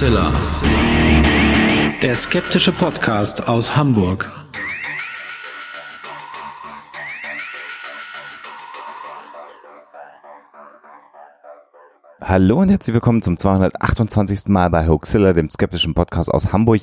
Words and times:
Hoaxilla. 0.00 0.32
Der 2.00 2.16
skeptische 2.16 2.72
Podcast 2.72 3.46
aus 3.46 3.76
Hamburg. 3.76 4.30
Hallo 12.22 12.60
und 12.60 12.70
herzlich 12.70 12.94
willkommen 12.94 13.20
zum 13.20 13.36
228. 13.36 14.48
Mal 14.48 14.70
bei 14.70 14.88
Hoaxilla, 14.88 15.34
dem 15.34 15.50
skeptischen 15.50 15.92
Podcast 15.92 16.30
aus 16.32 16.50
Hamburg. 16.50 16.80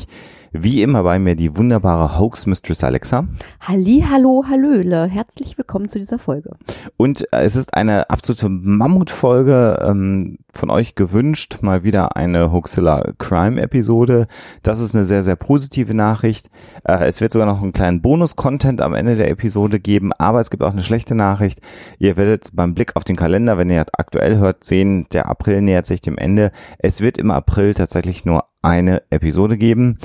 Wie 0.54 0.82
immer 0.82 1.04
bei 1.04 1.20
mir 1.20 1.36
die 1.36 1.58
wunderbare 1.58 2.18
Hoax 2.18 2.46
Mistress 2.46 2.84
Alexa. 2.84 3.28
Halli, 3.60 4.06
hallo, 4.10 4.46
hallöle. 4.50 5.06
Herzlich 5.06 5.58
willkommen 5.58 5.90
zu 5.90 6.00
dieser 6.00 6.20
Folge. 6.20 6.52
Und 6.96 7.22
äh, 7.34 7.44
es 7.44 7.58
ist 7.58 7.74
eine 7.74 8.10
absolute 8.10 8.48
Mammutfolge 8.48 9.86
ähm, 9.86 10.38
von 10.54 10.70
euch 10.70 10.96
gewünscht. 10.96 11.58
Mal 11.62 11.84
wieder 11.84 12.16
eine 12.16 12.52
Hoaxilla 12.54 13.12
Crime 13.18 13.62
Episode. 13.62 14.28
Das 14.64 14.80
ist 14.80 14.96
eine 14.96 15.04
sehr, 15.04 15.22
sehr 15.22 15.36
positive 15.36 15.94
Nachricht. 15.94 16.50
Äh, 16.86 17.06
es 17.06 17.20
wird 17.20 17.34
sogar 17.34 17.48
noch 17.48 17.62
einen 17.62 17.74
kleinen 17.74 18.02
Bonus-Content 18.02 18.80
am 18.80 18.94
Ende 18.94 19.18
der 19.18 19.30
Episode 19.30 19.82
geben. 19.82 20.14
Aber 20.14 20.40
es 20.40 20.50
gibt 20.50 20.64
auch 20.64 20.72
eine 20.72 20.84
schlechte 20.84 21.14
Nachricht. 21.14 21.60
Ihr 22.00 22.16
werdet 22.16 22.52
beim 22.54 22.74
Blick 22.74 22.96
auf 22.96 23.04
den 23.04 23.18
Kalender, 23.18 23.58
wenn 23.58 23.70
ihr 23.70 23.86
aktuell 23.92 24.38
hört, 24.38 24.64
sehen, 24.64 25.08
der 25.12 25.28
April 25.28 25.62
nähert 25.62 25.86
sich 25.86 26.00
dem 26.00 26.18
Ende. 26.18 26.52
Es 26.80 27.02
wird 27.02 27.18
im 27.18 27.32
April 27.32 27.74
tatsächlich 27.74 28.24
nur 28.24 28.46
eine 28.62 29.02
Episode 29.10 29.58
geben. 29.58 29.98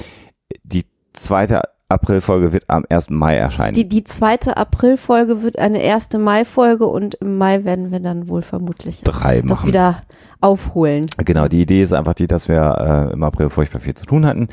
Zweite 1.12 1.62
Aprilfolge 1.88 2.52
wird 2.52 2.64
am 2.68 2.84
1. 2.88 3.10
Mai 3.10 3.36
erscheinen. 3.36 3.74
Die, 3.74 3.88
die 3.88 4.04
zweite 4.04 4.56
Aprilfolge 4.56 5.42
wird 5.42 5.58
eine 5.58 5.82
erste 5.82 6.18
Mai-Folge 6.18 6.86
und 6.86 7.16
im 7.16 7.36
Mai 7.36 7.64
werden 7.64 7.92
wir 7.92 8.00
dann 8.00 8.28
wohl 8.28 8.42
vermutlich 8.42 9.02
Drei 9.02 9.42
das 9.42 9.44
machen. 9.44 9.68
wieder 9.68 10.00
aufholen. 10.40 11.06
Genau, 11.18 11.48
die 11.48 11.60
Idee 11.60 11.82
ist 11.82 11.92
einfach 11.92 12.14
die, 12.14 12.26
dass 12.26 12.48
wir 12.48 13.08
äh, 13.10 13.12
im 13.12 13.22
April 13.22 13.50
furchtbar 13.50 13.80
viel 13.80 13.94
zu 13.94 14.06
tun 14.06 14.24
hatten. 14.26 14.48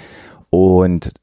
Und 0.50 1.14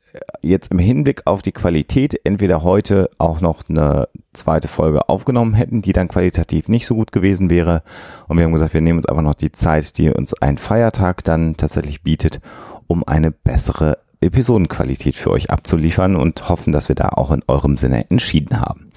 jetzt 0.40 0.70
im 0.70 0.78
Hinblick 0.78 1.22
auf 1.26 1.42
die 1.42 1.52
Qualität 1.52 2.18
entweder 2.24 2.62
heute 2.62 3.10
auch 3.18 3.40
noch 3.40 3.62
eine 3.68 4.08
zweite 4.32 4.68
Folge 4.68 5.08
aufgenommen 5.08 5.54
hätten, 5.54 5.82
die 5.82 5.92
dann 5.92 6.08
qualitativ 6.08 6.68
nicht 6.68 6.86
so 6.86 6.94
gut 6.94 7.12
gewesen 7.12 7.50
wäre. 7.50 7.82
Und 8.28 8.38
wir 8.38 8.44
haben 8.44 8.52
gesagt, 8.52 8.74
wir 8.74 8.80
nehmen 8.80 9.00
uns 9.00 9.06
einfach 9.06 9.22
noch 9.22 9.34
die 9.34 9.52
Zeit, 9.52 9.98
die 9.98 10.10
uns 10.10 10.32
ein 10.40 10.58
Feiertag 10.58 11.24
dann 11.24 11.56
tatsächlich 11.56 12.02
bietet, 12.02 12.40
um 12.86 13.06
eine 13.06 13.32
bessere 13.32 13.98
Episodenqualität 14.26 15.14
für 15.16 15.30
euch 15.30 15.50
abzuliefern 15.50 16.16
und 16.16 16.48
hoffen, 16.48 16.72
dass 16.72 16.88
wir 16.88 16.94
da 16.96 17.08
auch 17.10 17.30
in 17.30 17.42
eurem 17.48 17.76
Sinne 17.76 18.10
entschieden 18.10 18.60
haben. 18.60 18.90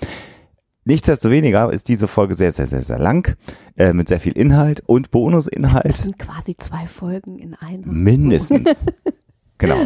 Nichtsdestoweniger 0.85 1.71
ist 1.71 1.87
diese 1.87 2.07
Folge 2.07 2.33
sehr, 2.33 2.51
sehr, 2.51 2.65
sehr, 2.65 2.81
sehr 2.81 2.97
lang, 2.97 3.35
äh, 3.77 3.93
mit 3.93 4.07
sehr 4.07 4.19
viel 4.19 4.33
Inhalt 4.33 4.81
und 4.87 5.07
Das 5.07 5.11
Bonusinhalt. 5.11 5.97
sind 5.97 6.17
quasi 6.17 6.55
zwei 6.57 6.87
Folgen 6.87 7.37
in 7.37 7.53
einer. 7.53 7.85
Mindestens. 7.85 8.83
genau. 9.57 9.77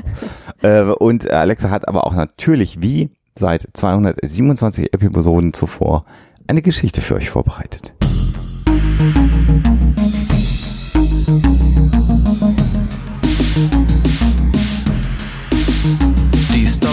Äh, 0.61 0.83
und 0.83 1.30
Alexa 1.30 1.69
hat 1.69 1.88
aber 1.88 2.07
auch 2.07 2.13
natürlich, 2.13 2.81
wie 2.81 3.09
seit 3.38 3.67
227 3.73 4.94
Episoden 4.94 5.52
zuvor, 5.52 6.05
eine 6.47 6.61
Geschichte 6.61 7.02
für 7.02 7.16
euch 7.16 7.30
vorbereitet. 7.30 7.94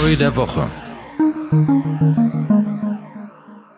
Story 0.01 0.17
der 0.17 0.35
Woche. 0.35 0.71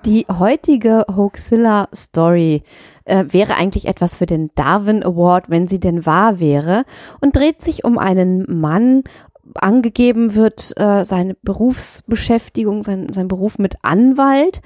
Die 0.06 0.24
heutige 0.28 1.04
Hoaxilla 1.12 1.88
Story 1.92 2.62
äh, 3.04 3.24
wäre 3.30 3.56
eigentlich 3.56 3.88
etwas 3.88 4.14
für 4.14 4.26
den 4.26 4.52
Darwin 4.54 5.02
Award, 5.02 5.50
wenn 5.50 5.66
sie 5.66 5.80
denn 5.80 6.06
wahr 6.06 6.38
wäre, 6.38 6.84
und 7.20 7.34
dreht 7.34 7.60
sich 7.60 7.82
um 7.82 7.98
einen 7.98 8.44
Mann, 8.60 9.02
angegeben 9.56 10.36
wird 10.36 10.72
äh, 10.76 11.04
seine 11.04 11.34
Berufsbeschäftigung, 11.42 12.84
sein, 12.84 13.12
sein 13.12 13.26
Beruf 13.26 13.58
mit 13.58 13.74
Anwalt, 13.82 14.60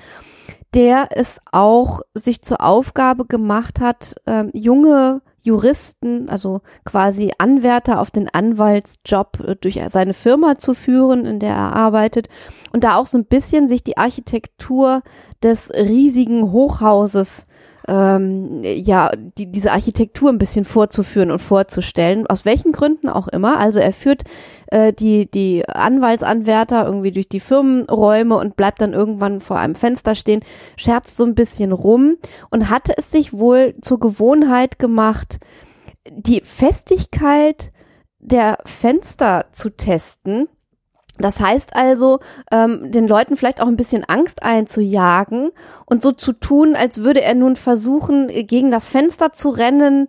der 0.74 1.08
es 1.12 1.40
auch 1.52 2.02
sich 2.12 2.42
zur 2.42 2.60
Aufgabe 2.60 3.24
gemacht 3.24 3.80
hat, 3.80 4.16
ähm, 4.26 4.50
junge 4.52 5.22
Juristen, 5.46 6.28
also 6.28 6.60
quasi 6.84 7.32
Anwärter 7.38 8.00
auf 8.00 8.10
den 8.10 8.28
Anwaltsjob 8.28 9.40
äh, 9.40 9.56
durch 9.56 9.80
seine 9.86 10.12
Firma 10.12 10.58
zu 10.58 10.74
führen, 10.74 11.24
in 11.24 11.38
der 11.38 11.54
er 11.54 11.72
arbeitet. 11.72 12.28
Und 12.72 12.84
da 12.84 12.96
auch 12.96 13.06
so 13.06 13.16
ein 13.16 13.26
bisschen 13.26 13.68
sich 13.68 13.84
die 13.84 13.96
Architektur 13.96 15.02
des 15.42 15.70
riesigen 15.70 16.50
Hochhauses 16.50 17.45
ähm, 17.88 18.62
ja, 18.62 19.10
die, 19.38 19.50
diese 19.50 19.72
Architektur 19.72 20.30
ein 20.30 20.38
bisschen 20.38 20.64
vorzuführen 20.64 21.30
und 21.30 21.38
vorzustellen, 21.38 22.26
aus 22.26 22.44
welchen 22.44 22.72
Gründen 22.72 23.08
auch 23.08 23.28
immer. 23.28 23.58
Also 23.58 23.78
er 23.78 23.92
führt 23.92 24.22
äh, 24.69 24.92
die, 24.92 25.30
die 25.30 25.69
Anwaltsanwärter 25.69 26.86
irgendwie 26.86 27.12
durch 27.12 27.28
die 27.28 27.41
Firmenräume 27.41 28.36
und 28.36 28.56
bleibt 28.56 28.80
dann 28.80 28.92
irgendwann 28.92 29.41
vor 29.41 29.58
einem 29.58 29.74
Fenster 29.74 30.14
stehen, 30.14 30.41
scherzt 30.76 31.16
so 31.16 31.24
ein 31.24 31.34
bisschen 31.34 31.72
rum 31.72 32.16
und 32.50 32.70
hatte 32.70 32.92
es 32.97 33.10
sich 33.10 33.32
wohl 33.32 33.74
zur 33.80 34.00
Gewohnheit 34.00 34.78
gemacht, 34.78 35.38
die 36.10 36.41
Festigkeit 36.41 37.72
der 38.18 38.58
Fenster 38.64 39.47
zu 39.53 39.70
testen. 39.70 40.48
Das 41.19 41.41
heißt 41.41 41.75
also, 41.75 42.21
ähm, 42.50 42.91
den 42.91 43.09
Leuten 43.09 43.37
vielleicht 43.37 43.60
auch 43.60 43.66
ein 43.66 43.77
bisschen 43.77 44.04
Angst 44.04 44.43
einzujagen 44.43 45.50
und 45.87 46.03
so 46.03 46.12
zu 46.12 46.32
tun, 46.32 46.77
als 46.77 47.03
würde 47.03 47.22
er 47.22 47.34
nun 47.34 47.56
versuchen, 47.56 48.28
gegen 48.28 48.71
das 48.71 48.87
Fenster 48.87 49.32
zu 49.32 49.50
rennen 49.50 50.09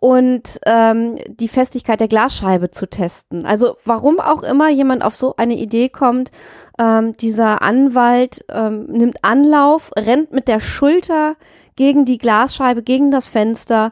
und 0.00 0.60
ähm, 0.64 1.16
die 1.28 1.48
Festigkeit 1.48 1.98
der 1.98 2.08
Glasscheibe 2.08 2.70
zu 2.70 2.88
testen. 2.88 3.44
Also 3.44 3.76
warum 3.84 4.20
auch 4.20 4.44
immer 4.44 4.68
jemand 4.68 5.02
auf 5.02 5.16
so 5.16 5.34
eine 5.36 5.56
Idee 5.56 5.88
kommt, 5.88 6.30
ähm, 6.78 7.16
dieser 7.16 7.62
Anwalt 7.62 8.44
ähm, 8.48 8.86
nimmt 8.86 9.24
Anlauf, 9.24 9.90
rennt 9.98 10.32
mit 10.32 10.46
der 10.46 10.60
Schulter 10.60 11.34
gegen 11.74 12.04
die 12.04 12.18
Glasscheibe, 12.18 12.82
gegen 12.82 13.10
das 13.10 13.26
Fenster, 13.26 13.90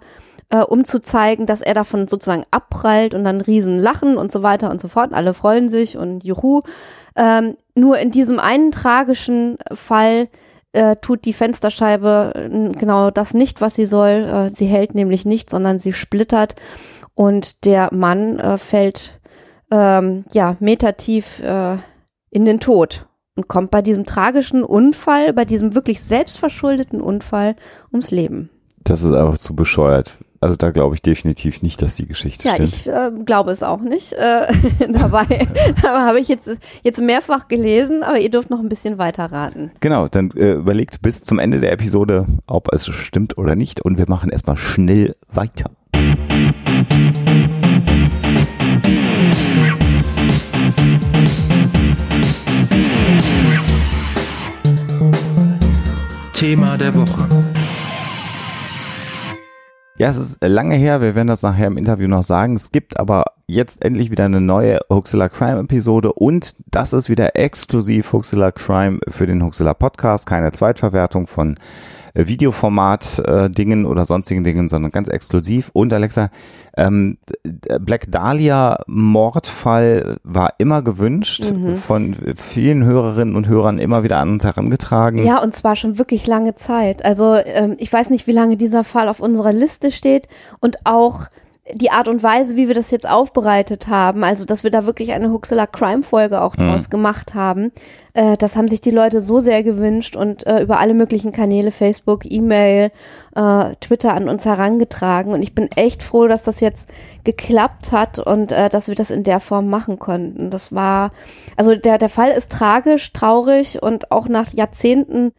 äh, 0.50 0.58
um 0.58 0.84
zu 0.84 1.00
zeigen, 1.00 1.46
dass 1.46 1.60
er 1.60 1.74
davon 1.74 2.08
sozusagen 2.08 2.44
abprallt 2.50 3.14
und 3.14 3.24
dann 3.24 3.40
riesen 3.40 3.78
lachen 3.78 4.16
und 4.16 4.30
so 4.30 4.42
weiter 4.42 4.70
und 4.70 4.80
so 4.80 4.88
fort. 4.88 5.12
Alle 5.12 5.34
freuen 5.34 5.68
sich 5.68 5.96
und 5.96 6.24
juhu. 6.24 6.60
Ähm, 7.16 7.56
nur 7.74 7.98
in 7.98 8.10
diesem 8.10 8.38
einen 8.38 8.70
tragischen 8.70 9.58
Fall 9.72 10.28
äh, 10.72 10.96
tut 10.96 11.24
die 11.24 11.32
Fensterscheibe 11.32 12.72
genau 12.78 13.10
das 13.10 13.34
nicht, 13.34 13.60
was 13.60 13.74
sie 13.74 13.86
soll. 13.86 14.24
Äh, 14.24 14.50
sie 14.50 14.66
hält 14.66 14.94
nämlich 14.94 15.24
nicht, 15.24 15.50
sondern 15.50 15.78
sie 15.78 15.92
splittert 15.92 16.54
und 17.14 17.64
der 17.64 17.92
Mann 17.92 18.38
äh, 18.38 18.58
fällt 18.58 19.18
ähm, 19.70 20.24
ja 20.32 20.56
metertief 20.60 21.40
äh, 21.40 21.76
in 22.30 22.44
den 22.44 22.60
Tod 22.60 23.06
und 23.34 23.48
kommt 23.48 23.70
bei 23.70 23.82
diesem 23.82 24.04
tragischen 24.04 24.62
Unfall, 24.62 25.32
bei 25.32 25.44
diesem 25.44 25.74
wirklich 25.74 26.02
selbstverschuldeten 26.02 27.00
Unfall 27.00 27.56
ums 27.90 28.10
Leben. 28.10 28.50
Das 28.84 29.02
ist 29.02 29.12
einfach 29.12 29.38
zu 29.38 29.56
bescheuert. 29.56 30.18
Also 30.40 30.56
da 30.56 30.70
glaube 30.70 30.94
ich 30.94 31.02
definitiv 31.02 31.62
nicht, 31.62 31.80
dass 31.82 31.94
die 31.94 32.06
Geschichte 32.06 32.46
Ja, 32.46 32.54
stimmt. 32.54 32.68
ich 32.68 32.86
äh, 32.86 33.10
glaube 33.24 33.50
es 33.50 33.62
auch 33.62 33.80
nicht. 33.80 34.12
Äh, 34.12 34.46
dabei 34.88 35.46
aber 35.82 36.04
habe 36.04 36.20
ich 36.20 36.28
jetzt, 36.28 36.50
jetzt 36.82 37.00
mehrfach 37.00 37.48
gelesen, 37.48 38.02
aber 38.02 38.18
ihr 38.18 38.30
dürft 38.30 38.50
noch 38.50 38.60
ein 38.60 38.68
bisschen 38.68 38.98
weiter 38.98 39.26
raten. 39.26 39.70
Genau, 39.80 40.08
dann 40.08 40.30
äh, 40.36 40.52
überlegt 40.52 41.02
bis 41.02 41.22
zum 41.22 41.38
Ende 41.38 41.60
der 41.60 41.72
Episode, 41.72 42.26
ob 42.46 42.72
es 42.72 42.86
stimmt 42.86 43.38
oder 43.38 43.56
nicht. 43.56 43.80
Und 43.80 43.98
wir 43.98 44.08
machen 44.08 44.30
erstmal 44.30 44.56
schnell 44.56 45.16
weiter. 45.32 45.70
Thema 56.32 56.76
der 56.76 56.94
Woche. 56.94 57.45
Ja, 59.98 60.10
es 60.10 60.18
ist 60.18 60.44
lange 60.44 60.74
her, 60.74 61.00
wir 61.00 61.14
werden 61.14 61.28
das 61.28 61.40
nachher 61.40 61.68
im 61.68 61.78
Interview 61.78 62.06
noch 62.06 62.22
sagen. 62.22 62.54
Es 62.54 62.70
gibt 62.70 63.00
aber 63.00 63.24
jetzt 63.46 63.82
endlich 63.82 64.10
wieder 64.10 64.26
eine 64.26 64.42
neue 64.42 64.80
Huxilla 64.90 65.30
Crime 65.30 65.60
Episode 65.60 66.12
und 66.12 66.54
das 66.70 66.92
ist 66.92 67.08
wieder 67.08 67.34
exklusiv 67.36 68.12
Huxilla 68.12 68.52
Crime 68.52 68.98
für 69.08 69.26
den 69.26 69.42
Huxilla 69.42 69.72
Podcast, 69.72 70.26
keine 70.26 70.52
Zweitverwertung 70.52 71.26
von 71.26 71.54
äh, 72.16 72.26
Videoformat 72.26 73.18
äh, 73.24 73.50
Dingen 73.50 73.84
oder 73.84 74.04
sonstigen 74.04 74.42
Dingen, 74.42 74.68
sondern 74.68 74.90
ganz 74.90 75.08
exklusiv. 75.08 75.70
Und 75.72 75.92
Alexa, 75.92 76.30
ähm, 76.76 77.18
der 77.44 77.78
Black 77.78 78.10
Dahlia 78.10 78.78
Mordfall 78.86 80.16
war 80.24 80.54
immer 80.58 80.82
gewünscht, 80.82 81.44
von 81.86 82.16
vielen 82.36 82.84
Hörerinnen 82.84 83.36
und 83.36 83.48
Hörern 83.48 83.78
immer 83.78 84.02
wieder 84.02 84.18
an 84.18 84.30
uns 84.30 84.44
herangetragen. 84.44 85.24
Ja, 85.24 85.42
und 85.42 85.54
zwar 85.54 85.76
schon 85.76 85.98
wirklich 85.98 86.26
lange 86.26 86.54
Zeit. 86.54 87.04
Also 87.04 87.36
ähm, 87.36 87.76
ich 87.78 87.92
weiß 87.92 88.10
nicht, 88.10 88.26
wie 88.26 88.32
lange 88.32 88.56
dieser 88.56 88.84
Fall 88.84 89.08
auf 89.08 89.20
unserer 89.20 89.52
Liste 89.52 89.90
steht 89.90 90.28
und 90.60 90.78
auch 90.84 91.26
die 91.74 91.90
Art 91.90 92.06
und 92.06 92.22
Weise, 92.22 92.56
wie 92.56 92.68
wir 92.68 92.74
das 92.74 92.92
jetzt 92.92 93.08
aufbereitet 93.08 93.88
haben, 93.88 94.22
also 94.22 94.46
dass 94.46 94.62
wir 94.62 94.70
da 94.70 94.86
wirklich 94.86 95.12
eine 95.12 95.30
Huxela 95.30 95.66
Crime 95.66 96.04
Folge 96.04 96.40
auch 96.40 96.54
draus 96.54 96.84
mhm. 96.84 96.90
gemacht 96.90 97.34
haben, 97.34 97.72
äh, 98.14 98.36
das 98.36 98.56
haben 98.56 98.68
sich 98.68 98.80
die 98.80 98.92
Leute 98.92 99.20
so 99.20 99.40
sehr 99.40 99.64
gewünscht 99.64 100.14
und 100.14 100.46
äh, 100.46 100.62
über 100.62 100.78
alle 100.78 100.94
möglichen 100.94 101.32
Kanäle, 101.32 101.72
Facebook, 101.72 102.24
E-Mail, 102.24 102.92
äh, 103.34 103.74
Twitter 103.80 104.14
an 104.14 104.28
uns 104.28 104.44
herangetragen. 104.46 105.32
Und 105.32 105.42
ich 105.42 105.54
bin 105.54 105.70
echt 105.72 106.02
froh, 106.04 106.28
dass 106.28 106.44
das 106.44 106.60
jetzt 106.60 106.88
geklappt 107.24 107.90
hat 107.90 108.20
und 108.20 108.52
äh, 108.52 108.68
dass 108.68 108.86
wir 108.86 108.94
das 108.94 109.10
in 109.10 109.24
der 109.24 109.40
Form 109.40 109.68
machen 109.68 109.98
konnten. 109.98 110.50
Das 110.50 110.72
war, 110.72 111.10
also 111.56 111.74
der, 111.74 111.98
der 111.98 112.08
Fall 112.08 112.30
ist 112.30 112.52
tragisch, 112.52 113.12
traurig 113.12 113.82
und 113.82 114.12
auch 114.12 114.28
nach 114.28 114.52
Jahrzehnten 114.52 115.32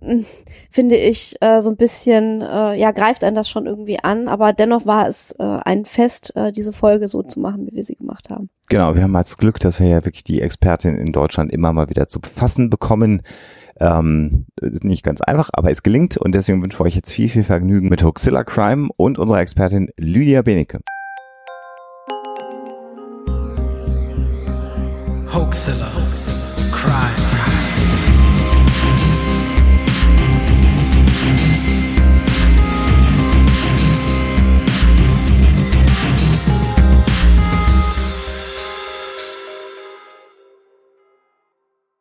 finde 0.70 0.96
ich, 0.96 1.36
äh, 1.40 1.60
so 1.60 1.70
ein 1.70 1.76
bisschen, 1.76 2.42
äh, 2.42 2.74
ja, 2.74 2.92
greift 2.92 3.24
einen 3.24 3.36
das 3.36 3.48
schon 3.48 3.66
irgendwie 3.66 3.98
an, 4.02 4.28
aber 4.28 4.52
dennoch 4.52 4.86
war 4.86 5.08
es 5.08 5.32
äh, 5.38 5.42
ein 5.42 5.84
Fest, 5.84 6.34
äh, 6.36 6.52
diese 6.52 6.72
Folge 6.72 7.08
so 7.08 7.22
zu 7.22 7.40
machen, 7.40 7.66
wie 7.66 7.76
wir 7.76 7.84
sie 7.84 7.96
gemacht 7.96 8.30
haben. 8.30 8.50
Genau, 8.68 8.94
wir 8.96 9.02
haben 9.02 9.14
als 9.14 9.38
Glück, 9.38 9.60
dass 9.60 9.78
wir 9.80 9.86
ja 9.86 10.04
wirklich 10.04 10.24
die 10.24 10.40
Expertin 10.40 10.96
in 10.96 11.12
Deutschland 11.12 11.52
immer 11.52 11.72
mal 11.72 11.88
wieder 11.88 12.08
zu 12.08 12.20
fassen 12.20 12.68
bekommen. 12.68 13.22
Ähm, 13.78 14.46
ist 14.60 14.84
nicht 14.84 15.02
ganz 15.02 15.20
einfach, 15.20 15.50
aber 15.52 15.70
es 15.70 15.82
gelingt 15.82 16.16
und 16.16 16.34
deswegen 16.34 16.62
wünsche 16.62 16.76
ich 16.76 16.80
euch 16.80 16.96
jetzt 16.96 17.12
viel, 17.12 17.28
viel 17.28 17.44
Vergnügen 17.44 17.88
mit 17.88 18.02
Hoaxilla 18.02 18.42
Crime 18.42 18.88
und 18.96 19.18
unserer 19.18 19.40
Expertin 19.40 19.90
Lydia 19.98 20.42
Benecke. 20.42 20.80
Hoaxilla 25.32 25.86
Crime. 26.72 27.25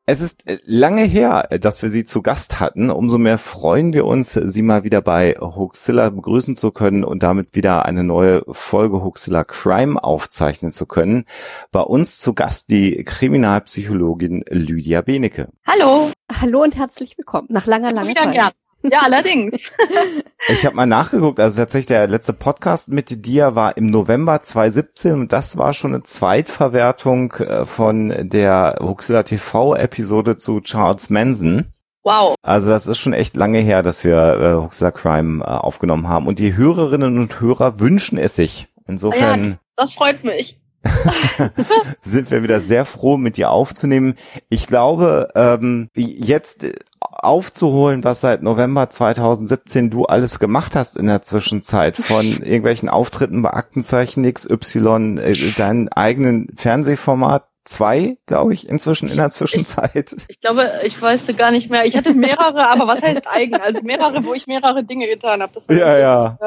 Es 0.07 0.21
ist 0.21 0.47
äh, 0.47 0.59
lange 0.65 1.01
her, 1.01 1.47
äh, 1.49 1.57
dass 1.57 1.81
wir 1.81 1.89
sie 1.89 2.05
zu 2.05 2.21
Gast 2.21 2.59
hatten. 2.59 2.91
Umso 2.91 3.17
mehr 3.17 3.39
freuen 3.39 3.91
wir 3.91 4.05
uns, 4.05 4.33
sie 4.33 4.61
mal 4.61 4.83
wieder 4.83 5.01
bei 5.01 5.35
Hoaxilla 5.39 6.11
begrüßen 6.11 6.55
zu 6.55 6.69
können 6.69 7.03
und 7.03 7.23
damit 7.23 7.55
wieder 7.55 7.85
eine 7.85 8.03
neue 8.03 8.43
Folge 8.51 9.03
Hoaxilla 9.03 9.43
Crime 9.43 10.03
aufzeichnen 10.03 10.71
zu 10.71 10.85
können. 10.85 11.25
Bei 11.71 11.81
uns 11.81 12.19
zu 12.19 12.35
Gast 12.35 12.69
die 12.69 13.03
Kriminalpsychologin 13.03 14.43
Lydia 14.47 15.01
Benecke. 15.01 15.49
Hallo. 15.65 16.11
Hallo 16.39 16.61
und 16.61 16.75
herzlich 16.75 17.17
willkommen 17.17 17.47
nach 17.49 17.65
langer, 17.65 17.91
langer 17.91 18.13
Zeit. 18.13 18.33
Gern. 18.33 18.51
Ja, 18.91 18.99
allerdings. 19.01 19.71
ich 20.47 20.65
habe 20.65 20.75
mal 20.75 20.85
nachgeguckt, 20.85 21.39
also 21.39 21.61
tatsächlich 21.61 21.87
der 21.87 22.07
letzte 22.07 22.33
Podcast 22.33 22.89
mit 22.89 23.25
dir 23.25 23.55
war 23.55 23.77
im 23.77 23.87
November 23.87 24.43
2017 24.43 25.13
und 25.13 25.33
das 25.33 25.57
war 25.57 25.73
schon 25.73 25.93
eine 25.93 26.03
Zweitverwertung 26.03 27.33
äh, 27.33 27.65
von 27.65 28.13
der 28.29 28.77
Huxilla 28.81 29.23
TV 29.23 29.75
Episode 29.75 30.37
zu 30.37 30.61
Charles 30.61 31.09
Manson. 31.09 31.73
Wow. 32.03 32.35
Also 32.43 32.69
das 32.69 32.85
ist 32.85 32.99
schon 32.99 33.13
echt 33.13 33.35
lange 33.35 33.59
her, 33.59 33.81
dass 33.81 34.03
wir 34.03 34.15
äh, 34.15 34.63
Huxilla 34.63 34.91
Crime 34.91 35.43
äh, 35.43 35.47
aufgenommen 35.47 36.07
haben 36.07 36.27
und 36.27 36.37
die 36.37 36.55
Hörerinnen 36.55 37.17
und 37.17 37.39
Hörer 37.39 37.79
wünschen 37.79 38.17
es 38.17 38.35
sich. 38.35 38.67
Insofern. 38.87 39.43
Ja, 39.43 39.57
das 39.77 39.93
freut 39.95 40.23
mich. 40.23 40.59
sind 42.01 42.31
wir 42.31 42.43
wieder 42.43 42.61
sehr 42.61 42.85
froh, 42.85 43.17
mit 43.17 43.37
dir 43.37 43.51
aufzunehmen. 43.51 44.15
Ich 44.49 44.67
glaube, 44.67 45.29
ähm, 45.35 45.89
jetzt 45.95 46.67
aufzuholen, 46.99 48.03
was 48.03 48.21
seit 48.21 48.43
November 48.43 48.89
2017 48.89 49.89
du 49.89 50.05
alles 50.05 50.39
gemacht 50.39 50.75
hast 50.75 50.97
in 50.97 51.07
der 51.07 51.21
Zwischenzeit, 51.21 51.97
von 51.97 52.25
irgendwelchen 52.25 52.89
Auftritten 52.89 53.41
bei 53.41 53.51
Aktenzeichen 53.51 54.31
XY, 54.31 55.17
äh, 55.19 55.51
deinen 55.57 55.89
eigenen 55.89 56.49
Fernsehformat, 56.55 57.47
zwei, 57.63 58.17
glaube 58.27 58.53
ich, 58.53 58.69
inzwischen 58.69 59.09
in 59.09 59.17
der 59.17 59.31
Zwischenzeit. 59.31 60.13
Ich, 60.13 60.25
ich, 60.27 60.39
glaube, 60.39 60.69
ich 60.83 61.01
weiß 61.01 61.27
gar 61.35 61.51
nicht 61.51 61.69
mehr. 61.69 61.85
Ich 61.85 61.97
hatte 61.97 62.13
mehrere, 62.13 62.69
aber 62.69 62.87
was 62.87 63.01
heißt 63.01 63.27
eigen? 63.27 63.55
Also 63.55 63.81
mehrere, 63.81 64.23
wo 64.23 64.33
ich 64.33 64.45
mehrere 64.47 64.83
Dinge 64.83 65.07
getan 65.07 65.41
habe. 65.41 65.51
ja, 65.69 65.97
ja. 65.97 66.37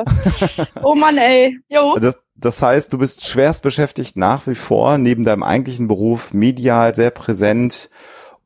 Oh 0.82 0.94
Mann, 0.94 1.18
ey. 1.18 1.58
Jo. 1.68 1.96
Das, 1.98 2.16
das 2.38 2.62
heißt, 2.62 2.92
du 2.92 2.98
bist 2.98 3.26
schwerst 3.26 3.62
beschäftigt 3.62 4.16
nach 4.16 4.46
wie 4.46 4.54
vor, 4.54 4.98
neben 4.98 5.24
deinem 5.24 5.42
eigentlichen 5.42 5.88
Beruf, 5.88 6.32
medial 6.32 6.94
sehr 6.94 7.10
präsent 7.10 7.90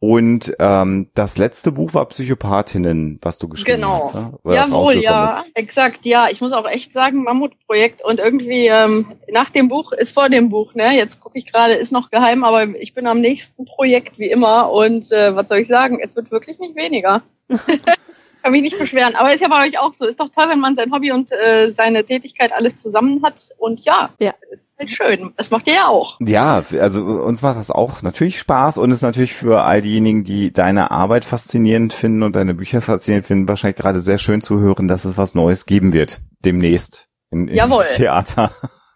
und 0.02 0.56
ähm, 0.58 1.10
das 1.14 1.38
letzte 1.38 1.70
Buch 1.70 1.94
war 1.94 2.06
Psychopathinnen, 2.06 3.20
was 3.22 3.38
du 3.38 3.48
geschrieben 3.48 3.82
genau. 3.82 4.04
hast. 4.04 4.12
Ne? 4.12 4.32
Jawohl, 4.52 4.96
ja, 4.96 5.26
ist. 5.26 5.42
exakt. 5.54 6.04
Ja, 6.04 6.28
ich 6.28 6.40
muss 6.40 6.50
auch 6.50 6.68
echt 6.68 6.92
sagen, 6.92 7.22
Mammutprojekt. 7.22 8.04
Und 8.04 8.18
irgendwie 8.18 8.66
ähm, 8.66 9.12
nach 9.30 9.48
dem 9.50 9.68
Buch 9.68 9.92
ist 9.92 10.10
vor 10.12 10.28
dem 10.28 10.50
Buch. 10.50 10.74
Ne, 10.74 10.96
jetzt 10.96 11.20
gucke 11.20 11.38
ich 11.38 11.52
gerade, 11.52 11.74
ist 11.74 11.92
noch 11.92 12.10
geheim, 12.10 12.42
aber 12.42 12.74
ich 12.80 12.94
bin 12.94 13.06
am 13.06 13.20
nächsten 13.20 13.64
Projekt 13.64 14.18
wie 14.18 14.28
immer. 14.28 14.72
Und 14.72 15.12
äh, 15.12 15.36
was 15.36 15.48
soll 15.48 15.58
ich 15.58 15.68
sagen? 15.68 16.00
Es 16.02 16.16
wird 16.16 16.32
wirklich 16.32 16.58
nicht 16.58 16.74
weniger. 16.74 17.22
kann 18.42 18.52
mich 18.52 18.62
nicht 18.62 18.78
beschweren. 18.78 19.14
Aber 19.14 19.32
ist 19.32 19.40
ja 19.40 19.48
bei 19.48 19.66
euch 19.66 19.78
auch 19.78 19.94
so. 19.94 20.06
Ist 20.06 20.20
doch 20.20 20.28
toll, 20.28 20.48
wenn 20.48 20.60
man 20.60 20.76
sein 20.76 20.92
Hobby 20.92 21.12
und 21.12 21.30
äh, 21.32 21.70
seine 21.70 22.04
Tätigkeit 22.04 22.52
alles 22.52 22.76
zusammen 22.76 23.22
hat. 23.22 23.50
Und 23.58 23.80
ja, 23.80 24.10
ja, 24.18 24.34
ist 24.50 24.78
halt 24.78 24.90
schön. 24.90 25.32
Das 25.36 25.50
macht 25.50 25.66
ihr 25.66 25.74
ja 25.74 25.88
auch. 25.88 26.18
Ja, 26.20 26.64
also 26.80 27.02
uns 27.04 27.42
macht 27.42 27.56
das 27.56 27.70
auch 27.70 28.02
natürlich 28.02 28.38
Spaß 28.38 28.78
und 28.78 28.90
ist 28.90 29.02
natürlich 29.02 29.34
für 29.34 29.62
all 29.62 29.82
diejenigen, 29.82 30.24
die 30.24 30.52
deine 30.52 30.90
Arbeit 30.90 31.24
faszinierend 31.24 31.92
finden 31.92 32.22
und 32.22 32.36
deine 32.36 32.54
Bücher 32.54 32.80
faszinierend 32.80 33.26
finden, 33.26 33.48
wahrscheinlich 33.48 33.76
gerade 33.76 34.00
sehr 34.00 34.18
schön 34.18 34.40
zu 34.40 34.60
hören, 34.60 34.88
dass 34.88 35.04
es 35.04 35.16
was 35.16 35.34
Neues 35.34 35.66
geben 35.66 35.92
wird 35.92 36.20
demnächst 36.44 37.08
in, 37.30 37.48
in 37.48 37.56
Jawohl. 37.56 37.86
Theater. 37.94 38.50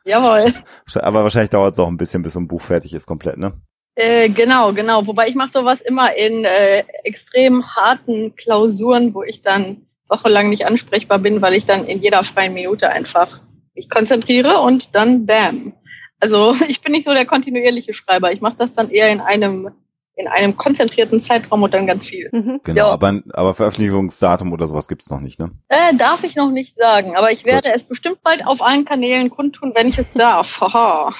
Jawohl. 0.04 0.54
Aber 0.94 1.22
wahrscheinlich 1.22 1.50
dauert 1.50 1.74
es 1.74 1.78
auch 1.78 1.88
ein 1.88 1.96
bisschen, 1.96 2.22
bis 2.22 2.34
so 2.34 2.40
ein 2.40 2.48
Buch 2.48 2.62
fertig 2.62 2.94
ist 2.94 3.06
komplett, 3.06 3.38
ne? 3.38 3.54
Äh, 3.96 4.28
genau, 4.28 4.74
genau. 4.74 5.06
Wobei 5.06 5.28
ich 5.28 5.34
mache 5.34 5.52
sowas 5.52 5.80
immer 5.80 6.14
in 6.14 6.44
äh, 6.44 6.84
extrem 7.02 7.74
harten 7.74 8.36
Klausuren, 8.36 9.14
wo 9.14 9.22
ich 9.22 9.40
dann 9.40 9.86
wochenlang 10.08 10.50
nicht 10.50 10.66
ansprechbar 10.66 11.18
bin, 11.18 11.40
weil 11.40 11.54
ich 11.54 11.64
dann 11.64 11.86
in 11.86 12.02
jeder 12.02 12.22
freien 12.22 12.52
Minute 12.52 12.90
einfach 12.90 13.40
mich 13.74 13.88
konzentriere 13.88 14.60
und 14.60 14.94
dann 14.94 15.24
bam. 15.24 15.72
Also 16.20 16.54
ich 16.68 16.82
bin 16.82 16.92
nicht 16.92 17.06
so 17.06 17.14
der 17.14 17.24
kontinuierliche 17.24 17.94
Schreiber. 17.94 18.32
Ich 18.32 18.42
mache 18.42 18.56
das 18.58 18.72
dann 18.72 18.90
eher 18.90 19.08
in 19.08 19.20
einem 19.20 19.70
in 20.16 20.28
einem 20.28 20.56
konzentrierten 20.56 21.20
Zeitraum 21.20 21.62
und 21.62 21.74
dann 21.74 21.86
ganz 21.86 22.06
viel. 22.06 22.30
Mhm. 22.32 22.60
Genau, 22.64 22.78
ja. 22.78 22.88
aber, 22.88 23.20
aber 23.32 23.54
Veröffentlichungsdatum 23.54 24.50
oder 24.52 24.66
sowas 24.66 24.88
gibt's 24.88 25.10
noch 25.10 25.20
nicht, 25.20 25.38
ne? 25.38 25.50
Äh, 25.68 25.94
darf 25.94 26.24
ich 26.24 26.34
noch 26.36 26.50
nicht 26.50 26.74
sagen, 26.76 27.16
aber 27.16 27.32
ich 27.32 27.44
werde 27.44 27.68
Gut. 27.68 27.76
es 27.76 27.84
bestimmt 27.84 28.22
bald 28.22 28.44
auf 28.46 28.62
allen 28.62 28.86
Kanälen 28.86 29.28
kundtun, 29.28 29.72
wenn 29.74 29.88
ich 29.88 29.98
es 29.98 30.14
darf. 30.14 30.60
Haha. 30.60 31.14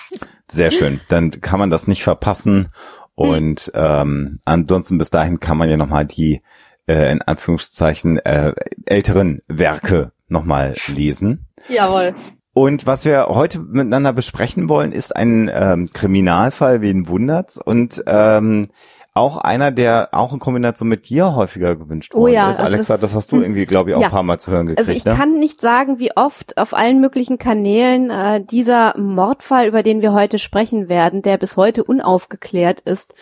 Sehr 0.49 0.71
schön, 0.71 1.01
dann 1.09 1.31
kann 1.43 1.59
man 1.59 1.71
das 1.71 1.87
nicht 1.87 2.03
verpassen 2.03 2.69
und 3.15 3.71
ähm, 3.75 4.41
ansonsten 4.47 4.97
bis 4.97 5.11
dahin 5.11 5.41
kann 5.41 5.59
man 5.59 5.69
ja 5.69 5.77
nochmal 5.77 6.07
die 6.07 6.41
äh, 6.89 7.13
in 7.13 7.21
Anführungszeichen 7.21 8.19
äh, 8.19 8.55
älteren 8.87 9.43
Werke 9.47 10.13
nochmal 10.29 10.75
lesen. 10.89 11.47
Jawohl. 11.69 12.15
Und 12.59 12.87
was 12.87 13.05
wir 13.05 13.27
heute 13.29 13.59
miteinander 13.59 14.15
besprechen 14.15 14.71
wollen, 14.71 14.93
ist 14.93 15.15
ein 15.15 15.51
ähm, 15.53 15.91
Kriminalfall, 15.93 16.81
wen 16.81 17.07
wundert's? 17.07 17.59
Und 17.59 18.03
ähm, 18.07 18.69
auch 19.13 19.37
einer, 19.37 19.71
der 19.73 20.09
auch 20.13 20.33
in 20.33 20.39
Kombination 20.39 20.89
mit 20.89 21.07
dir 21.07 21.35
häufiger 21.35 21.77
gewünscht 21.77 22.15
oh, 22.15 22.29
ja, 22.29 22.51
ist. 22.51 22.59
Also 22.59 22.73
Alexa, 22.73 22.95
das, 22.95 23.03
das, 23.03 23.15
hast 23.15 23.31
du 23.31 23.37
hm. 23.37 23.43
irgendwie, 23.43 23.67
glaube 23.67 23.91
ich, 23.91 23.97
auch 23.97 24.01
ja. 24.01 24.07
ein 24.07 24.11
paar 24.11 24.23
Mal 24.23 24.39
zu 24.39 24.51
hören 24.51 24.69
gekriegt. 24.69 24.79
Also 24.79 24.93
ich 24.93 25.05
ne? 25.05 25.13
kann 25.13 25.39
nicht 25.39 25.61
sagen, 25.61 25.99
wie 25.99 26.17
oft 26.17 26.57
auf 26.57 26.73
allen 26.73 26.99
möglichen 26.99 27.37
Kanälen 27.37 28.09
äh, 28.09 28.43
dieser 28.43 28.99
Mordfall, 28.99 29.67
über 29.69 29.83
den 29.83 30.01
wir 30.01 30.15
heute 30.15 30.39
sprechen 30.39 30.89
werden, 30.89 31.21
der 31.21 31.37
bis 31.37 31.59
heute 31.59 31.85
unaufgeklärt 31.85 32.81
ist, 32.81 33.15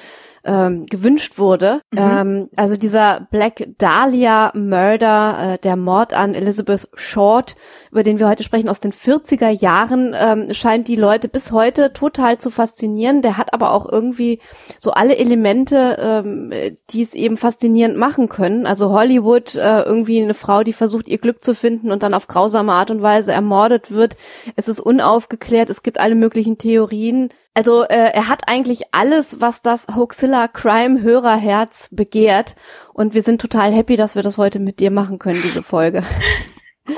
ähm, 0.44 0.86
gewünscht 0.86 1.38
wurde. 1.38 1.80
Mhm. 1.90 1.98
Ähm, 1.98 2.48
also 2.56 2.76
dieser 2.76 3.26
Black 3.30 3.68
Dahlia 3.78 4.52
Murder, 4.54 5.54
äh, 5.54 5.58
der 5.58 5.76
Mord 5.76 6.12
an 6.12 6.34
Elizabeth 6.34 6.88
Short, 6.94 7.56
über 7.90 8.02
den 8.02 8.18
wir 8.18 8.28
heute 8.28 8.42
sprechen, 8.42 8.68
aus 8.68 8.80
den 8.80 8.92
40er 8.92 9.48
Jahren, 9.48 10.14
ähm, 10.18 10.52
scheint 10.52 10.88
die 10.88 10.96
Leute 10.96 11.28
bis 11.28 11.52
heute 11.52 11.92
total 11.92 12.38
zu 12.38 12.50
faszinieren. 12.50 13.22
Der 13.22 13.38
hat 13.38 13.54
aber 13.54 13.72
auch 13.72 13.90
irgendwie 13.90 14.40
so 14.78 14.90
alle 14.90 15.16
Elemente, 15.16 15.96
ähm, 15.98 16.52
die 16.90 17.02
es 17.02 17.14
eben 17.14 17.36
faszinierend 17.36 17.96
machen 17.96 18.28
können. 18.28 18.66
Also 18.66 18.90
Hollywood, 18.90 19.54
äh, 19.54 19.82
irgendwie 19.82 20.22
eine 20.22 20.34
Frau, 20.34 20.62
die 20.62 20.72
versucht, 20.72 21.08
ihr 21.08 21.18
Glück 21.18 21.42
zu 21.42 21.54
finden 21.54 21.90
und 21.90 22.02
dann 22.02 22.14
auf 22.14 22.26
grausame 22.26 22.72
Art 22.72 22.90
und 22.90 23.02
Weise 23.02 23.32
ermordet 23.32 23.90
wird. 23.90 24.16
Es 24.56 24.68
ist 24.68 24.80
unaufgeklärt, 24.80 25.70
es 25.70 25.82
gibt 25.82 25.98
alle 25.98 26.14
möglichen 26.14 26.58
Theorien. 26.58 27.30
Also 27.54 27.84
äh, 27.84 28.10
er 28.12 28.28
hat 28.28 28.48
eigentlich 28.48 28.82
alles, 28.90 29.40
was 29.40 29.62
das 29.62 29.86
Hoaxilla 29.94 30.48
Crime 30.48 31.02
Hörerherz 31.02 31.88
begehrt. 31.92 32.56
Und 32.92 33.14
wir 33.14 33.22
sind 33.22 33.40
total 33.40 33.72
happy, 33.72 33.96
dass 33.96 34.16
wir 34.16 34.22
das 34.22 34.38
heute 34.38 34.58
mit 34.58 34.80
dir 34.80 34.90
machen 34.90 35.20
können, 35.20 35.40
diese 35.40 35.62
Folge. 35.62 36.02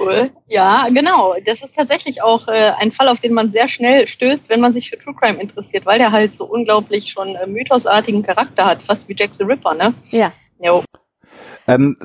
Cool. 0.01 0.33
Ja, 0.49 0.89
genau. 0.89 1.35
Das 1.45 1.63
ist 1.63 1.77
tatsächlich 1.77 2.23
auch 2.23 2.49
äh, 2.49 2.73
ein 2.79 2.91
Fall, 2.91 3.09
auf 3.09 3.21
den 3.21 3.33
man 3.33 3.51
sehr 3.51 3.69
schnell 3.69 4.09
stößt, 4.09 4.49
wenn 4.49 4.61
man 4.61 4.73
sich 4.73 4.91
für 4.91 4.99
True 4.99 5.15
Crime 5.15 5.41
interessiert, 5.41 5.87
weil 5.87 5.99
der 5.99 6.11
halt 6.11 6.33
so 6.33 6.45
unglaublich 6.45 7.13
schon 7.13 7.37
äh, 7.37 7.47
mythosartigen 7.47 8.25
Charakter 8.25 8.65
hat, 8.65 8.83
fast 8.83 9.09
wie 9.09 9.15
Jack 9.17 9.35
the 9.35 9.45
Ripper, 9.45 9.75
ne? 9.75 9.95
Ja. 10.07 10.33
Jo. 10.59 10.83
Ähm, 11.69 11.97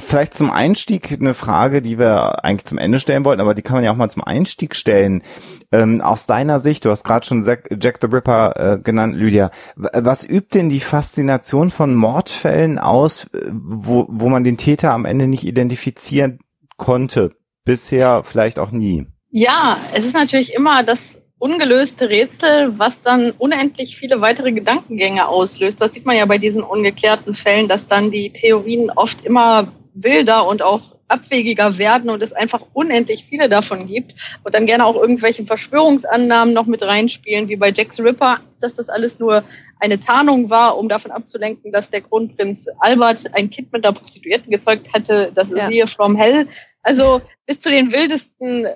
vielleicht 0.00 0.34
zum 0.34 0.50
Einstieg 0.50 1.12
eine 1.12 1.34
Frage, 1.34 1.82
die 1.82 1.98
wir 1.98 2.44
eigentlich 2.44 2.64
zum 2.64 2.78
Ende 2.78 2.98
stellen 2.98 3.24
wollten, 3.24 3.40
aber 3.40 3.54
die 3.54 3.62
kann 3.62 3.76
man 3.76 3.84
ja 3.84 3.92
auch 3.92 3.96
mal 3.96 4.10
zum 4.10 4.24
Einstieg 4.24 4.74
stellen. 4.74 5.22
Ähm, 5.70 6.00
aus 6.00 6.26
deiner 6.26 6.60
Sicht, 6.60 6.84
du 6.84 6.90
hast 6.90 7.04
gerade 7.04 7.26
schon 7.26 7.42
Jack, 7.42 7.68
Jack, 7.80 7.98
the 8.00 8.06
Ripper 8.06 8.54
äh, 8.56 8.78
genannt, 8.78 9.16
Lydia, 9.16 9.50
was 9.76 10.28
übt 10.28 10.58
denn 10.58 10.70
die 10.70 10.80
Faszination 10.80 11.70
von 11.70 11.94
Mordfällen 11.94 12.78
aus, 12.78 13.24
äh, 13.34 13.50
wo, 13.52 14.06
wo 14.08 14.28
man 14.28 14.44
den 14.44 14.56
Täter 14.56 14.92
am 14.92 15.04
Ende 15.04 15.26
nicht 15.26 15.44
identifizieren 15.44 16.38
konnte? 16.76 17.32
Bisher 17.64 18.22
vielleicht 18.24 18.58
auch 18.58 18.70
nie. 18.70 19.06
Ja, 19.30 19.76
es 19.92 20.06
ist 20.06 20.14
natürlich 20.14 20.54
immer 20.54 20.84
das 20.84 21.17
ungelöste 21.38 22.08
Rätsel, 22.08 22.78
was 22.78 23.02
dann 23.02 23.32
unendlich 23.38 23.96
viele 23.96 24.20
weitere 24.20 24.52
Gedankengänge 24.52 25.28
auslöst. 25.28 25.80
Das 25.80 25.94
sieht 25.94 26.04
man 26.04 26.16
ja 26.16 26.26
bei 26.26 26.38
diesen 26.38 26.62
ungeklärten 26.62 27.34
Fällen, 27.34 27.68
dass 27.68 27.86
dann 27.86 28.10
die 28.10 28.30
Theorien 28.30 28.90
oft 28.90 29.24
immer 29.24 29.72
wilder 29.94 30.46
und 30.46 30.62
auch 30.62 30.98
abwegiger 31.08 31.78
werden 31.78 32.10
und 32.10 32.22
es 32.22 32.32
einfach 32.32 32.62
unendlich 32.74 33.24
viele 33.24 33.48
davon 33.48 33.86
gibt 33.86 34.14
und 34.44 34.54
dann 34.54 34.66
gerne 34.66 34.84
auch 34.84 34.96
irgendwelche 34.96 35.44
Verschwörungsannahmen 35.44 36.52
noch 36.52 36.66
mit 36.66 36.82
reinspielen, 36.82 37.48
wie 37.48 37.56
bei 37.56 37.72
Jack 37.72 37.94
the 37.94 38.02
Ripper, 38.02 38.40
dass 38.60 38.76
das 38.76 38.90
alles 38.90 39.18
nur 39.18 39.44
eine 39.80 39.98
Tarnung 40.00 40.50
war, 40.50 40.76
um 40.76 40.88
davon 40.88 41.10
abzulenken, 41.10 41.72
dass 41.72 41.90
der 41.90 42.02
Kronprinz 42.02 42.68
Albert 42.80 43.34
ein 43.34 43.48
Kind 43.48 43.72
mit 43.72 43.84
einer 43.84 43.94
Prostituierten 43.94 44.50
gezeugt 44.50 44.92
hatte, 44.92 45.32
das 45.34 45.50
ist 45.50 45.58
ja. 45.58 45.68
hier 45.68 45.86
from 45.86 46.16
hell. 46.16 46.46
Also 46.82 47.22
bis 47.46 47.60
zu 47.60 47.70
den 47.70 47.92
wildesten 47.92 48.66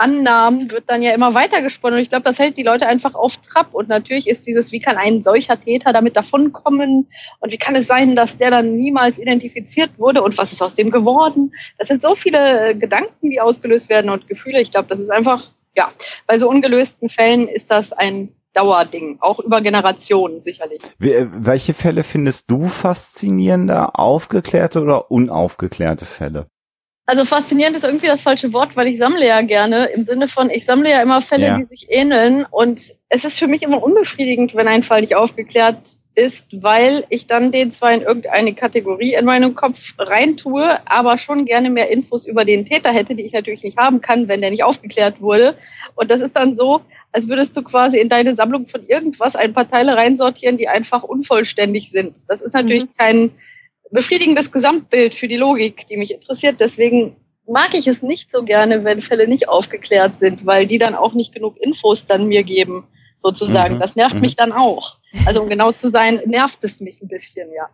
Annahmen 0.00 0.70
wird 0.70 0.84
dann 0.86 1.02
ja 1.02 1.12
immer 1.12 1.34
weiter 1.34 1.60
gesponnen. 1.60 1.98
Und 1.98 2.02
ich 2.02 2.08
glaube, 2.08 2.24
das 2.24 2.38
hält 2.38 2.56
die 2.56 2.62
Leute 2.62 2.86
einfach 2.86 3.14
auf 3.14 3.36
Trab. 3.36 3.74
Und 3.74 3.88
natürlich 3.88 4.26
ist 4.28 4.46
dieses, 4.46 4.72
wie 4.72 4.80
kann 4.80 4.96
ein 4.96 5.20
solcher 5.20 5.60
Täter 5.60 5.92
damit 5.92 6.16
davonkommen? 6.16 7.08
Und 7.40 7.52
wie 7.52 7.58
kann 7.58 7.76
es 7.76 7.86
sein, 7.86 8.16
dass 8.16 8.38
der 8.38 8.50
dann 8.50 8.76
niemals 8.76 9.18
identifiziert 9.18 9.90
wurde? 9.98 10.22
Und 10.22 10.38
was 10.38 10.52
ist 10.52 10.62
aus 10.62 10.74
dem 10.74 10.90
geworden? 10.90 11.52
Das 11.78 11.88
sind 11.88 12.00
so 12.00 12.14
viele 12.16 12.76
Gedanken, 12.76 13.28
die 13.28 13.40
ausgelöst 13.40 13.90
werden 13.90 14.10
und 14.10 14.26
Gefühle. 14.26 14.62
Ich 14.62 14.70
glaube, 14.70 14.88
das 14.88 15.00
ist 15.00 15.10
einfach, 15.10 15.50
ja, 15.76 15.90
bei 16.26 16.38
so 16.38 16.48
ungelösten 16.48 17.10
Fällen 17.10 17.46
ist 17.46 17.70
das 17.70 17.92
ein 17.92 18.34
Dauerding, 18.54 19.18
auch 19.20 19.38
über 19.38 19.60
Generationen 19.60 20.40
sicherlich. 20.40 20.80
Äh, 21.00 21.26
welche 21.30 21.74
Fälle 21.74 22.02
findest 22.02 22.50
du 22.50 22.66
faszinierender? 22.66 23.98
Aufgeklärte 23.98 24.80
oder 24.80 25.10
unaufgeklärte 25.10 26.06
Fälle? 26.06 26.46
Also 27.10 27.24
faszinierend 27.24 27.76
ist 27.76 27.84
irgendwie 27.84 28.06
das 28.06 28.22
falsche 28.22 28.52
Wort, 28.52 28.76
weil 28.76 28.86
ich 28.86 29.00
sammle 29.00 29.26
ja 29.26 29.42
gerne 29.42 29.86
im 29.86 30.04
Sinne 30.04 30.28
von, 30.28 30.48
ich 30.48 30.64
sammle 30.64 30.90
ja 30.90 31.02
immer 31.02 31.20
Fälle, 31.20 31.46
ja. 31.46 31.58
die 31.58 31.64
sich 31.64 31.88
ähneln 31.90 32.46
und 32.48 32.94
es 33.08 33.24
ist 33.24 33.36
für 33.36 33.48
mich 33.48 33.62
immer 33.62 33.82
unbefriedigend, 33.82 34.54
wenn 34.54 34.68
ein 34.68 34.84
Fall 34.84 35.00
nicht 35.00 35.16
aufgeklärt 35.16 35.96
ist, 36.14 36.62
weil 36.62 37.04
ich 37.08 37.26
dann 37.26 37.50
den 37.50 37.72
zwar 37.72 37.92
in 37.92 38.02
irgendeine 38.02 38.54
Kategorie 38.54 39.14
in 39.14 39.24
meinem 39.24 39.56
Kopf 39.56 39.94
reintue, 39.98 40.78
aber 40.86 41.18
schon 41.18 41.46
gerne 41.46 41.68
mehr 41.68 41.90
Infos 41.90 42.28
über 42.28 42.44
den 42.44 42.64
Täter 42.64 42.92
hätte, 42.92 43.16
die 43.16 43.24
ich 43.24 43.32
natürlich 43.32 43.64
nicht 43.64 43.76
haben 43.76 44.00
kann, 44.00 44.28
wenn 44.28 44.40
der 44.40 44.52
nicht 44.52 44.62
aufgeklärt 44.62 45.20
wurde. 45.20 45.56
Und 45.96 46.12
das 46.12 46.20
ist 46.20 46.36
dann 46.36 46.54
so, 46.54 46.80
als 47.10 47.28
würdest 47.28 47.56
du 47.56 47.62
quasi 47.62 47.98
in 47.98 48.08
deine 48.08 48.36
Sammlung 48.36 48.68
von 48.68 48.86
irgendwas 48.86 49.34
ein 49.34 49.52
paar 49.52 49.68
Teile 49.68 49.96
reinsortieren, 49.96 50.58
die 50.58 50.68
einfach 50.68 51.02
unvollständig 51.02 51.90
sind. 51.90 52.18
Das 52.28 52.40
ist 52.40 52.54
natürlich 52.54 52.84
mhm. 52.84 52.96
kein 52.96 53.30
befriedigendes 53.90 54.52
Gesamtbild 54.52 55.14
für 55.14 55.28
die 55.28 55.36
Logik, 55.36 55.86
die 55.86 55.96
mich 55.96 56.12
interessiert. 56.12 56.60
Deswegen 56.60 57.16
mag 57.46 57.74
ich 57.74 57.86
es 57.86 58.02
nicht 58.02 58.30
so 58.30 58.44
gerne, 58.44 58.84
wenn 58.84 59.02
Fälle 59.02 59.26
nicht 59.26 59.48
aufgeklärt 59.48 60.18
sind, 60.18 60.46
weil 60.46 60.66
die 60.66 60.78
dann 60.78 60.94
auch 60.94 61.14
nicht 61.14 61.34
genug 61.34 61.56
Infos 61.58 62.06
dann 62.06 62.26
mir 62.26 62.42
geben, 62.42 62.86
sozusagen. 63.16 63.74
Mhm. 63.74 63.80
Das 63.80 63.96
nervt 63.96 64.14
mhm. 64.14 64.20
mich 64.20 64.36
dann 64.36 64.52
auch. 64.52 64.96
Also 65.26 65.42
um 65.42 65.48
genau 65.48 65.72
zu 65.72 65.88
sein, 65.88 66.20
nervt 66.26 66.62
es 66.64 66.80
mich 66.80 67.02
ein 67.02 67.08
bisschen, 67.08 67.52
ja. 67.52 67.68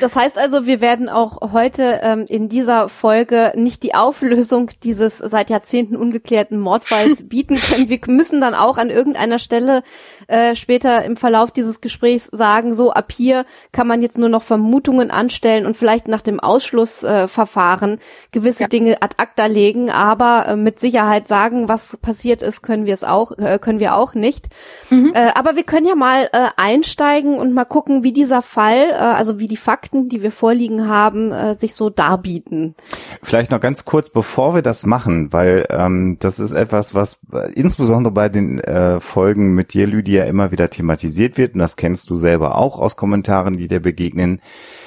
Das 0.00 0.14
heißt 0.14 0.38
also, 0.38 0.66
wir 0.66 0.82
werden 0.82 1.08
auch 1.08 1.52
heute 1.52 2.00
ähm, 2.02 2.26
in 2.28 2.50
dieser 2.50 2.90
Folge 2.90 3.52
nicht 3.56 3.82
die 3.82 3.94
Auflösung 3.94 4.70
dieses 4.82 5.18
seit 5.18 5.48
Jahrzehnten 5.48 5.96
ungeklärten 5.96 6.58
Mordfalls 6.58 7.28
bieten 7.28 7.56
können. 7.56 7.88
Wir 7.88 7.98
müssen 8.08 8.40
dann 8.40 8.54
auch 8.54 8.76
an 8.76 8.90
irgendeiner 8.90 9.38
Stelle 9.38 9.82
äh, 10.26 10.54
später 10.54 11.04
im 11.04 11.16
Verlauf 11.16 11.50
dieses 11.50 11.80
Gesprächs 11.80 12.26
sagen, 12.26 12.74
so 12.74 12.92
ab 12.92 13.10
hier 13.10 13.46
kann 13.72 13.86
man 13.86 14.02
jetzt 14.02 14.18
nur 14.18 14.28
noch 14.28 14.42
Vermutungen 14.42 15.10
anstellen 15.10 15.64
und 15.64 15.76
vielleicht 15.76 16.08
nach 16.08 16.22
dem 16.22 16.38
Ausschlussverfahren 16.38 17.94
äh, 17.94 17.98
gewisse 18.32 18.64
ja. 18.64 18.68
Dinge 18.68 19.00
ad 19.00 19.14
acta 19.16 19.46
legen, 19.46 19.90
aber 19.90 20.46
äh, 20.48 20.56
mit 20.56 20.78
Sicherheit 20.78 21.26
sagen, 21.26 21.68
was 21.68 21.96
passiert 22.02 22.42
ist, 22.42 22.62
können 22.62 22.84
wir 22.84 22.94
es 22.94 23.04
auch, 23.04 23.32
äh, 23.38 23.58
können 23.58 23.80
wir 23.80 23.94
auch 23.94 24.14
nicht. 24.14 24.48
Mhm. 24.90 25.12
Äh, 25.14 25.30
aber 25.34 25.56
wir 25.56 25.64
können 25.64 25.86
ja 25.86 25.94
mal 25.94 26.28
äh, 26.32 26.48
einsteigen 26.56 27.38
und 27.38 27.54
mal 27.54 27.64
gucken, 27.64 28.02
wie 28.02 28.12
dieser 28.12 28.42
Fall, 28.42 28.90
äh, 28.90 29.21
also 29.22 29.38
wie 29.38 29.46
die 29.46 29.56
Fakten, 29.56 30.08
die 30.08 30.20
wir 30.20 30.32
vorliegen 30.32 30.88
haben, 30.88 31.30
äh, 31.30 31.54
sich 31.54 31.76
so 31.76 31.90
darbieten. 31.90 32.74
Vielleicht 33.22 33.52
noch 33.52 33.60
ganz 33.60 33.84
kurz, 33.84 34.10
bevor 34.10 34.56
wir 34.56 34.62
das 34.62 34.84
machen, 34.84 35.32
weil 35.32 35.64
ähm, 35.70 36.16
das 36.18 36.40
ist 36.40 36.50
etwas, 36.50 36.92
was 36.92 37.20
insbesondere 37.54 38.12
bei 38.12 38.28
den 38.28 38.58
äh, 38.58 38.98
Folgen 38.98 39.54
mit 39.54 39.74
dir, 39.74 39.86
Lydia, 39.86 40.24
immer 40.24 40.50
wieder 40.50 40.70
thematisiert 40.70 41.38
wird 41.38 41.54
und 41.54 41.60
das 41.60 41.76
kennst 41.76 42.10
du 42.10 42.16
selber 42.16 42.56
auch 42.56 42.80
aus 42.80 42.96
Kommentaren, 42.96 43.56
die 43.56 43.68
dir 43.68 43.78
begegnen. 43.78 44.40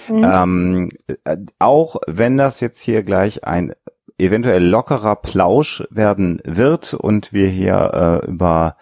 Mhm. 0.10 0.24
Ähm, 0.26 0.90
äh, 1.24 1.38
auch 1.58 1.96
wenn 2.06 2.36
das 2.36 2.60
jetzt 2.60 2.82
hier 2.82 3.04
gleich 3.04 3.46
ein 3.46 3.74
eventuell 4.18 4.66
lockerer 4.66 5.16
Plausch 5.16 5.86
werden 5.90 6.42
wird 6.44 6.94
und 6.94 7.32
wir 7.32 7.48
hier 7.48 8.22
äh, 8.26 8.28
über 8.30 8.76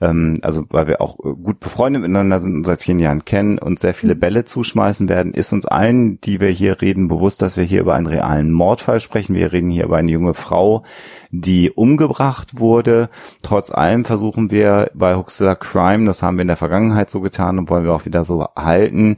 ähm, 0.00 0.38
also 0.42 0.64
weil 0.68 0.86
wir 0.86 1.00
auch 1.00 1.18
äh, 1.20 1.32
gut 1.32 1.60
befreundet 1.60 2.02
miteinander 2.02 2.40
sind 2.40 2.54
und 2.54 2.64
seit 2.64 2.82
vielen 2.82 2.98
Jahren 2.98 3.24
kennen 3.24 3.58
und 3.58 3.78
sehr 3.78 3.94
viele 3.94 4.14
mhm. 4.14 4.20
Bälle 4.20 4.44
zuschmeißen 4.44 5.08
werden, 5.08 5.32
ist 5.32 5.52
uns 5.52 5.66
allen, 5.66 6.20
die 6.20 6.40
wir 6.40 6.48
hier 6.48 6.80
reden, 6.82 7.08
bewusst, 7.08 7.40
dass 7.42 7.56
wir 7.56 7.64
hier 7.64 7.80
über 7.80 7.94
einen 7.94 8.06
realen 8.06 8.52
Mordfall 8.52 9.00
sprechen. 9.00 9.34
Wir 9.34 9.52
reden 9.52 9.70
hier 9.70 9.84
über 9.84 9.96
eine 9.96 10.12
junge 10.12 10.34
Frau, 10.34 10.84
die 11.30 11.70
umgebracht 11.70 12.58
wurde. 12.58 13.08
Trotz 13.42 13.70
allem 13.70 14.04
versuchen 14.04 14.50
wir 14.50 14.90
bei 14.94 15.16
Huxilla 15.16 15.54
Crime, 15.54 16.04
das 16.04 16.22
haben 16.22 16.36
wir 16.36 16.42
in 16.42 16.48
der 16.48 16.56
Vergangenheit 16.56 17.10
so 17.10 17.20
getan 17.20 17.58
und 17.58 17.70
wollen 17.70 17.84
wir 17.84 17.94
auch 17.94 18.04
wieder 18.04 18.24
so 18.24 18.46
halten, 18.54 19.16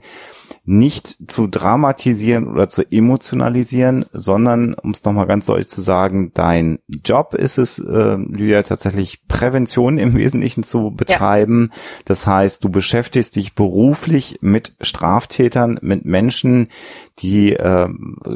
nicht 0.64 1.17
zu 1.28 1.47
dramatisieren 1.47 2.47
oder 2.47 2.69
zu 2.69 2.83
emotionalisieren, 2.90 4.05
sondern, 4.12 4.75
um 4.75 4.90
es 4.90 5.05
nochmal 5.05 5.26
ganz 5.26 5.47
deutlich 5.47 5.69
zu 5.69 5.81
sagen, 5.81 6.33
dein 6.35 6.78
Job 7.05 7.35
ist 7.35 7.59
es, 7.59 7.78
äh, 7.78 8.17
Lydia, 8.17 8.62
tatsächlich 8.62 9.26
Prävention 9.28 9.99
im 9.99 10.14
Wesentlichen 10.17 10.62
zu 10.62 10.90
betreiben. 10.90 11.71
Ja. 11.73 11.78
Das 12.05 12.26
heißt, 12.26 12.62
du 12.64 12.69
beschäftigst 12.69 13.37
dich 13.37 13.55
beruflich 13.55 14.38
mit 14.40 14.75
Straftätern, 14.81 15.78
mit 15.83 16.05
Menschen, 16.05 16.69
die 17.21 17.55
äh, 17.55 17.88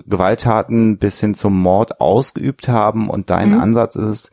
Gewalttaten 0.07 0.99
bis 0.99 1.21
hin 1.21 1.35
zum 1.35 1.61
Mord 1.61 2.01
ausgeübt 2.01 2.69
haben 2.69 3.09
und 3.09 3.31
dein 3.31 3.51
mhm. 3.51 3.61
Ansatz 3.61 3.97
ist 3.97 4.09
es, 4.09 4.33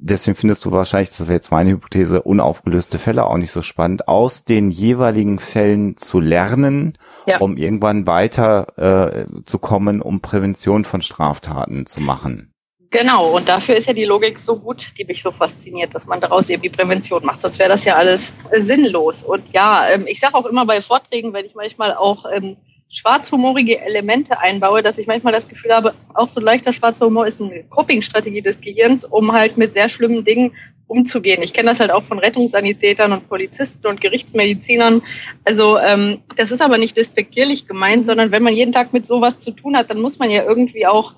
deswegen 0.00 0.36
findest 0.36 0.64
du 0.64 0.70
wahrscheinlich, 0.70 1.10
das 1.10 1.20
wäre 1.20 1.34
jetzt 1.34 1.50
meine 1.50 1.70
Hypothese, 1.70 2.22
unaufgelöste 2.22 2.98
Fälle 2.98 3.26
auch 3.26 3.36
nicht 3.36 3.50
so 3.50 3.62
spannend, 3.62 4.08
aus 4.08 4.44
den 4.44 4.70
jeweiligen 4.70 5.38
Fällen 5.38 5.96
zu 5.96 6.20
lernen, 6.20 6.94
ja. 7.26 7.38
um 7.38 7.56
irgendwann 7.56 8.06
weiter 8.06 8.78
äh, 8.78 9.26
zu 9.44 9.58
kommen, 9.58 10.00
um 10.00 10.20
Prävention 10.20 10.84
von 10.84 11.02
Straftaten 11.02 11.86
zu 11.86 12.00
machen. 12.00 12.52
Genau, 12.90 13.36
und 13.36 13.48
dafür 13.50 13.76
ist 13.76 13.86
ja 13.86 13.92
die 13.92 14.06
Logik 14.06 14.38
so 14.38 14.58
gut, 14.58 14.94
die 14.98 15.04
mich 15.04 15.22
so 15.22 15.30
fasziniert, 15.30 15.94
dass 15.94 16.06
man 16.06 16.22
daraus 16.22 16.48
eben 16.48 16.62
die 16.62 16.70
Prävention 16.70 17.24
macht. 17.24 17.40
Sonst 17.40 17.58
wäre 17.58 17.68
das 17.68 17.84
ja 17.84 17.96
alles 17.96 18.34
sinnlos. 18.52 19.24
Und 19.24 19.52
ja, 19.52 19.90
ähm, 19.90 20.06
ich 20.06 20.20
sage 20.20 20.34
auch 20.34 20.46
immer 20.46 20.64
bei 20.64 20.80
Vorträgen, 20.80 21.34
wenn 21.34 21.44
ich 21.44 21.54
manchmal 21.54 21.94
auch 21.94 22.24
ähm, 22.32 22.56
schwarzhumorige 22.90 23.80
Elemente 23.80 24.38
einbaue, 24.38 24.82
dass 24.82 24.98
ich 24.98 25.06
manchmal 25.06 25.32
das 25.32 25.48
Gefühl 25.48 25.72
habe, 25.72 25.94
auch 26.14 26.28
so 26.28 26.40
leichter 26.40 26.72
schwarzer 26.72 27.06
Humor 27.06 27.26
ist 27.26 27.40
eine 27.40 27.64
Coping-Strategie 27.64 28.42
des 28.42 28.60
Gehirns, 28.60 29.04
um 29.04 29.32
halt 29.32 29.56
mit 29.56 29.74
sehr 29.74 29.88
schlimmen 29.88 30.24
Dingen 30.24 30.52
umzugehen. 30.86 31.42
Ich 31.42 31.52
kenne 31.52 31.70
das 31.70 31.80
halt 31.80 31.90
auch 31.90 32.04
von 32.04 32.18
Rettungssanitätern 32.18 33.12
und 33.12 33.28
Polizisten 33.28 33.86
und 33.86 34.00
Gerichtsmedizinern. 34.00 35.02
Also 35.44 35.78
ähm, 35.78 36.22
das 36.36 36.50
ist 36.50 36.62
aber 36.62 36.78
nicht 36.78 36.96
despektierlich 36.96 37.68
gemeint, 37.68 38.06
sondern 38.06 38.32
wenn 38.32 38.42
man 38.42 38.56
jeden 38.56 38.72
Tag 38.72 38.94
mit 38.94 39.04
sowas 39.04 39.38
zu 39.40 39.50
tun 39.50 39.76
hat, 39.76 39.90
dann 39.90 40.00
muss 40.00 40.18
man 40.18 40.30
ja 40.30 40.44
irgendwie 40.44 40.86
auch, 40.86 41.14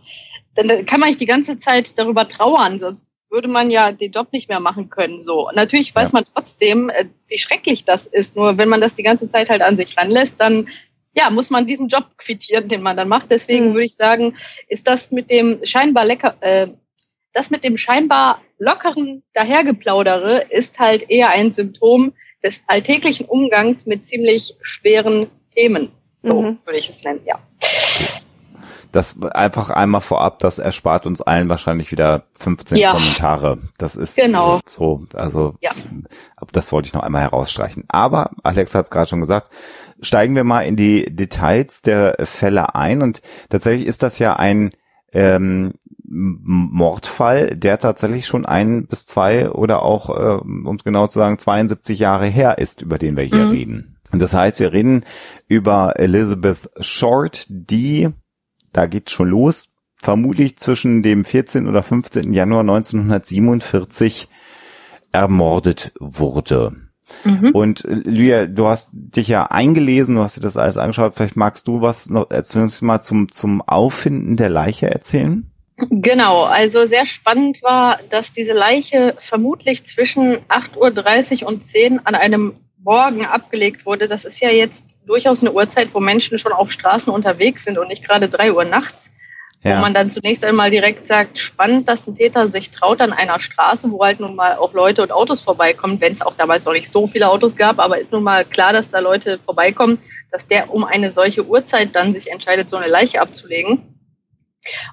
dann 0.56 0.86
kann 0.86 0.98
man 0.98 1.10
nicht 1.10 1.20
die 1.20 1.26
ganze 1.26 1.56
Zeit 1.56 1.96
darüber 1.98 2.26
trauern, 2.28 2.80
sonst 2.80 3.08
würde 3.30 3.46
man 3.46 3.70
ja 3.70 3.92
den 3.92 4.10
Job 4.10 4.32
nicht 4.32 4.48
mehr 4.48 4.58
machen 4.58 4.90
können. 4.90 5.22
So 5.22 5.50
natürlich 5.54 5.94
weiß 5.94 6.10
ja. 6.10 6.18
man 6.18 6.24
trotzdem, 6.34 6.90
äh, 6.90 7.04
wie 7.28 7.38
schrecklich 7.38 7.84
das 7.84 8.08
ist. 8.08 8.36
Nur 8.36 8.58
wenn 8.58 8.68
man 8.68 8.80
das 8.80 8.96
die 8.96 9.04
ganze 9.04 9.28
Zeit 9.28 9.50
halt 9.50 9.62
an 9.62 9.76
sich 9.76 9.96
ranlässt, 9.96 10.40
dann 10.40 10.68
ja, 11.14 11.30
muss 11.30 11.50
man 11.50 11.66
diesen 11.66 11.88
Job 11.88 12.16
quittieren, 12.16 12.68
den 12.68 12.82
man 12.82 12.96
dann 12.96 13.08
macht. 13.08 13.30
Deswegen 13.30 13.70
mhm. 13.70 13.74
würde 13.74 13.86
ich 13.86 13.96
sagen, 13.96 14.36
ist 14.68 14.88
das 14.88 15.10
mit 15.10 15.30
dem 15.30 15.64
scheinbar 15.64 16.04
lecker, 16.04 16.36
äh, 16.40 16.68
das 17.32 17.50
mit 17.50 17.64
dem 17.64 17.78
scheinbar 17.78 18.42
lockeren 18.58 19.22
Dahergeplaudere 19.34 20.46
ist 20.50 20.78
halt 20.78 21.08
eher 21.08 21.30
ein 21.30 21.52
Symptom 21.52 22.12
des 22.42 22.64
alltäglichen 22.66 23.26
Umgangs 23.26 23.86
mit 23.86 24.06
ziemlich 24.06 24.56
schweren 24.62 25.30
Themen. 25.54 25.92
So 26.18 26.42
mhm. 26.42 26.58
würde 26.64 26.78
ich 26.78 26.88
es 26.88 27.04
nennen, 27.04 27.20
ja. 27.24 27.40
Das 28.92 29.20
einfach 29.22 29.70
einmal 29.70 30.00
vorab, 30.00 30.38
das 30.40 30.58
erspart 30.58 31.06
uns 31.06 31.20
allen 31.22 31.48
wahrscheinlich 31.48 31.92
wieder 31.92 32.24
15 32.38 32.78
Ja. 32.78 32.92
Kommentare. 32.92 33.58
Das 33.78 33.96
ist 33.96 34.16
Genau. 34.16 34.60
so, 34.68 35.04
also 35.14 35.54
Ja. 35.60 35.72
das 36.52 36.72
wollte 36.72 36.86
ich 36.86 36.94
noch 36.94 37.02
einmal 37.02 37.22
herausstreichen. 37.22 37.84
Aber 37.88 38.30
Alex 38.42 38.74
hat 38.74 38.84
es 38.86 38.90
gerade 38.90 39.08
schon 39.08 39.20
gesagt, 39.20 39.50
steigen 40.00 40.34
wir 40.34 40.44
mal 40.44 40.62
in 40.62 40.76
die 40.76 41.04
Details 41.14 41.82
der 41.82 42.16
Fälle 42.24 42.74
ein 42.74 43.02
und 43.02 43.22
tatsächlich 43.48 43.86
ist 43.86 44.02
das 44.02 44.18
ja 44.18 44.36
ein 44.36 44.70
ähm, 45.12 45.74
Mordfall, 46.12 47.56
der 47.56 47.78
tatsächlich 47.78 48.26
schon 48.26 48.44
ein 48.46 48.86
bis 48.86 49.06
zwei 49.06 49.50
oder 49.50 49.82
auch, 49.82 50.10
äh, 50.10 50.38
um 50.42 50.76
es 50.76 50.84
genau 50.84 51.06
zu 51.06 51.18
sagen, 51.18 51.38
72 51.38 51.98
Jahre 51.98 52.26
her 52.26 52.58
ist, 52.58 52.82
über 52.82 52.98
den 52.98 53.16
wir 53.16 53.24
hier 53.24 53.46
Mhm. 53.46 53.50
reden. 53.50 53.96
Und 54.12 54.20
das 54.20 54.34
heißt, 54.34 54.58
wir 54.58 54.72
reden 54.72 55.04
über 55.46 55.94
Elizabeth 55.98 56.68
Short, 56.80 57.46
die, 57.48 58.08
da 58.72 58.86
geht's 58.86 59.12
schon 59.12 59.28
los, 59.28 59.70
vermutlich 59.96 60.56
zwischen 60.56 61.02
dem 61.02 61.24
14. 61.24 61.68
oder 61.68 61.82
15. 61.82 62.32
Januar 62.32 62.60
1947 62.60 64.28
ermordet 65.12 65.92
wurde. 65.98 66.76
Mhm. 67.24 67.50
Und 67.52 67.84
äh, 67.84 67.94
Lydia, 67.94 68.46
du 68.46 68.66
hast 68.66 68.90
dich 68.92 69.28
ja 69.28 69.46
eingelesen, 69.46 70.16
du 70.16 70.22
hast 70.22 70.36
dir 70.36 70.42
das 70.42 70.56
alles 70.56 70.76
angeschaut. 70.76 71.14
Vielleicht 71.14 71.36
magst 71.36 71.66
du 71.68 71.80
was 71.80 72.08
noch 72.08 72.28
zumindest 72.44 72.82
mal 72.82 73.00
zum, 73.00 73.30
zum 73.30 73.62
Auffinden 73.62 74.36
der 74.36 74.48
Leiche 74.48 74.90
erzählen? 74.90 75.50
Genau, 75.88 76.42
also 76.42 76.86
sehr 76.86 77.06
spannend 77.06 77.62
war, 77.62 78.00
dass 78.10 78.32
diese 78.32 78.52
Leiche 78.52 79.16
vermutlich 79.18 79.86
zwischen 79.86 80.36
8.30 80.48 81.42
Uhr 81.42 81.48
und 81.48 81.64
10 81.64 82.06
an 82.06 82.14
einem 82.14 82.54
Morgen 82.82 83.26
abgelegt 83.26 83.86
wurde. 83.86 84.08
Das 84.08 84.24
ist 84.24 84.40
ja 84.40 84.50
jetzt 84.50 85.02
durchaus 85.06 85.40
eine 85.42 85.52
Uhrzeit, 85.52 85.90
wo 85.92 86.00
Menschen 86.00 86.38
schon 86.38 86.52
auf 86.52 86.70
Straßen 86.70 87.12
unterwegs 87.12 87.64
sind 87.64 87.78
und 87.78 87.88
nicht 87.88 88.06
gerade 88.06 88.28
3 88.28 88.52
Uhr 88.52 88.64
nachts. 88.64 89.12
Wo 89.62 89.82
man 89.82 89.92
dann 89.92 90.08
zunächst 90.08 90.42
einmal 90.42 90.70
direkt 90.70 91.06
sagt, 91.06 91.38
spannend, 91.38 91.86
dass 91.86 92.06
ein 92.06 92.14
Täter 92.14 92.48
sich 92.48 92.70
traut 92.70 93.02
an 93.02 93.12
einer 93.12 93.38
Straße, 93.40 93.90
wo 93.92 94.02
halt 94.02 94.18
nun 94.18 94.34
mal 94.34 94.56
auch 94.56 94.72
Leute 94.72 95.02
und 95.02 95.12
Autos 95.12 95.42
vorbeikommen, 95.42 96.00
wenn 96.00 96.12
es 96.12 96.22
auch 96.22 96.34
damals 96.34 96.64
noch 96.64 96.72
nicht 96.72 96.90
so 96.90 97.06
viele 97.06 97.28
Autos 97.28 97.56
gab, 97.56 97.78
aber 97.78 97.98
ist 97.98 98.10
nun 98.10 98.22
mal 98.22 98.46
klar, 98.46 98.72
dass 98.72 98.88
da 98.88 99.00
Leute 99.00 99.38
vorbeikommen, 99.38 99.98
dass 100.32 100.48
der 100.48 100.72
um 100.72 100.84
eine 100.84 101.10
solche 101.10 101.44
Uhrzeit 101.44 101.94
dann 101.94 102.14
sich 102.14 102.30
entscheidet, 102.30 102.70
so 102.70 102.78
eine 102.78 102.86
Leiche 102.86 103.20
abzulegen. 103.20 104.00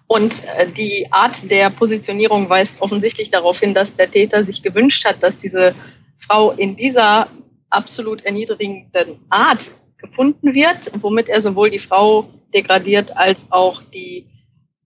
Und 0.05 0.43
äh, 0.43 0.69
die 0.69 1.07
Art 1.11 1.49
der 1.49 1.69
Positionierung 1.69 2.49
weist 2.49 2.81
offensichtlich 2.81 3.29
darauf 3.29 3.61
hin, 3.61 3.73
dass 3.73 3.95
der 3.95 4.11
Täter 4.11 4.43
sich 4.43 4.63
gewünscht 4.63 5.05
hat, 5.05 5.23
dass 5.23 5.37
diese 5.37 5.75
Frau 6.19 6.51
in 6.51 6.75
dieser 6.75 7.27
absolut 7.69 8.23
erniedrigenden 8.23 9.19
Art 9.29 9.71
gefunden 9.97 10.53
wird, 10.53 10.91
womit 11.01 11.29
er 11.29 11.41
sowohl 11.41 11.69
die 11.69 11.79
Frau 11.79 12.29
degradiert 12.53 13.17
als 13.17 13.51
auch 13.51 13.83
die 13.83 14.27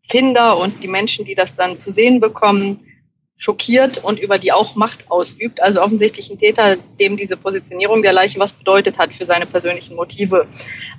Kinder 0.09 0.57
und 0.57 0.83
die 0.83 0.87
Menschen, 0.87 1.25
die 1.25 1.35
das 1.35 1.55
dann 1.55 1.77
zu 1.77 1.91
sehen 1.91 2.19
bekommen, 2.19 2.85
schockiert 3.37 4.03
und 4.03 4.19
über 4.19 4.37
die 4.37 4.51
auch 4.51 4.75
Macht 4.75 5.09
ausübt. 5.09 5.61
Also 5.61 5.81
offensichtlich 5.81 6.29
ein 6.29 6.37
Täter, 6.37 6.77
dem 6.99 7.17
diese 7.17 7.37
Positionierung 7.37 8.03
der 8.03 8.13
Leiche 8.13 8.39
was 8.39 8.53
bedeutet 8.53 8.99
hat 8.99 9.13
für 9.13 9.25
seine 9.25 9.47
persönlichen 9.47 9.95
Motive. 9.95 10.47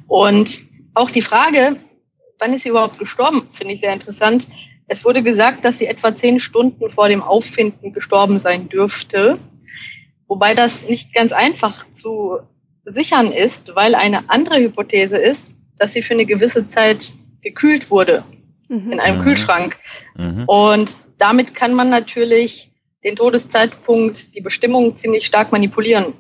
Und 0.08 0.60
auch 0.94 1.10
die 1.10 1.22
Frage, 1.22 1.76
wann 2.38 2.52
ist 2.52 2.62
sie 2.62 2.70
überhaupt 2.70 2.98
gestorben, 2.98 3.48
finde 3.52 3.74
ich 3.74 3.80
sehr 3.80 3.92
interessant. 3.92 4.48
Es 4.88 5.04
wurde 5.04 5.22
gesagt, 5.22 5.64
dass 5.64 5.78
sie 5.78 5.86
etwa 5.86 6.16
zehn 6.16 6.40
Stunden 6.40 6.90
vor 6.90 7.08
dem 7.08 7.22
Auffinden 7.22 7.92
gestorben 7.92 8.40
sein 8.40 8.68
dürfte. 8.68 9.38
Wobei 10.32 10.54
das 10.54 10.80
nicht 10.80 11.12
ganz 11.12 11.30
einfach 11.32 11.84
zu 11.90 12.38
sichern 12.86 13.32
ist, 13.32 13.74
weil 13.76 13.94
eine 13.94 14.30
andere 14.30 14.60
Hypothese 14.60 15.18
ist, 15.18 15.56
dass 15.76 15.92
sie 15.92 16.00
für 16.00 16.14
eine 16.14 16.24
gewisse 16.24 16.64
Zeit 16.64 17.12
gekühlt 17.42 17.90
wurde 17.90 18.24
Mhm. 18.68 18.92
in 18.92 18.98
einem 18.98 19.18
Mhm. 19.18 19.24
Kühlschrank. 19.24 19.76
Mhm. 20.16 20.44
Und 20.46 20.96
damit 21.18 21.54
kann 21.54 21.74
man 21.74 21.90
natürlich 21.90 22.70
den 23.04 23.14
Todeszeitpunkt, 23.14 24.34
die 24.34 24.40
Bestimmung 24.40 24.96
ziemlich 24.96 25.26
stark 25.26 25.52
manipulieren. 25.52 26.14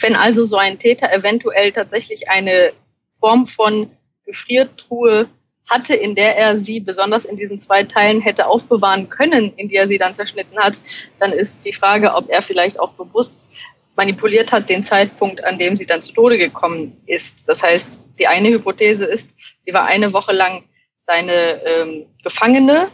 Wenn 0.00 0.16
also 0.16 0.42
so 0.42 0.56
ein 0.56 0.80
Täter 0.80 1.12
eventuell 1.12 1.70
tatsächlich 1.70 2.28
eine 2.28 2.72
Form 3.12 3.46
von 3.46 3.92
Gefriertruhe 4.26 5.28
hatte, 5.70 5.94
in 5.94 6.14
der 6.14 6.36
er 6.36 6.58
sie 6.58 6.80
besonders 6.80 7.24
in 7.24 7.36
diesen 7.36 7.58
zwei 7.58 7.84
Teilen 7.84 8.20
hätte 8.20 8.46
aufbewahren 8.46 9.08
können, 9.08 9.54
in 9.56 9.68
die 9.68 9.76
er 9.76 9.88
sie 9.88 9.98
dann 9.98 10.14
zerschnitten 10.14 10.58
hat, 10.58 10.80
dann 11.18 11.32
ist 11.32 11.64
die 11.64 11.72
Frage, 11.72 12.14
ob 12.14 12.28
er 12.28 12.42
vielleicht 12.42 12.78
auch 12.78 12.92
bewusst 12.92 13.48
manipuliert 13.96 14.52
hat 14.52 14.68
den 14.68 14.84
Zeitpunkt, 14.84 15.44
an 15.44 15.58
dem 15.58 15.76
sie 15.76 15.86
dann 15.86 16.02
zu 16.02 16.12
Tode 16.12 16.38
gekommen 16.38 16.96
ist. 17.06 17.48
Das 17.48 17.62
heißt, 17.62 18.06
die 18.18 18.26
eine 18.26 18.48
Hypothese 18.48 19.04
ist, 19.04 19.36
sie 19.60 19.72
war 19.72 19.84
eine 19.84 20.12
Woche 20.12 20.32
lang 20.32 20.64
seine 20.96 21.62
ähm, 21.64 22.06
Gefangene 22.22 22.88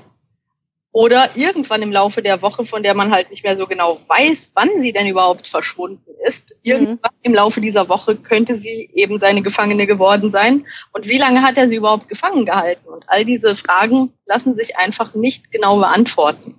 oder 0.97 1.37
irgendwann 1.37 1.83
im 1.83 1.93
Laufe 1.93 2.23
der 2.23 2.41
Woche, 2.41 2.65
von 2.65 2.83
der 2.83 2.95
man 2.95 3.11
halt 3.11 3.29
nicht 3.29 3.45
mehr 3.45 3.55
so 3.55 3.67
genau 3.67 4.01
weiß, 4.09 4.53
wann 4.55 4.81
sie 4.81 4.95
denn 4.95 5.07
überhaupt 5.07 5.47
verschwunden 5.47 6.11
ist, 6.27 6.57
irgendwann 6.63 7.11
im 7.21 7.35
Laufe 7.35 7.61
dieser 7.61 7.91
Woche 7.91 8.17
könnte 8.17 8.55
sie 8.55 8.89
eben 8.95 9.19
seine 9.19 9.43
Gefangene 9.43 9.87
geworden 9.87 10.31
sein. 10.31 10.65
Und 10.95 11.07
wie 11.07 11.19
lange 11.19 11.43
hat 11.43 11.59
er 11.59 11.69
sie 11.69 11.77
überhaupt 11.77 12.09
gefangen 12.09 12.47
gehalten? 12.47 12.89
Und 12.89 13.11
all 13.11 13.27
diese 13.27 13.57
Fragen 13.57 14.15
lassen 14.25 14.55
sich 14.55 14.79
einfach 14.79 15.15
nicht 15.15 15.53
genau 15.53 15.77
beantworten. 15.81 16.55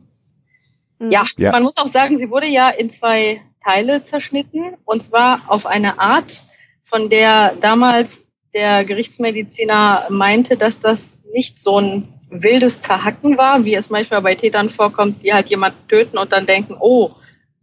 Mhm. 0.99 1.11
Ja, 1.11 1.25
Ja. 1.37 1.51
man 1.51 1.63
muss 1.63 1.77
auch 1.77 1.87
sagen, 1.87 2.19
sie 2.19 2.29
wurde 2.29 2.47
ja 2.47 2.69
in 2.69 2.91
zwei 2.91 3.41
Teile 3.63 4.03
zerschnitten 4.03 4.77
und 4.85 5.01
zwar 5.01 5.45
auf 5.47 5.65
eine 5.65 5.97
Art, 5.97 6.45
von 6.85 7.09
der 7.09 7.55
damals 7.55 8.26
der 8.53 8.85
Gerichtsmediziner 8.85 10.07
meinte, 10.09 10.57
dass 10.57 10.79
das 10.79 11.21
nicht 11.33 11.59
so 11.59 11.79
ein 11.79 12.07
wildes 12.29 12.79
Zerhacken 12.79 13.37
war, 13.37 13.65
wie 13.65 13.75
es 13.75 13.89
manchmal 13.89 14.21
bei 14.21 14.35
Tätern 14.35 14.69
vorkommt, 14.69 15.23
die 15.23 15.33
halt 15.33 15.47
jemanden 15.49 15.87
töten 15.87 16.17
und 16.17 16.31
dann 16.31 16.45
denken, 16.45 16.75
oh, 16.79 17.11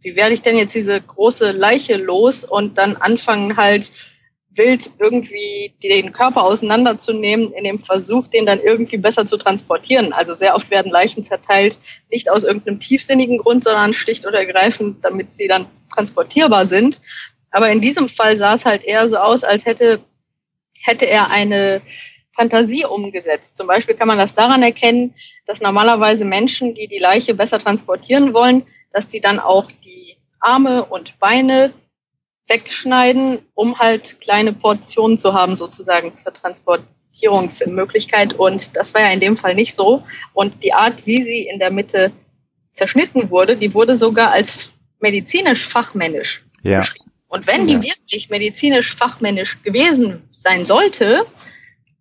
wie 0.01 0.15
werde 0.15 0.33
ich 0.33 0.41
denn 0.41 0.57
jetzt 0.57 0.75
diese 0.75 1.01
große 1.01 1.51
Leiche 1.51 1.97
los 1.97 2.45
und 2.45 2.77
dann 2.77 2.95
anfangen 2.95 3.57
halt 3.57 3.91
wild 4.57 4.89
irgendwie 4.99 5.73
den 5.83 6.13
Körper 6.13 6.43
auseinanderzunehmen 6.43 7.51
in 7.53 7.63
dem 7.63 7.77
Versuch, 7.77 8.27
den 8.27 8.45
dann 8.45 8.59
irgendwie 8.59 8.97
besser 8.97 9.25
zu 9.25 9.37
transportieren. 9.37 10.13
Also 10.13 10.33
sehr 10.33 10.55
oft 10.55 10.69
werden 10.71 10.91
Leichen 10.91 11.23
zerteilt, 11.23 11.77
nicht 12.09 12.29
aus 12.31 12.43
irgendeinem 12.43 12.79
tiefsinnigen 12.79 13.39
Grund, 13.39 13.63
sondern 13.63 13.93
schlicht 13.93 14.25
und 14.25 14.33
ergreifend, 14.33 15.03
damit 15.03 15.33
sie 15.33 15.47
dann 15.47 15.67
transportierbar 15.93 16.65
sind. 16.65 17.01
Aber 17.51 17.69
in 17.71 17.81
diesem 17.81 18.09
Fall 18.09 18.35
sah 18.37 18.53
es 18.53 18.65
halt 18.65 18.83
eher 18.83 19.07
so 19.07 19.17
aus, 19.17 19.43
als 19.43 19.65
hätte, 19.65 20.01
hätte 20.85 21.05
er 21.05 21.29
eine 21.29 21.81
Fantasie 22.33 22.85
umgesetzt. 22.85 23.55
Zum 23.55 23.67
Beispiel 23.67 23.95
kann 23.95 24.07
man 24.07 24.17
das 24.17 24.35
daran 24.35 24.61
erkennen, 24.61 25.15
dass 25.47 25.61
normalerweise 25.61 26.25
Menschen, 26.25 26.75
die 26.75 26.87
die 26.87 26.99
Leiche 26.99 27.33
besser 27.33 27.59
transportieren 27.59 28.33
wollen, 28.33 28.63
dass 28.91 29.07
die 29.07 29.21
dann 29.21 29.39
auch 29.39 29.71
die 29.83 30.17
Arme 30.39 30.85
und 30.85 31.17
Beine 31.19 31.73
wegschneiden, 32.47 33.39
um 33.55 33.79
halt 33.79 34.21
kleine 34.21 34.53
Portionen 34.53 35.17
zu 35.17 35.33
haben, 35.33 35.55
sozusagen 35.55 36.15
zur 36.15 36.33
Transportierungsmöglichkeit. 36.33 38.33
Und 38.33 38.77
das 38.77 38.93
war 38.93 39.01
ja 39.01 39.11
in 39.11 39.19
dem 39.19 39.37
Fall 39.37 39.55
nicht 39.55 39.73
so. 39.73 40.03
Und 40.33 40.63
die 40.63 40.73
Art, 40.73 41.05
wie 41.05 41.21
sie 41.21 41.47
in 41.47 41.59
der 41.59 41.71
Mitte 41.71 42.11
zerschnitten 42.71 43.31
wurde, 43.31 43.57
die 43.57 43.73
wurde 43.73 43.95
sogar 43.95 44.31
als 44.31 44.69
medizinisch 44.99 45.67
fachmännisch 45.67 46.43
Ja. 46.61 46.79
beschrieben. 46.79 47.04
Und 47.35 47.47
wenn 47.47 47.67
Ja. 47.67 47.77
die 47.77 47.89
wirklich 47.89 48.29
medizinisch 48.29 48.95
fachmännisch 48.95 49.61
gewesen 49.61 50.29
sein 50.31 50.65
sollte, 50.65 51.25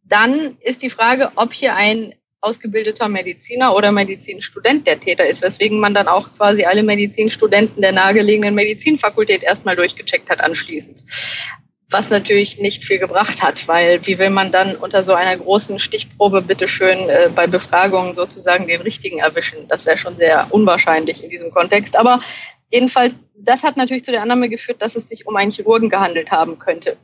dann 0.05 0.57
ist 0.61 0.81
die 0.85 0.91
Frage, 0.91 1.33
ob 1.35 1.53
hier 1.53 1.75
ein 1.75 2.15
ausgebildeter 2.41 3.09
Mediziner 3.09 3.75
oder 3.75 3.91
Medizinstudent 3.91 4.87
der 4.87 5.01
Täter 5.01 5.27
ist, 5.27 5.43
weswegen 5.43 5.81
man 5.81 5.93
dann 5.93 6.07
auch 6.07 6.37
quasi 6.37 6.63
alle 6.67 6.85
Medizinstudenten 6.85 7.83
der 7.83 7.91
nahegelegenen 7.91 8.55
Medizinfakultät 8.55 9.43
erstmal 9.43 9.75
durchgecheckt 9.75 10.31
hat 10.31 10.39
anschließend. 10.39 11.03
Was 11.91 12.11
natürlich 12.11 12.61
nicht 12.61 12.85
viel 12.85 13.01
gebracht 13.01 13.43
hat, 13.43 13.67
weil 13.67 14.07
wie 14.07 14.19
will 14.19 14.31
man 14.31 14.53
dann 14.53 14.77
unter 14.77 15.03
so 15.03 15.15
einer 15.15 15.37
großen 15.37 15.81
Stichprobe 15.81 16.43
bitteschön 16.43 17.09
äh, 17.09 17.29
bei 17.35 17.49
Befragungen 17.49 18.15
sozusagen 18.15 18.69
den 18.69 18.83
richtigen 18.83 19.19
erwischen? 19.19 19.67
Das 19.67 19.85
wäre 19.85 19.99
schon 19.99 20.15
sehr 20.15 20.47
unwahrscheinlich 20.51 21.25
in 21.25 21.31
diesem 21.31 21.51
Kontext. 21.51 21.97
Aber 21.97 22.21
jedenfalls, 22.71 23.17
das 23.37 23.63
hat 23.63 23.77
natürlich 23.77 24.05
zu 24.05 24.13
der 24.13 24.23
Annahme 24.23 24.49
geführt, 24.49 24.81
dass 24.83 24.97
es 24.97 25.09
sich 25.09 25.27
um 25.27 25.37
einen 25.37 25.51
Chirurgen 25.51 25.91
gehandelt 25.91 26.31
haben 26.31 26.59
könnte. 26.59 26.97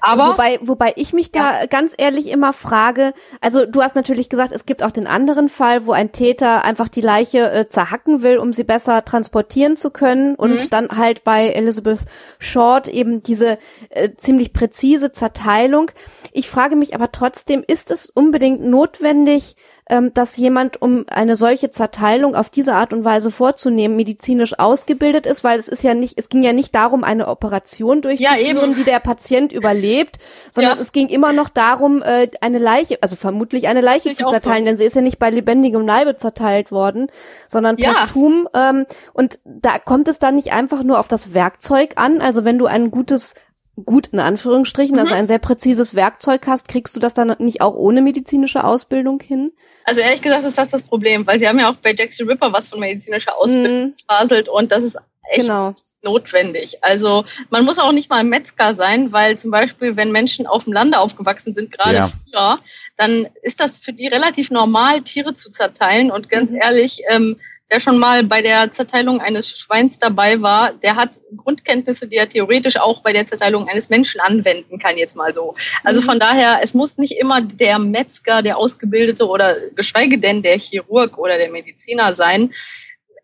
Aber 0.00 0.28
wobei, 0.28 0.60
wobei 0.62 0.92
ich 0.94 1.12
mich 1.12 1.32
da 1.32 1.66
ganz 1.66 1.92
ehrlich 1.98 2.28
immer 2.28 2.52
frage, 2.52 3.12
also 3.40 3.66
du 3.66 3.82
hast 3.82 3.96
natürlich 3.96 4.28
gesagt, 4.28 4.52
es 4.52 4.64
gibt 4.64 4.84
auch 4.84 4.92
den 4.92 5.08
anderen 5.08 5.48
Fall, 5.48 5.86
wo 5.86 5.92
ein 5.92 6.12
Täter 6.12 6.64
einfach 6.64 6.88
die 6.88 7.00
Leiche 7.00 7.50
äh, 7.50 7.68
zerhacken 7.68 8.22
will, 8.22 8.38
um 8.38 8.52
sie 8.52 8.62
besser 8.62 9.04
transportieren 9.04 9.76
zu 9.76 9.90
können 9.90 10.36
und 10.36 10.52
Mhm. 10.52 10.70
dann 10.70 10.88
halt 10.96 11.24
bei 11.24 11.48
Elizabeth 11.48 12.04
Short 12.38 12.86
eben 12.86 13.24
diese 13.24 13.58
äh, 13.90 14.10
ziemlich 14.16 14.52
präzise 14.52 15.10
Zerteilung. 15.10 15.90
Ich 16.32 16.48
frage 16.48 16.76
mich 16.76 16.94
aber 16.94 17.10
trotzdem, 17.10 17.64
ist 17.66 17.90
es 17.90 18.08
unbedingt 18.08 18.60
notwendig, 18.60 19.56
ähm, 19.90 20.12
dass 20.14 20.36
jemand, 20.36 20.80
um 20.82 21.04
eine 21.08 21.36
solche 21.36 21.70
Zerteilung 21.70 22.34
auf 22.34 22.50
diese 22.50 22.74
Art 22.74 22.92
und 22.92 23.04
Weise 23.04 23.30
vorzunehmen, 23.30 23.96
medizinisch 23.96 24.58
ausgebildet 24.58 25.26
ist, 25.26 25.44
weil 25.44 25.58
es 25.58 25.68
ist 25.68 25.82
ja 25.82 25.94
nicht, 25.94 26.18
es 26.18 26.28
ging 26.28 26.42
ja 26.42 26.52
nicht 26.52 26.74
darum, 26.74 27.04
eine 27.04 27.28
Operation 27.28 28.02
durchzuführen, 28.02 28.56
Ja, 28.56 28.74
die 28.74 28.84
der 28.84 29.00
Patient 29.00 29.52
überlebt, 29.52 30.18
sondern 30.50 30.76
Ja. 30.76 30.82
es 30.82 30.92
ging 30.92 31.08
immer 31.08 31.32
noch 31.32 31.48
darum, 31.48 32.02
äh, 32.02 32.28
eine 32.40 32.58
Leiche, 32.58 32.98
also 33.00 33.16
vermutlich 33.16 33.68
eine 33.68 33.80
Leiche 33.80 34.12
zu 34.14 34.26
zerteilen, 34.26 34.64
so. 34.64 34.66
denn 34.66 34.76
sie 34.76 34.84
ist 34.84 34.96
ja 34.96 35.02
nicht 35.02 35.18
bei 35.18 35.30
lebendigem 35.30 35.86
Leibe 35.86 36.16
zerteilt 36.16 36.70
worden, 36.70 37.10
sondern 37.48 37.76
Ja. 37.78 37.90
posthum. 37.92 38.48
Ähm, 38.54 38.86
und 39.14 39.38
da 39.44 39.78
kommt 39.78 40.08
es 40.08 40.18
dann 40.18 40.34
nicht 40.34 40.52
einfach 40.52 40.82
nur 40.82 40.98
auf 40.98 41.08
das 41.08 41.34
Werkzeug 41.34 41.92
an. 41.96 42.20
Also 42.20 42.44
wenn 42.44 42.58
du 42.58 42.66
ein 42.66 42.90
gutes 42.90 43.34
gut 43.84 44.08
in 44.08 44.20
Anführungsstrichen, 44.20 44.98
also 44.98 45.14
Mhm. 45.14 45.20
ein 45.20 45.26
sehr 45.26 45.38
präzises 45.38 45.94
Werkzeug 45.94 46.46
hast, 46.46 46.68
kriegst 46.68 46.94
du 46.96 47.00
das 47.00 47.14
dann 47.14 47.34
nicht 47.38 47.60
auch 47.60 47.74
ohne 47.74 48.02
medizinische 48.02 48.64
Ausbildung 48.64 49.20
hin? 49.20 49.52
Also 49.84 50.00
ehrlich 50.00 50.22
gesagt 50.22 50.44
ist 50.44 50.58
das 50.58 50.68
das 50.70 50.82
Problem, 50.82 51.26
weil 51.26 51.38
sie 51.38 51.48
haben 51.48 51.58
ja 51.58 51.70
auch 51.70 51.76
bei 51.76 51.94
Jack 51.94 52.12
the 52.12 52.24
Ripper 52.24 52.52
was 52.52 52.68
von 52.68 52.80
medizinischer 52.80 53.38
Ausbildung 53.38 53.82
Mhm, 53.88 53.94
gefaselt 53.96 54.48
und 54.48 54.70
das 54.72 54.84
ist 54.84 54.98
echt 55.30 55.42
genau. 55.42 55.74
notwendig. 56.02 56.82
Also 56.82 57.24
man 57.50 57.64
muss 57.64 57.78
auch 57.78 57.92
nicht 57.92 58.08
mal 58.10 58.24
Metzger 58.24 58.74
sein, 58.74 59.12
weil 59.12 59.36
zum 59.38 59.50
Beispiel, 59.50 59.96
wenn 59.96 60.12
Menschen 60.12 60.46
auf 60.46 60.64
dem 60.64 60.72
Lande 60.72 60.98
aufgewachsen 60.98 61.52
sind, 61.52 61.70
gerade 61.72 61.94
Ja. 61.96 62.08
früher, 62.08 62.58
dann 62.96 63.28
ist 63.42 63.60
das 63.60 63.78
für 63.78 63.92
die 63.92 64.06
relativ 64.06 64.50
normal, 64.50 65.02
Tiere 65.02 65.34
zu 65.34 65.50
zerteilen. 65.50 66.10
Und 66.10 66.28
ganz 66.28 66.50
Mhm. 66.50 66.56
ehrlich, 66.56 67.02
ähm, 67.08 67.36
wer 67.68 67.80
schon 67.80 67.98
mal 67.98 68.24
bei 68.24 68.42
der 68.42 68.72
Zerteilung 68.72 69.20
eines 69.20 69.58
Schweins 69.58 69.98
dabei 69.98 70.40
war, 70.40 70.72
der 70.72 70.96
hat 70.96 71.20
Grundkenntnisse, 71.36 72.08
die 72.08 72.16
er 72.16 72.28
theoretisch 72.28 72.78
auch 72.78 73.02
bei 73.02 73.12
der 73.12 73.26
Zerteilung 73.26 73.68
eines 73.68 73.90
Menschen 73.90 74.20
anwenden 74.20 74.78
kann, 74.78 74.96
jetzt 74.96 75.16
mal 75.16 75.34
so. 75.34 75.54
Also 75.84 76.00
Mhm. 76.00 76.06
von 76.06 76.18
daher, 76.18 76.60
es 76.62 76.74
muss 76.74 76.98
nicht 76.98 77.18
immer 77.18 77.42
der 77.42 77.78
Metzger, 77.78 78.42
der 78.42 78.56
Ausgebildete 78.56 79.26
oder 79.26 79.68
geschweige 79.70 80.18
denn 80.18 80.42
der 80.42 80.58
Chirurg 80.58 81.18
oder 81.18 81.36
der 81.36 81.50
Mediziner 81.50 82.14
sein. 82.14 82.54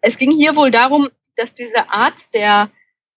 Es 0.02 0.18
ging 0.18 0.32
hier 0.36 0.54
wohl 0.56 0.70
darum, 0.70 1.08
dass 1.36 1.54
diese 1.54 1.88
Art 1.90 2.14
der, 2.34 2.70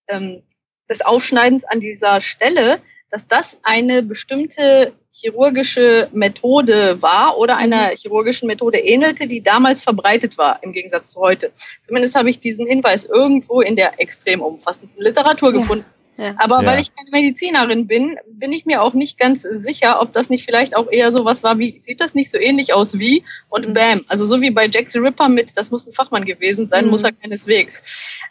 ähm, 0.08 0.42
des 0.88 1.02
Aufschneidens 1.02 1.64
an 1.64 1.80
dieser 1.80 2.20
Stelle, 2.22 2.80
dass 3.10 3.28
das 3.28 3.60
eine 3.62 4.02
bestimmte 4.02 4.94
chirurgische 5.20 6.08
Methode 6.12 7.02
war 7.02 7.38
oder 7.38 7.56
einer 7.56 7.88
chirurgischen 7.96 8.46
Methode 8.46 8.78
ähnelte, 8.78 9.26
die 9.26 9.42
damals 9.42 9.82
verbreitet 9.82 10.38
war, 10.38 10.60
im 10.62 10.72
Gegensatz 10.72 11.10
zu 11.12 11.20
heute. 11.20 11.52
Zumindest 11.82 12.14
habe 12.14 12.30
ich 12.30 12.38
diesen 12.38 12.66
Hinweis 12.66 13.04
irgendwo 13.04 13.60
in 13.60 13.76
der 13.76 14.00
extrem 14.00 14.40
umfassenden 14.40 15.02
Literatur 15.02 15.52
Ja. 15.52 15.58
gefunden. 15.60 15.84
Ja. 16.16 16.34
Aber 16.36 16.62
Ja. 16.62 16.66
weil 16.70 16.80
ich 16.80 16.94
keine 16.94 17.10
Medizinerin 17.10 17.86
bin, 17.86 18.16
bin 18.28 18.52
ich 18.52 18.66
mir 18.66 18.82
auch 18.82 18.92
nicht 18.94 19.18
ganz 19.18 19.42
sicher, 19.42 20.00
ob 20.00 20.12
das 20.12 20.30
nicht 20.30 20.44
vielleicht 20.44 20.76
auch 20.76 20.90
eher 20.90 21.12
sowas 21.12 21.42
war 21.44 21.58
wie, 21.58 21.78
sieht 21.80 22.00
das 22.00 22.14
nicht 22.14 22.30
so 22.30 22.38
ähnlich 22.38 22.72
aus 22.74 22.98
wie 22.98 23.24
und 23.48 23.68
Mhm. 23.68 23.74
bam. 23.74 24.04
Also 24.08 24.24
so 24.24 24.40
wie 24.40 24.50
bei 24.50 24.66
Jack 24.66 24.90
the 24.90 24.98
Ripper 24.98 25.28
mit, 25.28 25.56
das 25.56 25.70
muss 25.70 25.86
ein 25.86 25.92
Fachmann 25.92 26.24
gewesen 26.24 26.66
sein, 26.66 26.84
Mhm. 26.86 26.90
muss 26.90 27.04
er 27.04 27.12
keineswegs. 27.12 27.82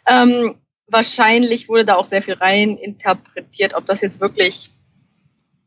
Ähm, 0.06 0.56
wahrscheinlich 0.86 1.68
wurde 1.68 1.84
da 1.84 1.96
auch 1.96 2.06
sehr 2.06 2.22
viel 2.22 2.34
rein 2.34 2.76
interpretiert, 2.76 3.74
ob 3.74 3.86
das 3.86 4.00
jetzt 4.00 4.20
wirklich 4.20 4.70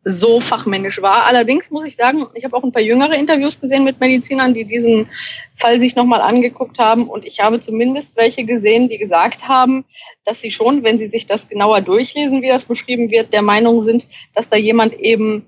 so 0.04 0.40
fachmännisch 0.40 1.02
war. 1.02 1.26
Allerdings 1.26 1.70
muss 1.70 1.86
ich 1.86 1.96
sagen, 1.96 2.26
ich 2.34 2.44
habe 2.44 2.56
auch 2.58 2.64
ein 2.64 2.72
paar 2.72 2.82
jüngere 2.82 3.14
Interviews 3.14 3.62
gesehen 3.62 3.84
mit 3.84 4.00
Medizinern, 4.00 4.54
die 4.54 4.66
diesen 4.66 5.10
Fall 5.56 5.80
sich 5.80 5.96
nochmal 5.96 6.22
angeguckt 6.22 6.80
haben. 6.80 7.08
Und 7.08 7.24
ich 7.24 7.40
habe 7.40 7.60
zumindest 7.60 8.18
welche 8.18 8.44
gesehen, 8.44 8.90
die 8.90 8.98
gesagt 8.98 9.48
haben, 9.48 9.86
dass 10.26 10.42
sie 10.42 10.52
schon, 10.52 10.84
wenn 10.84 10.98
sie 10.98 11.10
sich 11.10 11.28
das 11.28 11.48
genauer 11.50 11.82
durchlesen, 11.82 12.42
wie 12.42 12.48
das 12.48 12.66
beschrieben 12.66 13.12
wird, 13.12 13.32
der 13.32 13.44
Meinung 13.44 13.84
sind, 13.84 14.08
dass 14.34 14.50
da 14.50 14.58
jemand 14.58 14.96
eben, 14.96 15.46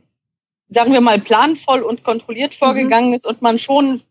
sagen 0.68 0.94
wir 0.94 1.02
mal, 1.02 1.20
planvoll 1.20 1.82
und 1.82 2.04
kontrolliert 2.04 2.54
vorgegangen 2.54 3.13
ist 3.13 3.26
und 3.26 3.42
man 3.42 3.58
schon 3.58 4.02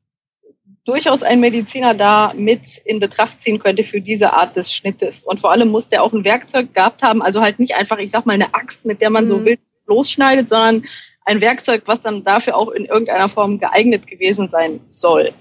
durchaus 0.85 1.23
einen 1.23 1.41
Mediziner 1.41 1.95
da 1.95 2.33
mit 2.35 2.79
in 2.85 2.99
Betracht 2.99 3.41
ziehen 3.41 3.61
könnte 3.61 3.85
für 3.85 4.01
diese 4.01 4.33
Art 4.33 4.57
des 4.57 4.75
Schnittes. 4.75 5.23
Und 5.23 5.39
vor 5.39 5.53
allem 5.53 5.69
muss 5.69 5.89
der 5.89 6.03
auch 6.03 6.13
ein 6.13 6.25
Werkzeug 6.25 6.75
gehabt 6.75 7.03
haben, 7.03 7.23
also 7.23 7.41
halt 7.41 7.61
nicht 7.61 7.77
einfach, 7.77 7.99
ich 7.99 8.11
sag 8.11 8.27
mal, 8.27 8.33
eine 8.33 8.55
Axt, 8.55 8.85
mit 8.85 9.01
der 9.01 9.11
man 9.11 9.29
so 9.29 9.39
Mhm. 9.39 9.45
wild 9.45 9.61
losschneidet, 9.93 10.49
sondern 10.49 10.85
ein 11.25 11.41
Werkzeug, 11.41 11.83
was 11.87 12.03
dann 12.03 12.25
dafür 12.25 12.57
auch 12.57 12.71
in 12.71 12.87
irgendeiner 12.87 13.29
Form 13.29 13.59
geeignet 13.59 14.07
gewesen 14.07 14.49
sein 14.49 14.81
soll. 14.91 15.33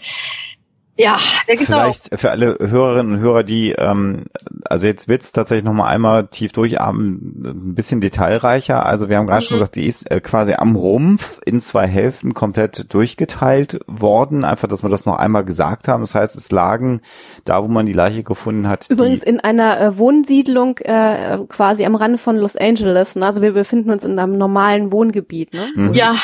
Ja, 1.01 1.17
der 1.47 1.55
gibt 1.55 1.69
aber 1.71 1.81
auch 1.81 1.83
Vielleicht 1.95 2.19
für 2.19 2.31
alle 2.31 2.57
Hörerinnen 2.59 3.13
und 3.15 3.19
Hörer, 3.19 3.43
die, 3.43 3.71
ähm, 3.71 4.25
also 4.65 4.87
jetzt 4.87 5.07
wird's 5.07 5.31
tatsächlich 5.31 5.63
nochmal 5.63 5.93
einmal 5.93 6.27
tief 6.27 6.51
durchatmen, 6.51 7.43
ein 7.71 7.75
bisschen 7.75 8.01
detailreicher. 8.01 8.85
Also 8.85 9.09
wir 9.09 9.17
haben 9.17 9.27
gerade 9.27 9.41
schon 9.41 9.55
Mhm. 9.55 9.59
gesagt, 9.59 9.75
die 9.75 9.87
ist 9.87 10.09
äh, 10.11 10.19
quasi 10.21 10.53
am 10.53 10.75
Rumpf 10.75 11.39
in 11.45 11.59
zwei 11.61 11.87
Hälften 11.87 12.33
komplett 12.33 12.93
durchgeteilt 12.93 13.79
worden. 13.87 14.43
Einfach, 14.43 14.67
dass 14.67 14.83
wir 14.83 14.89
das 14.89 15.05
noch 15.05 15.17
einmal 15.17 15.43
gesagt 15.43 15.87
haben. 15.87 16.01
Das 16.01 16.15
heißt, 16.15 16.35
es 16.35 16.51
lagen 16.51 17.01
da, 17.45 17.63
wo 17.63 17.67
man 17.67 17.85
die 17.85 17.93
Leiche 17.93 18.23
gefunden 18.23 18.67
hat. 18.67 18.89
Übrigens 18.89 19.23
in 19.23 19.39
einer 19.39 19.79
äh, 19.81 19.97
Wohnsiedlung 19.97 20.77
äh, 20.79 21.37
quasi 21.49 21.85
am 21.85 21.95
Rande 21.95 22.17
von 22.17 22.35
Los 22.37 22.55
Angeles. 22.55 23.15
Ne? 23.15 23.25
Also 23.25 23.41
wir 23.41 23.53
befinden 23.53 23.89
uns 23.91 24.03
in 24.03 24.17
einem 24.19 24.37
normalen 24.37 24.91
Wohngebiet, 24.91 25.53
ne? 25.53 25.65
Mhm. 25.75 25.93
Ja. 25.93 26.15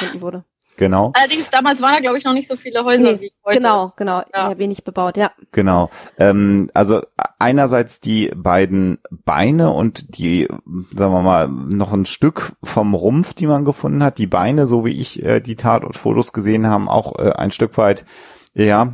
Genau. 0.78 1.12
allerdings 1.16 1.50
damals 1.50 1.82
waren 1.82 1.96
ja, 1.96 2.00
glaube 2.00 2.18
ich, 2.18 2.24
noch 2.24 2.34
nicht 2.34 2.48
so 2.48 2.56
viele 2.56 2.84
Häuser 2.86 3.14
Nee, 3.14 3.20
wie 3.20 3.32
heute. 3.44 3.58
Genau, 3.58 3.92
genau. 3.98 4.20
Ja. 4.34 4.52
Ja. 4.52 4.58
wenig 4.58 4.84
bebaut, 4.84 5.18
ja. 5.18 5.32
Genau. 5.52 5.90
Ähm, 6.18 6.70
also 6.74 7.02
einerseits 7.40 8.00
die 8.00 8.32
beiden 8.36 9.00
Beine 9.12 9.72
und 9.72 10.18
die, 10.18 10.48
sagen 10.96 11.12
wir 11.14 11.22
mal, 11.22 11.48
noch 11.48 11.92
ein 11.94 12.06
Stück 12.06 12.54
vom 12.64 12.94
Rumpf, 12.94 13.34
die 13.34 13.48
man 13.48 13.66
gefunden 13.66 14.04
hat. 14.04 14.18
Die 14.18 14.28
Beine, 14.28 14.66
so 14.66 14.86
wie 14.86 15.00
ich 15.00 15.24
äh, 15.24 15.40
die 15.42 15.56
Tatortfotos 15.56 16.32
gesehen 16.34 16.68
haben, 16.68 16.88
auch 16.90 17.18
äh, 17.20 17.32
ein 17.32 17.52
Stück 17.52 17.78
weit, 17.78 18.06
ja, 18.60 18.92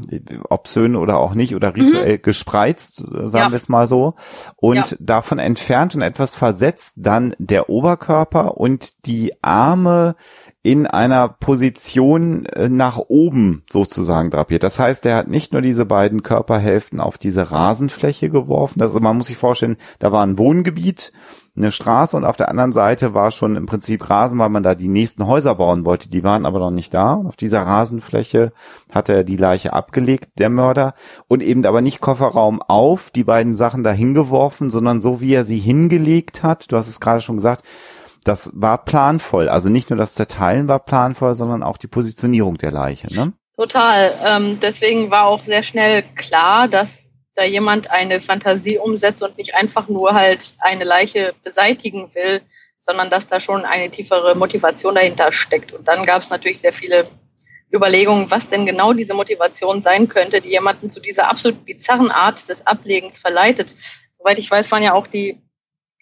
obszön 0.49 0.97
oder 0.97 1.19
auch 1.19 1.35
nicht 1.35 1.55
oder 1.55 1.73
rituell 1.73 2.17
gespreizt, 2.19 2.99
äh, 3.01 3.29
sagen 3.29 3.45
Mhm. 3.45 3.47
Ja. 3.47 3.51
wir 3.51 3.55
es 3.55 3.69
mal 3.69 3.87
so. 3.87 4.15
Und 4.57 4.75
Ja. 4.91 4.97
davon 4.99 5.39
entfernt 5.39 5.95
und 5.95 6.01
etwas 6.01 6.35
versetzt 6.35 6.95
dann 6.97 7.33
der 7.37 7.69
Oberkörper 7.69 8.57
und 8.57 9.05
die 9.05 9.31
Arme 9.41 10.15
in 10.63 10.87
einer 10.87 11.27
Position 11.27 12.45
äh, 12.45 12.69
nach 12.69 12.97
oben 12.97 13.63
sozusagen 13.69 14.29
drapiert. 14.29 14.63
Das 14.63 14.79
heißt, 14.79 15.05
er 15.05 15.17
hat 15.17 15.27
nicht 15.27 15.51
nur 15.51 15.61
diese 15.61 15.85
beiden 15.85 16.23
Körperhälften 16.23 17.01
auf 17.01 17.17
diese 17.17 17.51
Rasenfläche 17.51 18.29
geworfen. 18.29 18.81
Also 18.81 19.01
man 19.01 19.17
muss 19.17 19.27
sich 19.27 19.35
vorstellen, 19.35 19.75
da 19.99 20.13
war 20.13 20.25
ein 20.25 20.39
Wohngebiet, 20.39 21.11
eine 21.55 21.71
Straße 21.71 22.17
und 22.17 22.23
auf 22.25 22.37
der 22.37 22.49
anderen 22.49 22.71
Seite 22.71 23.13
war 23.13 23.29
schon 23.29 23.57
im 23.57 23.67
Prinzip 23.67 24.09
Rasen, 24.09 24.39
weil 24.39 24.49
man 24.49 24.63
da 24.63 24.73
die 24.73 24.87
nächsten 24.87 25.27
Häuser 25.27 25.53
bauen 25.55 25.85
wollte. 25.85 26.09
Die 26.09 26.23
waren 26.23 26.45
aber 26.45 26.59
noch 26.59 26.71
nicht 26.71 26.93
da. 26.93 27.15
Auf 27.15 27.35
dieser 27.35 27.61
Rasenfläche 27.61 28.53
hat 28.89 29.09
er 29.09 29.23
die 29.23 29.37
Leiche 29.37 29.73
abgelegt, 29.73 30.39
der 30.39 30.49
Mörder, 30.49 30.95
und 31.27 31.43
eben 31.43 31.63
aber 31.65 31.81
nicht 31.81 32.01
Kofferraum 32.01 32.61
auf, 32.61 33.11
die 33.11 33.25
beiden 33.25 33.55
Sachen 33.55 33.83
dahin 33.83 34.15
geworfen, 34.15 34.71
sondern 34.71 34.99
so 34.99 35.21
wie 35.21 35.33
er 35.33 35.43
sie 35.43 35.59
hingelegt 35.59 36.41
hat. 36.41 36.71
Du 36.71 36.77
hast 36.77 36.87
es 36.87 36.99
gerade 36.99 37.21
schon 37.21 37.35
gesagt, 37.35 37.63
das 38.23 38.51
war 38.55 38.83
planvoll. 38.83 39.49
Also 39.49 39.69
nicht 39.69 39.89
nur 39.89 39.97
das 39.97 40.15
Zerteilen 40.15 40.67
war 40.67 40.79
planvoll, 40.79 41.35
sondern 41.35 41.63
auch 41.63 41.77
die 41.77 41.87
Positionierung 41.87 42.57
der 42.57 42.71
Leiche. 42.71 43.13
Ne? 43.13 43.33
Total. 43.55 44.19
Ähm, 44.23 44.59
deswegen 44.61 45.11
war 45.11 45.25
auch 45.25 45.45
sehr 45.45 45.63
schnell 45.63 46.03
klar, 46.15 46.67
dass 46.67 47.11
da 47.35 47.43
jemand 47.43 47.89
eine 47.89 48.21
Fantasie 48.21 48.77
umsetzt 48.77 49.23
und 49.23 49.37
nicht 49.37 49.55
einfach 49.55 49.87
nur 49.87 50.13
halt 50.13 50.55
eine 50.59 50.83
Leiche 50.83 51.33
beseitigen 51.43 52.13
will, 52.13 52.41
sondern 52.77 53.09
dass 53.09 53.27
da 53.27 53.39
schon 53.39 53.65
eine 53.65 53.89
tiefere 53.89 54.35
Motivation 54.35 54.95
dahinter 54.95 55.31
steckt. 55.31 55.71
Und 55.71 55.87
dann 55.87 56.05
gab 56.05 56.21
es 56.21 56.29
natürlich 56.29 56.59
sehr 56.59 56.73
viele 56.73 57.07
Überlegungen, 57.73 58.29
was 58.29 58.49
denn 58.49 58.65
genau 58.65 58.93
diese 58.93 59.15
Motivation 59.15 59.81
sein 59.81 60.07
könnte, 60.07 60.41
die 60.41 60.49
jemanden 60.49 60.89
zu 60.89 60.99
dieser 60.99 61.29
absolut 61.29 61.65
bizarren 61.65 62.11
Art 62.11 62.49
des 62.49 62.67
Ablegens 62.67 63.17
verleitet. 63.17 63.75
Soweit 64.17 64.37
ich 64.37 64.49
weiß, 64.49 64.71
waren 64.71 64.83
ja 64.83 64.93
auch 64.93 65.07
die 65.07 65.41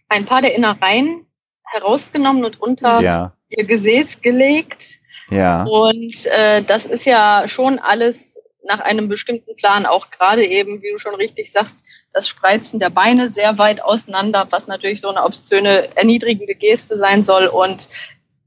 ein 0.10 0.25
paar 0.25 0.41
der 0.41 0.55
Innereien 0.55 1.25
herausgenommen 1.71 2.45
und 2.45 2.62
unter 2.62 3.01
Ja, 3.01 3.34
ihr 3.49 3.65
Gesäß 3.65 4.21
gelegt. 4.21 4.99
ja, 5.29 5.63
Und 5.63 6.25
äh, 6.25 6.63
das 6.63 6.86
ist 6.86 7.05
ja 7.05 7.45
schon 7.47 7.79
alles 7.79 8.39
nach 8.63 8.79
einem 8.79 9.07
bestimmten 9.10 9.55
Plan, 9.55 9.86
auch 9.86 10.12
gerade 10.12 10.45
eben, 10.45 10.81
wie 10.81 10.91
du 10.91 10.97
schon 10.99 11.15
richtig 11.15 11.51
sagst, 11.51 11.79
das 12.13 12.27
Spreizen 12.27 12.79
der 12.79 12.89
Beine 12.89 13.27
sehr 13.29 13.57
weit 13.57 13.81
auseinander, 13.81 14.47
was 14.51 14.67
natürlich 14.67 15.01
so 15.01 15.10
eine 15.10 15.23
obszöne, 15.23 15.95
erniedrigende 15.95 16.53
Geste 16.55 16.97
sein 16.97 17.23
soll. 17.23 17.47
Und 17.47 17.89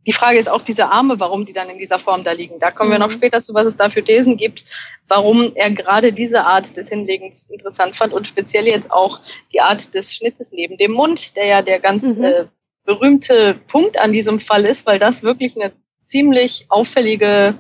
die 0.07 0.13
Frage 0.13 0.39
ist 0.39 0.49
auch 0.51 0.61
diese 0.63 0.91
Arme, 0.91 1.19
warum 1.19 1.47
die 1.47 1.55
dann 1.55 1.71
in 1.71 1.79
dieser 1.79 1.99
Form 1.99 2.25
da 2.25 2.33
liegen. 2.33 2.59
Da 2.61 2.71
kommen 2.71 2.91
wir 2.91 2.99
Mhm. 2.99 3.05
noch 3.05 3.11
später 3.11 3.41
zu, 3.43 3.55
was 3.55 3.67
es 3.67 3.77
da 3.79 3.89
für 3.89 4.05
Thesen 4.05 4.37
gibt, 4.37 4.63
warum 5.09 5.53
er 5.57 5.71
gerade 5.73 6.13
diese 6.13 6.45
Art 6.45 6.77
des 6.77 6.91
Hinlegens 6.91 7.49
interessant 7.51 7.97
fand 7.97 8.13
und 8.13 8.27
speziell 8.29 8.67
jetzt 8.67 8.93
auch 8.93 9.21
die 9.53 9.61
Art 9.63 9.95
des 9.95 10.15
Schnittes 10.15 10.53
neben 10.53 10.77
dem 10.77 10.93
Mund, 10.93 11.35
der 11.37 11.47
ja 11.47 11.63
der 11.63 11.81
ganz 11.81 12.19
Mhm. 12.19 12.25
äh, 12.25 12.45
berühmte 12.85 13.59
Punkt 13.67 13.99
an 13.99 14.13
diesem 14.13 14.41
Fall 14.41 14.65
ist, 14.65 14.87
weil 14.87 14.99
das 14.99 15.23
wirklich 15.23 15.57
eine 15.57 15.73
ziemlich 16.01 16.67
auffällige 16.69 17.59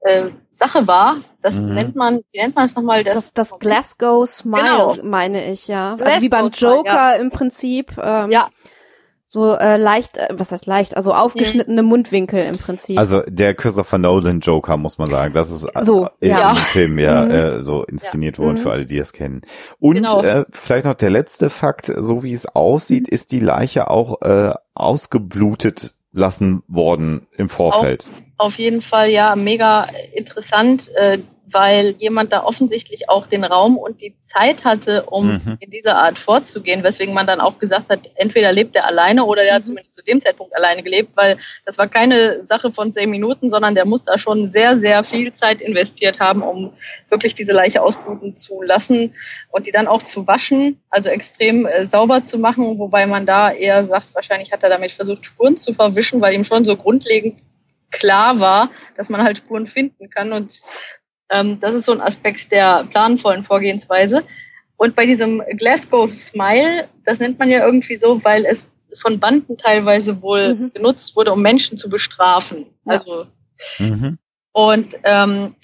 äh, 0.00 0.30
Sache 0.52 0.86
war. 0.86 1.22
Das 1.42 1.60
Mhm. 1.60 1.74
nennt 1.74 1.96
man, 1.96 2.20
wie 2.32 2.40
nennt 2.40 2.54
man 2.56 2.66
es 2.66 2.76
nochmal? 2.76 3.04
Das, 3.04 3.32
das 3.32 3.58
Glasgow 3.58 4.26
Smile, 4.28 4.62
Genau. 4.62 4.96
meine 5.04 5.52
ich, 5.52 5.68
ja. 5.68 5.96
also 6.00 6.22
wie 6.22 6.28
beim 6.28 6.48
Glasgow 6.48 6.58
Smile, 6.58 6.76
Joker 6.76 7.16
im 7.20 7.30
Prinzip. 7.30 7.96
Ähm, 8.02 8.30
Ja. 8.30 8.48
So 9.30 9.54
äh, 9.54 9.76
leicht, 9.76 10.16
äh, 10.16 10.28
was 10.32 10.52
heißt 10.52 10.64
leicht, 10.64 10.96
also 10.96 11.12
aufgeschnittene 11.12 11.82
mhm. 11.82 11.88
Mundwinkel 11.88 12.44
im 12.46 12.56
Prinzip. 12.56 12.98
Also 12.98 13.20
der 13.26 13.54
Christopher 13.54 13.98
Nolan 13.98 14.40
Joker, 14.40 14.78
muss 14.78 14.96
man 14.96 15.06
sagen. 15.06 15.34
Das 15.34 15.50
ist 15.50 15.68
so, 15.82 16.08
in 16.20 16.30
ja. 16.30 16.54
dem 16.54 16.56
Film 16.56 16.98
ja 16.98 17.24
mhm. 17.24 17.30
äh, 17.30 17.62
so 17.62 17.84
inszeniert 17.84 18.38
ja. 18.38 18.44
worden, 18.44 18.56
mhm. 18.56 18.62
für 18.62 18.72
alle, 18.72 18.86
die 18.86 18.96
es 18.96 19.12
kennen. 19.12 19.42
Und 19.78 19.96
genau. 19.96 20.22
äh, 20.22 20.46
vielleicht 20.50 20.86
noch 20.86 20.94
der 20.94 21.10
letzte 21.10 21.50
Fakt, 21.50 21.92
so 21.94 22.22
wie 22.22 22.32
es 22.32 22.46
aussieht, 22.46 23.08
mhm. 23.08 23.12
ist 23.12 23.30
die 23.32 23.40
Leiche 23.40 23.90
auch 23.90 24.22
äh, 24.22 24.54
ausgeblutet 24.74 25.94
lassen 26.12 26.62
worden 26.66 27.26
im 27.36 27.50
Vorfeld. 27.50 28.08
Auf, 28.38 28.46
auf 28.46 28.54
jeden 28.54 28.80
Fall, 28.80 29.10
ja, 29.10 29.36
mega 29.36 29.88
interessant. 30.14 30.90
Äh, 30.96 31.18
weil 31.52 31.94
jemand 31.98 32.32
da 32.32 32.44
offensichtlich 32.44 33.08
auch 33.08 33.26
den 33.26 33.44
Raum 33.44 33.76
und 33.76 34.00
die 34.00 34.14
Zeit 34.20 34.64
hatte, 34.64 35.04
um 35.04 35.34
mhm. 35.34 35.56
in 35.60 35.70
dieser 35.70 35.96
Art 35.96 36.18
vorzugehen, 36.18 36.82
weswegen 36.82 37.14
man 37.14 37.26
dann 37.26 37.40
auch 37.40 37.58
gesagt 37.58 37.88
hat, 37.88 38.00
entweder 38.16 38.52
lebt 38.52 38.76
er 38.76 38.86
alleine 38.86 39.24
oder 39.24 39.42
er 39.42 39.56
hat 39.56 39.62
mhm. 39.62 39.66
zumindest 39.66 39.96
zu 39.96 40.04
dem 40.04 40.20
Zeitpunkt 40.20 40.56
alleine 40.56 40.82
gelebt, 40.82 41.10
weil 41.16 41.38
das 41.64 41.78
war 41.78 41.88
keine 41.88 42.42
Sache 42.42 42.72
von 42.72 42.92
zehn 42.92 43.10
Minuten, 43.10 43.50
sondern 43.50 43.74
der 43.74 43.86
muss 43.86 44.04
da 44.04 44.18
schon 44.18 44.48
sehr, 44.48 44.78
sehr 44.78 45.04
viel 45.04 45.32
Zeit 45.32 45.60
investiert 45.60 46.20
haben, 46.20 46.42
um 46.42 46.72
wirklich 47.08 47.34
diese 47.34 47.52
Leiche 47.52 47.82
ausbluten 47.82 48.36
zu 48.36 48.62
lassen 48.62 49.14
und 49.50 49.66
die 49.66 49.72
dann 49.72 49.86
auch 49.86 50.02
zu 50.02 50.26
waschen, 50.26 50.80
also 50.90 51.10
extrem 51.10 51.66
äh, 51.66 51.86
sauber 51.86 52.24
zu 52.24 52.38
machen, 52.38 52.78
wobei 52.78 53.06
man 53.06 53.26
da 53.26 53.50
eher 53.50 53.84
sagt, 53.84 54.14
wahrscheinlich 54.14 54.52
hat 54.52 54.62
er 54.62 54.70
damit 54.70 54.92
versucht, 54.92 55.24
Spuren 55.24 55.56
zu 55.56 55.72
verwischen, 55.72 56.20
weil 56.20 56.34
ihm 56.34 56.44
schon 56.44 56.64
so 56.64 56.76
grundlegend 56.76 57.40
klar 57.90 58.40
war, 58.40 58.70
dass 58.96 59.08
man 59.08 59.22
halt 59.22 59.38
Spuren 59.38 59.66
finden 59.66 60.10
kann 60.10 60.32
und 60.32 60.62
ähm, 61.30 61.60
das 61.60 61.74
ist 61.74 61.84
so 61.84 61.92
ein 61.92 62.00
Aspekt 62.00 62.52
der 62.52 62.84
planvollen 62.84 63.44
Vorgehensweise. 63.44 64.24
Und 64.76 64.94
bei 64.94 65.06
diesem 65.06 65.42
Glasgow 65.56 66.14
Smile, 66.14 66.88
das 67.04 67.20
nennt 67.20 67.38
man 67.38 67.50
ja 67.50 67.64
irgendwie 67.64 67.96
so, 67.96 68.24
weil 68.24 68.44
es 68.44 68.70
von 68.94 69.18
Banden 69.18 69.58
teilweise 69.58 70.22
wohl 70.22 70.54
mhm. 70.54 70.72
genutzt 70.72 71.16
wurde, 71.16 71.32
um 71.32 71.42
Menschen 71.42 71.76
zu 71.76 71.88
bestrafen. 71.88 72.66
Ja. 72.84 72.92
Also 72.92 73.26
mhm. 73.78 74.18
und 74.52 74.96
ähm, 75.04 75.54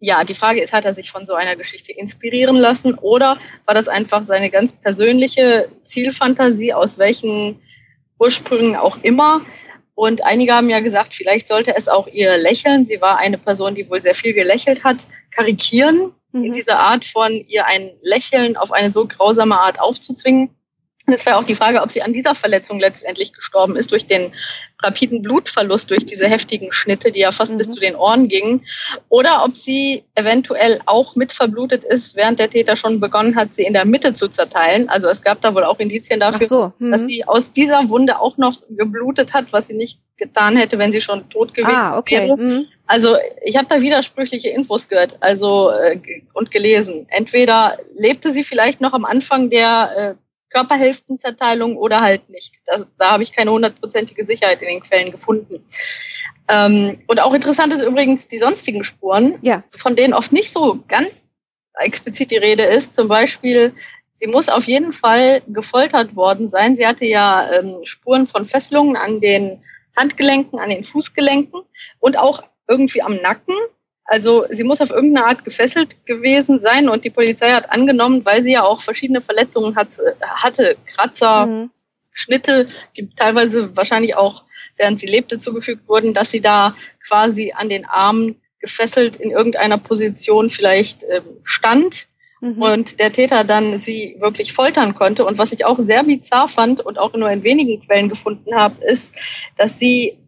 ja, 0.00 0.24
die 0.24 0.34
Frage 0.34 0.62
ist, 0.62 0.72
hat 0.72 0.84
er 0.84 0.94
sich 0.94 1.10
von 1.10 1.24
so 1.24 1.34
einer 1.34 1.56
Geschichte 1.56 1.92
inspirieren 1.92 2.56
lassen 2.56 2.94
oder 2.94 3.38
war 3.64 3.74
das 3.74 3.88
einfach 3.88 4.24
seine 4.24 4.50
ganz 4.50 4.76
persönliche 4.76 5.70
Zielfantasie, 5.84 6.74
aus 6.74 6.98
welchen 6.98 7.62
Ursprüngen 8.18 8.76
auch 8.76 8.98
immer? 9.02 9.40
Und 9.94 10.24
einige 10.24 10.54
haben 10.54 10.70
ja 10.70 10.80
gesagt, 10.80 11.14
vielleicht 11.14 11.46
sollte 11.46 11.76
es 11.76 11.88
auch 11.88 12.08
ihr 12.08 12.36
Lächeln, 12.36 12.84
sie 12.84 13.00
war 13.00 13.18
eine 13.18 13.38
Person, 13.38 13.74
die 13.74 13.88
wohl 13.88 14.02
sehr 14.02 14.14
viel 14.14 14.34
gelächelt 14.34 14.82
hat, 14.82 15.06
karikieren, 15.30 16.12
mhm. 16.32 16.44
in 16.44 16.52
dieser 16.52 16.80
Art 16.80 17.04
von 17.04 17.32
ihr 17.32 17.66
ein 17.66 17.92
Lächeln 18.02 18.56
auf 18.56 18.72
eine 18.72 18.90
so 18.90 19.06
grausame 19.06 19.60
Art 19.60 19.80
aufzuzwingen. 19.80 20.50
Es 21.06 21.26
wäre 21.26 21.36
auch 21.36 21.44
die 21.44 21.54
Frage, 21.54 21.82
ob 21.82 21.92
sie 21.92 22.02
an 22.02 22.14
dieser 22.14 22.34
Verletzung 22.34 22.80
letztendlich 22.80 23.32
gestorben 23.34 23.76
ist 23.76 23.92
durch 23.92 24.06
den 24.06 24.32
rapiden 24.82 25.22
Blutverlust, 25.22 25.90
durch 25.90 26.06
diese 26.06 26.28
heftigen 26.28 26.72
Schnitte, 26.72 27.12
die 27.12 27.20
ja 27.20 27.32
fast 27.32 27.52
mhm. 27.52 27.58
bis 27.58 27.70
zu 27.70 27.80
den 27.80 27.94
Ohren 27.94 28.28
gingen, 28.28 28.64
oder 29.08 29.44
ob 29.44 29.56
sie 29.56 30.04
eventuell 30.14 30.80
auch 30.86 31.14
mit 31.14 31.32
verblutet 31.32 31.84
ist, 31.84 32.16
während 32.16 32.38
der 32.38 32.48
Täter 32.50 32.76
schon 32.76 33.00
begonnen 33.00 33.36
hat, 33.36 33.54
sie 33.54 33.64
in 33.64 33.74
der 33.74 33.84
Mitte 33.84 34.14
zu 34.14 34.28
zerteilen. 34.28 34.88
Also 34.88 35.08
es 35.08 35.22
gab 35.22 35.42
da 35.42 35.54
wohl 35.54 35.64
auch 35.64 35.78
Indizien 35.78 36.20
dafür, 36.20 36.46
so. 36.46 36.72
mhm. 36.78 36.92
dass 36.92 37.06
sie 37.06 37.26
aus 37.26 37.52
dieser 37.52 37.88
Wunde 37.88 38.18
auch 38.20 38.38
noch 38.38 38.62
geblutet 38.70 39.34
hat, 39.34 39.52
was 39.52 39.66
sie 39.66 39.74
nicht 39.74 40.00
getan 40.16 40.56
hätte, 40.56 40.78
wenn 40.78 40.92
sie 40.92 41.00
schon 41.00 41.28
tot 41.28 41.54
gewesen 41.54 41.74
ah, 41.74 41.98
okay. 41.98 42.28
wäre. 42.28 42.36
Mhm. 42.36 42.64
Also 42.86 43.16
ich 43.44 43.56
habe 43.56 43.66
da 43.68 43.80
widersprüchliche 43.80 44.48
Infos 44.50 44.88
gehört, 44.88 45.16
also 45.20 45.70
äh, 45.70 45.98
und 46.32 46.50
gelesen. 46.50 47.06
Entweder 47.08 47.78
lebte 47.96 48.30
sie 48.30 48.44
vielleicht 48.44 48.80
noch 48.80 48.92
am 48.92 49.04
Anfang 49.04 49.50
der 49.50 49.90
äh, 49.96 50.23
Körperhälftenzerteilung 50.54 51.76
oder 51.76 52.00
halt 52.00 52.30
nicht. 52.30 52.60
Da, 52.66 52.86
da 52.98 53.12
habe 53.12 53.24
ich 53.24 53.32
keine 53.32 53.50
hundertprozentige 53.50 54.24
Sicherheit 54.24 54.62
in 54.62 54.68
den 54.68 54.80
Quellen 54.80 55.10
gefunden. 55.10 55.64
Ähm, 56.48 57.00
und 57.06 57.20
auch 57.20 57.34
interessant 57.34 57.72
ist 57.72 57.82
übrigens 57.82 58.28
die 58.28 58.38
sonstigen 58.38 58.84
Spuren, 58.84 59.38
ja. 59.42 59.64
von 59.76 59.96
denen 59.96 60.14
oft 60.14 60.32
nicht 60.32 60.52
so 60.52 60.82
ganz 60.88 61.28
explizit 61.80 62.30
die 62.30 62.36
Rede 62.36 62.64
ist. 62.64 62.94
Zum 62.94 63.08
Beispiel, 63.08 63.74
sie 64.12 64.28
muss 64.28 64.48
auf 64.48 64.64
jeden 64.64 64.92
Fall 64.92 65.42
gefoltert 65.48 66.14
worden 66.14 66.46
sein. 66.46 66.76
Sie 66.76 66.86
hatte 66.86 67.04
ja 67.04 67.50
ähm, 67.50 67.80
Spuren 67.84 68.26
von 68.26 68.46
Fesselungen 68.46 68.96
an 68.96 69.20
den 69.20 69.62
Handgelenken, 69.96 70.58
an 70.58 70.70
den 70.70 70.84
Fußgelenken 70.84 71.62
und 71.98 72.16
auch 72.16 72.44
irgendwie 72.68 73.02
am 73.02 73.16
Nacken. 73.16 73.54
Also 74.04 74.44
sie 74.50 74.64
muss 74.64 74.80
auf 74.80 74.90
irgendeine 74.90 75.26
Art 75.26 75.44
gefesselt 75.44 76.04
gewesen 76.06 76.58
sein 76.58 76.88
und 76.88 77.04
die 77.04 77.10
Polizei 77.10 77.50
hat 77.52 77.70
angenommen, 77.70 78.24
weil 78.26 78.42
sie 78.42 78.52
ja 78.52 78.62
auch 78.62 78.82
verschiedene 78.82 79.22
Verletzungen 79.22 79.76
hat, 79.76 79.88
hatte, 80.20 80.76
Kratzer, 80.94 81.46
mhm. 81.46 81.70
Schnitte, 82.12 82.68
die 82.96 83.08
teilweise 83.08 83.76
wahrscheinlich 83.76 84.14
auch, 84.14 84.44
während 84.76 85.00
sie 85.00 85.06
lebte, 85.06 85.38
zugefügt 85.38 85.88
wurden, 85.88 86.14
dass 86.14 86.30
sie 86.30 86.40
da 86.40 86.76
quasi 87.06 87.52
an 87.56 87.68
den 87.68 87.86
Armen 87.86 88.40
gefesselt 88.60 89.16
in 89.16 89.30
irgendeiner 89.30 89.78
Position 89.78 90.50
vielleicht 90.50 91.02
ähm, 91.02 91.22
stand 91.42 92.06
mhm. 92.40 92.62
und 92.62 93.00
der 93.00 93.12
Täter 93.12 93.44
dann 93.44 93.80
sie 93.80 94.16
wirklich 94.20 94.52
foltern 94.52 94.94
konnte. 94.94 95.24
Und 95.24 95.38
was 95.38 95.52
ich 95.52 95.64
auch 95.64 95.78
sehr 95.78 96.04
bizarr 96.04 96.48
fand 96.48 96.80
und 96.80 96.98
auch 96.98 97.14
nur 97.14 97.30
in 97.30 97.42
wenigen 97.42 97.84
Quellen 97.84 98.08
gefunden 98.08 98.54
habe, 98.54 98.82
ist, 98.84 99.14
dass 99.56 99.78
sie 99.78 100.18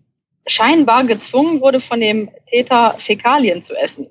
scheinbar 0.47 1.05
gezwungen 1.05 1.61
wurde, 1.61 1.81
von 1.81 2.01
dem 2.01 2.31
Täter 2.49 2.97
Fäkalien 2.99 3.63
zu 3.63 3.75
essen. 3.75 4.09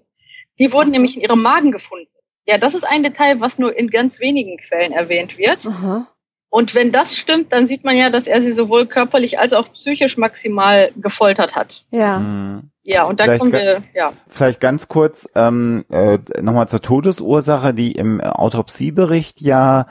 Die 0.60 0.72
wurden 0.72 0.92
so. 0.92 0.96
nämlich 0.96 1.16
in 1.16 1.22
ihrem 1.22 1.42
Magen 1.42 1.72
gefunden. 1.72 2.08
Ja, 2.48 2.58
das 2.58 2.76
ist 2.76 2.86
ein 2.86 3.04
Detail, 3.04 3.40
was 3.40 3.58
nur 3.58 3.76
in 3.76 3.90
ganz 3.90 4.20
wenigen 4.20 4.58
Quellen 4.58 4.92
erwähnt 4.92 5.38
wird. 5.38 5.66
Aha. 5.66 6.08
Und 6.50 6.74
wenn 6.74 6.92
das 6.92 7.18
stimmt, 7.18 7.52
dann 7.52 7.68
sieht 7.68 7.84
man 7.84 7.98
ja, 7.98 8.10
dass 8.10 8.28
er 8.28 8.42
sie 8.42 8.54
sowohl 8.54 8.86
körperlich 8.86 9.40
als 9.40 9.52
auch 9.52 9.74
psychisch 9.74 10.16
maximal 10.18 10.92
gefoltert 10.96 11.56
hat. 11.56 11.84
Ja. 11.92 12.20
Mhm. 12.20 12.70
Ja, 12.88 13.06
und 13.06 13.20
da 13.20 13.38
kommen 13.38 13.52
wir, 13.52 13.84
ja. 13.96 14.14
Vielleicht 14.28 14.60
ganz 14.60 14.88
kurz 14.88 15.28
ähm, 15.36 15.86
äh, 15.90 16.20
nochmal 16.40 16.70
zur 16.70 16.82
Todesursache, 16.82 17.74
die 17.74 17.94
im 17.94 18.22
Autopsiebericht 18.22 19.42
ja 19.42 19.88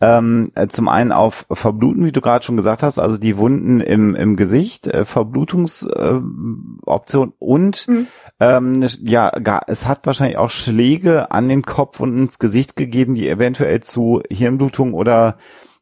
ähm, 0.00 0.52
äh, 0.54 0.68
zum 0.68 0.86
einen 0.88 1.10
auf 1.10 1.44
Verbluten, 1.50 2.04
wie 2.04 2.12
du 2.12 2.20
gerade 2.20 2.44
schon 2.44 2.56
gesagt 2.56 2.84
hast, 2.84 3.00
also 3.00 3.18
die 3.18 3.36
Wunden 3.36 3.80
im, 3.80 4.14
im 4.14 4.36
Gesicht, 4.36 4.86
äh, 4.86 5.04
Verblutungsoption 5.04 7.28
äh, 7.30 7.32
und 7.38 7.88
mhm. 7.88 8.06
ähm, 8.38 8.86
ja, 9.02 9.30
gar, 9.30 9.62
es 9.66 9.88
hat 9.88 10.06
wahrscheinlich 10.06 10.38
auch 10.38 10.50
Schläge 10.50 11.32
an 11.32 11.48
den 11.48 11.62
Kopf 11.62 11.98
und 11.98 12.16
ins 12.16 12.38
Gesicht 12.38 12.76
gegeben, 12.76 13.16
die 13.16 13.28
eventuell 13.28 13.80
zu 13.80 14.22
Hirnblutung 14.30 14.94
oder 14.94 15.36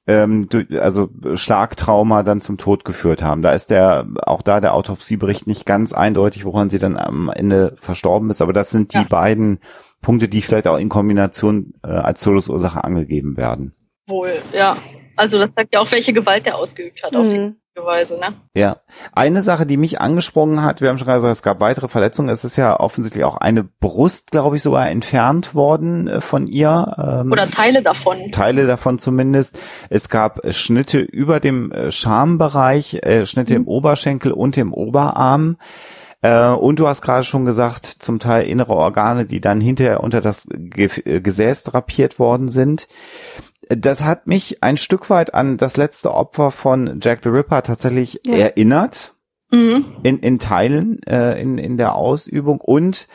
ähm, 0.07 0.49
also 0.81 1.11
Schlagtrauma 1.35 2.23
dann 2.23 2.41
zum 2.41 2.57
Tod 2.57 2.87
geführt 2.87 3.23
haben. 3.23 3.43
Da 3.43 3.53
ist 3.53 3.71
der 3.71 4.07
auch 4.23 4.41
da 4.41 4.63
der 4.63 4.73
Autopsiebericht 4.73 5.47
nicht 5.47 5.67
ganz 5.67 5.93
eindeutig, 5.93 6.47
woran 6.47 6.71
sie 6.71 6.79
dann 6.79 6.97
am 6.97 7.29
Ende 7.29 7.75
verstorben 7.77 8.31
ist, 8.31 8.41
aber 8.41 8.55
das 8.55 8.71
sind 8.71 8.95
die 8.95 8.99
ja. 8.99 9.05
beiden 9.05 9.59
Punkte, 10.01 10.29
die 10.29 10.41
vielleicht 10.41 10.69
auch 10.69 10.79
in 10.79 10.89
Kombination 10.89 11.75
äh, 11.85 11.89
als 11.89 12.23
Todesursache 12.23 12.83
angegeben 12.83 13.37
werden. 13.37 13.75
Wohl, 14.07 14.43
ja. 14.53 14.79
Also 15.17 15.39
das 15.39 15.53
zeigt 15.53 15.73
ja 15.75 15.81
auch, 15.81 15.91
welche 15.91 16.13
Gewalt 16.13 16.47
er 16.47 16.57
ausgeübt 16.57 17.03
hat 17.03 17.13
mhm. 17.13 17.19
auf 17.19 17.29
die 17.29 17.55
Weise, 17.85 18.19
ne? 18.19 18.35
Ja. 18.55 18.79
Eine 19.13 19.43
Sache, 19.43 19.67
die 19.67 19.77
mich 19.77 20.01
angesprochen 20.01 20.63
hat, 20.63 20.81
wir 20.81 20.89
haben 20.89 20.99
schon 20.99 21.07
gesagt, 21.07 21.33
es 21.33 21.43
gab 21.43 21.61
weitere 21.61 21.89
Verletzungen. 21.89 22.29
Es 22.29 22.45
ist 22.45 22.57
ja 22.57 22.79
offensichtlich 22.79 23.25
auch 23.25 23.37
eine 23.37 23.65
Brust, 23.65 24.31
glaube 24.31 24.57
ich, 24.57 24.63
sogar 24.63 24.89
entfernt 24.91 25.55
worden 25.55 26.07
äh, 26.09 26.21
von 26.21 26.47
ihr. 26.47 26.95
Ähm, 26.99 27.33
Oder 27.33 27.51
Teile 27.51 27.83
davon. 27.83 28.31
Teile 28.31 28.67
davon 28.67 28.99
zumindest. 28.99 29.59
Es 29.89 30.09
gab 30.09 30.45
äh, 30.45 30.53
Schnitte 30.53 31.01
über 31.01 31.41
dem 31.41 31.73
äh, 31.73 31.91
Schambereich, 31.91 33.01
äh, 33.03 33.27
Schnitte 33.27 33.55
mhm. 33.55 33.63
im 33.63 33.69
Oberschenkel 33.69 34.33
und 34.33 34.57
im 34.59 34.73
Oberarm. 34.73 35.57
Äh, 36.23 36.49
und 36.51 36.79
du 36.79 36.89
hast 36.89 37.03
gerade 37.03 37.25
schon 37.25 37.45
gesagt, 37.47 37.87
zum 37.87 38.19
Teil 38.19 38.47
innere 38.47 38.75
Organe, 38.75 39.27
die 39.27 39.41
dann 39.41 39.61
hinterher 39.61 40.03
unter 40.03 40.21
das 40.21 40.47
Gesäß 40.51 41.65
drapiert 41.65 42.19
worden 42.19 42.49
sind 42.49 42.87
das 43.69 44.05
hat 44.05 44.27
mich 44.27 44.63
ein 44.63 44.77
Stück 44.77 45.11
weit 45.11 45.35
an 45.35 45.57
das 45.57 45.77
letzte 45.77 46.15
Opfer 46.15 46.51
von 46.51 46.99
Jack 47.01 47.21
the 47.23 47.31
Ripper 47.31 47.63
tatsächlich 47.63 48.21
ja. 48.25 48.35
erinnert. 48.37 49.15
Mhm. 49.51 49.99
In, 50.03 50.19
in 50.19 50.39
Teilen, 50.41 51.01
äh, 51.05 51.41
in, 51.41 51.57
in 51.59 51.77
der 51.77 51.95
Ausübung. 51.95 52.61
Und 52.61 53.07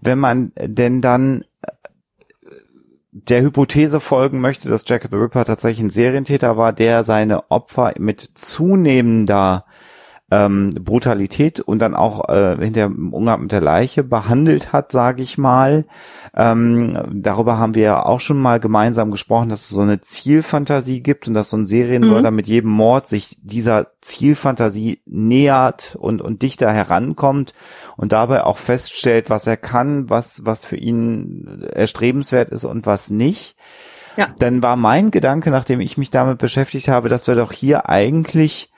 wenn 0.00 0.20
man 0.20 0.52
denn 0.56 1.00
dann 1.00 1.42
äh, 1.62 1.72
der 3.10 3.42
Hypothese 3.42 3.98
folgen 3.98 4.40
möchte, 4.40 4.68
dass 4.68 4.84
Jack 4.86 5.08
the 5.10 5.16
Ripper 5.16 5.44
tatsächlich 5.44 5.80
ein 5.80 5.90
Serientäter 5.90 6.56
war, 6.56 6.72
der 6.72 7.02
seine 7.02 7.50
Opfer 7.50 7.94
mit 7.98 8.30
zunehmender 8.34 9.64
ähm, 10.30 10.70
Brutalität 10.70 11.60
und 11.60 11.80
dann 11.80 11.94
auch 11.94 12.28
äh, 12.28 12.56
hinter 12.60 12.88
dem 12.88 13.12
Umgang 13.12 13.42
mit 13.42 13.52
der 13.52 13.60
Leiche 13.60 14.04
behandelt 14.04 14.72
hat, 14.72 14.92
sage 14.92 15.22
ich 15.22 15.38
mal. 15.38 15.84
Ähm, 16.34 17.02
darüber 17.12 17.58
haben 17.58 17.74
wir 17.74 17.82
ja 17.82 18.06
auch 18.06 18.20
schon 18.20 18.38
mal 18.38 18.60
gemeinsam 18.60 19.10
gesprochen, 19.10 19.48
dass 19.48 19.62
es 19.62 19.68
so 19.70 19.80
eine 19.80 20.00
Zielfantasie 20.00 21.02
gibt 21.02 21.26
und 21.26 21.34
dass 21.34 21.50
so 21.50 21.56
ein 21.56 21.66
Serienmörder 21.66 22.30
mhm. 22.30 22.36
mit 22.36 22.46
jedem 22.46 22.70
Mord 22.70 23.08
sich 23.08 23.38
dieser 23.42 23.88
Zielfantasie 24.00 25.00
nähert 25.04 25.96
und, 25.98 26.22
und 26.22 26.42
dichter 26.42 26.72
herankommt 26.72 27.52
und 27.96 28.12
dabei 28.12 28.44
auch 28.44 28.58
feststellt, 28.58 29.30
was 29.30 29.46
er 29.48 29.56
kann, 29.56 30.10
was, 30.10 30.44
was 30.44 30.64
für 30.64 30.76
ihn 30.76 31.66
erstrebenswert 31.74 32.50
ist 32.50 32.64
und 32.64 32.86
was 32.86 33.10
nicht. 33.10 33.56
Ja. 34.16 34.28
Dann 34.38 34.62
war 34.62 34.76
mein 34.76 35.10
Gedanke, 35.10 35.50
nachdem 35.50 35.80
ich 35.80 35.98
mich 35.98 36.10
damit 36.10 36.38
beschäftigt 36.38 36.88
habe, 36.88 37.08
dass 37.08 37.26
wir 37.26 37.34
doch 37.34 37.52
hier 37.52 37.88
eigentlich 37.88 38.70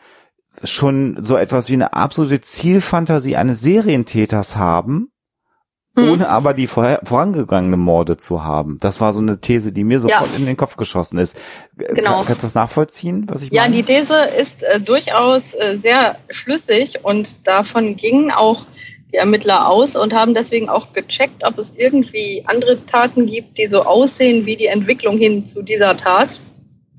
schon 0.64 1.18
so 1.22 1.37
etwas 1.37 1.68
wie 1.68 1.75
eine 1.75 1.92
absolute 1.92 2.40
Zielfantasie 2.40 3.37
eines 3.37 3.61
Serientäters 3.61 4.57
haben, 4.57 5.12
hm. 5.96 6.11
ohne 6.11 6.29
aber 6.29 6.55
die 6.55 6.66
vorher, 6.66 7.01
vorangegangene 7.05 7.77
Morde 7.77 8.16
zu 8.16 8.44
haben. 8.44 8.79
Das 8.81 9.01
war 9.01 9.12
so 9.12 9.20
eine 9.20 9.40
These, 9.40 9.72
die 9.72 9.85
mir 9.85 10.01
sofort 10.01 10.31
ja. 10.31 10.37
in 10.37 10.46
den 10.46 10.57
Kopf 10.57 10.77
geschossen 10.77 11.18
ist. 11.18 11.37
Genau. 11.77 12.18
Kann, 12.18 12.27
kannst 12.27 12.42
du 12.42 12.46
das 12.46 12.55
nachvollziehen, 12.55 13.27
was 13.29 13.42
ich 13.42 13.51
ja, 13.51 13.62
meine? 13.62 13.77
Ja, 13.77 13.83
die 13.83 13.92
These 13.92 14.14
ist 14.38 14.62
äh, 14.62 14.81
durchaus 14.81 15.55
äh, 15.55 15.77
sehr 15.77 16.16
schlüssig 16.31 17.05
und 17.05 17.46
davon 17.46 17.96
gingen 17.96 18.31
auch 18.31 18.66
die 19.12 19.18
Ermittler 19.18 19.68
aus 19.68 19.94
und 19.94 20.14
haben 20.14 20.35
deswegen 20.35 20.68
auch 20.68 20.92
gecheckt, 20.94 21.44
ob 21.44 21.59
es 21.59 21.77
irgendwie 21.77 22.44
andere 22.46 22.85
Taten 22.87 23.27
gibt, 23.27 23.59
die 23.59 23.66
so 23.66 23.83
aussehen 23.83 24.46
wie 24.46 24.57
die 24.57 24.66
Entwicklung 24.66 25.18
hin 25.18 25.44
zu 25.44 25.62
dieser 25.62 25.96
Tat 25.96 26.40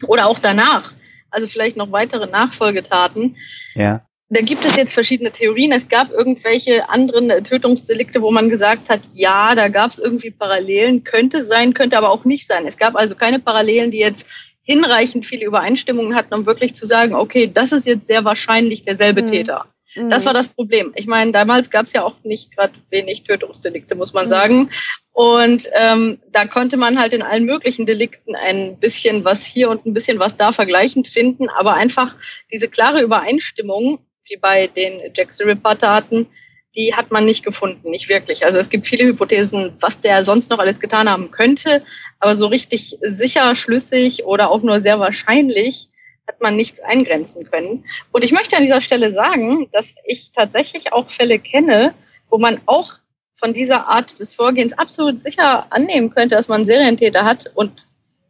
oder 0.08 0.28
auch 0.28 0.38
danach. 0.38 0.94
Also 1.34 1.48
vielleicht 1.48 1.78
noch 1.78 1.92
weitere 1.92 2.28
Nachfolgetaten. 2.28 3.36
Ja. 3.76 4.06
Da 4.30 4.42
gibt 4.42 4.66
es 4.66 4.76
jetzt 4.76 4.94
verschiedene 4.94 5.32
Theorien. 5.32 5.72
Es 5.72 5.90
gab 5.90 6.12
irgendwelche 6.12 6.90
anderen 6.90 7.44
Tötungsdelikte, 7.44 8.22
wo 8.22 8.32
man 8.32 8.50
gesagt 8.50 8.90
hat, 8.90 9.02
ja, 9.14 9.54
da 9.54 9.68
gab 9.68 9.92
es 9.92 10.00
irgendwie 10.00 10.32
Parallelen, 10.32 11.04
könnte 11.04 11.42
sein, 11.42 11.74
könnte 11.74 11.98
aber 11.98 12.10
auch 12.10 12.26
nicht 12.26 12.48
sein. 12.48 12.66
Es 12.66 12.78
gab 12.78 12.96
also 12.96 13.16
keine 13.16 13.40
Parallelen, 13.40 13.92
die 13.92 14.00
jetzt 14.00 14.28
hinreichend 14.64 15.26
viele 15.26 15.46
Übereinstimmungen 15.46 16.16
hatten, 16.16 16.34
um 16.34 16.46
wirklich 16.46 16.74
zu 16.74 16.88
sagen, 16.88 17.14
okay, 17.14 17.52
das 17.54 17.74
ist 17.74 17.86
jetzt 17.86 18.08
sehr 18.08 18.24
wahrscheinlich 18.24 18.84
derselbe 18.84 19.22
mhm. 19.22 19.28
Täter. 19.28 19.66
Das 19.96 20.26
war 20.26 20.34
mhm. 20.34 20.38
das 20.38 20.50
Problem. 20.50 20.92
Ich 20.96 21.06
meine, 21.06 21.32
damals 21.32 21.70
gab 21.70 21.86
es 21.86 21.94
ja 21.94 22.04
auch 22.04 22.16
nicht 22.24 22.56
gerade 22.56 22.74
wenig 22.90 23.24
Tötungsdelikte, 23.24 23.96
muss 23.96 24.14
man 24.14 24.26
mhm. 24.26 24.30
sagen. 24.30 24.70
Und 25.12 25.70
ähm, 25.74 26.20
da 26.32 26.48
konnte 26.48 26.78
man 26.78 26.98
halt 27.00 27.14
in 27.14 27.22
allen 27.22 27.46
möglichen 27.46 27.86
Delikten 27.86 28.36
ein 28.36 28.80
bisschen 28.80 29.24
was 29.24 29.46
hier 29.46 29.70
und 29.70 29.86
ein 29.86 29.94
bisschen 29.94 30.20
was 30.20 30.38
da 30.38 30.52
vergleichend 30.52 31.08
finden, 31.08 31.50
aber 31.50 31.76
einfach 31.76 32.16
diese 32.52 32.68
klare 32.68 33.04
Übereinstimmung, 33.04 34.00
wie 34.28 34.38
bei 34.38 34.68
den 34.68 35.02
Jack 35.14 35.34
the 35.34 35.44
Ripper-Taten, 35.44 36.28
die 36.76 36.96
hat 36.96 37.12
man 37.12 37.26
nicht 37.26 37.46
gefunden, 37.46 37.92
nicht 37.92 38.10
wirklich. 38.10 38.46
Also 38.46 38.58
es 38.58 38.70
gibt 38.70 38.88
viele 38.88 39.06
Hypothesen, 39.06 39.74
was 39.80 40.02
der 40.02 40.24
sonst 40.24 40.50
noch 40.50 40.58
alles 40.58 40.80
getan 40.80 41.08
haben 41.08 41.30
könnte, 41.30 41.84
aber 42.20 42.36
so 42.36 42.48
richtig 42.48 42.98
sicher, 43.02 43.54
schlüssig 43.54 44.24
oder 44.26 44.50
auch 44.50 44.64
nur 44.64 44.82
sehr 44.82 45.00
wahrscheinlich 45.00 45.90
hat 46.28 46.42
man 46.42 46.56
nichts 46.56 46.80
eingrenzen 46.80 47.50
können. 47.50 47.86
Und 48.12 48.24
ich 48.24 48.32
möchte 48.32 48.56
an 48.56 48.64
dieser 48.64 48.82
Stelle 48.82 49.12
sagen, 49.12 49.70
dass 49.72 49.94
ich 50.06 50.32
tatsächlich 50.34 50.94
auch 50.94 51.10
Fälle 51.10 51.40
kenne, 51.40 51.94
wo 52.30 52.38
man 52.38 52.62
auch 52.66 52.94
von 53.34 53.54
dieser 53.54 53.88
Art 53.88 54.20
des 54.20 54.36
Vorgehens 54.36 54.74
absolut 54.74 55.20
sicher 55.20 55.68
annehmen 55.72 56.10
könnte, 56.12 56.36
dass 56.36 56.48
man 56.48 56.58
einen 56.58 56.66
Serientäter 56.66 57.26
hat 57.26 57.52
und 57.56 57.88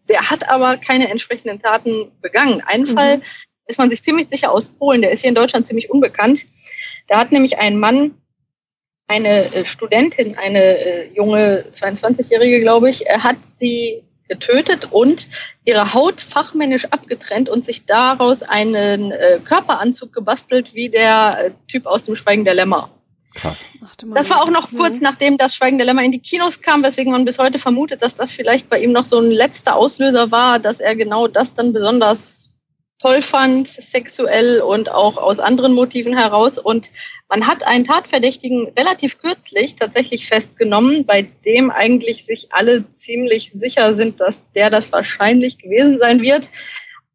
der 0.10 0.30
hat 0.30 0.50
aber 0.50 0.78
keine 0.78 1.10
entsprechenden 1.10 1.62
Taten 1.62 2.12
begangen. 2.22 2.62
Einen 2.62 2.84
mhm. 2.84 2.96
Fall 2.96 3.22
ist 3.68 3.80
man 3.80 3.90
sich 3.90 4.02
ziemlich 4.02 4.28
sicher 4.28 4.52
aus 4.52 4.70
Polen, 4.70 5.02
der 5.02 5.12
ist 5.12 5.22
hier 5.22 5.30
in 5.30 5.36
Deutschland 5.36 5.68
ziemlich 5.68 5.90
unbekannt. 5.90 6.46
Da 7.08 7.20
hat 7.20 7.32
nämlich 7.32 7.58
ein 7.58 7.78
Mann 7.78 8.16
eine 9.08 9.54
äh, 9.54 9.66
Studentin, 9.66 10.38
eine 10.38 10.78
äh, 10.78 11.14
junge 11.14 11.66
22-Jährige, 11.72 12.62
glaube 12.62 12.90
ich, 12.90 13.06
er 13.06 13.24
hat 13.24 13.38
sie 13.44 14.04
getötet 14.28 14.88
und 14.92 15.28
ihre 15.66 15.94
Haut 15.94 16.22
fachmännisch 16.22 16.86
abgetrennt 16.86 17.50
und 17.50 17.66
sich 17.66 17.86
daraus 17.86 18.44
einen 18.44 19.12
äh, 19.12 19.40
Körperanzug 19.44 20.14
gebastelt, 20.14 20.74
wie 20.74 20.90
der 20.90 21.32
äh, 21.36 21.52
Typ 21.68 21.86
aus 21.86 22.06
dem 22.06 22.16
Schweigen 22.16 22.46
der 22.46 22.54
Lämmer. 22.54 22.90
Krass. 23.36 23.66
Das 24.14 24.30
war 24.30 24.44
auch 24.44 24.50
noch 24.50 24.70
kurz 24.70 25.02
nachdem 25.02 25.38
das 25.38 25.56
Schweigen 25.56 25.78
der 25.78 25.88
Lämmer 25.88 26.04
in 26.04 26.12
die 26.12 26.20
Kinos 26.20 26.62
kam, 26.62 26.84
weswegen 26.84 27.12
man 27.12 27.26
bis 27.26 27.40
heute 27.40 27.58
vermutet, 27.58 28.04
dass 28.04 28.16
das 28.16 28.32
vielleicht 28.32 28.70
bei 28.70 28.80
ihm 28.80 28.92
noch 28.92 29.06
so 29.06 29.20
ein 29.20 29.32
letzter 29.32 29.76
Auslöser 29.76 30.32
war, 30.32 30.60
dass 30.60 30.80
er 30.80 30.96
genau 30.96 31.28
das 31.28 31.56
dann 31.56 31.74
besonders 31.74 32.54
toll 33.00 33.22
fand, 33.22 33.68
sexuell 33.68 34.62
und 34.62 34.90
auch 34.90 35.18
aus 35.18 35.40
anderen 35.40 35.74
Motiven 35.74 36.16
heraus. 36.16 36.60
Und 36.60 36.90
man 37.34 37.48
hat 37.48 37.66
einen 37.66 37.84
Tatverdächtigen 37.84 38.68
relativ 38.78 39.18
kürzlich 39.18 39.76
tatsächlich 39.76 40.28
festgenommen, 40.28 41.08
bei 41.08 41.24
dem 41.24 41.72
eigentlich 41.72 42.26
sich 42.26 42.54
alle 42.54 42.92
ziemlich 42.92 43.52
sicher 43.52 43.96
sind, 43.96 44.22
dass 44.22 44.52
der 44.52 44.70
das 44.70 44.92
wahrscheinlich 44.92 45.58
gewesen 45.58 45.98
sein 45.98 46.22
wird. 46.22 46.48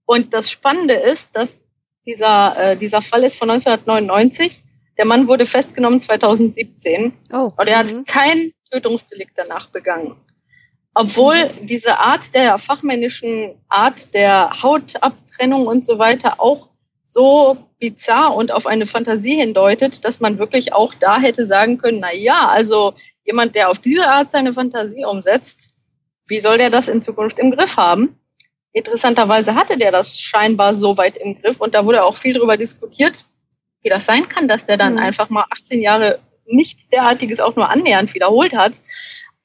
Und 0.06 0.34
das 0.34 0.50
Spannende 0.50 0.94
ist, 0.94 1.36
dass 1.36 1.64
dieser, 2.04 2.72
äh, 2.72 2.76
dieser 2.76 3.00
Fall 3.00 3.22
ist 3.22 3.38
von 3.38 3.48
1999. 3.48 4.64
Der 4.96 5.06
Mann 5.06 5.28
wurde 5.28 5.46
festgenommen 5.46 6.00
2017 6.00 7.12
oh, 7.32 7.52
und 7.56 7.68
er 7.68 7.78
hat 7.78 7.92
mhm. 7.92 8.04
kein 8.04 8.52
Tötungsdelikt 8.72 9.34
danach 9.36 9.70
begangen. 9.70 10.16
Obwohl 10.94 11.52
mhm. 11.52 11.68
diese 11.68 11.96
Art 11.96 12.34
der 12.34 12.58
fachmännischen 12.58 13.54
Art 13.68 14.12
der 14.14 14.50
Hautabtrennung 14.64 15.68
und 15.68 15.84
so 15.84 16.00
weiter 16.00 16.40
auch 16.40 16.67
so 17.08 17.56
bizarr 17.80 18.36
und 18.36 18.52
auf 18.52 18.66
eine 18.66 18.86
Fantasie 18.86 19.36
hindeutet, 19.36 20.04
dass 20.04 20.20
man 20.20 20.38
wirklich 20.38 20.74
auch 20.74 20.92
da 20.94 21.18
hätte 21.18 21.46
sagen 21.46 21.78
können, 21.78 22.00
na 22.00 22.12
ja, 22.12 22.48
also 22.48 22.94
jemand, 23.24 23.54
der 23.54 23.70
auf 23.70 23.78
diese 23.78 24.06
Art 24.06 24.30
seine 24.30 24.52
Fantasie 24.52 25.06
umsetzt, 25.06 25.74
wie 26.26 26.38
soll 26.38 26.58
der 26.58 26.68
das 26.68 26.86
in 26.86 27.00
Zukunft 27.00 27.38
im 27.38 27.50
Griff 27.50 27.78
haben? 27.78 28.18
Interessanterweise 28.72 29.54
hatte 29.54 29.78
der 29.78 29.90
das 29.90 30.20
scheinbar 30.20 30.74
so 30.74 30.98
weit 30.98 31.16
im 31.16 31.40
Griff 31.40 31.60
und 31.60 31.74
da 31.74 31.86
wurde 31.86 32.04
auch 32.04 32.18
viel 32.18 32.34
darüber 32.34 32.58
diskutiert, 32.58 33.24
wie 33.80 33.88
das 33.88 34.04
sein 34.04 34.28
kann, 34.28 34.46
dass 34.46 34.66
der 34.66 34.76
dann 34.76 34.94
mhm. 34.94 34.98
einfach 34.98 35.30
mal 35.30 35.46
18 35.50 35.80
Jahre 35.80 36.20
nichts 36.44 36.90
derartiges 36.90 37.40
auch 37.40 37.56
nur 37.56 37.70
annähernd 37.70 38.12
wiederholt 38.12 38.54
hat. 38.54 38.82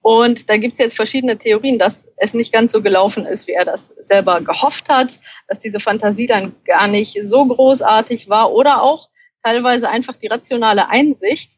Und 0.03 0.49
da 0.49 0.57
gibt 0.57 0.73
es 0.73 0.79
jetzt 0.79 0.97
verschiedene 0.97 1.37
Theorien, 1.37 1.79
dass 1.79 2.11
es 2.17 2.33
nicht 2.33 2.51
ganz 2.51 2.73
so 2.73 2.81
gelaufen 2.81 3.25
ist, 3.25 3.47
wie 3.47 3.53
er 3.53 3.63
das 3.63 3.87
selber 3.87 4.41
gehofft 4.41 4.89
hat, 4.89 5.21
dass 5.47 5.59
diese 5.59 5.79
Fantasie 5.79 6.27
dann 6.27 6.53
gar 6.65 6.87
nicht 6.87 7.17
so 7.23 7.45
großartig 7.45 8.27
war 8.27 8.51
oder 8.51 8.83
auch 8.83 9.07
teilweise 9.43 9.89
einfach 9.89 10.17
die 10.17 10.27
rationale 10.27 10.89
Einsicht. 10.89 11.53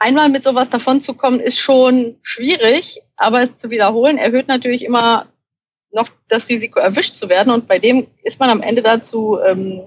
Einmal 0.00 0.30
mit 0.30 0.42
sowas 0.42 0.68
davonzukommen, 0.68 1.38
ist 1.38 1.60
schon 1.60 2.16
schwierig, 2.22 3.02
aber 3.16 3.40
es 3.40 3.56
zu 3.56 3.70
wiederholen 3.70 4.18
erhöht 4.18 4.48
natürlich 4.48 4.84
immer 4.84 5.28
noch 5.92 6.08
das 6.26 6.48
Risiko, 6.48 6.80
erwischt 6.80 7.14
zu 7.14 7.28
werden. 7.28 7.52
Und 7.52 7.68
bei 7.68 7.78
dem 7.78 8.08
ist 8.24 8.40
man 8.40 8.50
am 8.50 8.62
Ende 8.62 8.82
dazu 8.82 9.38
ähm, 9.38 9.82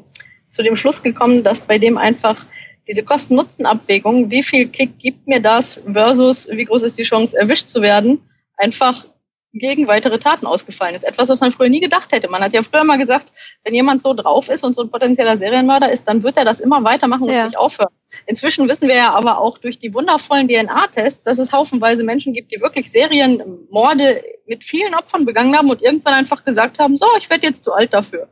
zu 0.49 0.63
dem 0.63 0.77
Schluss 0.77 1.03
gekommen, 1.03 1.43
dass 1.43 1.59
bei 1.59 1.79
dem 1.79 1.97
einfach 1.97 2.45
diese 2.87 3.03
Kosten-Nutzen-Abwägung, 3.03 4.29
wie 4.29 4.43
viel 4.43 4.67
Kick 4.67 4.99
gibt 4.99 5.27
mir 5.27 5.41
das 5.41 5.81
versus 5.91 6.49
wie 6.51 6.65
groß 6.65 6.83
ist 6.83 6.97
die 6.97 7.03
Chance, 7.03 7.37
erwischt 7.37 7.69
zu 7.69 7.81
werden, 7.81 8.21
einfach 8.57 9.05
gegen 9.53 9.87
weitere 9.87 10.17
Taten 10.17 10.47
ausgefallen 10.47 10.95
ist. 10.95 11.03
Etwas, 11.03 11.29
was 11.29 11.39
man 11.39 11.51
früher 11.51 11.69
nie 11.69 11.79
gedacht 11.79 12.11
hätte. 12.11 12.27
Man 12.27 12.41
hat 12.41 12.53
ja 12.53 12.63
früher 12.63 12.83
mal 12.83 12.97
gesagt, 12.97 13.31
wenn 13.63 13.75
jemand 13.75 14.01
so 14.01 14.15
drauf 14.15 14.49
ist 14.49 14.63
und 14.63 14.73
so 14.73 14.81
ein 14.81 14.89
potenzieller 14.89 15.37
Serienmörder 15.37 15.91
ist, 15.91 16.05
dann 16.05 16.23
wird 16.23 16.37
er 16.37 16.45
das 16.45 16.59
immer 16.59 16.83
weitermachen 16.83 17.23
und 17.23 17.33
ja. 17.33 17.45
nicht 17.45 17.57
aufhören. 17.57 17.93
Inzwischen 18.25 18.67
wissen 18.67 18.87
wir 18.87 18.95
ja 18.95 19.13
aber 19.13 19.37
auch 19.37 19.59
durch 19.59 19.77
die 19.77 19.93
wundervollen 19.93 20.47
DNA-Tests, 20.47 21.23
dass 21.23 21.37
es 21.37 21.51
haufenweise 21.51 22.03
Menschen 22.03 22.33
gibt, 22.33 22.51
die 22.51 22.61
wirklich 22.61 22.91
Serienmorde 22.91 24.23
mit 24.47 24.63
vielen 24.63 24.95
Opfern 24.95 25.25
begangen 25.25 25.55
haben 25.55 25.69
und 25.69 25.83
irgendwann 25.83 26.15
einfach 26.15 26.43
gesagt 26.43 26.79
haben, 26.79 26.97
so, 26.97 27.05
ich 27.19 27.29
werde 27.29 27.45
jetzt 27.45 27.63
zu 27.63 27.73
alt 27.73 27.93
dafür. 27.93 28.27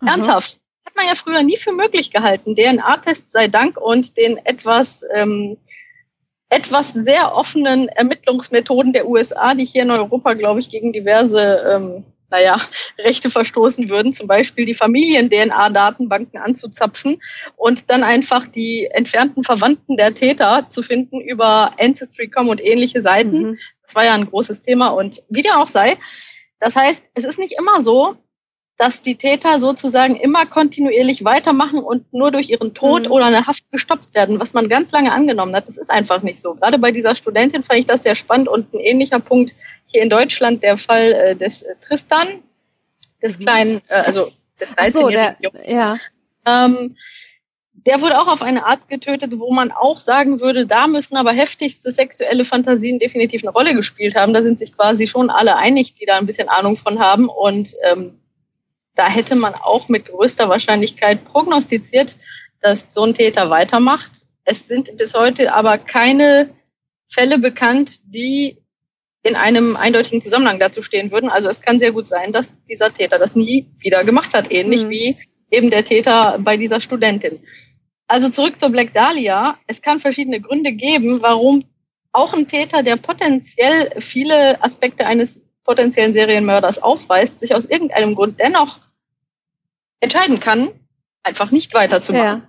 Aha. 0.00 0.10
Ernsthaft 0.10 0.60
man 0.96 1.06
ja 1.06 1.14
früher 1.14 1.42
nie 1.42 1.56
für 1.56 1.72
möglich 1.72 2.10
gehalten. 2.10 2.56
DNA-Test 2.56 3.30
sei 3.30 3.48
Dank 3.48 3.80
und 3.80 4.16
den 4.16 4.38
etwas, 4.38 5.04
ähm, 5.14 5.58
etwas 6.48 6.92
sehr 6.92 7.34
offenen 7.34 7.88
Ermittlungsmethoden 7.88 8.92
der 8.92 9.08
USA, 9.08 9.54
die 9.54 9.64
hier 9.64 9.82
in 9.82 9.90
Europa, 9.90 10.34
glaube 10.34 10.60
ich, 10.60 10.70
gegen 10.70 10.92
diverse, 10.92 11.64
ähm, 11.68 12.04
naja, 12.30 12.56
Rechte 12.98 13.30
verstoßen 13.30 13.88
würden, 13.88 14.12
zum 14.12 14.26
Beispiel 14.26 14.66
die 14.66 14.74
Familien-DNA-Datenbanken 14.74 16.40
anzuzapfen 16.40 17.20
und 17.56 17.88
dann 17.88 18.02
einfach 18.02 18.46
die 18.48 18.86
entfernten 18.86 19.44
Verwandten 19.44 19.96
der 19.96 20.14
Täter 20.14 20.66
zu 20.68 20.82
finden 20.82 21.20
über 21.20 21.74
Ancestry.com 21.78 22.48
und 22.48 22.64
ähnliche 22.64 23.02
Seiten. 23.02 23.50
Mhm. 23.50 23.58
Das 23.82 23.94
war 23.94 24.04
ja 24.04 24.14
ein 24.14 24.28
großes 24.28 24.62
Thema 24.62 24.88
und 24.88 25.22
wie 25.28 25.42
dem 25.42 25.52
auch 25.52 25.68
sei. 25.68 25.98
Das 26.58 26.74
heißt, 26.74 27.06
es 27.14 27.24
ist 27.24 27.38
nicht 27.38 27.54
immer 27.58 27.82
so, 27.82 28.16
dass 28.78 29.00
die 29.00 29.16
Täter 29.16 29.58
sozusagen 29.58 30.16
immer 30.16 30.44
kontinuierlich 30.44 31.24
weitermachen 31.24 31.78
und 31.78 32.12
nur 32.12 32.30
durch 32.30 32.50
ihren 32.50 32.74
Tod 32.74 33.06
mhm. 33.06 33.10
oder 33.10 33.26
eine 33.26 33.46
Haft 33.46 33.70
gestoppt 33.72 34.14
werden, 34.14 34.38
was 34.38 34.52
man 34.52 34.68
ganz 34.68 34.92
lange 34.92 35.12
angenommen 35.12 35.54
hat. 35.54 35.66
Das 35.66 35.78
ist 35.78 35.90
einfach 35.90 36.22
nicht 36.22 36.40
so. 36.40 36.54
Gerade 36.54 36.78
bei 36.78 36.92
dieser 36.92 37.14
Studentin 37.14 37.62
fand 37.62 37.80
ich 37.80 37.86
das 37.86 38.02
sehr 38.02 38.14
spannend 38.14 38.48
und 38.48 38.74
ein 38.74 38.80
ähnlicher 38.80 39.20
Punkt 39.20 39.54
hier 39.86 40.02
in 40.02 40.10
Deutschland, 40.10 40.62
der 40.62 40.76
Fall 40.76 41.12
äh, 41.12 41.36
des 41.36 41.62
äh, 41.62 41.74
Tristan, 41.80 42.42
des 43.22 43.38
mhm. 43.38 43.42
kleinen, 43.42 43.82
äh, 43.88 43.94
also 43.94 44.30
des 44.60 44.76
13-jährigen 44.76 45.36
so, 45.42 45.70
Ja. 45.70 45.96
Ähm, 46.44 46.96
der 47.86 48.02
wurde 48.02 48.18
auch 48.20 48.26
auf 48.26 48.42
eine 48.42 48.66
Art 48.66 48.88
getötet, 48.88 49.32
wo 49.38 49.52
man 49.52 49.70
auch 49.70 50.00
sagen 50.00 50.40
würde, 50.40 50.66
da 50.66 50.86
müssen 50.86 51.16
aber 51.16 51.32
heftigste 51.32 51.92
sexuelle 51.92 52.44
Fantasien 52.44 52.98
definitiv 52.98 53.42
eine 53.42 53.52
Rolle 53.52 53.74
gespielt 53.74 54.16
haben. 54.16 54.34
Da 54.34 54.42
sind 54.42 54.58
sich 54.58 54.76
quasi 54.76 55.06
schon 55.06 55.30
alle 55.30 55.56
einig, 55.56 55.94
die 55.94 56.04
da 56.04 56.18
ein 56.18 56.26
bisschen 56.26 56.48
Ahnung 56.48 56.76
von 56.76 56.98
haben. 56.98 57.28
Und 57.28 57.72
ähm, 57.84 58.18
da 58.96 59.08
hätte 59.08 59.36
man 59.36 59.54
auch 59.54 59.88
mit 59.88 60.06
größter 60.06 60.48
Wahrscheinlichkeit 60.48 61.24
prognostiziert, 61.24 62.16
dass 62.60 62.92
so 62.92 63.04
ein 63.04 63.14
Täter 63.14 63.50
weitermacht. 63.50 64.10
Es 64.44 64.66
sind 64.66 64.96
bis 64.96 65.14
heute 65.14 65.52
aber 65.52 65.78
keine 65.78 66.50
Fälle 67.08 67.38
bekannt, 67.38 68.00
die 68.06 68.58
in 69.22 69.36
einem 69.36 69.76
eindeutigen 69.76 70.20
Zusammenhang 70.20 70.58
dazu 70.58 70.82
stehen 70.82 71.10
würden. 71.10 71.28
Also 71.28 71.48
es 71.48 71.60
kann 71.60 71.78
sehr 71.78 71.92
gut 71.92 72.08
sein, 72.08 72.32
dass 72.32 72.52
dieser 72.68 72.92
Täter 72.92 73.18
das 73.18 73.36
nie 73.36 73.66
wieder 73.78 74.04
gemacht 74.04 74.32
hat, 74.32 74.50
ähnlich 74.50 74.84
mhm. 74.84 74.90
wie 74.90 75.16
eben 75.50 75.70
der 75.70 75.84
Täter 75.84 76.38
bei 76.40 76.56
dieser 76.56 76.80
Studentin. 76.80 77.40
Also 78.08 78.28
zurück 78.28 78.60
zur 78.60 78.70
Black 78.70 78.94
Dahlia. 78.94 79.58
Es 79.66 79.82
kann 79.82 80.00
verschiedene 80.00 80.40
Gründe 80.40 80.72
geben, 80.72 81.22
warum 81.22 81.64
auch 82.12 82.32
ein 82.32 82.48
Täter, 82.48 82.82
der 82.82 82.96
potenziell 82.96 84.00
viele 84.00 84.62
Aspekte 84.62 85.04
eines 85.04 85.44
potenziellen 85.64 86.12
Serienmörders 86.12 86.82
aufweist, 86.82 87.40
sich 87.40 87.54
aus 87.54 87.66
irgendeinem 87.66 88.14
Grund 88.14 88.40
dennoch 88.40 88.78
entscheiden 90.00 90.40
kann, 90.40 90.70
einfach 91.22 91.50
nicht 91.50 91.74
weiterzumachen. 91.74 92.24
Ja. 92.24 92.42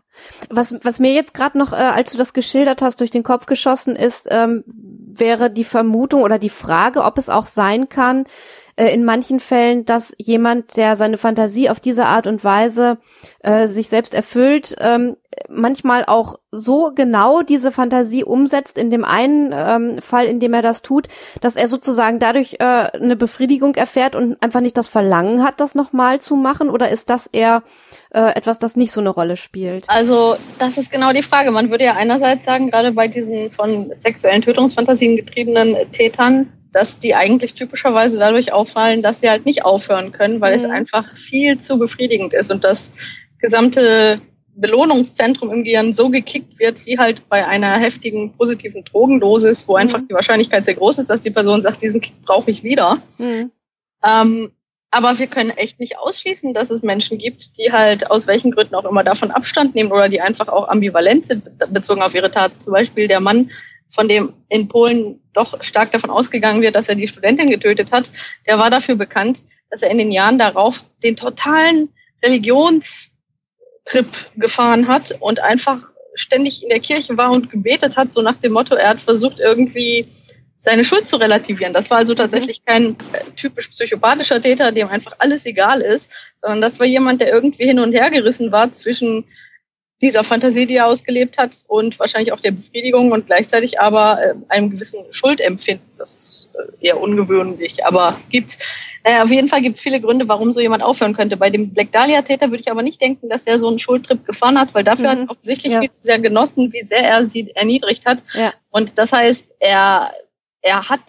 Was, 0.50 0.76
was 0.84 1.00
mir 1.00 1.14
jetzt 1.14 1.34
gerade 1.34 1.58
noch, 1.58 1.74
äh, 1.74 1.76
als 1.76 2.12
du 2.12 2.18
das 2.18 2.34
geschildert 2.34 2.82
hast, 2.82 3.00
durch 3.02 3.12
den 3.12 3.24
Kopf 3.24 3.46
geschossen 3.46 3.96
ist, 3.96 4.28
ähm, 4.32 4.64
wäre 4.68 5.52
die 5.52 5.64
Vermutung 5.64 6.24
oder 6.24 6.40
die 6.40 6.50
Frage, 6.50 7.04
ob 7.04 7.18
es 7.18 7.30
auch 7.30 7.46
sein 7.46 7.90
kann, 7.90 8.26
äh, 8.76 8.94
in 8.94 9.04
manchen 9.04 9.40
Fällen, 9.40 9.86
dass 9.86 10.14
jemand, 10.18 10.78
der 10.78 10.96
seine 10.96 11.18
Fantasie 11.18 11.70
auf 11.70 11.80
diese 11.80 12.06
Art 12.06 12.28
und 12.28 12.44
Weise 12.44 12.98
äh, 13.40 13.68
sich 13.68 13.90
selbst 13.90 14.14
erfüllt, 14.14 14.76
ähm, 14.80 15.18
manchmal 15.50 16.06
auch 16.06 16.40
so 16.52 16.92
genau 16.94 17.42
diese 17.42 17.72
Fantasie 17.72 18.24
umsetzt 18.24 18.78
in 18.78 18.90
dem 18.90 19.04
einen 19.04 19.54
ähm, 19.54 20.02
Fall, 20.02 20.26
in 20.26 20.40
dem 20.40 20.54
er 20.54 20.62
das 20.62 20.82
tut, 20.82 21.08
dass 21.42 21.56
er 21.56 21.68
sozusagen 21.68 22.20
dadurch 22.20 22.56
äh, 22.60 22.64
eine 22.64 23.16
Befriedigung 23.16 23.76
erfährt 23.76 24.16
und 24.16 24.42
einfach 24.42 24.62
nicht 24.62 24.78
das 24.78 24.88
Verlangen 24.88 25.44
hat, 25.44 25.60
das 25.60 25.76
nochmal 25.76 26.20
zu 26.20 26.36
machen? 26.36 26.70
Oder 26.70 26.90
ist 26.90 27.10
das 27.10 27.28
eher 27.28 27.64
äh, 28.12 28.36
etwas, 28.36 28.60
das 28.60 28.76
nicht 28.76 28.92
so 28.92 29.02
eine 29.02 29.10
Rolle 29.10 29.38
spielt? 29.38 29.90
Also 29.90 30.38
das 30.60 30.78
ist 30.78 30.92
genau 30.92 31.14
die 31.14 31.24
Frage. 31.24 31.52
Man 31.52 31.70
würde 31.70 31.86
ja 31.86 31.94
einerseits 31.94 32.46
sagen, 32.46 32.70
gerade 32.70 32.92
bei 32.92 33.08
diesen 33.08 33.52
von 33.52 33.94
sexuellen 33.94 34.42
Tötungsfantasien 34.42 35.16
getriebenen 35.16 35.92
Tätern, 35.92 36.52
dass 36.72 37.00
die 37.00 37.16
eigentlich 37.16 37.54
typischerweise 37.54 38.20
dadurch 38.20 38.54
auffallen, 38.54 39.02
dass 39.02 39.22
sie 39.22 39.30
halt 39.30 39.46
nicht 39.46 39.66
aufhören 39.66 40.12
können, 40.12 40.42
weil 40.42 40.58
mhm. 40.58 40.66
es 40.66 40.70
einfach 40.70 41.18
viel 41.18 41.58
zu 41.58 41.80
befriedigend 41.80 42.34
ist 42.34 42.52
und 42.52 42.64
das 42.64 42.94
gesamte 43.40 44.22
Belohnungszentrum 44.58 45.52
im 45.52 45.64
Gehirn 45.64 45.94
so 45.94 46.10
gekickt 46.10 46.60
wird, 46.60 46.86
wie 46.86 46.98
halt 46.98 47.30
bei 47.30 47.46
einer 47.46 47.78
heftigen 47.78 48.34
positiven 48.34 48.84
Drogendosis, 48.84 49.68
wo 49.68 49.74
mhm. 49.74 49.78
einfach 49.78 50.02
die 50.10 50.14
Wahrscheinlichkeit 50.14 50.66
sehr 50.66 50.76
groß 50.76 51.00
ist, 51.00 51.10
dass 51.10 51.22
die 51.22 51.32
Person 51.32 51.62
sagt, 51.62 51.82
diesen 51.82 52.02
Kick 52.02 52.22
brauche 52.24 52.52
ich 52.52 52.64
wieder. 52.64 53.02
Mhm. 53.18 53.52
Ähm, 54.04 54.52
aber 54.90 55.20
wir 55.20 55.28
können 55.28 55.52
echt 55.52 55.80
nicht 55.80 55.98
ausschließen, 55.98 56.54
dass 56.54 56.70
es 56.72 56.82
Menschen 56.82 57.18
gibt, 57.18 57.58
die 57.58 57.72
halt 57.72 58.10
aus 58.10 58.26
welchen 58.26 58.52
Gründen 58.52 58.76
auch 58.76 58.86
immer 58.86 59.04
davon 59.04 59.32
Abstand 59.32 59.76
nehmen 59.76 59.92
oder 59.92 60.10
die 60.10 60.22
einfach 60.22 60.48
auch 60.48 60.68
ambivalent 60.70 61.28
sind 61.28 61.44
bezogen 61.72 62.02
auf 62.02 62.16
ihre 62.16 62.32
Tat. 62.32 62.64
Zum 62.64 62.74
Beispiel 62.74 63.08
der 63.08 63.20
Mann, 63.20 63.52
von 63.90 64.08
dem 64.08 64.34
in 64.50 64.68
Polen 64.68 65.20
doch 65.34 65.62
stark 65.62 65.92
davon 65.92 66.10
ausgegangen 66.10 66.62
wird, 66.62 66.76
dass 66.76 66.90
er 66.90 66.96
die 66.96 67.08
Studentin 67.08 67.48
getötet 67.48 67.92
hat, 67.92 68.12
der 68.48 68.58
war 68.58 68.70
dafür 68.70 68.96
bekannt, 68.96 69.40
dass 69.70 69.82
er 69.82 69.92
in 69.92 69.98
den 69.98 70.12
Jahren 70.12 70.40
darauf 70.40 70.84
den 71.04 71.16
totalen 71.16 71.90
Religionstrip 73.88 74.32
gefahren 74.36 74.88
hat 74.88 75.16
und 75.20 75.40
einfach 75.40 75.80
ständig 76.14 76.64
in 76.64 76.70
der 76.70 76.80
Kirche 76.80 77.18
war 77.18 77.32
und 77.32 77.50
gebetet 77.50 77.96
hat, 77.96 78.12
so 78.12 78.22
nach 78.22 78.36
dem 78.38 78.54
Motto, 78.54 78.76
er 78.76 78.90
hat 78.90 79.02
versucht 79.02 79.40
irgendwie 79.40 80.08
seine 80.60 80.84
Schuld 80.84 81.08
zu 81.08 81.18
relativieren. 81.18 81.74
Das 81.74 81.90
war 81.90 82.00
also 82.00 82.14
mhm. 82.14 82.18
tatsächlich 82.18 82.66
kein 82.66 82.98
äh, 83.14 83.24
typisch 83.36 83.68
psychopathischer 83.70 84.42
Täter, 84.42 84.72
dem 84.72 84.88
einfach 84.90 85.14
alles 85.20 85.46
egal 85.46 85.82
ist, 85.82 86.12
sondern 86.42 86.62
das 86.62 86.80
war 86.80 86.88
jemand, 86.88 87.22
der 87.22 87.32
irgendwie 87.32 87.66
hin 87.66 87.80
und 87.80 87.94
her 87.94 88.10
gerissen 88.10 88.52
war 88.52 88.72
zwischen 88.72 89.26
dieser 90.02 90.24
Fantasie, 90.24 90.68
die 90.68 90.76
er 90.76 90.86
ausgelebt 90.86 91.38
hat 91.38 91.52
und 91.68 91.98
wahrscheinlich 92.00 92.32
auch 92.32 92.40
der 92.40 92.52
Befriedigung 92.52 93.12
und 93.12 93.26
gleichzeitig 93.26 93.80
aber 93.80 94.22
äh, 94.22 94.34
einem 94.48 94.70
gewissen 94.70 95.04
Schuldempfinden. 95.10 95.88
Das 95.98 96.14
ist 96.14 96.50
äh, 96.54 96.88
eher 96.88 97.02
ungewöhnlich, 97.02 97.84
aber 97.84 98.20
gibt's. 98.30 98.60
Naja, 99.04 99.24
auf 99.24 99.32
jeden 99.32 99.50
Fall 99.50 99.62
gibt 99.62 99.78
es 99.78 99.82
viele 99.82 100.00
Gründe, 100.00 100.28
warum 100.28 100.52
so 100.52 100.60
jemand 100.60 100.84
aufhören 100.84 101.16
könnte. 101.16 101.36
Bei 101.36 101.50
dem 101.50 101.74
Black 101.74 101.92
Dahlia-Täter 101.92 102.52
würde 102.52 102.62
ich 102.62 102.70
aber 102.70 102.84
nicht 102.84 103.02
denken, 103.02 103.30
dass 103.30 103.48
er 103.48 103.58
so 103.58 103.68
einen 103.68 103.80
Schuldtrip 103.80 104.26
gefahren 104.26 104.60
hat, 104.60 104.76
weil 104.76 104.84
dafür 104.84 105.06
mhm. 105.06 105.12
hat 105.12 105.20
er 105.20 105.30
offensichtlich 105.32 105.74
ja. 105.74 105.82
sehr 106.02 106.20
genossen, 106.20 106.72
wie 106.74 106.84
sehr 106.84 107.04
er 107.04 107.26
sie 107.26 107.50
erniedrigt 107.56 108.06
hat. 108.06 108.22
Ja. 108.34 108.54
Und 108.70 109.00
das 109.00 109.12
heißt, 109.12 109.56
er, 109.60 110.14
er 110.62 110.90
hat 110.90 111.02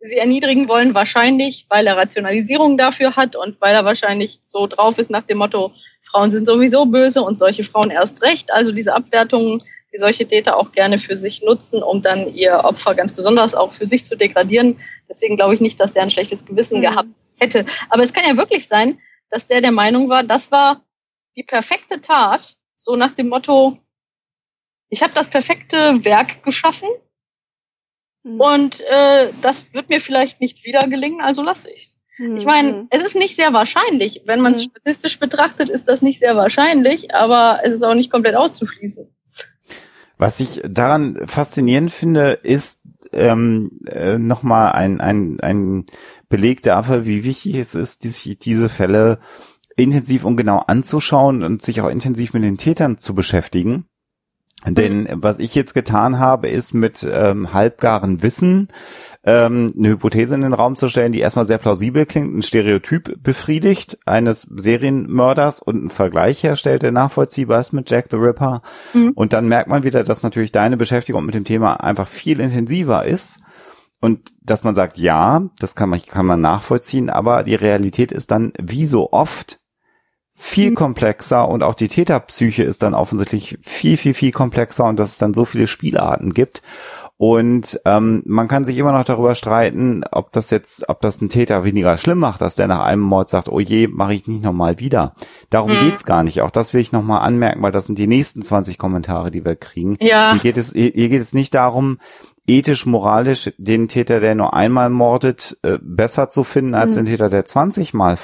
sie 0.00 0.16
erniedrigen 0.16 0.68
wollen, 0.68 0.94
wahrscheinlich, 0.94 1.66
weil 1.68 1.86
er 1.86 1.96
Rationalisierung 1.96 2.78
dafür 2.78 3.14
hat 3.14 3.36
und 3.36 3.60
weil 3.60 3.74
er 3.74 3.84
wahrscheinlich 3.84 4.40
so 4.42 4.66
drauf 4.66 4.98
ist 4.98 5.10
nach 5.10 5.22
dem 5.22 5.38
Motto, 5.38 5.72
Frauen 6.12 6.30
sind 6.30 6.46
sowieso 6.46 6.84
böse 6.84 7.22
und 7.22 7.36
solche 7.36 7.64
Frauen 7.64 7.90
erst 7.90 8.22
recht. 8.22 8.52
Also 8.52 8.70
diese 8.70 8.94
Abwertungen, 8.94 9.62
die 9.92 9.98
solche 9.98 10.26
Täter 10.26 10.56
auch 10.56 10.72
gerne 10.72 10.98
für 10.98 11.16
sich 11.16 11.42
nutzen, 11.42 11.82
um 11.82 12.02
dann 12.02 12.32
ihr 12.34 12.64
Opfer 12.64 12.94
ganz 12.94 13.12
besonders 13.12 13.54
auch 13.54 13.72
für 13.72 13.86
sich 13.86 14.04
zu 14.04 14.16
degradieren. 14.16 14.78
Deswegen 15.08 15.36
glaube 15.36 15.54
ich 15.54 15.60
nicht, 15.60 15.80
dass 15.80 15.96
er 15.96 16.02
ein 16.02 16.10
schlechtes 16.10 16.44
Gewissen 16.44 16.78
mhm. 16.78 16.82
gehabt 16.82 17.08
hätte. 17.40 17.66
Aber 17.88 18.02
es 18.02 18.12
kann 18.12 18.24
ja 18.26 18.36
wirklich 18.36 18.68
sein, 18.68 19.00
dass 19.30 19.48
der 19.48 19.62
der 19.62 19.72
Meinung 19.72 20.10
war, 20.10 20.22
das 20.22 20.50
war 20.52 20.84
die 21.36 21.42
perfekte 21.42 22.02
Tat, 22.02 22.56
so 22.76 22.96
nach 22.96 23.12
dem 23.12 23.28
Motto, 23.28 23.78
ich 24.90 25.02
habe 25.02 25.14
das 25.14 25.28
perfekte 25.28 26.04
Werk 26.04 26.42
geschaffen 26.42 26.88
mhm. 28.22 28.40
und 28.40 28.80
äh, 28.82 29.32
das 29.40 29.72
wird 29.72 29.88
mir 29.88 30.00
vielleicht 30.00 30.42
nicht 30.42 30.64
wieder 30.64 30.86
gelingen, 30.88 31.22
also 31.22 31.42
lasse 31.42 31.70
ich's. 31.70 32.01
Ich 32.36 32.44
meine, 32.44 32.72
mhm. 32.72 32.86
es 32.90 33.02
ist 33.02 33.16
nicht 33.16 33.34
sehr 33.34 33.52
wahrscheinlich. 33.52 34.22
Wenn 34.26 34.40
man 34.40 34.52
es 34.52 34.66
mhm. 34.66 34.70
statistisch 34.70 35.18
betrachtet, 35.18 35.68
ist 35.68 35.88
das 35.88 36.02
nicht 36.02 36.20
sehr 36.20 36.36
wahrscheinlich, 36.36 37.14
aber 37.14 37.60
es 37.64 37.72
ist 37.72 37.82
auch 37.82 37.94
nicht 37.94 38.12
komplett 38.12 38.36
auszuschließen. 38.36 39.08
Was 40.18 40.38
ich 40.38 40.60
daran 40.64 41.26
faszinierend 41.26 41.90
finde, 41.90 42.30
ist 42.30 42.80
ähm, 43.12 43.80
äh, 43.86 44.18
nochmal 44.18 44.72
ein, 44.72 45.00
ein, 45.00 45.40
ein 45.40 45.86
Beleg 46.28 46.62
dafür, 46.62 47.06
wie 47.06 47.24
wichtig 47.24 47.56
es 47.56 47.74
ist, 47.74 48.02
sich 48.04 48.38
diese 48.38 48.68
Fälle 48.68 49.18
intensiv 49.76 50.24
und 50.24 50.36
genau 50.36 50.58
anzuschauen 50.58 51.42
und 51.42 51.62
sich 51.62 51.80
auch 51.80 51.88
intensiv 51.88 52.34
mit 52.34 52.44
den 52.44 52.56
Tätern 52.56 52.98
zu 52.98 53.14
beschäftigen. 53.14 53.86
Denn 54.66 55.08
was 55.12 55.40
ich 55.40 55.54
jetzt 55.54 55.74
getan 55.74 56.18
habe, 56.18 56.48
ist 56.48 56.72
mit 56.72 57.06
ähm, 57.10 57.52
halbgaren 57.52 58.22
Wissen 58.22 58.68
ähm, 59.24 59.72
eine 59.76 59.88
Hypothese 59.88 60.34
in 60.34 60.42
den 60.42 60.52
Raum 60.52 60.76
zu 60.76 60.88
stellen, 60.88 61.12
die 61.12 61.20
erstmal 61.20 61.46
sehr 61.46 61.58
plausibel 61.58 62.06
klingt, 62.06 62.34
ein 62.34 62.42
Stereotyp 62.42 63.22
befriedigt 63.22 63.98
eines 64.06 64.42
Serienmörders 64.42 65.60
und 65.60 65.76
einen 65.76 65.90
Vergleich 65.90 66.42
herstellt, 66.44 66.82
der 66.82 66.92
nachvollziehbar 66.92 67.60
ist 67.60 67.72
mit 67.72 67.90
Jack 67.90 68.06
the 68.10 68.16
Ripper. 68.16 68.62
Mhm. 68.94 69.12
Und 69.14 69.32
dann 69.32 69.48
merkt 69.48 69.68
man 69.68 69.82
wieder, 69.82 70.04
dass 70.04 70.22
natürlich 70.22 70.52
deine 70.52 70.76
Beschäftigung 70.76 71.24
mit 71.24 71.34
dem 71.34 71.44
Thema 71.44 71.74
einfach 71.74 72.06
viel 72.06 72.40
intensiver 72.40 73.04
ist. 73.04 73.38
Und 74.00 74.32
dass 74.42 74.64
man 74.64 74.74
sagt, 74.74 74.98
ja, 74.98 75.42
das 75.60 75.76
kann 75.76 75.88
man, 75.88 76.02
kann 76.02 76.26
man 76.26 76.40
nachvollziehen, 76.40 77.08
aber 77.08 77.44
die 77.44 77.54
Realität 77.54 78.10
ist 78.10 78.32
dann 78.32 78.52
wie 78.60 78.86
so 78.86 79.12
oft 79.12 79.60
viel 80.42 80.70
mhm. 80.70 80.74
komplexer 80.74 81.48
und 81.48 81.62
auch 81.62 81.74
die 81.74 81.86
Täterpsyche 81.86 82.64
ist 82.64 82.82
dann 82.82 82.94
offensichtlich 82.94 83.58
viel, 83.62 83.96
viel, 83.96 84.12
viel 84.12 84.32
komplexer 84.32 84.84
und 84.86 84.98
dass 84.98 85.12
es 85.12 85.18
dann 85.18 85.34
so 85.34 85.44
viele 85.44 85.68
Spielarten 85.68 86.34
gibt. 86.34 86.62
Und 87.16 87.80
ähm, 87.84 88.24
man 88.26 88.48
kann 88.48 88.64
sich 88.64 88.76
immer 88.76 88.90
noch 88.90 89.04
darüber 89.04 89.36
streiten, 89.36 90.02
ob 90.10 90.32
das 90.32 90.50
jetzt, 90.50 90.88
ob 90.88 91.00
das 91.00 91.20
ein 91.20 91.28
Täter 91.28 91.62
weniger 91.62 91.96
schlimm 91.96 92.18
macht, 92.18 92.40
dass 92.40 92.56
der 92.56 92.66
nach 92.66 92.80
einem 92.80 93.02
Mord 93.02 93.28
sagt, 93.28 93.48
oh 93.48 93.60
je, 93.60 93.86
mache 93.86 94.14
ich 94.14 94.26
nicht 94.26 94.42
nochmal 94.42 94.80
wieder. 94.80 95.14
Darum 95.48 95.70
hm. 95.70 95.78
geht's 95.84 96.04
gar 96.04 96.24
nicht. 96.24 96.40
Auch 96.40 96.50
das 96.50 96.74
will 96.74 96.80
ich 96.80 96.90
nochmal 96.90 97.22
anmerken, 97.22 97.62
weil 97.62 97.70
das 97.70 97.86
sind 97.86 97.96
die 97.96 98.08
nächsten 98.08 98.42
20 98.42 98.78
Kommentare, 98.78 99.30
die 99.30 99.44
wir 99.44 99.54
kriegen. 99.54 99.96
Ja. 100.00 100.32
Hier 100.32 100.40
geht 100.40 100.56
es, 100.56 100.72
hier 100.72 100.90
geht 100.90 101.20
es 101.20 101.34
nicht 101.34 101.54
darum, 101.54 101.98
ethisch, 102.46 102.86
moralisch 102.86 103.52
den 103.58 103.88
Täter, 103.88 104.20
der 104.20 104.34
nur 104.34 104.54
einmal 104.54 104.90
mordet, 104.90 105.58
äh, 105.62 105.78
besser 105.80 106.28
zu 106.28 106.44
finden 106.44 106.74
als 106.74 106.96
hm. 106.96 107.04
den 107.04 107.12
Täter, 107.12 107.28
der 107.28 107.44
20 107.44 107.94
Mal 107.94 108.18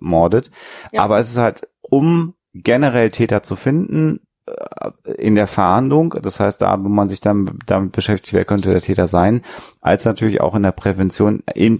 mordet. 0.00 0.50
Ja. 0.92 1.02
Aber 1.02 1.18
es 1.18 1.30
ist 1.30 1.38
halt, 1.38 1.68
um 1.82 2.34
generell 2.52 3.10
Täter 3.10 3.42
zu 3.42 3.56
finden, 3.56 4.20
äh, 4.46 5.12
in 5.12 5.34
der 5.34 5.46
Verhandlung, 5.46 6.14
das 6.20 6.40
heißt 6.40 6.62
da, 6.62 6.82
wo 6.82 6.88
man 6.88 7.08
sich 7.08 7.20
dann 7.20 7.58
damit 7.66 7.92
beschäftigt, 7.92 8.32
wer 8.32 8.44
könnte 8.44 8.70
der 8.70 8.80
Täter 8.80 9.06
sein, 9.06 9.42
als 9.80 10.04
natürlich 10.04 10.40
auch 10.40 10.54
in 10.54 10.62
der 10.62 10.72
Prävention 10.72 11.42
eben 11.54 11.78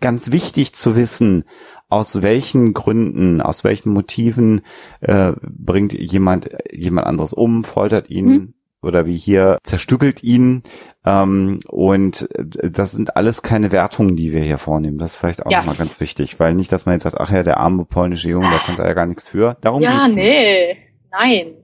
ganz 0.00 0.32
wichtig 0.32 0.74
zu 0.74 0.96
wissen, 0.96 1.44
aus 1.88 2.22
welchen 2.22 2.72
Gründen, 2.72 3.40
aus 3.40 3.64
welchen 3.64 3.92
Motiven 3.92 4.62
äh, 5.00 5.32
bringt 5.42 5.92
jemand 5.92 6.48
jemand 6.70 7.06
anderes 7.06 7.34
um, 7.34 7.64
foltert 7.64 8.08
ihn 8.08 8.26
mhm. 8.26 8.54
Oder 8.82 9.06
wie 9.06 9.16
hier 9.16 9.58
zerstückelt 9.62 10.22
ihn. 10.22 10.62
Ähm, 11.04 11.60
und 11.68 12.28
das 12.36 12.92
sind 12.92 13.16
alles 13.16 13.42
keine 13.42 13.72
Wertungen, 13.72 14.16
die 14.16 14.32
wir 14.32 14.42
hier 14.42 14.58
vornehmen. 14.58 14.98
Das 14.98 15.12
ist 15.12 15.16
vielleicht 15.16 15.44
auch 15.44 15.50
ja. 15.50 15.58
nochmal 15.58 15.76
ganz 15.76 16.00
wichtig, 16.00 16.38
weil 16.38 16.54
nicht, 16.54 16.72
dass 16.72 16.86
man 16.86 16.94
jetzt 16.94 17.04
sagt, 17.04 17.20
ach 17.20 17.30
ja, 17.30 17.42
der 17.42 17.58
arme 17.58 17.84
polnische 17.84 18.28
Junge, 18.28 18.48
da 18.50 18.58
konnte 18.58 18.82
er 18.82 18.88
ja 18.88 18.94
gar 18.94 19.06
nichts 19.06 19.28
für. 19.28 19.56
Darum 19.60 19.82
ja, 19.82 20.04
geht's 20.04 20.14
nee, 20.14 20.68
nicht. 20.68 20.80
nein. 21.10 21.54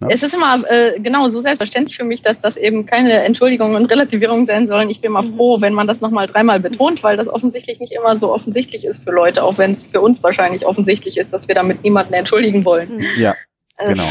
Ne? 0.00 0.08
Es 0.10 0.22
ist 0.22 0.32
immer 0.32 0.62
äh, 0.70 1.00
genau 1.00 1.28
so 1.28 1.40
selbstverständlich 1.40 1.96
für 1.96 2.04
mich, 2.04 2.22
dass 2.22 2.40
das 2.40 2.56
eben 2.56 2.86
keine 2.86 3.24
Entschuldigung 3.24 3.74
und 3.74 3.86
Relativierung 3.86 4.46
sein 4.46 4.68
sollen. 4.68 4.90
Ich 4.90 5.00
bin 5.00 5.10
mal 5.10 5.24
mhm. 5.24 5.36
froh, 5.36 5.60
wenn 5.60 5.72
man 5.72 5.88
das 5.88 6.00
nochmal 6.00 6.28
dreimal 6.28 6.60
betont, 6.60 7.02
weil 7.02 7.16
das 7.16 7.28
offensichtlich 7.28 7.80
nicht 7.80 7.92
immer 7.92 8.16
so 8.16 8.32
offensichtlich 8.32 8.84
ist 8.84 9.02
für 9.02 9.10
Leute, 9.10 9.42
auch 9.42 9.58
wenn 9.58 9.72
es 9.72 9.84
für 9.84 10.00
uns 10.00 10.22
wahrscheinlich 10.22 10.66
offensichtlich 10.66 11.18
ist, 11.18 11.32
dass 11.32 11.48
wir 11.48 11.56
damit 11.56 11.82
niemanden 11.82 12.14
entschuldigen 12.14 12.64
wollen. 12.64 13.04
Ja, 13.16 13.34
äh, 13.76 13.88
genau. 13.88 14.04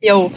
Jo. 0.00 0.30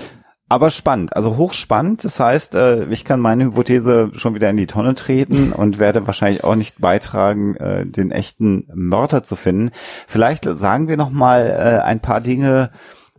Aber 0.49 0.69
spannend, 0.69 1.13
also 1.13 1.35
hochspannend. 1.35 2.05
Das 2.05 2.21
heißt, 2.21 2.55
äh, 2.55 2.85
ich 2.85 3.03
kann 3.03 3.19
meine 3.19 3.45
Hypothese 3.45 4.11
schon 4.13 4.33
wieder 4.33 4.49
in 4.49 4.55
die 4.55 4.67
Tonne 4.67 4.95
treten 4.95 5.51
und 5.51 5.77
werde 5.77 6.07
wahrscheinlich 6.07 6.45
auch 6.45 6.55
nicht 6.55 6.79
beitragen, 6.79 7.57
äh, 7.57 7.85
den 7.85 8.11
echten 8.11 8.65
Mörder 8.73 9.23
zu 9.23 9.35
finden. 9.35 9.71
Vielleicht 10.07 10.45
sagen 10.45 10.87
wir 10.87 10.95
noch 10.95 11.09
mal 11.09 11.47
äh, 11.47 11.83
ein 11.83 11.99
paar 11.99 12.21
Dinge 12.21 12.71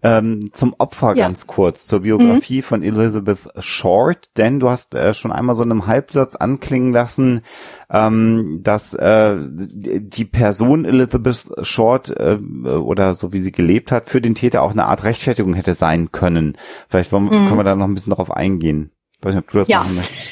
Ähm, 0.03 0.51
zum 0.53 0.75
Opfer 0.79 1.09
Ja. 1.17 1.25
ganz 1.27 1.47
kurz, 1.47 1.87
zur 1.87 2.01
Biografie 2.01 2.63
von 2.63 2.83
Elizabeth 2.83 3.49
Short, 3.59 4.29
denn 4.37 4.61
du 4.61 4.71
hast 4.71 4.95
äh, 4.95 5.13
schon 5.15 5.33
einmal 5.33 5.55
so 5.57 5.63
in 5.65 5.71
einem 5.73 5.87
Halbsatz 5.87 6.37
anklingen 6.37 6.93
lassen, 6.93 7.43
ähm, 7.91 8.61
dass 8.63 8.95
äh, 8.95 9.37
die 9.41 10.25
Person 10.25 10.85
Elizabeth 10.85 11.47
Short 11.63 12.11
äh, 12.11 12.37
oder 12.37 13.15
so 13.15 13.33
wie 13.33 13.41
sie 13.41 13.51
gelebt 13.53 13.91
hat, 13.91 14.09
für 14.09 14.21
den 14.21 14.35
Täter 14.37 14.63
auch 14.63 14.71
eine 14.73 14.87
Art 14.87 15.03
Rechtfertigung 15.05 15.55
hätte 15.55 15.75
sein 15.75 16.13
können. 16.13 16.57
Vielleicht 16.89 17.11
wollen, 17.13 17.25
Mhm. 17.25 17.47
können 17.47 17.59
wir 17.59 17.65
da 17.65 17.75
noch 17.75 17.87
ein 17.87 17.95
bisschen 17.95 18.11
darauf 18.11 18.31
eingehen. 18.31 18.93
Ich 19.19 19.25
weiß 19.27 19.35
nicht, 19.35 19.45
ob 19.45 19.51
du 19.51 19.59
das 19.59 19.69
Ja. 19.69 19.81
machen 19.81 19.97
möchtest. 19.97 20.31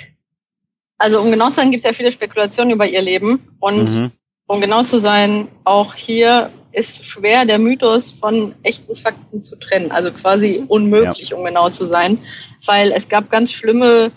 Also 0.99 1.21
um 1.21 1.31
genau 1.31 1.49
zu 1.49 1.57
sein, 1.57 1.71
gibt 1.73 1.85
es 1.85 1.89
ja 1.91 1.93
viele 1.95 2.13
Spekulationen 2.13 2.73
über 2.73 2.87
ihr 2.87 3.03
Leben. 3.03 3.49
Und 3.59 4.01
Mhm. 4.01 4.11
um 4.47 4.61
genau 4.61 4.83
zu 4.85 4.99
sein, 4.99 5.49
auch 5.65 5.95
hier 5.95 6.51
ist 6.77 7.05
schwer 7.07 7.47
der 7.47 7.59
Mythos 7.59 8.11
von 8.11 8.55
echten 8.63 8.95
Fakten 8.97 9.41
zu 9.41 9.57
trennen. 9.59 9.91
Also 9.91 10.13
quasi 10.13 10.63
unmöglich, 10.69 11.33
um 11.33 11.43
genau 11.43 11.71
zu 11.71 11.87
sein. 11.87 12.19
Weil 12.67 12.93
es 12.93 13.09
gab 13.09 13.31
ganz 13.31 13.51
schlimme, 13.51 14.13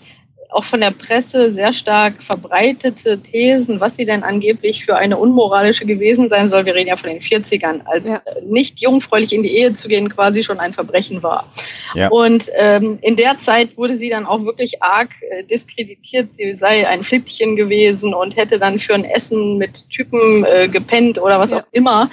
auch 0.52 0.64
von 0.64 0.80
der 0.80 0.90
Presse 0.90 1.52
sehr 1.52 1.72
stark 1.72 2.22
verbreitete 2.24 3.20
Thesen, 3.20 3.78
was 3.80 3.94
sie 3.94 4.04
denn 4.04 4.24
angeblich 4.24 4.84
für 4.84 4.96
eine 4.96 5.16
unmoralische 5.16 5.86
gewesen 5.86 6.28
sein 6.28 6.48
soll. 6.48 6.64
Wir 6.66 6.74
reden 6.74 6.88
ja 6.88 6.96
von 6.96 7.08
den 7.08 7.20
40ern, 7.20 7.82
als 7.84 8.08
Ja. 8.08 8.16
äh, 8.16 8.42
nicht 8.44 8.80
jungfräulich 8.80 9.32
in 9.32 9.44
die 9.44 9.56
Ehe 9.56 9.72
zu 9.74 9.86
gehen 9.86 10.08
quasi 10.08 10.42
schon 10.42 10.58
ein 10.58 10.72
Verbrechen 10.72 11.22
war. 11.22 11.48
Ja. 11.94 12.08
Und 12.08 12.50
ähm, 12.56 12.98
in 13.00 13.14
der 13.14 13.38
Zeit 13.38 13.76
wurde 13.76 13.96
sie 13.96 14.10
dann 14.10 14.26
auch 14.26 14.44
wirklich 14.44 14.82
arg 14.82 15.10
äh, 15.30 15.44
diskreditiert. 15.44 16.34
Sie 16.34 16.56
sei 16.56 16.86
ein 16.86 17.04
Flittchen 17.04 17.54
gewesen 17.54 18.12
und 18.12 18.34
hätte 18.36 18.58
dann 18.58 18.80
für 18.80 18.94
ein 18.94 19.04
Essen 19.04 19.56
mit 19.56 19.88
Typen 19.88 20.44
äh, 20.44 20.68
gepennt 20.68 21.20
oder 21.22 21.38
was 21.38 21.52
Ja. 21.52 21.58
auch 21.58 21.64
immer. 21.70 22.10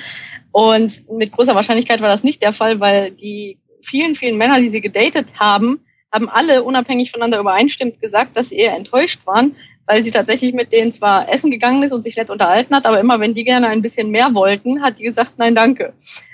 Und 0.51 1.09
mit 1.09 1.31
großer 1.31 1.55
Wahrscheinlichkeit 1.55 2.01
war 2.01 2.09
das 2.09 2.23
nicht 2.23 2.41
der 2.41 2.53
Fall, 2.53 2.79
weil 2.79 3.11
die 3.11 3.57
vielen, 3.81 4.15
vielen 4.15 4.37
Männer, 4.37 4.59
die 4.59 4.69
sie 4.69 4.81
gedatet 4.81 5.39
haben, 5.39 5.81
haben 6.11 6.29
alle 6.29 6.63
unabhängig 6.63 7.11
voneinander 7.11 7.39
übereinstimmend 7.39 8.01
gesagt, 8.01 8.37
dass 8.37 8.49
sie 8.49 8.57
eher 8.57 8.75
enttäuscht 8.75 9.25
waren, 9.25 9.55
weil 9.85 10.03
sie 10.03 10.11
tatsächlich 10.11 10.53
mit 10.53 10.71
denen 10.71 10.91
zwar 10.91 11.31
essen 11.31 11.49
gegangen 11.49 11.81
ist 11.81 11.93
und 11.93 12.03
sich 12.03 12.17
nett 12.17 12.29
unterhalten 12.29 12.75
hat, 12.75 12.85
aber 12.85 12.99
immer 12.99 13.19
wenn 13.19 13.33
die 13.33 13.45
gerne 13.45 13.67
ein 13.67 13.81
bisschen 13.81 14.09
mehr 14.09 14.33
wollten, 14.33 14.81
hat 14.81 14.99
die 14.99 15.03
gesagt, 15.03 15.33
nein, 15.37 15.55
danke. 15.55 15.93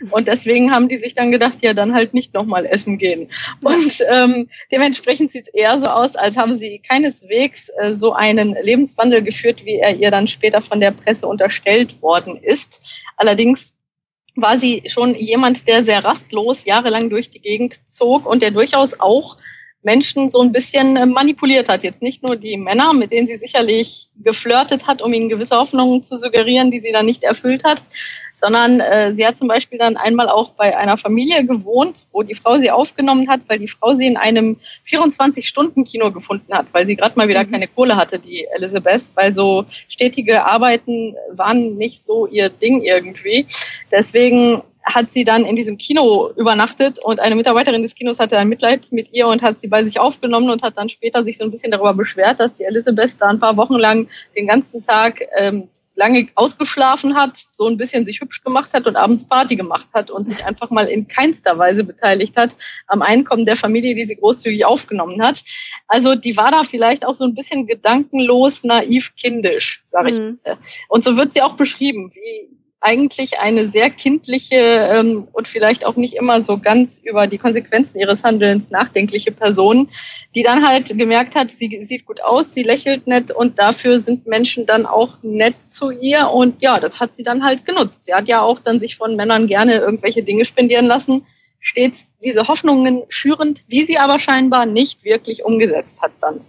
Und 0.10 0.28
deswegen 0.28 0.72
haben 0.72 0.90
die 0.90 0.98
sich 0.98 1.14
dann 1.14 1.32
gedacht, 1.32 1.60
ja, 1.62 1.74
dann 1.74 1.94
halt 1.94 2.14
nicht 2.14 2.34
nochmal 2.34 2.66
essen 2.66 2.98
gehen. 2.98 3.30
Und 3.64 4.04
ähm, 4.10 4.50
dementsprechend 4.72 5.32
sieht 5.32 5.44
es 5.44 5.54
eher 5.54 5.78
so 5.78 5.86
aus, 5.86 6.16
als 6.16 6.36
haben 6.36 6.56
sie 6.56 6.80
keineswegs 6.80 7.70
äh, 7.78 7.94
so 7.94 8.14
einen 8.14 8.56
Lebenswandel 8.60 9.22
geführt, 9.22 9.64
wie 9.66 9.78
er 9.78 9.96
ihr 9.96 10.10
dann 10.10 10.28
später 10.28 10.62
von 10.62 10.80
der 10.80 10.92
Presse 10.92 11.28
unterstellt 11.28 12.02
worden 12.02 12.38
ist. 12.38 12.82
Allerdings 13.18 13.73
war 14.36 14.58
sie 14.58 14.84
schon 14.88 15.16
jemand, 15.16 15.68
der 15.68 15.84
sehr 15.84 16.04
rastlos 16.04 16.66
jahrelang 16.66 17.10
durch 17.10 17.30
die 17.30 17.40
Gegend 17.40 17.90
zog 17.90 18.26
und 18.26 18.42
der 18.42 18.52
durchaus 18.52 19.00
auch 19.00 19.38
Menschen 19.84 20.30
so 20.30 20.42
ein 20.42 20.52
bisschen 20.52 20.96
äh, 20.96 21.06
manipuliert 21.06 21.70
hat. 21.70 21.84
Jetzt 21.84 22.02
nicht 22.02 22.28
nur 22.28 22.38
die 22.38 22.58
Männer, 22.58 22.94
mit 22.94 23.12
denen 23.12 23.28
sie 23.28 23.36
sicherlich 23.36 24.08
geflirtet 24.24 24.88
hat, 24.88 25.02
um 25.02 25.14
ihnen 25.14 25.30
gewisse 25.30 25.58
Hoffnungen 25.58 26.04
zu 26.04 26.16
suggerieren, 26.16 26.72
die 26.72 26.82
sie 26.82 26.92
dann 26.92 27.06
nicht 27.06 27.24
erfüllt 27.24 27.64
hat, 27.64 27.82
sondern 28.34 28.80
äh, 28.80 29.14
sie 29.16 29.26
hat 29.26 29.38
zum 29.38 29.48
Beispiel 29.48 29.78
dann 29.78 29.96
einmal 29.98 30.30
auch 30.30 30.52
bei 30.52 30.76
einer 30.78 30.98
Familie 30.98 31.46
gewohnt, 31.46 32.08
wo 32.12 32.24
die 32.24 32.36
Frau 32.36 32.56
sie 32.56 32.72
aufgenommen 32.72 33.30
hat, 33.30 33.42
weil 33.48 33.60
die 33.60 33.68
Frau 33.68 33.94
sie 33.94 34.08
in 34.08 34.18
einem 34.18 34.58
24-Stunden-Kino 34.90 36.12
gefunden 36.12 36.54
hat, 36.54 36.68
weil 36.72 36.86
sie 36.88 36.96
gerade 36.96 37.16
mal 37.18 37.28
wieder 37.28 37.44
Mhm. 37.44 37.52
keine 37.52 37.68
Kohle 37.68 37.96
hatte, 37.96 38.20
die 38.20 38.48
Elizabeth, 38.56 39.12
weil 39.16 39.32
so 39.32 39.66
stetige 39.88 40.46
Arbeiten 40.46 41.16
waren 41.32 41.78
nicht 41.78 42.02
so 42.02 42.26
ihr 42.28 42.50
Ding 42.50 42.82
irgendwie. 42.82 43.46
Deswegen 43.92 44.64
hat 44.84 45.14
sie 45.14 45.24
dann 45.24 45.46
in 45.46 45.56
diesem 45.56 45.78
Kino 45.78 46.32
übernachtet 46.36 47.00
und 47.00 47.20
eine 47.20 47.36
Mitarbeiterin 47.36 47.82
des 47.82 47.96
Kinos 47.96 48.20
hatte 48.20 48.36
dann 48.36 48.50
Mitleid 48.50 48.92
mit 48.92 49.12
ihr 49.14 49.28
und 49.28 49.42
hat 49.42 49.60
sie 49.60 49.68
bei 49.68 49.84
sich 49.84 50.00
aufgenommen 50.00 50.50
und 50.50 50.62
hat 50.62 50.78
dann 50.78 50.90
später 50.90 51.24
sich 51.24 51.38
so 51.38 51.46
ein 51.46 51.52
bisschen 51.52 51.72
darüber 51.72 51.94
beschwert, 51.94 52.40
dass 52.40 52.54
die 52.56 52.66
Elizabeth 52.66 53.20
da 53.20 53.28
ein 53.28 53.40
paar 53.40 53.56
Wochen 53.58 53.76
lang 53.76 54.08
den 54.36 54.48
ganzen 54.48 54.84
Tag 54.84 55.22
ähm, 55.38 55.70
lange 55.96 56.28
ausgeschlafen 56.36 57.16
hat, 57.16 57.38
so 57.38 57.68
ein 57.68 57.78
bisschen 57.78 58.04
sich 58.04 58.20
hübsch 58.20 58.44
gemacht 58.44 58.74
hat 58.74 58.88
und 58.88 58.96
abends 58.96 59.28
Party 59.28 59.56
gemacht 59.56 59.88
hat 59.94 60.10
und 60.10 60.28
sich 60.28 60.44
einfach 60.46 60.70
mal 60.70 60.88
in 60.88 61.08
keinster 61.08 61.58
Weise 61.58 61.84
beteiligt 61.84 62.36
hat 62.36 62.56
am 62.88 63.02
Einkommen 63.02 63.46
der 63.46 63.56
Familie, 63.56 63.96
die 63.96 64.06
sie 64.06 64.16
großzügig 64.16 64.66
aufgenommen 64.66 65.22
hat. 65.22 65.44
Also 65.88 66.16
die 66.16 66.36
war 66.36 66.52
da 66.52 66.64
vielleicht 66.64 67.06
auch 67.06 67.16
so 67.16 67.24
ein 67.24 67.36
bisschen 67.36 67.68
gedankenlos, 67.68 68.64
naiv, 68.64 69.16
kindisch, 69.16 69.84
sage 69.86 70.10
ich. 70.10 70.20
Mhm. 70.20 70.40
Und 70.90 71.04
so 71.04 71.16
wird 71.16 71.34
sie 71.34 71.42
auch 71.42 71.56
beschrieben, 71.56 72.12
wie 72.16 72.50
eigentlich 72.84 73.40
eine 73.40 73.70
sehr 73.70 73.90
kindliche 73.90 74.56
ähm, 74.56 75.28
und 75.32 75.48
vielleicht 75.48 75.86
auch 75.86 75.96
nicht 75.96 76.16
immer 76.16 76.44
so 76.44 76.58
ganz 76.58 77.02
über 77.04 77.28
die 77.28 77.38
Konsequenzen 77.38 78.00
ihres 78.00 78.26
Handelns 78.26 78.72
nachdenkliche 78.72 79.32
Person, 79.32 79.90
die 80.36 80.44
dann 80.44 80.68
halt 80.68 80.98
gemerkt 80.98 81.34
hat, 81.34 81.52
sie 81.52 81.80
sieht 81.84 82.06
gut 82.06 82.22
aus, 82.22 82.54
sie 82.54 82.64
lächelt 82.64 83.08
nett 83.08 83.32
und 83.32 83.58
dafür 83.58 84.00
sind 84.00 84.28
Menschen 84.28 84.66
dann 84.66 84.86
auch 84.86 85.18
nett 85.22 85.66
zu 85.66 85.92
ihr 85.92 86.30
und 86.30 86.62
ja, 86.62 86.74
das 86.74 87.00
hat 87.00 87.16
sie 87.16 87.24
dann 87.24 87.44
halt 87.44 87.66
genutzt. 87.66 88.04
Sie 88.04 88.14
hat 88.14 88.28
ja 88.28 88.42
auch 88.42 88.60
dann 88.60 88.80
sich 88.80 88.98
von 88.98 89.16
Männern 89.16 89.48
gerne 89.48 89.76
irgendwelche 89.76 90.22
Dinge 90.22 90.44
spendieren 90.44 90.86
lassen, 90.86 91.26
stets 91.62 92.12
diese 92.22 92.50
Hoffnungen 92.50 93.04
schürend, 93.08 93.72
die 93.72 93.84
sie 93.84 93.98
aber 93.98 94.20
scheinbar 94.20 94.66
nicht 94.66 95.06
wirklich 95.06 95.46
umgesetzt 95.46 96.02
hat 96.02 96.12
dann. 96.20 96.42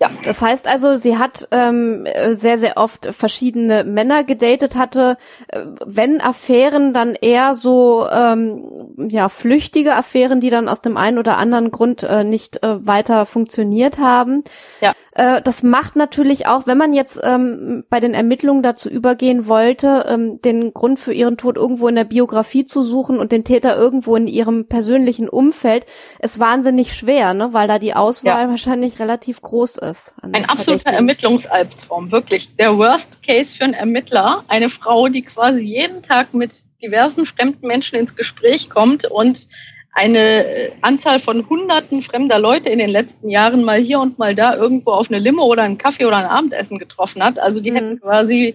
Ja. 0.00 0.10
Das 0.22 0.42
heißt 0.42 0.68
also, 0.68 0.96
sie 0.96 1.18
hat 1.18 1.48
ähm, 1.50 2.06
sehr, 2.30 2.56
sehr 2.56 2.76
oft 2.76 3.06
verschiedene 3.12 3.82
Männer 3.82 4.22
gedatet, 4.22 4.76
hatte, 4.76 5.16
äh, 5.48 5.60
wenn 5.84 6.20
Affären, 6.20 6.92
dann 6.92 7.14
eher 7.14 7.54
so 7.54 8.06
ähm, 8.08 9.08
ja 9.08 9.28
flüchtige 9.28 9.96
Affären, 9.96 10.40
die 10.40 10.50
dann 10.50 10.68
aus 10.68 10.82
dem 10.82 10.96
einen 10.96 11.18
oder 11.18 11.36
anderen 11.36 11.72
Grund 11.72 12.04
äh, 12.04 12.22
nicht 12.22 12.62
äh, 12.62 12.86
weiter 12.86 13.26
funktioniert 13.26 13.98
haben. 13.98 14.44
Ja. 14.80 14.94
Äh, 15.18 15.42
das 15.42 15.64
macht 15.64 15.96
natürlich 15.96 16.46
auch, 16.46 16.66
wenn 16.66 16.78
man 16.78 16.92
jetzt 16.92 17.20
ähm, 17.24 17.84
bei 17.90 17.98
den 17.98 18.14
Ermittlungen 18.14 18.62
dazu 18.62 18.88
übergehen 18.88 19.48
wollte, 19.48 20.06
ähm, 20.08 20.40
den 20.42 20.72
Grund 20.72 21.00
für 21.00 21.12
ihren 21.12 21.36
Tod 21.36 21.56
irgendwo 21.56 21.88
in 21.88 21.96
der 21.96 22.04
Biografie 22.04 22.64
zu 22.64 22.84
suchen 22.84 23.18
und 23.18 23.32
den 23.32 23.42
Täter 23.42 23.76
irgendwo 23.76 24.14
in 24.14 24.28
ihrem 24.28 24.68
persönlichen 24.68 25.28
Umfeld, 25.28 25.86
ist 26.22 26.38
wahnsinnig 26.38 26.94
schwer, 26.94 27.34
ne? 27.34 27.52
weil 27.52 27.66
da 27.66 27.80
die 27.80 27.94
Auswahl 27.94 28.48
wahrscheinlich 28.48 29.00
relativ 29.00 29.42
groß 29.42 29.78
ist. 29.78 29.87
An 30.22 30.34
Ein 30.34 30.44
absoluter. 30.44 30.90
Ermittlungsalbtraum, 30.92 32.10
wirklich. 32.12 32.54
Der 32.56 32.76
Worst 32.76 33.22
Case 33.22 33.56
für 33.56 33.64
einen 33.64 33.74
Ermittler. 33.74 34.44
Eine 34.48 34.68
Frau, 34.68 35.08
die 35.08 35.22
quasi 35.22 35.60
jeden 35.64 36.02
Tag 36.02 36.34
mit 36.34 36.52
diversen 36.82 37.26
fremden 37.26 37.66
Menschen 37.66 37.98
ins 37.98 38.14
Gespräch 38.16 38.70
kommt 38.70 39.04
und 39.06 39.48
eine 39.92 40.44
äh, 40.46 40.72
Anzahl 40.82 41.18
von 41.18 41.48
hunderten 41.48 42.02
fremder 42.02 42.38
Leute 42.38 42.68
in 42.68 42.78
den 42.78 42.90
letzten 42.90 43.28
Jahren 43.30 43.64
mal 43.64 43.80
hier 43.80 43.98
und 44.00 44.18
mal 44.18 44.34
da 44.34 44.54
irgendwo 44.54 44.92
auf 44.92 45.08
eine 45.10 45.18
Limo 45.18 45.42
oder 45.44 45.62
einen 45.62 45.78
Kaffee 45.78 46.04
oder 46.06 46.18
ein 46.18 46.26
Abendessen 46.26 46.78
getroffen 46.78 47.22
hat. 47.22 47.38
Also 47.38 47.60
die 47.60 47.70
Mhm. 47.70 47.76
hätten 47.76 48.00
quasi 48.00 48.54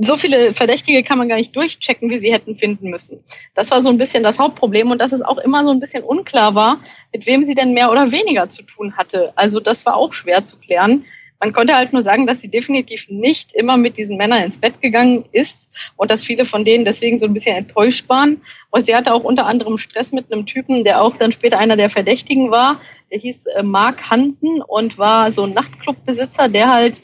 so 0.00 0.16
viele 0.16 0.54
Verdächtige 0.54 1.02
kann 1.02 1.18
man 1.18 1.28
gar 1.28 1.36
nicht 1.36 1.56
durchchecken, 1.56 2.08
wie 2.10 2.18
sie 2.18 2.32
hätten 2.32 2.56
finden 2.56 2.90
müssen. 2.90 3.24
Das 3.54 3.70
war 3.72 3.82
so 3.82 3.88
ein 3.88 3.98
bisschen 3.98 4.22
das 4.22 4.38
Hauptproblem 4.38 4.90
und 4.90 5.00
dass 5.00 5.12
es 5.12 5.22
auch 5.22 5.38
immer 5.38 5.64
so 5.64 5.70
ein 5.70 5.80
bisschen 5.80 6.04
unklar 6.04 6.54
war, 6.54 6.80
mit 7.12 7.26
wem 7.26 7.42
sie 7.42 7.54
denn 7.54 7.74
mehr 7.74 7.90
oder 7.90 8.12
weniger 8.12 8.48
zu 8.48 8.62
tun 8.62 8.96
hatte. 8.96 9.32
Also 9.34 9.58
das 9.58 9.84
war 9.84 9.96
auch 9.96 10.12
schwer 10.12 10.44
zu 10.44 10.58
klären. 10.58 11.04
Man 11.40 11.52
konnte 11.52 11.74
halt 11.74 11.92
nur 11.92 12.04
sagen, 12.04 12.28
dass 12.28 12.40
sie 12.40 12.46
definitiv 12.46 13.08
nicht 13.08 13.52
immer 13.52 13.76
mit 13.76 13.96
diesen 13.96 14.16
Männern 14.16 14.44
ins 14.44 14.58
Bett 14.58 14.80
gegangen 14.80 15.24
ist 15.32 15.72
und 15.96 16.08
dass 16.12 16.22
viele 16.22 16.46
von 16.46 16.64
denen 16.64 16.84
deswegen 16.84 17.18
so 17.18 17.26
ein 17.26 17.34
bisschen 17.34 17.56
enttäuscht 17.56 18.08
waren. 18.08 18.42
Und 18.70 18.82
sie 18.82 18.94
hatte 18.94 19.12
auch 19.12 19.24
unter 19.24 19.46
anderem 19.46 19.76
Stress 19.78 20.12
mit 20.12 20.32
einem 20.32 20.46
Typen, 20.46 20.84
der 20.84 21.02
auch 21.02 21.16
dann 21.16 21.32
später 21.32 21.58
einer 21.58 21.76
der 21.76 21.90
Verdächtigen 21.90 22.52
war. 22.52 22.80
Der 23.10 23.18
hieß 23.18 23.46
äh, 23.46 23.64
Mark 23.64 24.08
Hansen 24.08 24.62
und 24.62 24.98
war 24.98 25.32
so 25.32 25.42
ein 25.42 25.52
Nachtclubbesitzer, 25.52 26.48
der 26.48 26.70
halt 26.70 27.02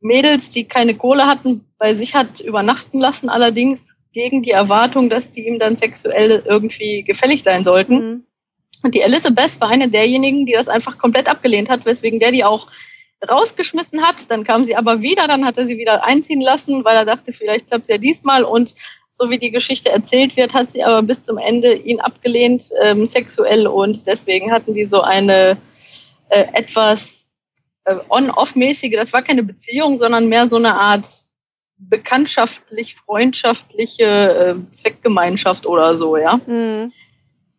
Mädels, 0.00 0.50
die 0.50 0.64
keine 0.64 0.94
Kohle 0.94 1.26
hatten, 1.26 1.66
bei 1.78 1.94
sich 1.94 2.14
hat 2.14 2.40
übernachten 2.40 2.98
lassen, 2.98 3.28
allerdings 3.28 3.96
gegen 4.12 4.42
die 4.42 4.50
Erwartung, 4.50 5.08
dass 5.08 5.30
die 5.30 5.46
ihm 5.46 5.58
dann 5.58 5.76
sexuell 5.76 6.42
irgendwie 6.46 7.02
gefällig 7.02 7.42
sein 7.42 7.64
sollten. 7.64 7.94
Mhm. 7.94 8.24
Und 8.82 8.94
die 8.94 9.02
Elizabeth 9.02 9.60
war 9.60 9.68
eine 9.68 9.90
derjenigen, 9.90 10.46
die 10.46 10.52
das 10.52 10.68
einfach 10.68 10.98
komplett 10.98 11.28
abgelehnt 11.28 11.68
hat, 11.68 11.84
weswegen 11.84 12.18
der 12.18 12.32
die 12.32 12.44
auch 12.44 12.68
rausgeschmissen 13.28 14.02
hat. 14.02 14.30
Dann 14.30 14.44
kam 14.44 14.64
sie 14.64 14.76
aber 14.76 15.02
wieder, 15.02 15.28
dann 15.28 15.44
hat 15.44 15.58
er 15.58 15.66
sie 15.66 15.76
wieder 15.76 16.04
einziehen 16.04 16.40
lassen, 16.40 16.84
weil 16.84 16.96
er 16.96 17.04
dachte, 17.04 17.32
vielleicht 17.32 17.68
klappt 17.68 17.84
es 17.84 17.90
ja 17.90 17.98
diesmal. 17.98 18.44
Und 18.44 18.74
so 19.10 19.28
wie 19.28 19.38
die 19.38 19.50
Geschichte 19.50 19.90
erzählt 19.90 20.36
wird, 20.36 20.54
hat 20.54 20.70
sie 20.70 20.82
aber 20.82 21.02
bis 21.02 21.22
zum 21.22 21.36
Ende 21.36 21.74
ihn 21.74 22.00
abgelehnt, 22.00 22.70
ähm, 22.82 23.04
sexuell. 23.04 23.66
Und 23.66 24.06
deswegen 24.06 24.50
hatten 24.50 24.74
die 24.74 24.86
so 24.86 25.02
eine 25.02 25.58
äh, 26.30 26.46
etwas 26.54 27.19
äh, 27.84 27.96
on-off-mäßige, 28.08 28.92
das 28.92 29.12
war 29.12 29.22
keine 29.22 29.42
Beziehung, 29.42 29.98
sondern 29.98 30.28
mehr 30.28 30.48
so 30.48 30.56
eine 30.56 30.74
Art 30.74 31.24
bekanntschaftlich, 31.78 32.96
freundschaftliche 32.96 34.04
äh, 34.04 34.72
Zweckgemeinschaft 34.72 35.66
oder 35.66 35.94
so, 35.94 36.16
ja. 36.16 36.40
Mhm. 36.46 36.92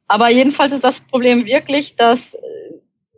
Aber 0.07 0.29
jedenfalls 0.29 0.73
ist 0.73 0.83
das 0.83 1.01
Problem 1.01 1.45
wirklich, 1.45 1.95
dass 1.95 2.35
äh, 2.35 2.39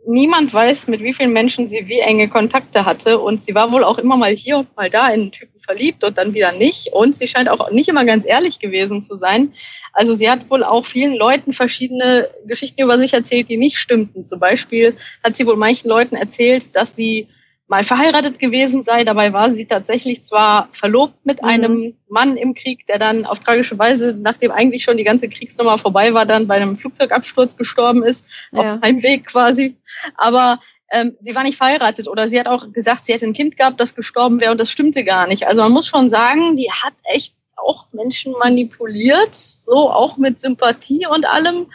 niemand 0.06 0.52
weiß, 0.52 0.86
mit 0.88 1.00
wie 1.00 1.14
vielen 1.14 1.32
Menschen 1.32 1.68
sie 1.68 1.88
wie 1.88 2.00
enge 2.00 2.28
Kontakte 2.28 2.84
hatte. 2.84 3.18
Und 3.18 3.40
sie 3.40 3.54
war 3.54 3.72
wohl 3.72 3.84
auch 3.84 3.98
immer 3.98 4.16
mal 4.16 4.30
hier 4.30 4.58
und 4.58 4.76
mal 4.76 4.90
da 4.90 5.06
in 5.08 5.22
einen 5.22 5.32
Typen 5.32 5.60
verliebt 5.60 6.04
und 6.04 6.18
dann 6.18 6.34
wieder 6.34 6.52
nicht. 6.52 6.92
Und 6.92 7.16
sie 7.16 7.26
scheint 7.26 7.48
auch 7.48 7.70
nicht 7.70 7.88
immer 7.88 8.04
ganz 8.04 8.24
ehrlich 8.26 8.58
gewesen 8.58 9.02
zu 9.02 9.14
sein. 9.14 9.52
Also 9.92 10.14
sie 10.14 10.30
hat 10.30 10.50
wohl 10.50 10.64
auch 10.64 10.86
vielen 10.86 11.14
Leuten 11.14 11.52
verschiedene 11.52 12.30
Geschichten 12.46 12.82
über 12.82 12.98
sich 12.98 13.14
erzählt, 13.14 13.48
die 13.48 13.56
nicht 13.56 13.78
stimmten. 13.78 14.24
Zum 14.24 14.40
Beispiel 14.40 14.96
hat 15.22 15.36
sie 15.36 15.46
wohl 15.46 15.56
manchen 15.56 15.88
Leuten 15.88 16.16
erzählt, 16.16 16.74
dass 16.76 16.96
sie 16.96 17.28
mal 17.66 17.84
verheiratet 17.84 18.38
gewesen 18.38 18.82
sei. 18.82 19.04
Dabei 19.04 19.32
war 19.32 19.50
sie 19.52 19.66
tatsächlich 19.66 20.22
zwar 20.22 20.68
verlobt 20.72 21.24
mit 21.24 21.42
mhm. 21.42 21.48
einem 21.48 21.96
Mann 22.08 22.36
im 22.36 22.54
Krieg, 22.54 22.86
der 22.86 22.98
dann 22.98 23.24
auf 23.24 23.40
tragische 23.40 23.78
Weise, 23.78 24.16
nachdem 24.18 24.50
eigentlich 24.50 24.84
schon 24.84 24.96
die 24.96 25.04
ganze 25.04 25.28
Kriegsnummer 25.28 25.78
vorbei 25.78 26.14
war, 26.14 26.26
dann 26.26 26.46
bei 26.46 26.56
einem 26.56 26.76
Flugzeugabsturz 26.76 27.56
gestorben 27.56 28.02
ist, 28.02 28.28
ja. 28.52 28.74
auf 28.74 28.82
einem 28.82 29.02
Weg 29.02 29.26
quasi. 29.26 29.76
Aber 30.16 30.60
ähm, 30.90 31.16
sie 31.20 31.34
war 31.34 31.42
nicht 31.42 31.56
verheiratet 31.56 32.08
oder 32.08 32.28
sie 32.28 32.38
hat 32.38 32.46
auch 32.46 32.72
gesagt, 32.72 33.06
sie 33.06 33.14
hätte 33.14 33.26
ein 33.26 33.32
Kind 33.32 33.56
gehabt, 33.56 33.80
das 33.80 33.94
gestorben 33.94 34.40
wäre 34.40 34.52
und 34.52 34.60
das 34.60 34.70
stimmte 34.70 35.04
gar 35.04 35.26
nicht. 35.26 35.46
Also 35.46 35.62
man 35.62 35.72
muss 35.72 35.86
schon 35.86 36.10
sagen, 36.10 36.56
die 36.56 36.70
hat 36.70 36.94
echt 37.04 37.34
auch 37.56 37.86
Menschen 37.92 38.32
manipuliert, 38.32 39.34
so 39.34 39.90
auch 39.90 40.16
mit 40.16 40.38
Sympathie 40.38 41.06
und 41.06 41.26
allem. 41.26 41.66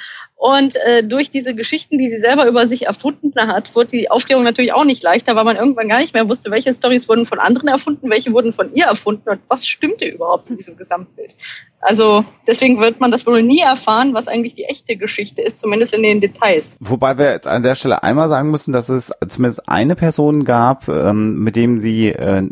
Und 0.41 0.77
äh, 0.77 1.03
durch 1.03 1.31
diese 1.31 1.53
Geschichten, 1.53 1.97
die 1.97 2.09
sie 2.09 2.21
selber 2.21 2.47
über 2.47 2.65
sich 2.65 2.85
erfunden 2.85 3.33
hat, 3.35 3.75
wurde 3.75 3.89
die 3.91 4.09
Aufklärung 4.09 4.45
natürlich 4.45 4.71
auch 4.71 4.85
nicht 4.85 5.03
leichter, 5.03 5.35
weil 5.35 5.43
man 5.43 5.57
irgendwann 5.57 5.89
gar 5.89 5.99
nicht 5.99 6.13
mehr 6.13 6.29
wusste, 6.29 6.49
welche 6.49 6.73
Stories 6.73 7.09
wurden 7.09 7.25
von 7.25 7.39
anderen 7.39 7.67
erfunden, 7.67 8.09
welche 8.09 8.31
wurden 8.31 8.53
von 8.53 8.73
ihr 8.73 8.85
erfunden 8.85 9.27
und 9.27 9.41
was 9.49 9.67
stimmte 9.67 10.05
überhaupt 10.05 10.49
in 10.49 10.55
diesem 10.55 10.77
Gesamtbild. 10.77 11.35
Also 11.81 12.23
deswegen 12.47 12.79
wird 12.79 13.01
man 13.01 13.11
das 13.11 13.27
wohl 13.27 13.43
nie 13.43 13.59
erfahren, 13.59 14.13
was 14.13 14.29
eigentlich 14.29 14.53
die 14.53 14.63
echte 14.63 14.95
Geschichte 14.95 15.41
ist, 15.41 15.59
zumindest 15.59 15.93
in 15.93 16.03
den 16.03 16.21
Details. 16.21 16.77
Wobei 16.79 17.17
wir 17.17 17.31
jetzt 17.31 17.47
an 17.47 17.61
der 17.61 17.75
Stelle 17.75 18.01
einmal 18.03 18.29
sagen 18.29 18.49
müssen, 18.49 18.71
dass 18.71 18.87
es 18.87 19.11
zumindest 19.27 19.67
eine 19.67 19.97
Person 19.97 20.45
gab, 20.45 20.87
ähm, 20.87 21.43
mit 21.43 21.57
dem 21.57 21.79
sie 21.79 22.13
äh, 22.13 22.43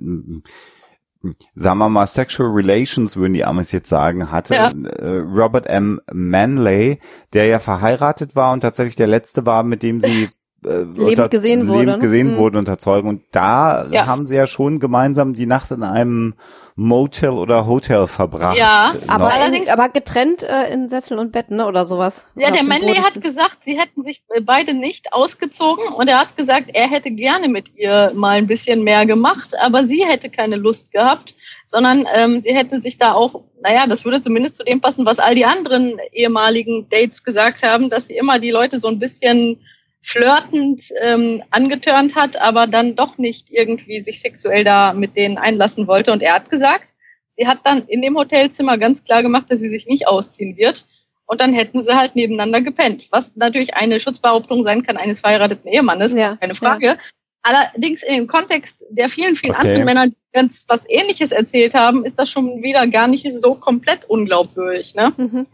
sagen 1.55 1.79
wir 1.79 1.89
mal, 1.89 2.07
Sexual 2.07 2.49
Relations, 2.49 3.17
würden 3.17 3.33
die 3.33 3.45
Amis 3.45 3.71
jetzt 3.71 3.89
sagen, 3.89 4.31
hatte. 4.31 4.55
Ja. 4.55 4.69
Äh, 4.69 5.19
Robert 5.19 5.67
M. 5.67 5.99
Manley, 6.11 6.99
der 7.33 7.45
ja 7.45 7.59
verheiratet 7.59 8.35
war 8.35 8.53
und 8.53 8.61
tatsächlich 8.61 8.95
der 8.95 9.07
letzte 9.07 9.45
war, 9.45 9.63
mit 9.63 9.83
dem 9.83 10.01
sie 10.01 10.29
äh, 10.65 10.83
lebend 10.95 11.31
gesehen 11.31 11.61
lebend 11.61 11.69
wurde. 11.69 11.99
gesehen 11.99 12.31
mhm. 12.33 12.37
wurden 12.37 12.57
unter 12.57 12.77
Zeugen. 12.77 13.09
Und 13.09 13.23
da 13.31 13.87
ja. 13.87 14.05
haben 14.05 14.25
sie 14.25 14.35
ja 14.35 14.47
schon 14.47 14.79
gemeinsam 14.79 15.33
die 15.33 15.45
Nacht 15.45 15.71
in 15.71 15.83
einem 15.83 16.35
Motel 16.79 17.31
oder 17.31 17.65
Hotel 17.65 18.05
verbracht. 18.05 18.55
Ja, 18.55 18.93
aber 19.07 19.33
allerdings, 19.33 19.67
aber 19.67 19.89
getrennt 19.89 20.43
äh, 20.43 20.71
in 20.71 20.89
Sessel 20.89 21.17
und 21.17 21.31
Betten 21.31 21.57
ne, 21.57 21.65
oder 21.65 21.85
sowas. 21.85 22.27
Ja, 22.35 22.51
der 22.51 22.63
Manley 22.63 22.97
hat 22.97 23.19
gesagt, 23.19 23.63
sie 23.65 23.79
hätten 23.79 24.05
sich 24.05 24.21
beide 24.43 24.75
nicht 24.75 25.11
ausgezogen 25.11 25.87
und 25.87 26.07
er 26.07 26.19
hat 26.19 26.37
gesagt, 26.37 26.69
er 26.71 26.87
hätte 26.87 27.09
gerne 27.09 27.47
mit 27.47 27.75
ihr 27.75 28.11
mal 28.13 28.37
ein 28.37 28.45
bisschen 28.45 28.83
mehr 28.83 29.07
gemacht, 29.07 29.55
aber 29.59 29.85
sie 29.85 30.05
hätte 30.05 30.29
keine 30.29 30.55
Lust 30.55 30.91
gehabt, 30.91 31.33
sondern 31.65 32.05
ähm, 32.13 32.41
sie 32.41 32.53
hätte 32.53 32.79
sich 32.79 32.99
da 32.99 33.13
auch, 33.13 33.41
naja, 33.59 33.87
das 33.87 34.05
würde 34.05 34.21
zumindest 34.21 34.57
zu 34.57 34.63
dem 34.63 34.79
passen, 34.79 35.03
was 35.03 35.17
all 35.17 35.33
die 35.33 35.45
anderen 35.45 35.97
ehemaligen 36.13 36.87
Dates 36.89 37.23
gesagt 37.23 37.63
haben, 37.63 37.89
dass 37.89 38.05
sie 38.05 38.17
immer 38.17 38.37
die 38.37 38.51
Leute 38.51 38.79
so 38.79 38.87
ein 38.87 38.99
bisschen 38.99 39.59
flirtend 40.07 40.83
ähm, 41.01 41.43
angetörnt 41.51 42.15
hat, 42.15 42.37
aber 42.37 42.65
dann 42.65 42.95
doch 42.95 43.17
nicht 43.17 43.49
irgendwie 43.49 44.03
sich 44.03 44.21
sexuell 44.21 44.63
da 44.63 44.93
mit 44.93 45.17
denen 45.17 45.37
einlassen 45.37 45.85
wollte. 45.85 46.13
Und 46.13 46.23
er 46.23 46.33
hat 46.33 46.49
gesagt, 46.49 46.95
sie 47.29 47.45
hat 47.45 47.59
dann 47.65 47.85
in 47.87 48.01
dem 48.01 48.15
Hotelzimmer 48.15 48.77
ganz 48.77 49.03
klar 49.03 49.21
gemacht, 49.21 49.47
dass 49.49 49.59
sie 49.59 49.67
sich 49.67 49.85
nicht 49.85 50.07
ausziehen 50.07 50.55
wird. 50.55 50.85
Und 51.25 51.41
dann 51.41 51.53
hätten 51.53 51.81
sie 51.81 51.93
halt 51.93 52.15
nebeneinander 52.15 52.61
gepennt, 52.61 53.09
was 53.11 53.35
natürlich 53.35 53.73
eine 53.73 53.99
Schutzbehauptung 53.99 54.63
sein 54.63 54.83
kann 54.83 54.95
eines 54.95 55.19
verheirateten 55.19 55.69
Ehemannes, 55.69 56.13
ja, 56.13 56.37
keine 56.37 56.55
Frage. 56.55 56.85
Ja. 56.85 56.97
Allerdings 57.41 58.01
in 58.01 58.15
dem 58.15 58.27
Kontext 58.27 58.85
der 58.89 59.09
vielen, 59.09 59.35
vielen 59.35 59.55
okay. 59.55 59.67
anderen 59.67 59.85
Männer, 59.85 60.07
die 60.07 60.15
ganz 60.31 60.63
was 60.69 60.85
Ähnliches 60.89 61.33
erzählt 61.33 61.73
haben, 61.73 62.05
ist 62.05 62.17
das 62.17 62.29
schon 62.29 62.63
wieder 62.63 62.87
gar 62.87 63.09
nicht 63.09 63.27
so 63.37 63.55
komplett 63.55 64.05
unglaubwürdig. 64.05 64.95
Ne? 64.95 65.13
Mhm. 65.17 65.47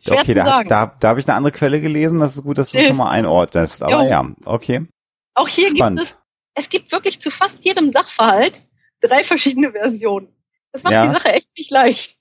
Schwer 0.00 0.20
okay, 0.20 0.34
da, 0.34 0.64
da, 0.64 0.96
da 0.98 1.08
habe 1.08 1.20
ich 1.20 1.26
eine 1.28 1.36
andere 1.36 1.52
Quelle 1.52 1.80
gelesen. 1.80 2.20
Das 2.20 2.36
ist 2.36 2.42
gut, 2.42 2.58
dass 2.58 2.70
du 2.70 2.78
es 2.78 2.88
nochmal 2.88 3.12
einordnest. 3.12 3.82
Aber 3.82 4.04
jo. 4.04 4.10
ja, 4.10 4.26
okay. 4.44 4.86
Auch 5.34 5.48
hier 5.48 5.70
Spannend. 5.70 6.00
gibt 6.00 6.10
es, 6.10 6.18
es 6.54 6.68
gibt 6.68 6.92
wirklich 6.92 7.20
zu 7.20 7.30
fast 7.30 7.64
jedem 7.64 7.88
Sachverhalt 7.88 8.64
drei 9.00 9.22
verschiedene 9.22 9.72
Versionen. 9.72 10.28
Das 10.72 10.82
macht 10.84 10.92
ja. 10.92 11.06
die 11.06 11.12
Sache 11.12 11.32
echt 11.32 11.50
nicht 11.56 11.70
leicht. 11.70 12.18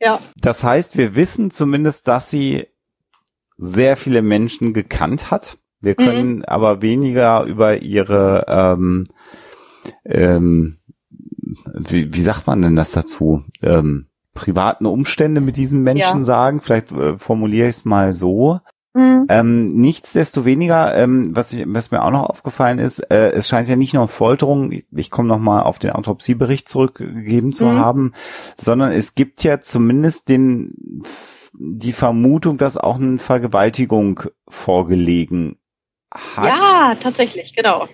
ja. 0.00 0.20
Das 0.36 0.64
heißt, 0.64 0.96
wir 0.96 1.14
wissen 1.14 1.50
zumindest, 1.50 2.08
dass 2.08 2.30
sie 2.30 2.66
sehr 3.56 3.96
viele 3.96 4.22
Menschen 4.22 4.72
gekannt 4.72 5.30
hat. 5.30 5.58
Wir 5.80 5.94
mhm. 5.98 6.04
können 6.04 6.34
mhm. 6.36 6.44
aber 6.44 6.82
weniger 6.82 7.44
über 7.44 7.82
ihre 7.82 8.44
ähm, 8.48 9.06
ähm, 10.04 10.78
wie, 11.74 12.14
wie 12.14 12.22
sagt 12.22 12.46
man 12.46 12.62
denn 12.62 12.76
das 12.76 12.92
dazu? 12.92 13.44
Ähm, 13.62 14.08
privaten 14.34 14.86
Umstände 14.86 15.40
mit 15.40 15.56
diesen 15.56 15.82
Menschen 15.82 16.20
ja. 16.20 16.24
sagen. 16.24 16.60
Vielleicht 16.60 16.92
äh, 16.92 17.18
formuliere 17.18 17.68
ich 17.68 17.76
es 17.76 17.84
mal 17.84 18.12
so. 18.12 18.60
Mhm. 18.94 19.26
Ähm, 19.30 19.68
nichtsdestoweniger, 19.68 20.94
ähm, 20.94 21.34
was, 21.34 21.52
ich, 21.52 21.64
was 21.66 21.90
mir 21.90 22.02
auch 22.02 22.10
noch 22.10 22.28
aufgefallen 22.28 22.78
ist, 22.78 22.98
äh, 23.10 23.30
es 23.30 23.48
scheint 23.48 23.68
ja 23.68 23.76
nicht 23.76 23.94
nur 23.94 24.06
Folterung, 24.06 24.70
ich, 24.70 24.86
ich 24.90 25.10
komme 25.10 25.28
nochmal 25.28 25.62
auf 25.62 25.78
den 25.78 25.92
Autopsiebericht 25.92 26.68
zurückgegeben 26.68 27.52
zu 27.52 27.66
mhm. 27.66 27.78
haben, 27.78 28.12
sondern 28.58 28.92
es 28.92 29.14
gibt 29.14 29.44
ja 29.44 29.60
zumindest 29.60 30.28
den 30.28 31.02
die 31.54 31.92
Vermutung, 31.92 32.56
dass 32.56 32.76
auch 32.76 32.96
eine 32.96 33.18
Vergewaltigung 33.18 34.22
vorgelegen 34.48 35.58
hat. 36.10 36.48
Ja, 36.48 36.94
tatsächlich, 37.00 37.54
genau. 37.54 37.88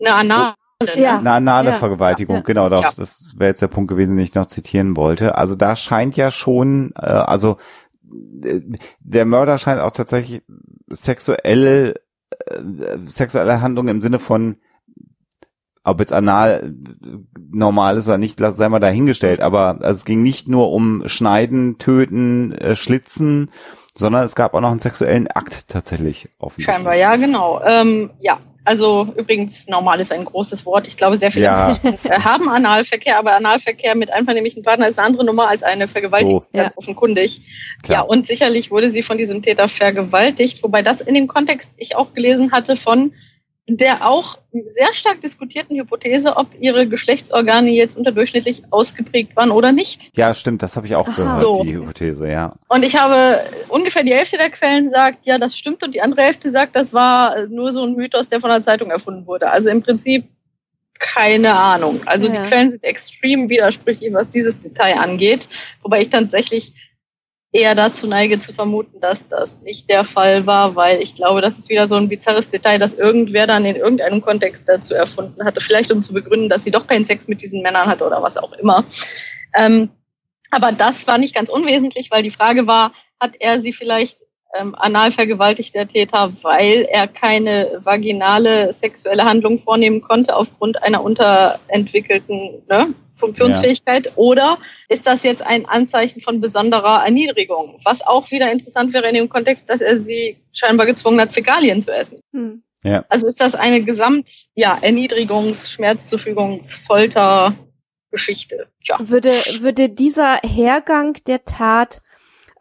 Eine 0.00 0.14
Anal? 0.14 0.54
Ja. 0.96 1.18
Eine 1.18 1.32
anale 1.32 1.70
ja. 1.70 1.76
Vergewaltigung, 1.76 2.36
ja. 2.36 2.42
genau, 2.42 2.68
das, 2.68 2.94
das 2.96 3.34
wäre 3.36 3.50
jetzt 3.50 3.62
der 3.62 3.68
Punkt 3.68 3.88
gewesen, 3.88 4.16
den 4.16 4.24
ich 4.24 4.34
noch 4.34 4.46
zitieren 4.46 4.96
wollte. 4.96 5.36
Also 5.36 5.54
da 5.54 5.76
scheint 5.76 6.16
ja 6.16 6.30
schon, 6.30 6.92
äh, 6.96 7.06
also 7.06 7.58
äh, 8.44 8.60
der 9.00 9.24
Mörder 9.24 9.58
scheint 9.58 9.80
auch 9.80 9.90
tatsächlich 9.90 10.42
sexuelle, 10.88 11.94
äh, 12.46 12.60
sexuelle 13.06 13.60
Handlungen 13.60 13.96
im 13.96 14.02
Sinne 14.02 14.18
von 14.18 14.56
ob 15.84 15.98
jetzt 16.00 16.12
anal 16.12 16.74
normal 17.50 17.96
ist 17.96 18.06
oder 18.06 18.18
nicht, 18.18 18.38
lass 18.38 18.56
sei 18.56 18.68
mal 18.68 18.78
dahingestellt. 18.78 19.40
Aber 19.40 19.78
also 19.80 19.98
es 19.98 20.04
ging 20.04 20.22
nicht 20.22 20.48
nur 20.48 20.70
um 20.70 21.02
Schneiden, 21.06 21.78
Töten, 21.78 22.52
äh, 22.52 22.76
Schlitzen, 22.76 23.50
sondern 23.94 24.24
es 24.24 24.34
gab 24.34 24.54
auch 24.54 24.60
noch 24.60 24.70
einen 24.70 24.80
sexuellen 24.80 25.28
Akt 25.28 25.68
tatsächlich. 25.68 26.28
Scheinbar, 26.58 26.94
ja, 26.94 27.16
genau. 27.16 27.60
Ähm, 27.64 28.10
ja, 28.20 28.38
also 28.64 29.12
übrigens, 29.16 29.66
normal 29.68 30.00
ist 30.00 30.12
ein 30.12 30.24
großes 30.24 30.64
Wort. 30.66 30.86
Ich 30.86 30.96
glaube, 30.96 31.16
sehr 31.16 31.32
viele 31.32 31.46
ja. 31.46 31.76
Menschen 31.82 32.10
haben 32.24 32.48
Analverkehr, 32.48 33.18
aber 33.18 33.32
Analverkehr 33.32 33.96
mit 33.96 34.12
einvernehmlichen 34.12 34.62
Partner 34.62 34.86
ist 34.86 34.98
eine 34.98 35.06
andere 35.06 35.24
Nummer 35.24 35.48
als 35.48 35.62
eine 35.62 35.88
Vergewaltigung, 35.88 36.44
so. 36.52 36.58
ganz 36.58 36.72
offenkundig. 36.76 37.42
Klar. 37.82 37.98
Ja, 37.98 38.02
und 38.02 38.26
sicherlich 38.26 38.70
wurde 38.70 38.90
sie 38.90 39.02
von 39.02 39.18
diesem 39.18 39.42
Täter 39.42 39.68
vergewaltigt, 39.68 40.62
wobei 40.62 40.82
das 40.82 41.00
in 41.00 41.14
dem 41.14 41.26
Kontext 41.26 41.74
ich 41.78 41.96
auch 41.96 42.14
gelesen 42.14 42.52
hatte 42.52 42.76
von 42.76 43.12
der 43.68 44.08
auch 44.08 44.38
sehr 44.50 44.92
stark 44.92 45.20
diskutierten 45.20 45.76
Hypothese, 45.76 46.36
ob 46.36 46.48
ihre 46.58 46.88
Geschlechtsorgane 46.88 47.70
jetzt 47.70 47.96
unterdurchschnittlich 47.96 48.64
ausgeprägt 48.70 49.36
waren 49.36 49.50
oder 49.50 49.70
nicht. 49.70 50.16
Ja, 50.16 50.34
stimmt, 50.34 50.62
das 50.62 50.76
habe 50.76 50.86
ich 50.86 50.96
auch 50.96 51.08
Aha. 51.08 51.16
gehört, 51.16 51.40
so. 51.40 51.62
die 51.62 51.74
Hypothese, 51.74 52.28
ja. 52.28 52.54
Und 52.68 52.84
ich 52.84 52.96
habe 52.96 53.44
ungefähr 53.68 54.02
die 54.02 54.12
Hälfte 54.12 54.36
der 54.36 54.50
Quellen 54.50 54.88
sagt, 54.88 55.20
ja, 55.24 55.38
das 55.38 55.56
stimmt, 55.56 55.82
und 55.84 55.94
die 55.94 56.02
andere 56.02 56.22
Hälfte 56.22 56.50
sagt, 56.50 56.74
das 56.74 56.92
war 56.92 57.46
nur 57.46 57.70
so 57.70 57.84
ein 57.84 57.94
Mythos, 57.94 58.28
der 58.28 58.40
von 58.40 58.50
der 58.50 58.62
Zeitung 58.62 58.90
erfunden 58.90 59.26
wurde. 59.26 59.50
Also 59.50 59.70
im 59.70 59.82
Prinzip 59.82 60.24
keine 60.98 61.54
Ahnung. 61.54 62.00
Also 62.06 62.28
ja. 62.28 62.32
die 62.32 62.48
Quellen 62.48 62.70
sind 62.70 62.84
extrem 62.84 63.48
widersprüchlich, 63.48 64.12
was 64.12 64.30
dieses 64.30 64.60
Detail 64.60 64.98
angeht, 64.98 65.48
wobei 65.82 66.02
ich 66.02 66.10
tatsächlich 66.10 66.74
eher 67.52 67.74
dazu 67.74 68.06
neige 68.06 68.38
zu 68.38 68.54
vermuten, 68.54 68.98
dass 69.00 69.28
das 69.28 69.60
nicht 69.60 69.88
der 69.90 70.04
Fall 70.04 70.46
war, 70.46 70.74
weil 70.74 71.02
ich 71.02 71.14
glaube, 71.14 71.42
das 71.42 71.58
ist 71.58 71.68
wieder 71.68 71.86
so 71.86 71.96
ein 71.96 72.08
bizarres 72.08 72.50
Detail, 72.50 72.78
das 72.78 72.94
irgendwer 72.94 73.46
dann 73.46 73.66
in 73.66 73.76
irgendeinem 73.76 74.22
Kontext 74.22 74.68
dazu 74.68 74.94
erfunden 74.94 75.44
hatte. 75.44 75.60
Vielleicht 75.60 75.92
um 75.92 76.00
zu 76.00 76.14
begründen, 76.14 76.48
dass 76.48 76.64
sie 76.64 76.70
doch 76.70 76.86
keinen 76.86 77.04
Sex 77.04 77.28
mit 77.28 77.42
diesen 77.42 77.62
Männern 77.62 77.86
hatte 77.86 78.06
oder 78.06 78.22
was 78.22 78.38
auch 78.38 78.52
immer. 78.54 78.84
Ähm, 79.54 79.90
aber 80.50 80.72
das 80.72 81.06
war 81.06 81.18
nicht 81.18 81.34
ganz 81.34 81.50
unwesentlich, 81.50 82.10
weil 82.10 82.22
die 82.22 82.30
Frage 82.30 82.66
war, 82.66 82.92
hat 83.20 83.34
er 83.38 83.60
sie 83.60 83.72
vielleicht 83.72 84.16
ähm, 84.54 84.74
anal 84.74 85.12
vergewaltigt, 85.12 85.74
der 85.74 85.88
Täter, 85.88 86.32
weil 86.42 86.86
er 86.90 87.06
keine 87.06 87.80
vaginale 87.84 88.72
sexuelle 88.72 89.24
Handlung 89.24 89.58
vornehmen 89.58 90.00
konnte 90.00 90.36
aufgrund 90.36 90.82
einer 90.82 91.02
unterentwickelten 91.02 92.62
ne, 92.68 92.94
Funktionsfähigkeit 93.22 94.06
ja. 94.06 94.12
oder 94.16 94.58
ist 94.88 95.06
das 95.06 95.22
jetzt 95.22 95.42
ein 95.42 95.66
Anzeichen 95.66 96.20
von 96.20 96.40
besonderer 96.40 97.04
Erniedrigung? 97.04 97.78
Was 97.84 98.06
auch 98.06 98.30
wieder 98.30 98.50
interessant 98.52 98.92
wäre 98.92 99.08
in 99.08 99.14
dem 99.14 99.28
Kontext, 99.28 99.70
dass 99.70 99.80
er 99.80 100.00
sie 100.00 100.38
scheinbar 100.52 100.86
gezwungen 100.86 101.20
hat, 101.20 101.32
Fäkalien 101.32 101.80
zu 101.80 101.94
essen. 101.94 102.20
Hm. 102.32 102.62
Ja. 102.84 103.04
Also 103.08 103.28
ist 103.28 103.40
das 103.40 103.54
eine 103.54 103.82
Gesamt, 103.84 104.48
ja, 104.54 104.76
Erniedrigungs-, 104.76 105.68
Schmerzzufügungs-, 105.68 106.80
Folter- 106.84 107.56
Geschichte. 108.12 108.68
Ja. 108.82 108.98
Würde, 109.00 109.30
würde 109.60 109.88
dieser 109.88 110.36
Hergang 110.44 111.16
der 111.26 111.44
Tat 111.44 112.02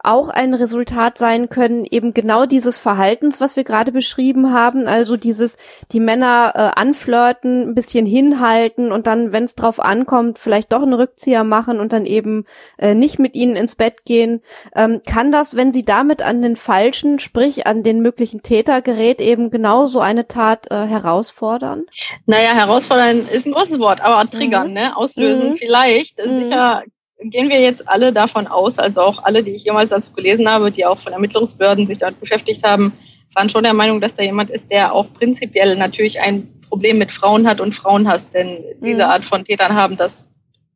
auch 0.04 0.30
ein 0.30 0.54
Resultat 0.54 1.18
sein 1.18 1.50
können, 1.50 1.86
eben 1.90 2.14
genau 2.14 2.46
dieses 2.46 2.78
Verhaltens, 2.78 3.40
was 3.40 3.56
wir 3.56 3.64
gerade 3.64 3.92
beschrieben 3.92 4.52
haben, 4.54 4.88
also 4.88 5.18
dieses, 5.18 5.58
die 5.92 6.00
Männer 6.00 6.54
äh, 6.56 6.80
anflirten, 6.80 7.70
ein 7.70 7.76
bisschen 7.76 8.06
hinhalten 8.06 8.92
und 8.92 9.08
dann, 9.08 9.32
wenn 9.32 9.44
es 9.44 9.56
drauf 9.56 9.80
ankommt, 9.80 10.40
vielleicht 10.40 10.72
doch 10.72 10.82
einen 10.82 10.94
Rückzieher 10.94 11.44
machen 11.44 11.80
und 11.80 11.94
dann 11.94 12.06
eben 12.06 12.46
äh, 12.78 12.94
nicht 12.94 13.20
mit 13.20 13.36
ihnen 13.36 13.56
ins 13.56 13.76
Bett 13.76 14.06
gehen. 14.06 14.42
Ähm, 14.76 15.02
kann 15.08 15.32
das, 15.32 15.56
wenn 15.56 15.72
sie 15.72 15.86
damit 15.86 16.22
an 16.22 16.42
den 16.42 16.56
Falschen, 16.56 17.20
sprich 17.20 17.68
an 17.68 17.84
den 17.84 18.02
möglichen 18.02 18.42
Täter 18.42 18.82
gerät, 18.82 19.22
eben 19.22 19.52
genau 19.52 19.86
so 19.86 20.00
eine 20.00 20.28
Tat 20.28 20.72
äh, 20.72 20.86
herausfordern? 20.86 21.84
Naja, 22.26 22.54
herausfordern 22.54 23.28
ist 23.28 23.46
ein 23.46 23.54
großes 23.54 23.80
Wort, 23.80 24.02
aber 24.02 24.30
triggern, 24.30 24.70
mhm. 24.70 24.74
ne? 24.74 24.98
Auslösen 24.98 25.52
mhm. 25.52 25.58
vielleicht. 25.58 26.26
Mhm. 26.26 26.44
Sicher 26.44 26.84
gehen 27.30 27.50
wir 27.50 27.62
jetzt 27.62 27.88
alle 27.88 28.12
davon 28.14 28.48
aus, 28.48 28.80
also 28.80 29.02
auch 29.02 29.24
alle, 29.24 29.44
die 29.44 29.52
ich 29.52 29.64
jemals 29.64 29.92
dazu 29.92 30.14
gelesen 30.14 30.50
habe, 30.50 30.72
die 30.72 30.86
auch 30.86 31.00
von 31.00 31.14
Ermittlungsbehörden 31.14 31.88
sich 31.88 32.00
damit 32.00 32.20
beschäftigt 32.20 32.64
haben, 32.64 32.94
waren 33.36 33.50
schon 33.50 33.64
der 33.64 33.74
Meinung, 33.74 34.02
dass 34.02 34.16
da 34.16 34.24
jemand 34.24 34.50
ist, 34.50 34.72
der 34.72 34.94
auch 34.94 35.14
prinzipiell 35.14 35.76
natürlich 35.78 36.20
ein 36.20 36.62
Problem 36.68 36.98
mit 36.98 37.12
Frauen 37.12 37.48
hat 37.48 37.62
und 37.62 37.74
Frauen 37.76 38.08
hasst, 38.08 38.34
denn 38.34 38.54
mhm. 38.80 38.86
diese 38.86 39.08
Art 39.08 39.26
von 39.26 39.44
Tätern 39.44 39.76
haben 39.76 39.98
das 39.98 40.32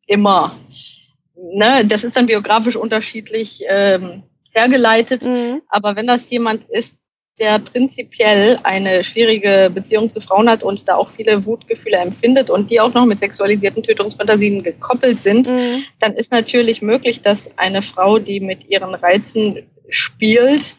immer. 0.05 0.55
Ne? 1.35 1.85
Das 1.87 2.03
ist 2.03 2.15
dann 2.15 2.27
biografisch 2.27 2.75
unterschiedlich 2.75 3.63
ähm, 3.67 4.23
hergeleitet, 4.51 5.23
mhm. 5.23 5.61
aber 5.69 5.95
wenn 5.95 6.07
das 6.07 6.29
jemand 6.29 6.65
ist, 6.69 6.99
der 7.39 7.59
prinzipiell 7.59 8.59
eine 8.63 9.03
schwierige 9.03 9.69
Beziehung 9.73 10.09
zu 10.09 10.21
Frauen 10.21 10.49
hat 10.49 10.63
und 10.63 10.87
da 10.87 10.95
auch 10.95 11.09
viele 11.11 11.45
Wutgefühle 11.45 11.97
empfindet 11.97 12.49
und 12.49 12.71
die 12.71 12.79
auch 12.79 12.93
noch 12.93 13.05
mit 13.05 13.19
sexualisierten 13.19 13.83
Tötungsfantasien 13.83 14.63
gekoppelt 14.63 15.19
sind, 15.19 15.49
mhm. 15.49 15.83
dann 15.99 16.13
ist 16.13 16.31
natürlich 16.31 16.81
möglich, 16.81 17.21
dass 17.21 17.57
eine 17.57 17.81
Frau, 17.81 18.19
die 18.19 18.39
mit 18.39 18.69
ihren 18.69 18.95
Reizen 18.95 19.69
spielt, 19.89 20.77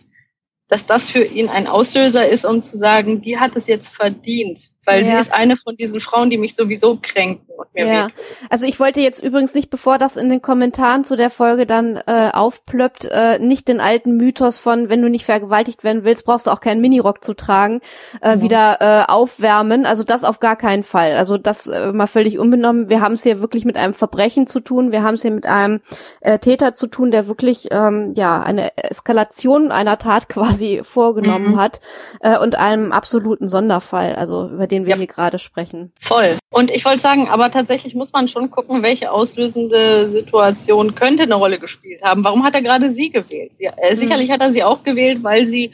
dass 0.68 0.86
das 0.86 1.10
für 1.10 1.24
ihn 1.24 1.48
ein 1.48 1.66
Auslöser 1.66 2.28
ist, 2.28 2.44
um 2.44 2.62
zu 2.62 2.76
sagen, 2.76 3.20
die 3.20 3.38
hat 3.38 3.54
es 3.54 3.66
jetzt 3.66 3.94
verdient, 3.94 4.70
weil 4.86 5.04
ja. 5.04 5.12
sie 5.12 5.20
ist 5.20 5.34
eine 5.34 5.56
von 5.56 5.76
diesen 5.76 6.00
Frauen, 6.00 6.30
die 6.30 6.38
mich 6.38 6.54
sowieso 6.54 6.98
kränken 7.02 7.46
und 7.56 7.74
mir 7.74 7.86
ja. 7.86 8.06
Wehtun. 8.06 8.12
Also 8.48 8.66
ich 8.66 8.78
wollte 8.80 9.00
jetzt 9.00 9.22
übrigens 9.22 9.54
nicht, 9.54 9.68
bevor 9.68 9.98
das 9.98 10.16
in 10.16 10.28
den 10.28 10.40
Kommentaren 10.40 11.04
zu 11.04 11.16
der 11.16 11.28
Folge 11.28 11.66
dann 11.66 11.96
äh, 12.06 12.30
aufplöppt, 12.32 13.06
äh, 13.10 13.38
nicht 13.40 13.68
den 13.68 13.80
alten 13.80 14.16
Mythos 14.16 14.58
von, 14.58 14.88
wenn 14.88 15.02
du 15.02 15.10
nicht 15.10 15.24
vergewaltigt 15.24 15.84
werden 15.84 16.04
willst, 16.04 16.24
brauchst 16.24 16.46
du 16.46 16.52
auch 16.52 16.60
keinen 16.60 16.80
Minirock 16.80 17.24
zu 17.24 17.34
tragen, 17.34 17.80
äh, 18.22 18.30
ja. 18.30 18.42
wieder 18.42 18.76
äh, 18.80 19.12
aufwärmen. 19.12 19.86
Also 19.86 20.04
das 20.04 20.24
auf 20.24 20.38
gar 20.38 20.56
keinen 20.56 20.84
Fall. 20.84 21.16
Also 21.16 21.36
das 21.36 21.66
äh, 21.66 21.92
mal 21.92 22.06
völlig 22.06 22.38
unbenommen. 22.38 22.88
Wir 22.88 23.00
haben 23.00 23.14
es 23.14 23.24
hier 23.24 23.40
wirklich 23.40 23.64
mit 23.64 23.76
einem 23.76 23.94
Verbrechen 23.94 24.46
zu 24.46 24.60
tun. 24.60 24.92
Wir 24.92 25.02
haben 25.02 25.14
es 25.14 25.22
hier 25.22 25.32
mit 25.32 25.46
einem 25.46 25.80
äh, 26.20 26.38
Täter 26.38 26.74
zu 26.74 26.86
tun, 26.86 27.10
der 27.10 27.26
wirklich 27.26 27.68
ähm, 27.72 28.14
ja 28.16 28.40
eine 28.40 28.76
Eskalation 28.76 29.72
einer 29.72 29.98
Tat 29.98 30.28
quasi 30.36 30.80
vorgenommen 30.84 31.52
mhm. 31.52 31.60
hat 31.60 31.80
äh, 32.20 32.38
und 32.38 32.54
einem 32.54 32.92
absoluten 32.92 33.48
Sonderfall. 33.48 34.14
Also 34.14 34.48
über 34.48 34.66
den 34.66 34.75
den 34.76 34.86
wir 34.86 34.92
ja. 34.92 34.96
hier 34.96 35.06
gerade 35.06 35.38
sprechen. 35.38 35.92
Voll. 36.00 36.36
Und 36.50 36.70
ich 36.70 36.84
wollte 36.84 37.00
sagen, 37.00 37.28
aber 37.28 37.50
tatsächlich 37.50 37.94
muss 37.94 38.12
man 38.12 38.28
schon 38.28 38.50
gucken, 38.50 38.82
welche 38.82 39.10
auslösende 39.10 40.08
Situation 40.08 40.94
könnte 40.94 41.24
eine 41.24 41.34
Rolle 41.34 41.58
gespielt 41.58 42.02
haben. 42.02 42.24
Warum 42.24 42.44
hat 42.44 42.54
er 42.54 42.62
gerade 42.62 42.90
sie 42.90 43.10
gewählt? 43.10 43.54
Sie, 43.54 43.64
äh, 43.64 43.92
mhm. 43.92 43.96
Sicherlich 43.96 44.30
hat 44.30 44.40
er 44.40 44.52
sie 44.52 44.62
auch 44.62 44.82
gewählt, 44.82 45.22
weil 45.22 45.46
sie 45.46 45.72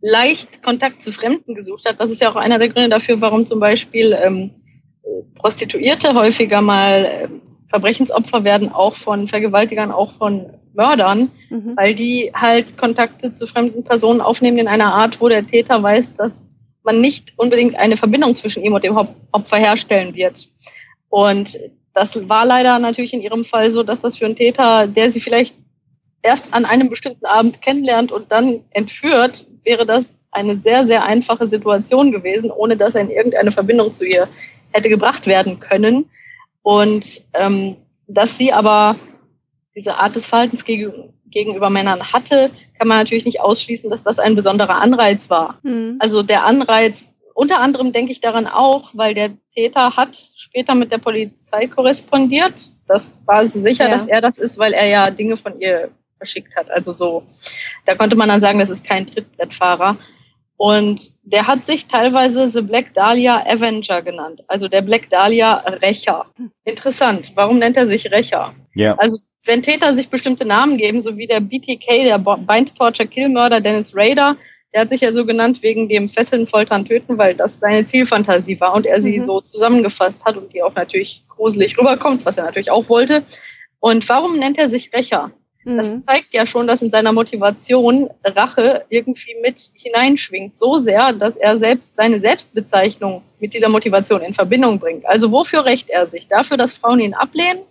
leicht 0.00 0.62
Kontakt 0.62 1.00
zu 1.00 1.12
Fremden 1.12 1.54
gesucht 1.54 1.86
hat. 1.86 2.00
Das 2.00 2.10
ist 2.10 2.20
ja 2.20 2.30
auch 2.30 2.36
einer 2.36 2.58
der 2.58 2.68
Gründe 2.68 2.90
dafür, 2.90 3.20
warum 3.20 3.46
zum 3.46 3.60
Beispiel 3.60 4.16
ähm, 4.20 4.50
Prostituierte 5.34 6.14
häufiger 6.14 6.60
mal 6.60 7.04
äh, 7.04 7.28
Verbrechensopfer 7.68 8.44
werden, 8.44 8.70
auch 8.70 8.96
von 8.96 9.26
Vergewaltigern, 9.26 9.90
auch 9.90 10.12
von 10.14 10.46
Mördern, 10.74 11.30
mhm. 11.50 11.76
weil 11.76 11.94
die 11.94 12.32
halt 12.34 12.76
Kontakte 12.76 13.32
zu 13.32 13.46
fremden 13.46 13.84
Personen 13.84 14.20
aufnehmen 14.20 14.58
in 14.58 14.68
einer 14.68 14.94
Art, 14.94 15.20
wo 15.20 15.28
der 15.28 15.46
Täter 15.46 15.82
weiß, 15.82 16.14
dass 16.14 16.51
man 16.84 17.00
nicht 17.00 17.34
unbedingt 17.36 17.76
eine 17.76 17.96
Verbindung 17.96 18.34
zwischen 18.34 18.62
ihm 18.62 18.74
und 18.74 18.84
dem 18.84 18.96
Opfer 18.96 19.56
herstellen 19.56 20.14
wird. 20.14 20.48
Und 21.08 21.58
das 21.94 22.28
war 22.28 22.44
leider 22.44 22.78
natürlich 22.78 23.12
in 23.12 23.20
ihrem 23.20 23.44
Fall 23.44 23.70
so, 23.70 23.82
dass 23.82 24.00
das 24.00 24.16
für 24.16 24.26
einen 24.26 24.36
Täter, 24.36 24.86
der 24.86 25.12
sie 25.12 25.20
vielleicht 25.20 25.56
erst 26.22 26.54
an 26.54 26.64
einem 26.64 26.88
bestimmten 26.88 27.26
Abend 27.26 27.60
kennenlernt 27.60 28.12
und 28.12 28.30
dann 28.32 28.60
entführt, 28.70 29.46
wäre 29.64 29.86
das 29.86 30.20
eine 30.30 30.56
sehr, 30.56 30.84
sehr 30.84 31.04
einfache 31.04 31.48
Situation 31.48 32.12
gewesen, 32.12 32.50
ohne 32.50 32.76
dass 32.76 32.94
er 32.94 33.02
in 33.02 33.10
irgendeine 33.10 33.52
Verbindung 33.52 33.92
zu 33.92 34.06
ihr 34.06 34.28
hätte 34.72 34.88
gebracht 34.88 35.26
werden 35.26 35.60
können. 35.60 36.08
Und 36.62 37.22
ähm, 37.34 37.76
dass 38.06 38.38
sie 38.38 38.52
aber 38.52 38.96
diese 39.74 39.96
Art 39.96 40.16
des 40.16 40.26
Verhaltens 40.26 40.64
gegen, 40.64 41.11
gegenüber 41.32 41.70
Männern 41.70 42.12
hatte, 42.12 42.50
kann 42.78 42.88
man 42.88 42.98
natürlich 42.98 43.24
nicht 43.24 43.40
ausschließen, 43.40 43.90
dass 43.90 44.02
das 44.02 44.18
ein 44.18 44.34
besonderer 44.34 44.76
Anreiz 44.80 45.30
war. 45.30 45.58
Mhm. 45.62 45.96
Also 45.98 46.22
der 46.22 46.44
Anreiz, 46.44 47.08
unter 47.34 47.60
anderem 47.60 47.92
denke 47.92 48.12
ich 48.12 48.20
daran 48.20 48.46
auch, 48.46 48.90
weil 48.92 49.14
der 49.14 49.30
Täter 49.54 49.96
hat 49.96 50.16
später 50.36 50.74
mit 50.74 50.92
der 50.92 50.98
Polizei 50.98 51.66
korrespondiert. 51.66 52.72
Das 52.86 53.20
war 53.26 53.46
so 53.46 53.60
sicher, 53.60 53.88
ja. 53.88 53.94
dass 53.94 54.06
er 54.06 54.20
das 54.20 54.38
ist, 54.38 54.58
weil 54.58 54.72
er 54.72 54.86
ja 54.86 55.04
Dinge 55.04 55.36
von 55.36 55.60
ihr 55.60 55.90
verschickt 56.18 56.56
hat. 56.56 56.70
Also 56.70 56.92
so, 56.92 57.24
da 57.84 57.96
konnte 57.96 58.16
man 58.16 58.28
dann 58.28 58.40
sagen, 58.40 58.58
das 58.58 58.70
ist 58.70 58.86
kein 58.86 59.06
Trittbrettfahrer. 59.06 59.98
Und 60.56 61.12
der 61.24 61.48
hat 61.48 61.66
sich 61.66 61.88
teilweise 61.88 62.48
The 62.48 62.62
Black 62.62 62.94
Dahlia 62.94 63.44
Avenger 63.44 64.02
genannt, 64.02 64.44
also 64.46 64.68
der 64.68 64.82
Black 64.82 65.10
Dahlia 65.10 65.56
Rächer. 65.56 66.26
Hm. 66.36 66.52
Interessant. 66.64 67.32
Warum 67.34 67.58
nennt 67.58 67.76
er 67.76 67.88
sich 67.88 68.12
Rächer? 68.12 68.54
Ja. 68.74 68.94
Also 68.94 69.18
wenn 69.44 69.62
Täter 69.62 69.94
sich 69.94 70.08
bestimmte 70.08 70.44
Namen 70.44 70.76
geben, 70.76 71.00
so 71.00 71.16
wie 71.16 71.26
der 71.26 71.40
BTK, 71.40 72.04
der 72.04 72.18
Bind 72.18 72.76
Torture 72.76 73.08
Kill 73.08 73.28
Mörder 73.28 73.60
Dennis 73.60 73.92
Rader, 73.94 74.36
der 74.72 74.82
hat 74.82 74.90
sich 74.90 75.02
ja 75.02 75.12
so 75.12 75.26
genannt 75.26 75.62
wegen 75.62 75.88
dem 75.88 76.08
Fesseln, 76.08 76.46
Foltern, 76.46 76.84
Töten, 76.84 77.18
weil 77.18 77.34
das 77.34 77.60
seine 77.60 77.84
Zielfantasie 77.84 78.58
war 78.60 78.74
und 78.74 78.86
er 78.86 79.00
sie 79.00 79.18
mhm. 79.18 79.24
so 79.24 79.40
zusammengefasst 79.40 80.24
hat 80.24 80.36
und 80.36 80.52
die 80.52 80.62
auch 80.62 80.74
natürlich 80.74 81.24
gruselig 81.28 81.78
rüberkommt, 81.78 82.24
was 82.24 82.38
er 82.38 82.44
natürlich 82.44 82.70
auch 82.70 82.88
wollte. 82.88 83.24
Und 83.80 84.08
warum 84.08 84.38
nennt 84.38 84.58
er 84.58 84.68
sich 84.68 84.92
Rächer? 84.94 85.30
Mhm. 85.64 85.76
Das 85.76 86.00
zeigt 86.00 86.32
ja 86.32 86.46
schon, 86.46 86.66
dass 86.66 86.80
in 86.80 86.90
seiner 86.90 87.12
Motivation 87.12 88.08
Rache 88.24 88.86
irgendwie 88.88 89.34
mit 89.42 89.60
hineinschwingt, 89.74 90.56
so 90.56 90.76
sehr, 90.76 91.12
dass 91.12 91.36
er 91.36 91.58
selbst 91.58 91.96
seine 91.96 92.18
Selbstbezeichnung 92.18 93.22
mit 93.40 93.52
dieser 93.52 93.68
Motivation 93.68 94.22
in 94.22 94.32
Verbindung 94.32 94.78
bringt. 94.78 95.04
Also 95.06 95.32
wofür 95.32 95.64
rächt 95.64 95.90
er 95.90 96.06
sich? 96.06 96.28
Dafür, 96.28 96.56
dass 96.56 96.74
Frauen 96.74 97.00
ihn 97.00 97.14
ablehnen? 97.14 97.62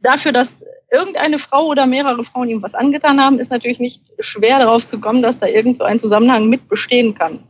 Dafür, 0.00 0.32
dass 0.32 0.64
irgendeine 0.90 1.38
Frau 1.38 1.66
oder 1.66 1.86
mehrere 1.86 2.24
Frauen 2.24 2.48
ihm 2.48 2.62
was 2.62 2.74
angetan 2.74 3.20
haben, 3.20 3.38
ist 3.38 3.50
natürlich 3.50 3.80
nicht 3.80 4.02
schwer 4.18 4.58
darauf 4.58 4.86
zu 4.86 5.00
kommen, 5.00 5.22
dass 5.22 5.38
da 5.38 5.46
irgend 5.46 5.78
so 5.78 5.84
ein 5.84 5.98
Zusammenhang 5.98 6.48
mit 6.48 6.68
bestehen 6.68 7.14
kann. 7.14 7.40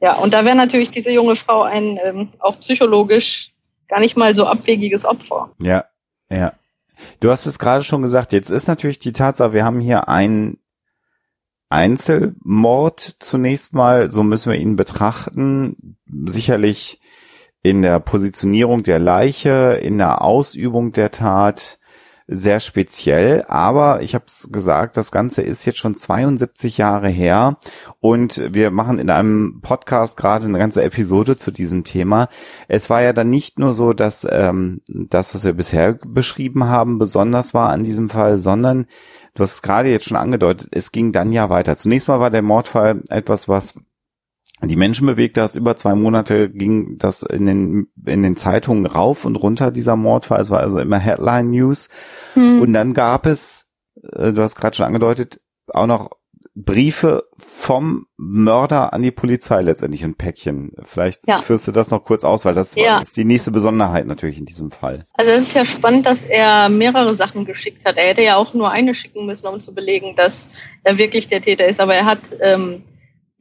Ja, 0.00 0.16
und 0.16 0.34
da 0.34 0.44
wäre 0.44 0.56
natürlich 0.56 0.90
diese 0.90 1.10
junge 1.10 1.36
Frau 1.36 1.62
ein 1.62 1.98
ähm, 2.04 2.28
auch 2.38 2.60
psychologisch 2.60 3.54
gar 3.88 4.00
nicht 4.00 4.16
mal 4.16 4.34
so 4.34 4.46
abwegiges 4.46 5.04
Opfer. 5.04 5.52
Ja, 5.60 5.86
ja. 6.30 6.52
Du 7.20 7.30
hast 7.30 7.46
es 7.46 7.58
gerade 7.58 7.84
schon 7.84 8.02
gesagt, 8.02 8.32
jetzt 8.32 8.50
ist 8.50 8.68
natürlich 8.68 8.98
die 8.98 9.12
Tatsache, 9.12 9.52
wir 9.52 9.64
haben 9.64 9.80
hier 9.80 10.08
einen 10.08 10.58
Einzelmord 11.68 13.00
zunächst 13.18 13.74
mal, 13.74 14.12
so 14.12 14.22
müssen 14.22 14.52
wir 14.52 14.58
ihn 14.58 14.76
betrachten. 14.76 15.96
Sicherlich 16.26 17.00
in 17.62 17.82
der 17.82 17.98
Positionierung 17.98 18.82
der 18.82 18.98
Leiche, 18.98 19.80
in 19.82 19.98
der 19.98 20.22
Ausübung 20.22 20.92
der 20.92 21.10
Tat, 21.10 21.78
sehr 22.26 22.58
speziell, 22.58 23.44
aber 23.48 24.00
ich 24.00 24.14
habe 24.14 24.24
es 24.26 24.48
gesagt, 24.50 24.96
das 24.96 25.12
Ganze 25.12 25.42
ist 25.42 25.66
jetzt 25.66 25.78
schon 25.78 25.94
72 25.94 26.78
Jahre 26.78 27.08
her 27.08 27.58
und 28.00 28.40
wir 28.54 28.70
machen 28.70 28.98
in 28.98 29.10
einem 29.10 29.60
Podcast 29.60 30.16
gerade 30.16 30.46
eine 30.46 30.58
ganze 30.58 30.82
Episode 30.82 31.36
zu 31.36 31.50
diesem 31.50 31.84
Thema. 31.84 32.28
Es 32.66 32.88
war 32.88 33.02
ja 33.02 33.12
dann 33.12 33.28
nicht 33.28 33.58
nur 33.58 33.74
so, 33.74 33.92
dass 33.92 34.26
ähm, 34.30 34.80
das, 34.88 35.34
was 35.34 35.44
wir 35.44 35.52
bisher 35.52 35.94
beschrieben 35.94 36.64
haben, 36.64 36.98
besonders 36.98 37.52
war 37.52 37.68
an 37.68 37.84
diesem 37.84 38.08
Fall, 38.08 38.38
sondern 38.38 38.86
du 39.34 39.42
hast 39.42 39.62
gerade 39.62 39.90
jetzt 39.90 40.06
schon 40.06 40.16
angedeutet, 40.16 40.68
es 40.70 40.92
ging 40.92 41.12
dann 41.12 41.30
ja 41.30 41.50
weiter. 41.50 41.76
Zunächst 41.76 42.08
mal 42.08 42.20
war 42.20 42.30
der 42.30 42.42
Mordfall 42.42 43.02
etwas, 43.10 43.48
was 43.48 43.74
die 44.68 44.76
Menschen 44.76 45.06
bewegt 45.06 45.36
das. 45.36 45.56
Über 45.56 45.76
zwei 45.76 45.94
Monate 45.94 46.50
ging 46.50 46.98
das 46.98 47.22
in 47.22 47.46
den, 47.46 47.86
in 48.06 48.22
den 48.22 48.36
Zeitungen 48.36 48.86
rauf 48.86 49.24
und 49.24 49.36
runter, 49.36 49.70
dieser 49.70 49.96
Mordfall. 49.96 50.40
Es 50.40 50.50
war 50.50 50.60
also 50.60 50.78
immer 50.78 50.98
Headline 50.98 51.50
News. 51.50 51.88
Hm. 52.34 52.60
Und 52.60 52.72
dann 52.72 52.94
gab 52.94 53.26
es, 53.26 53.66
äh, 54.12 54.32
du 54.32 54.42
hast 54.42 54.56
gerade 54.56 54.76
schon 54.76 54.86
angedeutet, 54.86 55.40
auch 55.68 55.86
noch 55.86 56.10
Briefe 56.56 57.24
vom 57.36 58.06
Mörder 58.16 58.92
an 58.92 59.02
die 59.02 59.10
Polizei 59.10 59.60
letztendlich 59.62 60.04
ein 60.04 60.14
Päckchen. 60.14 60.70
Vielleicht 60.84 61.26
ja. 61.26 61.40
führst 61.40 61.66
du 61.66 61.72
das 61.72 61.90
noch 61.90 62.04
kurz 62.04 62.22
aus, 62.22 62.44
weil 62.44 62.54
das 62.54 62.76
ja. 62.76 63.00
ist 63.00 63.16
die 63.16 63.24
nächste 63.24 63.50
Besonderheit 63.50 64.06
natürlich 64.06 64.38
in 64.38 64.44
diesem 64.44 64.70
Fall. 64.70 65.04
Also 65.14 65.32
es 65.32 65.48
ist 65.48 65.54
ja 65.54 65.64
spannend, 65.64 66.06
dass 66.06 66.22
er 66.22 66.68
mehrere 66.68 67.16
Sachen 67.16 67.44
geschickt 67.44 67.84
hat. 67.84 67.96
Er 67.96 68.10
hätte 68.10 68.22
ja 68.22 68.36
auch 68.36 68.54
nur 68.54 68.70
eine 68.70 68.94
schicken 68.94 69.26
müssen, 69.26 69.48
um 69.48 69.58
zu 69.58 69.74
belegen, 69.74 70.14
dass 70.16 70.48
er 70.84 70.96
wirklich 70.96 71.26
der 71.26 71.42
Täter 71.42 71.66
ist. 71.66 71.80
Aber 71.80 71.96
er 71.96 72.04
hat 72.04 72.20
ähm, 72.40 72.84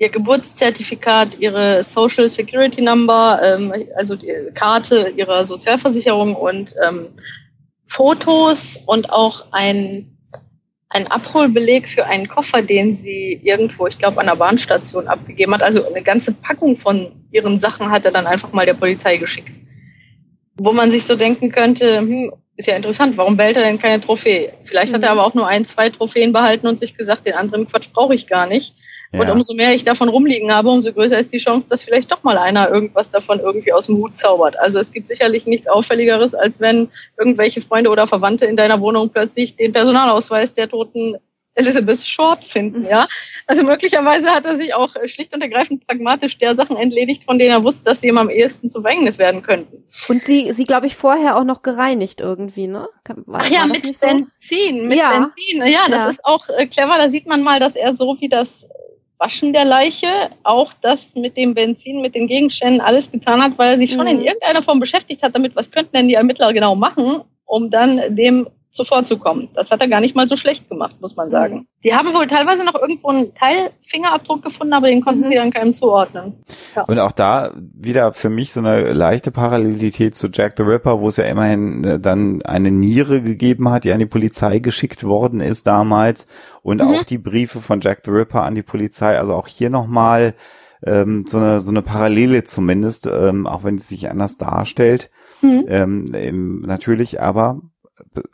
ihr 0.04 0.10
Geburtszertifikat, 0.10 1.40
ihre 1.40 1.84
Social 1.84 2.30
Security 2.30 2.82
Number, 2.82 3.40
ähm, 3.42 3.74
also 3.96 4.16
die 4.16 4.32
Karte 4.54 5.14
ihrer 5.16 5.46
Sozialversicherung 5.46 6.36
und 6.36 6.76
ähm, 6.86 7.08
Fotos 7.88 8.80
und 8.86 9.10
auch 9.10 9.46
ein, 9.52 10.18
ein 10.90 11.08
Abholbeleg 11.08 11.88
für 11.88 12.06
einen 12.06 12.28
Koffer, 12.28 12.62
den 12.62 12.94
sie 12.94 13.40
irgendwo, 13.44 13.88
ich 13.88 13.98
glaube, 13.98 14.20
an 14.20 14.28
der 14.28 14.36
Bahnstation 14.36 15.08
abgegeben 15.08 15.54
hat. 15.54 15.64
Also 15.64 15.88
eine 15.88 16.04
ganze 16.04 16.34
Packung 16.34 16.78
von 16.78 17.26
ihren 17.32 17.58
Sachen 17.58 17.90
hat 17.90 18.04
er 18.04 18.12
dann 18.12 18.28
einfach 18.28 18.52
mal 18.52 18.66
der 18.66 18.74
Polizei 18.74 19.18
geschickt. 19.18 19.62
Wo 20.56 20.74
man 20.74 20.92
sich 20.92 21.06
so 21.06 21.16
denken 21.16 21.50
könnte, 21.52 22.00
hm, 22.00 22.34
ist 22.58 22.68
ja 22.68 22.76
interessant, 22.76 23.18
warum 23.18 23.38
behält 23.38 23.56
er 23.56 23.64
denn 23.64 23.80
keine 23.80 24.02
Trophäe? 24.02 24.54
Vielleicht 24.66 24.92
mhm. 24.92 24.98
hat 24.98 25.04
er 25.04 25.14
mhm. 25.14 25.20
aber 25.20 25.28
auch 25.28 25.34
nur 25.34 25.48
ein, 25.48 25.64
zwei 25.66 25.90
Trophäen 25.90 26.34
behalten 26.34 26.68
und 26.68 26.80
sich 26.80 26.98
gesagt, 26.98 27.26
den 27.26 27.34
anderen 27.34 27.68
Quatsch 27.68 27.92
brauche 27.94 28.14
ich 28.14 28.28
gar 28.28 28.48
nicht. 28.48 28.76
Ja. 29.14 29.22
Und 29.22 29.30
umso 29.30 29.54
mehr 29.54 29.74
ich 29.76 29.84
davon 29.84 30.10
rumliegen 30.10 30.52
habe, 30.54 30.70
umso 30.70 30.92
größer 30.92 31.20
ist 31.20 31.32
die 31.32 31.38
Chance, 31.38 31.70
dass 31.70 31.84
vielleicht 31.84 32.12
doch 32.12 32.24
mal 32.24 32.38
einer 32.38 32.70
irgendwas 32.70 33.12
davon 33.12 33.40
irgendwie 33.40 33.72
aus 33.72 33.86
dem 33.86 33.98
Hut 33.98 34.18
zaubert. 34.18 34.58
Also 34.58 34.80
es 34.80 34.92
gibt 34.92 35.08
sicherlich 35.08 35.46
nichts 35.46 35.68
Auffälligeres, 35.68 36.34
als 36.34 36.60
wenn 36.60 36.90
irgendwelche 37.18 37.62
Freunde 37.62 37.92
oder 37.92 38.08
Verwandte 38.08 38.46
in 38.46 38.56
deiner 38.56 38.82
Wohnung 38.82 39.10
plötzlich 39.10 39.56
den 39.56 39.72
Personalausweis 39.72 40.56
der 40.56 40.68
toten 40.68 41.18
Elizabeth 41.56 42.08
Short 42.08 42.44
finden, 42.44 42.86
ja. 42.88 43.08
Also 43.46 43.64
möglicherweise 43.64 44.32
hat 44.32 44.46
er 44.46 44.58
sich 44.58 44.74
auch 44.74 44.90
schlicht 45.06 45.36
und 45.36 45.42
ergreifend 45.42 45.86
pragmatisch 45.86 46.40
der 46.40 46.56
Sachen 46.56 46.78
entledigt, 46.78 47.26
von 47.26 47.38
denen 47.38 47.52
er 47.52 47.64
wusste, 47.64 47.86
dass 47.86 48.02
sie 48.02 48.08
ihm 48.08 48.18
am 48.18 48.30
ehesten 48.30 48.70
zu 48.70 48.82
Verhängnis 48.82 49.20
werden 49.20 49.44
könnten. 49.44 49.84
Und 50.10 50.24
sie, 50.24 50.52
sie 50.52 50.64
glaube 50.64 50.88
ich, 50.88 50.96
vorher 50.96 51.38
auch 51.38 51.44
noch 51.44 51.62
gereinigt 51.62 52.22
irgendwie, 52.22 52.68
ne? 52.68 52.88
War, 53.28 53.42
Ach 53.42 53.50
ja, 53.50 53.68
mit 53.68 53.84
Benzin, 53.84 54.28
so? 54.40 54.84
mit 54.88 54.98
ja. 54.98 55.12
Benzin. 55.12 55.72
Ja, 55.72 55.86
das 55.88 56.00
ja. 56.00 56.10
ist 56.10 56.26
auch 56.26 56.50
äh, 56.50 56.66
clever. 56.66 56.98
Da 56.98 57.12
sieht 57.12 57.28
man 57.28 57.44
mal, 57.44 57.60
dass 57.60 57.76
er 57.76 57.96
so 57.96 58.18
wie 58.20 58.30
das 58.30 58.68
Waschen 59.24 59.54
der 59.54 59.64
Leiche 59.64 60.32
auch 60.44 60.74
das 60.82 61.16
mit 61.16 61.38
dem 61.38 61.54
Benzin, 61.54 62.02
mit 62.02 62.14
den 62.14 62.28
Gegenständen 62.28 62.82
alles 62.82 63.10
getan 63.10 63.42
hat, 63.42 63.58
weil 63.58 63.72
er 63.72 63.80
sich 63.80 63.94
schon 63.94 64.04
mhm. 64.06 64.20
in 64.20 64.22
irgendeiner 64.22 64.62
Form 64.62 64.82
beschäftigt 64.82 65.24
hat 65.24 65.34
damit, 65.34 65.56
was 65.56 65.72
könnten 65.72 65.96
denn 65.96 66.10
die 66.10 66.16
Ermittler 66.16 66.52
genau 66.52 66.76
machen, 66.76 67.22
um 67.46 67.70
dann 67.70 68.16
dem 68.16 68.48
zuvorzukommen. 68.74 69.50
Das 69.54 69.70
hat 69.72 69.82
er 69.82 69.88
gar 69.88 70.02
nicht 70.02 70.16
mal 70.16 70.28
so 70.28 70.36
schlecht 70.36 70.68
gemacht, 70.68 70.96
muss 71.00 71.16
man 71.16 71.30
sagen. 71.30 71.56
Mhm. 71.56 71.68
Die 71.84 71.94
haben 71.94 72.08
wohl 72.14 72.26
teilweise 72.28 72.66
noch 72.66 72.74
irgendwo 72.74 73.10
einen 73.10 73.34
Teilfingerabdruck 73.36 74.42
gefunden, 74.42 74.74
aber 74.74 74.88
den 74.88 75.02
konnten 75.02 75.22
mhm. 75.22 75.28
sie 75.28 75.36
dann 75.36 75.52
keinem 75.52 75.76
zuordnen. 75.76 76.44
Ja. 76.76 76.84
Und 76.84 76.98
auch 76.98 77.12
da 77.12 77.54
wieder 77.56 78.14
für 78.14 78.30
mich 78.30 78.52
so 78.52 78.60
eine 78.60 78.92
leichte 78.92 79.32
Parallelität 79.32 80.16
zu 80.16 80.28
Jack 80.34 80.56
the 80.58 80.64
Ripper, 80.64 81.00
wo 81.00 81.08
es 81.08 81.18
ja 81.18 81.26
immerhin 81.26 81.84
äh, 81.84 82.00
dann 82.00 82.42
eine 82.42 82.72
Niere 82.72 83.22
gegeben 83.22 83.70
hat, 83.70 83.84
die 83.84 83.94
an 83.94 84.00
die 84.00 84.08
Polizei 84.08 84.58
geschickt 84.58 85.04
worden 85.04 85.40
ist 85.40 85.68
damals 85.68 86.28
und 86.64 86.82
mhm. 86.82 86.88
auch 86.88 87.04
die 87.04 87.20
Briefe 87.20 87.60
von 87.60 87.80
Jack 87.80 88.02
the 88.06 88.12
Ripper 88.12 88.42
an 88.42 88.56
die 88.56 88.64
Polizei. 88.64 89.20
Also 89.20 89.36
auch 89.36 89.48
hier 89.48 89.70
nochmal 89.70 90.34
ähm, 90.84 91.26
so, 91.28 91.38
eine, 91.38 91.62
so 91.62 91.70
eine 91.70 91.84
Parallele 91.84 92.44
zumindest, 92.44 93.06
ähm, 93.06 93.46
auch 93.46 93.64
wenn 93.64 93.76
es 93.76 93.88
sich 93.88 94.10
anders 94.10 94.38
darstellt. 94.38 95.12
Mhm. 95.42 95.66
Ähm, 95.68 96.64
natürlich, 96.66 97.22
aber 97.22 97.62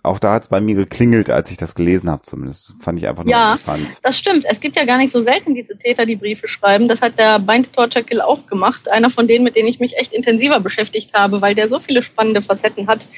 auch 0.03 0.19
da 0.19 0.33
hat 0.33 0.43
es 0.43 0.47
bei 0.47 0.61
mir 0.61 0.75
geklingelt, 0.75 1.29
als 1.29 1.51
ich 1.51 1.57
das 1.57 1.75
gelesen 1.75 2.09
habe, 2.09 2.23
zumindest. 2.23 2.75
Fand 2.79 2.97
ich 2.97 3.07
einfach 3.07 3.23
nur 3.23 3.31
ja, 3.31 3.51
interessant. 3.51 3.97
Das 4.03 4.17
stimmt. 4.17 4.45
Es 4.47 4.61
gibt 4.61 4.77
ja 4.77 4.85
gar 4.85 4.97
nicht 4.97 5.11
so 5.11 5.21
selten 5.21 5.53
diese 5.53 5.77
Täter, 5.77 6.05
die 6.05 6.15
Briefe 6.15 6.47
schreiben. 6.47 6.87
Das 6.87 7.01
hat 7.01 7.19
der 7.19 7.39
Bind 7.39 7.73
Torture 7.73 8.05
Kill 8.05 8.21
auch 8.21 8.45
gemacht. 8.47 8.89
Einer 8.89 9.09
von 9.09 9.27
denen, 9.27 9.43
mit 9.43 9.55
denen 9.55 9.67
ich 9.67 9.79
mich 9.79 9.97
echt 9.97 10.13
intensiver 10.13 10.59
beschäftigt 10.59 11.13
habe, 11.13 11.41
weil 11.41 11.55
der 11.55 11.67
so 11.67 11.79
viele 11.79 12.03
spannende 12.03 12.41
Facetten 12.41 12.87
hat. 12.87 13.09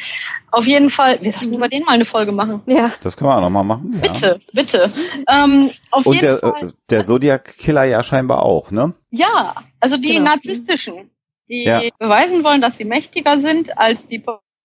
Auf 0.52 0.66
jeden 0.66 0.90
Fall, 0.90 1.20
wir 1.22 1.32
sollten 1.32 1.54
über 1.54 1.70
den 1.70 1.84
mal 1.84 1.94
eine 1.94 2.06
Folge 2.06 2.32
machen. 2.32 2.62
Ja. 2.66 2.92
Das 3.04 3.18
können 3.18 3.30
wir 3.30 3.38
auch 3.38 3.42
nochmal 3.42 3.64
machen. 3.64 4.00
Ja. 4.02 4.12
Bitte, 4.12 4.40
bitte. 4.52 4.94
Ähm, 5.32 5.70
auf 5.92 6.06
Und 6.06 6.16
jeden 6.16 6.26
der, 6.26 6.38
Fall. 6.40 6.68
Äh, 6.68 6.72
der 6.90 7.06
Zodiac 7.06 7.58
Killer 7.58 7.84
ja 7.84 8.02
scheinbar 8.02 8.44
auch, 8.44 8.72
ne? 8.72 8.94
Ja, 9.12 9.56
also 9.80 9.98
die 9.98 10.14
genau. 10.14 10.32
narzisstischen, 10.32 11.12
die 11.50 11.66
ja. 11.66 11.82
beweisen 12.00 12.44
wollen, 12.44 12.62
dass 12.62 12.78
sie 12.78 12.86
mächtiger 12.86 13.40
sind 13.40 13.78
als 13.78 14.08
die 14.08 14.20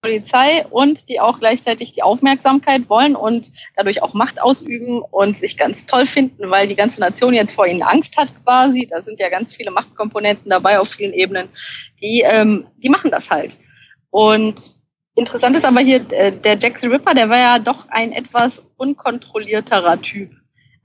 Polizei 0.07 0.65
und 0.71 1.09
die 1.09 1.19
auch 1.19 1.41
gleichzeitig 1.41 1.93
die 1.93 2.05
Aufmerksamkeit 2.05 2.89
wollen 2.89 3.17
und 3.17 3.51
dadurch 3.75 4.05
auch 4.05 4.15
Macht 4.15 4.41
ausüben 4.41 5.03
und 5.03 5.37
sich 5.37 5.57
ganz 5.57 5.85
toll 5.85 6.07
finden, 6.07 6.49
weil 6.49 6.69
die 6.69 6.77
ganze 6.77 7.01
Nation 7.01 7.35
jetzt 7.35 7.55
vor 7.55 7.67
ihnen 7.67 7.83
Angst 7.83 8.17
hat 8.17 8.33
quasi. 8.45 8.87
Da 8.89 9.03
sind 9.03 9.19
ja 9.19 9.31
ganz 9.31 9.53
viele 9.53 9.73
Machtkomponenten 9.73 10.49
dabei 10.49 10.79
auf 10.79 10.91
vielen 10.91 11.13
Ebenen. 11.13 11.49
Die, 12.01 12.23
ähm, 12.25 12.69
die 12.77 12.89
machen 12.89 13.11
das 13.11 13.31
halt. 13.31 13.59
Und 14.11 14.55
interessant 15.17 15.57
ist 15.57 15.65
aber 15.65 15.81
hier, 15.81 16.09
äh, 16.13 16.31
der 16.31 16.57
Jack 16.57 16.79
the 16.79 16.87
Ripper, 16.87 17.15
der 17.15 17.29
war 17.29 17.39
ja 17.39 17.59
doch 17.59 17.89
ein 17.89 18.13
etwas 18.13 18.65
unkontrollierterer 18.77 20.01
Typ. 20.03 20.31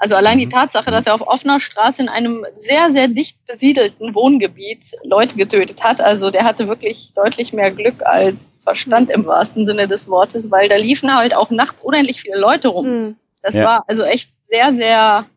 Also 0.01 0.15
allein 0.15 0.39
die 0.39 0.47
mhm. 0.47 0.51
Tatsache, 0.51 0.89
dass 0.89 1.05
er 1.05 1.13
auf 1.13 1.21
offener 1.21 1.59
Straße 1.59 2.01
in 2.01 2.09
einem 2.09 2.43
sehr, 2.55 2.89
sehr 2.89 3.07
dicht 3.07 3.37
besiedelten 3.45 4.15
Wohngebiet 4.15 4.95
Leute 5.03 5.35
getötet 5.35 5.83
hat, 5.83 6.01
also 6.01 6.31
der 6.31 6.43
hatte 6.43 6.67
wirklich 6.67 7.13
deutlich 7.13 7.53
mehr 7.53 7.69
Glück 7.69 8.01
als 8.03 8.61
Verstand 8.63 9.09
mhm. 9.09 9.15
im 9.15 9.25
wahrsten 9.27 9.63
Sinne 9.63 9.87
des 9.87 10.09
Wortes, 10.09 10.49
weil 10.49 10.69
da 10.69 10.77
liefen 10.77 11.15
halt 11.15 11.35
auch 11.35 11.51
nachts 11.51 11.83
unendlich 11.83 12.19
viele 12.19 12.39
Leute 12.39 12.69
rum. 12.69 12.87
Mhm. 12.87 13.15
Das 13.43 13.53
ja. 13.53 13.63
war 13.63 13.83
also 13.85 14.01
echt 14.01 14.31
sehr, 14.45 14.73
sehr 14.73 15.27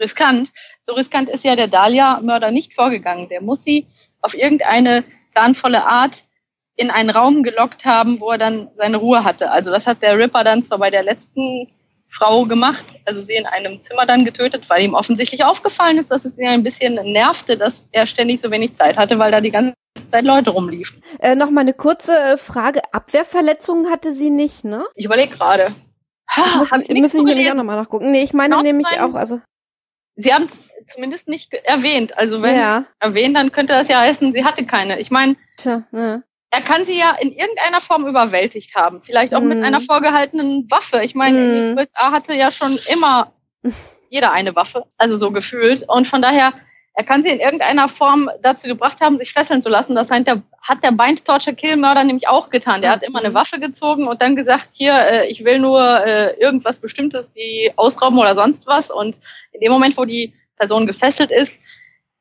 riskant. 0.00 0.48
So 0.80 0.94
riskant 0.94 1.28
ist 1.28 1.44
ja 1.44 1.54
der 1.54 1.68
Dahlia-Mörder 1.68 2.50
nicht 2.50 2.74
vorgegangen. 2.74 3.28
Der 3.28 3.40
muss 3.40 3.62
sie 3.62 3.86
auf 4.22 4.34
irgendeine 4.34 5.04
planvolle 5.34 5.86
Art 5.86 6.24
in 6.74 6.90
einen 6.90 7.10
Raum 7.10 7.44
gelockt 7.44 7.84
haben, 7.84 8.20
wo 8.20 8.32
er 8.32 8.38
dann 8.38 8.70
seine 8.74 8.96
Ruhe 8.96 9.22
hatte. 9.22 9.52
Also 9.52 9.70
das 9.70 9.86
hat 9.86 10.02
der 10.02 10.18
Ripper 10.18 10.42
dann 10.42 10.64
zwar 10.64 10.78
bei 10.78 10.90
der 10.90 11.04
letzten 11.04 11.68
Frau 12.10 12.44
gemacht, 12.44 12.84
also 13.04 13.20
sie 13.20 13.34
in 13.34 13.46
einem 13.46 13.80
Zimmer 13.80 14.04
dann 14.04 14.24
getötet, 14.24 14.68
weil 14.68 14.82
ihm 14.82 14.94
offensichtlich 14.94 15.44
aufgefallen 15.44 15.98
ist, 15.98 16.10
dass 16.10 16.24
es 16.24 16.38
ihn 16.38 16.48
ein 16.48 16.62
bisschen 16.62 16.94
nervte, 16.94 17.56
dass 17.56 17.88
er 17.92 18.06
ständig 18.06 18.40
so 18.40 18.50
wenig 18.50 18.74
Zeit 18.74 18.96
hatte, 18.96 19.18
weil 19.18 19.30
da 19.30 19.40
die 19.40 19.52
ganze 19.52 19.74
Zeit 19.96 20.24
Leute 20.24 20.50
rumliefen. 20.50 21.02
Äh, 21.20 21.36
noch 21.36 21.50
mal 21.50 21.60
eine 21.60 21.72
kurze 21.72 22.16
äh, 22.18 22.36
Frage. 22.36 22.80
Abwehrverletzungen 22.92 23.90
hatte 23.90 24.12
sie 24.12 24.30
nicht, 24.30 24.64
ne? 24.64 24.84
Ich 24.94 25.06
überlege 25.06 25.36
gerade. 25.36 25.74
Muss, 26.56 26.70
muss 26.70 27.14
ich 27.14 27.22
nämlich 27.22 27.50
auch 27.50 27.56
nochmal 27.56 27.76
nachgucken. 27.76 28.12
Nee, 28.12 28.22
ich 28.22 28.32
meine 28.32 28.54
Not 28.54 28.64
nämlich 28.64 28.86
auch, 29.00 29.14
also. 29.14 29.40
Sie 30.16 30.32
haben 30.32 30.44
es 30.44 30.68
zumindest 30.86 31.28
nicht 31.28 31.52
erwähnt. 31.54 32.16
Also 32.18 32.42
wenn 32.42 32.56
ja. 32.56 32.84
erwähnt, 32.98 33.36
dann 33.36 33.52
könnte 33.52 33.72
das 33.72 33.88
ja 33.88 34.00
heißen, 34.00 34.32
sie 34.32 34.44
hatte 34.44 34.66
keine. 34.66 35.00
Ich 35.00 35.10
meine, 35.10 35.36
ja 35.64 36.22
er 36.50 36.60
kann 36.62 36.84
sie 36.84 36.98
ja 36.98 37.16
in 37.20 37.32
irgendeiner 37.32 37.80
Form 37.80 38.06
überwältigt 38.06 38.74
haben. 38.74 39.02
Vielleicht 39.02 39.34
auch 39.34 39.40
mhm. 39.40 39.48
mit 39.48 39.62
einer 39.62 39.80
vorgehaltenen 39.80 40.68
Waffe. 40.70 41.02
Ich 41.02 41.14
meine, 41.14 41.38
mhm. 41.38 41.44
in 41.44 41.52
den 41.52 41.78
USA 41.78 42.10
hatte 42.10 42.34
ja 42.34 42.50
schon 42.50 42.78
immer 42.92 43.32
jeder 44.10 44.32
eine 44.32 44.56
Waffe, 44.56 44.84
also 44.98 45.16
so 45.16 45.30
gefühlt. 45.30 45.88
Und 45.88 46.08
von 46.08 46.20
daher, 46.20 46.52
er 46.94 47.04
kann 47.04 47.22
sie 47.22 47.28
in 47.28 47.38
irgendeiner 47.38 47.88
Form 47.88 48.28
dazu 48.42 48.66
gebracht 48.66 49.00
haben, 49.00 49.16
sich 49.16 49.32
fesseln 49.32 49.62
zu 49.62 49.68
lassen. 49.68 49.94
Das 49.94 50.10
hat 50.10 50.26
der, 50.26 50.42
hat 50.60 50.82
der 50.82 50.90
Bind 50.90 51.24
Torture 51.24 51.54
Kill 51.54 51.76
Mörder 51.76 52.02
nämlich 52.02 52.26
auch 52.26 52.50
getan. 52.50 52.82
Der 52.82 52.90
hat 52.90 53.04
immer 53.04 53.20
eine 53.20 53.30
mhm. 53.30 53.34
Waffe 53.34 53.60
gezogen 53.60 54.08
und 54.08 54.20
dann 54.20 54.34
gesagt, 54.34 54.70
hier, 54.72 54.94
äh, 54.94 55.28
ich 55.28 55.44
will 55.44 55.60
nur 55.60 55.80
äh, 55.80 56.34
irgendwas 56.40 56.80
Bestimmtes, 56.80 57.32
die 57.32 57.72
ausrauben 57.76 58.18
oder 58.18 58.34
sonst 58.34 58.66
was. 58.66 58.90
Und 58.90 59.14
in 59.52 59.60
dem 59.60 59.70
Moment, 59.70 59.96
wo 59.96 60.04
die 60.04 60.34
Person 60.56 60.88
gefesselt 60.88 61.30
ist, 61.30 61.52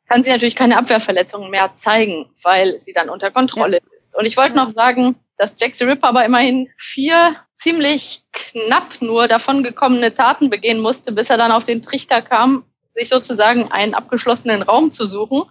kann 0.10 0.24
sie 0.24 0.32
natürlich 0.32 0.56
keine 0.56 0.78
Abwehrverletzungen 0.78 1.52
mehr 1.52 1.76
zeigen, 1.76 2.32
weil 2.44 2.82
sie 2.82 2.94
dann 2.94 3.10
unter 3.10 3.30
Kontrolle 3.30 3.78
ja. 3.78 3.98
ist. 3.98 4.18
Und 4.18 4.26
ich 4.26 4.38
wollte 4.38 4.56
noch 4.56 4.70
sagen, 4.70 5.16
dass 5.38 5.56
Jack 5.60 5.76
the 5.76 5.86
Ripper 5.86 6.08
aber 6.08 6.26
immerhin 6.26 6.70
vier 6.78 7.36
ziemlich 7.56 8.24
knapp 8.34 9.02
nur 9.02 9.28
davon 9.28 9.64
gekommene 9.64 10.14
Taten 10.14 10.50
begehen 10.50 10.82
musste, 10.82 11.12
bis 11.12 11.30
er 11.30 11.38
dann 11.38 11.52
auf 11.52 11.66
den 11.66 11.82
Trichter 11.82 12.22
kam, 12.22 12.66
sich 12.90 13.08
sozusagen 13.08 13.72
einen 13.72 13.94
abgeschlossenen 13.94 14.64
Raum 14.64 14.90
zu 14.92 15.06
suchen. 15.06 15.44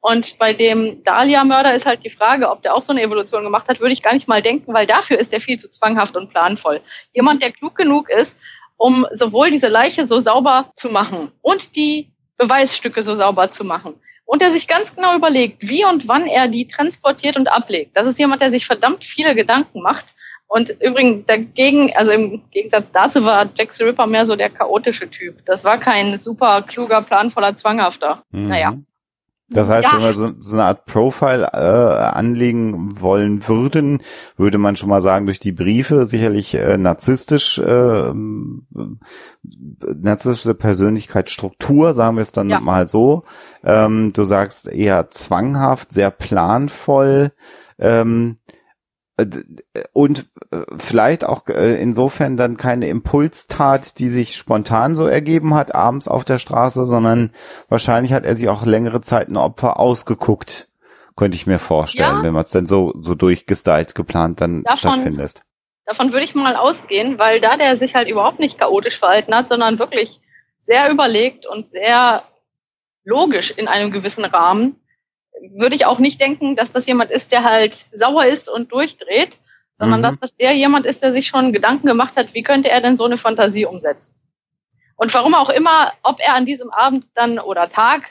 Und 0.00 0.38
bei 0.38 0.54
dem 0.54 1.02
Dahlia-Mörder 1.02 1.74
ist 1.74 1.84
halt 1.84 2.04
die 2.04 2.10
Frage, 2.10 2.50
ob 2.50 2.62
der 2.62 2.76
auch 2.76 2.82
so 2.82 2.92
eine 2.92 3.02
Evolution 3.02 3.42
gemacht 3.42 3.66
hat, 3.68 3.80
würde 3.80 3.92
ich 3.92 4.02
gar 4.02 4.14
nicht 4.14 4.28
mal 4.28 4.40
denken, 4.40 4.72
weil 4.72 4.86
dafür 4.86 5.18
ist 5.18 5.32
er 5.32 5.40
viel 5.40 5.58
zu 5.58 5.68
zwanghaft 5.68 6.16
und 6.16 6.30
planvoll. 6.30 6.80
Jemand, 7.12 7.42
der 7.42 7.50
klug 7.50 7.74
genug 7.74 8.08
ist, 8.08 8.40
um 8.76 9.04
sowohl 9.10 9.50
diese 9.50 9.68
Leiche 9.68 10.06
so 10.06 10.20
sauber 10.20 10.70
zu 10.76 10.90
machen 10.90 11.32
und 11.42 11.74
die 11.74 12.12
Beweisstücke 12.36 13.02
so 13.02 13.14
sauber 13.14 13.50
zu 13.50 13.64
machen. 13.64 13.94
Und 14.24 14.42
der 14.42 14.50
sich 14.50 14.66
ganz 14.66 14.94
genau 14.94 15.14
überlegt, 15.16 15.68
wie 15.68 15.84
und 15.84 16.08
wann 16.08 16.26
er 16.26 16.48
die 16.48 16.66
transportiert 16.66 17.36
und 17.36 17.46
ablegt. 17.46 17.96
Das 17.96 18.06
ist 18.06 18.18
jemand, 18.18 18.42
der 18.42 18.50
sich 18.50 18.66
verdammt 18.66 19.04
viele 19.04 19.34
Gedanken 19.34 19.82
macht. 19.82 20.16
Und 20.48 20.70
übrigens 20.80 21.26
dagegen, 21.26 21.94
also 21.96 22.12
im 22.12 22.42
Gegensatz 22.50 22.92
dazu 22.92 23.24
war 23.24 23.48
Jack 23.56 23.72
the 23.72 23.84
Ripper 23.84 24.06
mehr 24.06 24.26
so 24.26 24.36
der 24.36 24.50
chaotische 24.50 25.10
Typ. 25.10 25.44
Das 25.44 25.64
war 25.64 25.78
kein 25.78 26.18
super 26.18 26.62
kluger, 26.62 27.02
planvoller 27.02 27.56
Zwanghafter. 27.56 28.22
Mhm. 28.30 28.48
Naja. 28.48 28.74
Das 29.48 29.68
heißt, 29.68 29.88
ja. 29.88 29.94
wenn 29.94 30.04
wir 30.04 30.12
so, 30.12 30.32
so 30.38 30.56
eine 30.56 30.64
Art 30.64 30.86
Profile 30.86 31.48
äh, 31.52 31.56
anlegen 31.56 33.00
wollen 33.00 33.46
würden, 33.46 34.02
würde 34.36 34.58
man 34.58 34.74
schon 34.74 34.88
mal 34.88 35.00
sagen, 35.00 35.26
durch 35.26 35.38
die 35.38 35.52
Briefe 35.52 36.04
sicherlich 36.04 36.54
äh, 36.54 36.76
narzisstisch, 36.76 37.58
äh, 37.58 38.12
narzisstische 39.94 40.54
Persönlichkeitsstruktur, 40.54 41.92
sagen 41.92 42.16
wir 42.16 42.22
es 42.22 42.32
dann 42.32 42.50
ja. 42.50 42.58
mal 42.58 42.88
so. 42.88 43.22
Ähm, 43.62 44.12
du 44.12 44.24
sagst 44.24 44.66
eher 44.68 45.10
zwanghaft, 45.10 45.92
sehr 45.92 46.10
planvoll. 46.10 47.30
Ähm, 47.78 48.38
äh, 48.45 48.45
und 49.92 50.26
äh, 50.50 50.62
vielleicht 50.76 51.24
auch 51.24 51.46
äh, 51.48 51.80
insofern 51.80 52.36
dann 52.36 52.58
keine 52.58 52.88
Impulstat, 52.88 53.98
die 53.98 54.08
sich 54.08 54.36
spontan 54.36 54.94
so 54.94 55.06
ergeben 55.06 55.54
hat, 55.54 55.74
abends 55.74 56.06
auf 56.06 56.24
der 56.24 56.38
Straße, 56.38 56.84
sondern 56.84 57.30
wahrscheinlich 57.68 58.12
hat 58.12 58.26
er 58.26 58.36
sich 58.36 58.48
auch 58.48 58.66
längere 58.66 59.00
Zeit 59.00 59.28
ein 59.28 59.38
Opfer 59.38 59.80
ausgeguckt, 59.80 60.68
könnte 61.16 61.36
ich 61.36 61.46
mir 61.46 61.58
vorstellen, 61.58 62.16
ja. 62.16 62.22
wenn 62.22 62.34
man 62.34 62.44
es 62.44 62.50
dann 62.50 62.66
so, 62.66 62.92
so 63.00 63.14
durchgestylt 63.14 63.94
geplant 63.94 64.42
dann 64.42 64.62
davon, 64.64 64.78
stattfindet. 64.78 65.40
Davon 65.86 66.12
würde 66.12 66.26
ich 66.26 66.34
mal 66.34 66.56
ausgehen, 66.56 67.18
weil 67.18 67.40
da 67.40 67.56
der 67.56 67.78
sich 67.78 67.94
halt 67.94 68.10
überhaupt 68.10 68.38
nicht 68.38 68.58
chaotisch 68.58 68.98
verhalten 68.98 69.34
hat, 69.34 69.48
sondern 69.48 69.78
wirklich 69.78 70.20
sehr 70.60 70.90
überlegt 70.90 71.46
und 71.46 71.64
sehr 71.64 72.24
logisch 73.04 73.52
in 73.52 73.66
einem 73.66 73.92
gewissen 73.92 74.26
Rahmen, 74.26 74.76
würde 75.54 75.76
ich 75.76 75.86
auch 75.86 75.98
nicht 75.98 76.20
denken, 76.20 76.56
dass 76.56 76.72
das 76.72 76.86
jemand 76.86 77.10
ist, 77.10 77.32
der 77.32 77.44
halt 77.44 77.86
sauer 77.92 78.26
ist 78.26 78.48
und 78.48 78.72
durchdreht, 78.72 79.38
sondern 79.74 80.00
mhm. 80.00 80.04
dass 80.04 80.18
das 80.18 80.32
eher 80.34 80.54
jemand 80.54 80.86
ist, 80.86 81.02
der 81.02 81.12
sich 81.12 81.26
schon 81.26 81.52
Gedanken 81.52 81.86
gemacht 81.86 82.16
hat, 82.16 82.34
wie 82.34 82.42
könnte 82.42 82.70
er 82.70 82.80
denn 82.80 82.96
so 82.96 83.04
eine 83.04 83.18
Fantasie 83.18 83.66
umsetzen. 83.66 84.16
Und 84.96 85.12
warum 85.12 85.34
auch 85.34 85.50
immer, 85.50 85.92
ob 86.02 86.20
er 86.20 86.34
an 86.34 86.46
diesem 86.46 86.70
Abend 86.70 87.06
dann 87.14 87.38
oder 87.38 87.70
Tag 87.70 88.04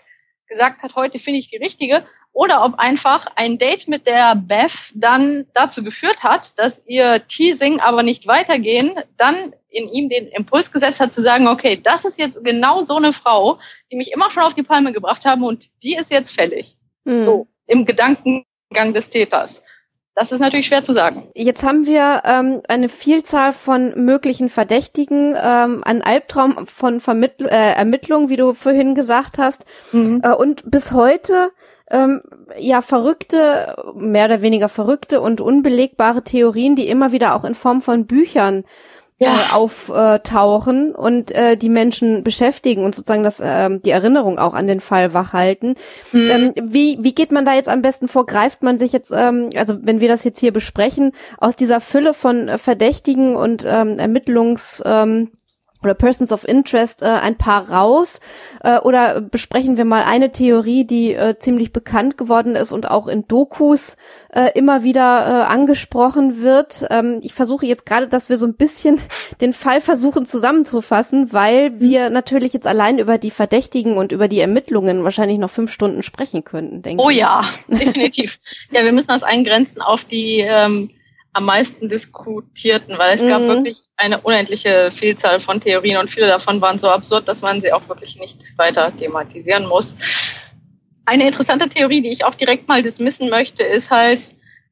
gesagt 0.47 0.83
hat, 0.83 0.95
heute 0.95 1.17
finde 1.17 1.39
ich 1.39 1.49
die 1.49 1.57
richtige, 1.57 2.05
oder 2.35 2.65
ob 2.65 2.77
einfach 2.77 3.27
ein 3.37 3.57
Date 3.57 3.87
mit 3.87 4.05
der 4.05 4.35
Beth 4.35 4.91
dann 4.93 5.47
dazu 5.53 5.83
geführt 5.83 6.21
hat, 6.21 6.59
dass 6.59 6.85
ihr 6.85 7.25
Teasing 7.27 7.79
aber 7.79 8.03
nicht 8.03 8.27
weitergehen, 8.27 8.99
dann 9.17 9.53
in 9.69 9.87
ihm 9.87 10.09
den 10.09 10.27
Impuls 10.27 10.73
gesetzt 10.73 10.99
hat 10.99 11.13
zu 11.13 11.21
sagen, 11.21 11.47
okay, 11.47 11.79
das 11.81 12.03
ist 12.03 12.19
jetzt 12.19 12.43
genau 12.43 12.81
so 12.81 12.97
eine 12.97 13.13
Frau, 13.13 13.57
die 13.89 13.95
mich 13.95 14.11
immer 14.11 14.29
schon 14.31 14.43
auf 14.43 14.53
die 14.53 14.63
Palme 14.63 14.91
gebracht 14.91 15.23
haben 15.23 15.45
und 15.45 15.81
die 15.81 15.95
ist 15.95 16.11
jetzt 16.11 16.35
fällig. 16.35 16.75
Mhm. 17.05 17.23
So 17.23 17.47
im 17.67 17.85
Gedankengang 17.85 18.93
des 18.93 19.09
Täters. 19.09 19.63
Das 20.15 20.31
ist 20.31 20.39
natürlich 20.39 20.67
schwer 20.67 20.81
zu 20.81 20.93
sagen. 20.93 21.27
Jetzt 21.35 21.63
haben 21.65 21.85
wir 21.85 22.21
ähm, 22.23 22.61
eine 22.69 22.87
Vielzahl 22.87 23.51
von 23.51 24.05
möglichen 24.05 24.47
Verdächtigen, 24.47 25.35
ähm, 25.37 25.83
einen 25.83 26.01
Albtraum 26.01 26.65
von 26.67 27.01
Vermittl 27.01 27.47
äh, 27.47 27.73
Ermittlungen, 27.73 28.29
wie 28.29 28.37
du 28.37 28.53
vorhin 28.53 28.95
gesagt 28.95 29.37
hast. 29.37 29.65
Mhm. 29.91 30.21
Äh, 30.23 30.33
und 30.33 30.71
bis 30.71 30.93
heute 30.93 31.51
ähm, 31.91 32.21
ja 32.57 32.81
verrückte, 32.81 33.75
mehr 33.93 34.25
oder 34.25 34.41
weniger 34.41 34.69
verrückte 34.69 35.19
und 35.19 35.41
unbelegbare 35.41 36.23
Theorien, 36.23 36.77
die 36.77 36.87
immer 36.87 37.11
wieder 37.11 37.35
auch 37.35 37.43
in 37.43 37.53
Form 37.53 37.81
von 37.81 38.05
Büchern 38.05 38.63
ja. 39.17 39.35
äh, 39.35 39.53
auftauchen 39.53 40.93
und 40.93 41.31
äh, 41.31 41.57
die 41.57 41.69
Menschen 41.69 42.23
beschäftigen 42.23 42.83
und 42.83 42.95
sozusagen 42.95 43.23
das 43.23 43.39
äh, 43.39 43.69
die 43.79 43.91
Erinnerung 43.91 44.37
auch 44.37 44.53
an 44.53 44.67
den 44.67 44.79
Fall 44.79 45.13
wachhalten. 45.13 45.75
Mhm. 46.11 46.29
Ähm, 46.29 46.53
wie 46.61 46.97
wie 47.01 47.15
geht 47.15 47.31
man 47.31 47.45
da 47.45 47.53
jetzt 47.53 47.69
am 47.69 47.81
besten 47.81 48.07
vor? 48.07 48.25
Greift 48.25 48.63
man 48.63 48.77
sich 48.77 48.91
jetzt, 48.91 49.11
ähm, 49.15 49.49
also 49.55 49.75
wenn 49.81 49.99
wir 49.99 50.07
das 50.07 50.23
jetzt 50.23 50.39
hier 50.39 50.51
besprechen, 50.51 51.11
aus 51.37 51.55
dieser 51.55 51.81
Fülle 51.81 52.13
von 52.13 52.57
Verdächtigen 52.57 53.35
und 53.35 53.65
ähm, 53.67 53.99
Ermittlungs 53.99 54.83
ähm, 54.85 55.31
oder 55.85 55.93
Persons 55.93 56.31
of 56.31 56.47
Interest 56.47 57.01
äh, 57.01 57.05
ein 57.05 57.37
paar 57.37 57.69
raus 57.69 58.19
äh, 58.61 58.79
oder 58.79 59.21
besprechen 59.21 59.77
wir 59.77 59.85
mal 59.85 60.03
eine 60.03 60.31
Theorie, 60.31 60.85
die 60.85 61.13
äh, 61.13 61.37
ziemlich 61.39 61.71
bekannt 61.71 62.17
geworden 62.17 62.55
ist 62.55 62.71
und 62.71 62.89
auch 62.89 63.07
in 63.07 63.27
Dokus 63.27 63.95
äh, 64.33 64.51
immer 64.55 64.83
wieder 64.83 65.01
äh, 65.01 65.53
angesprochen 65.53 66.41
wird. 66.41 66.85
Ähm, 66.89 67.19
ich 67.21 67.33
versuche 67.33 67.65
jetzt 67.65 67.85
gerade, 67.85 68.07
dass 68.07 68.29
wir 68.29 68.37
so 68.37 68.45
ein 68.45 68.55
bisschen 68.55 68.99
den 69.41 69.53
Fall 69.53 69.79
versuchen 69.79 70.25
zusammenzufassen, 70.25 71.31
weil 71.31 71.79
wir 71.79 72.09
natürlich 72.09 72.53
jetzt 72.53 72.67
allein 72.67 72.99
über 72.99 73.17
die 73.17 73.31
Verdächtigen 73.31 73.97
und 73.97 74.11
über 74.11 74.27
die 74.27 74.39
Ermittlungen 74.39 75.03
wahrscheinlich 75.03 75.37
noch 75.37 75.51
fünf 75.51 75.71
Stunden 75.71 76.03
sprechen 76.03 76.43
könnten, 76.43 76.81
denke 76.81 77.03
oh 77.03 77.09
ich. 77.09 77.17
Oh 77.17 77.19
ja, 77.19 77.45
definitiv. 77.67 78.39
ja, 78.71 78.83
wir 78.83 78.91
müssen 78.91 79.09
das 79.09 79.23
eingrenzen 79.23 79.81
auf 79.81 80.03
die 80.03 80.39
ähm, 80.39 80.89
am 81.35 81.43
meisten 81.43 81.89
diskutierten, 81.89 82.97
weil 82.97 83.15
es 83.15 83.21
mhm. 83.21 83.27
gab 83.27 83.41
wirklich 83.41 83.77
eine 83.97 84.21
unendliche 84.21 84.89
Vielzahl 84.93 85.41
von 85.41 85.59
Theorien 85.59 85.97
und 85.97 86.09
viele 86.09 86.27
davon 86.27 86.61
waren 86.61 86.79
so 86.79 86.89
absurd, 86.89 87.27
dass 87.27 87.41
man 87.41 87.59
sie 87.59 87.73
auch 87.73 87.89
wirklich 87.89 88.17
nicht 88.17 88.57
weiter 88.57 88.95
thematisieren 88.97 89.67
muss. 89.67 89.97
Eine 91.03 91.27
interessante 91.27 91.67
Theorie, 91.67 92.01
die 92.01 92.09
ich 92.09 92.23
auch 92.23 92.35
direkt 92.35 92.69
mal 92.69 92.81
dismissen 92.81 93.29
möchte, 93.29 93.63
ist 93.63 93.91
halt, 93.91 94.21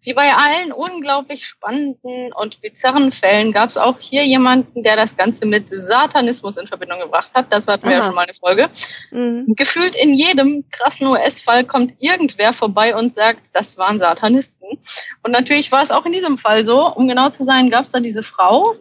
wie 0.04 0.14
bei 0.14 0.34
allen 0.34 0.72
unglaublich 0.74 1.46
spannenden 1.48 2.34
und 2.34 2.60
bizarren 2.62 3.12
Fällen 3.12 3.54
gab 3.54 3.70
es 3.70 3.78
auch 3.78 4.00
hier 4.00 4.26
jemanden, 4.26 4.84
der 4.84 4.98
das 4.98 5.16
Ganze 5.16 5.48
mit 5.48 5.70
Satanismus 5.70 6.58
in 6.58 6.68
Verbindung 6.68 7.00
gebracht 7.00 7.34
hat. 7.34 7.52
Das 7.52 7.68
hatten 7.68 7.88
wir 7.88 7.96
Aha. 7.96 8.00
ja 8.00 8.06
schon 8.06 8.16
mal 8.16 8.24
eine 8.24 8.34
Folge. 8.34 8.70
Mhm. 9.12 9.56
Gefühlt 9.56 9.96
in 9.96 10.14
jedem 10.14 10.66
krassen 10.70 11.08
US-Fall 11.08 11.66
kommt 11.66 11.94
irgendwer 12.00 12.54
vorbei 12.54 12.96
und 12.96 13.14
sagt, 13.14 13.48
das 13.54 13.78
waren 13.78 13.98
Satanisten. 13.98 14.80
Und 15.24 15.32
natürlich 15.32 15.72
war 15.72 15.84
es 15.84 15.92
auch 15.92 16.06
in 16.06 16.12
diesem 16.12 16.38
Fall 16.38 16.66
so. 16.66 16.86
Um 16.94 17.08
genau 17.08 17.30
zu 17.30 17.44
sein, 17.44 17.70
gab 17.70 17.86
es 17.86 17.92
da 17.92 18.02
diese 18.02 18.24
Frau, 18.24 18.76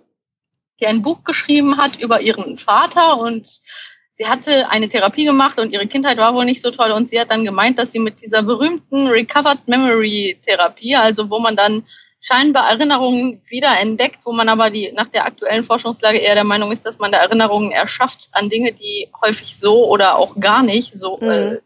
die 0.81 0.87
ein 0.87 1.03
Buch 1.03 1.23
geschrieben 1.23 1.77
hat 1.77 2.01
über 2.01 2.21
ihren 2.21 2.57
Vater 2.57 3.19
und 3.19 3.61
sie 4.13 4.27
hatte 4.27 4.71
eine 4.71 4.89
Therapie 4.89 5.25
gemacht 5.25 5.59
und 5.59 5.73
ihre 5.73 5.87
Kindheit 5.87 6.19
war 6.19 6.35
wohl 6.35 6.45
nicht 6.45 6.63
so 6.63 6.71
toll 6.71 6.93
und 6.93 7.09
sie 7.09 7.19
hat 7.19 7.31
dann 7.31 7.45
gemeint, 7.45 7.79
dass 7.79 7.93
sie 7.93 7.99
mit 7.99 8.21
dieser 8.23 8.43
berühmten 8.43 9.09
Recovered 9.09 9.67
Memory 9.67 10.39
Therapie, 10.47 10.97
also 10.97 11.31
wo 11.31 11.39
man 11.39 11.57
dann 11.57 11.85
scheinbar 12.21 12.71
Erinnerungen 12.71 13.43
wieder 13.49 13.79
entdeckt, 13.81 14.21
wo 14.25 14.33
man 14.33 14.49
aber 14.49 14.71
die 14.71 14.93
nach 14.93 15.09
der 15.09 15.27
aktuellen 15.27 15.65
Forschungslage 15.65 16.19
eher 16.19 16.35
der 16.35 16.45
Meinung 16.45 16.71
ist, 16.71 16.87
dass 16.87 16.99
man 16.99 17.11
da 17.11 17.19
Erinnerungen 17.19 17.73
erschafft 17.73 18.29
an 18.33 18.49
Dinge, 18.49 18.73
die 18.73 19.09
häufig 19.21 19.59
so 19.59 19.89
oder 19.89 20.17
auch 20.17 20.39
gar 20.39 20.63
nicht 20.63 20.95
so 20.95 21.19
mhm. 21.21 21.31
äh, 21.31 21.61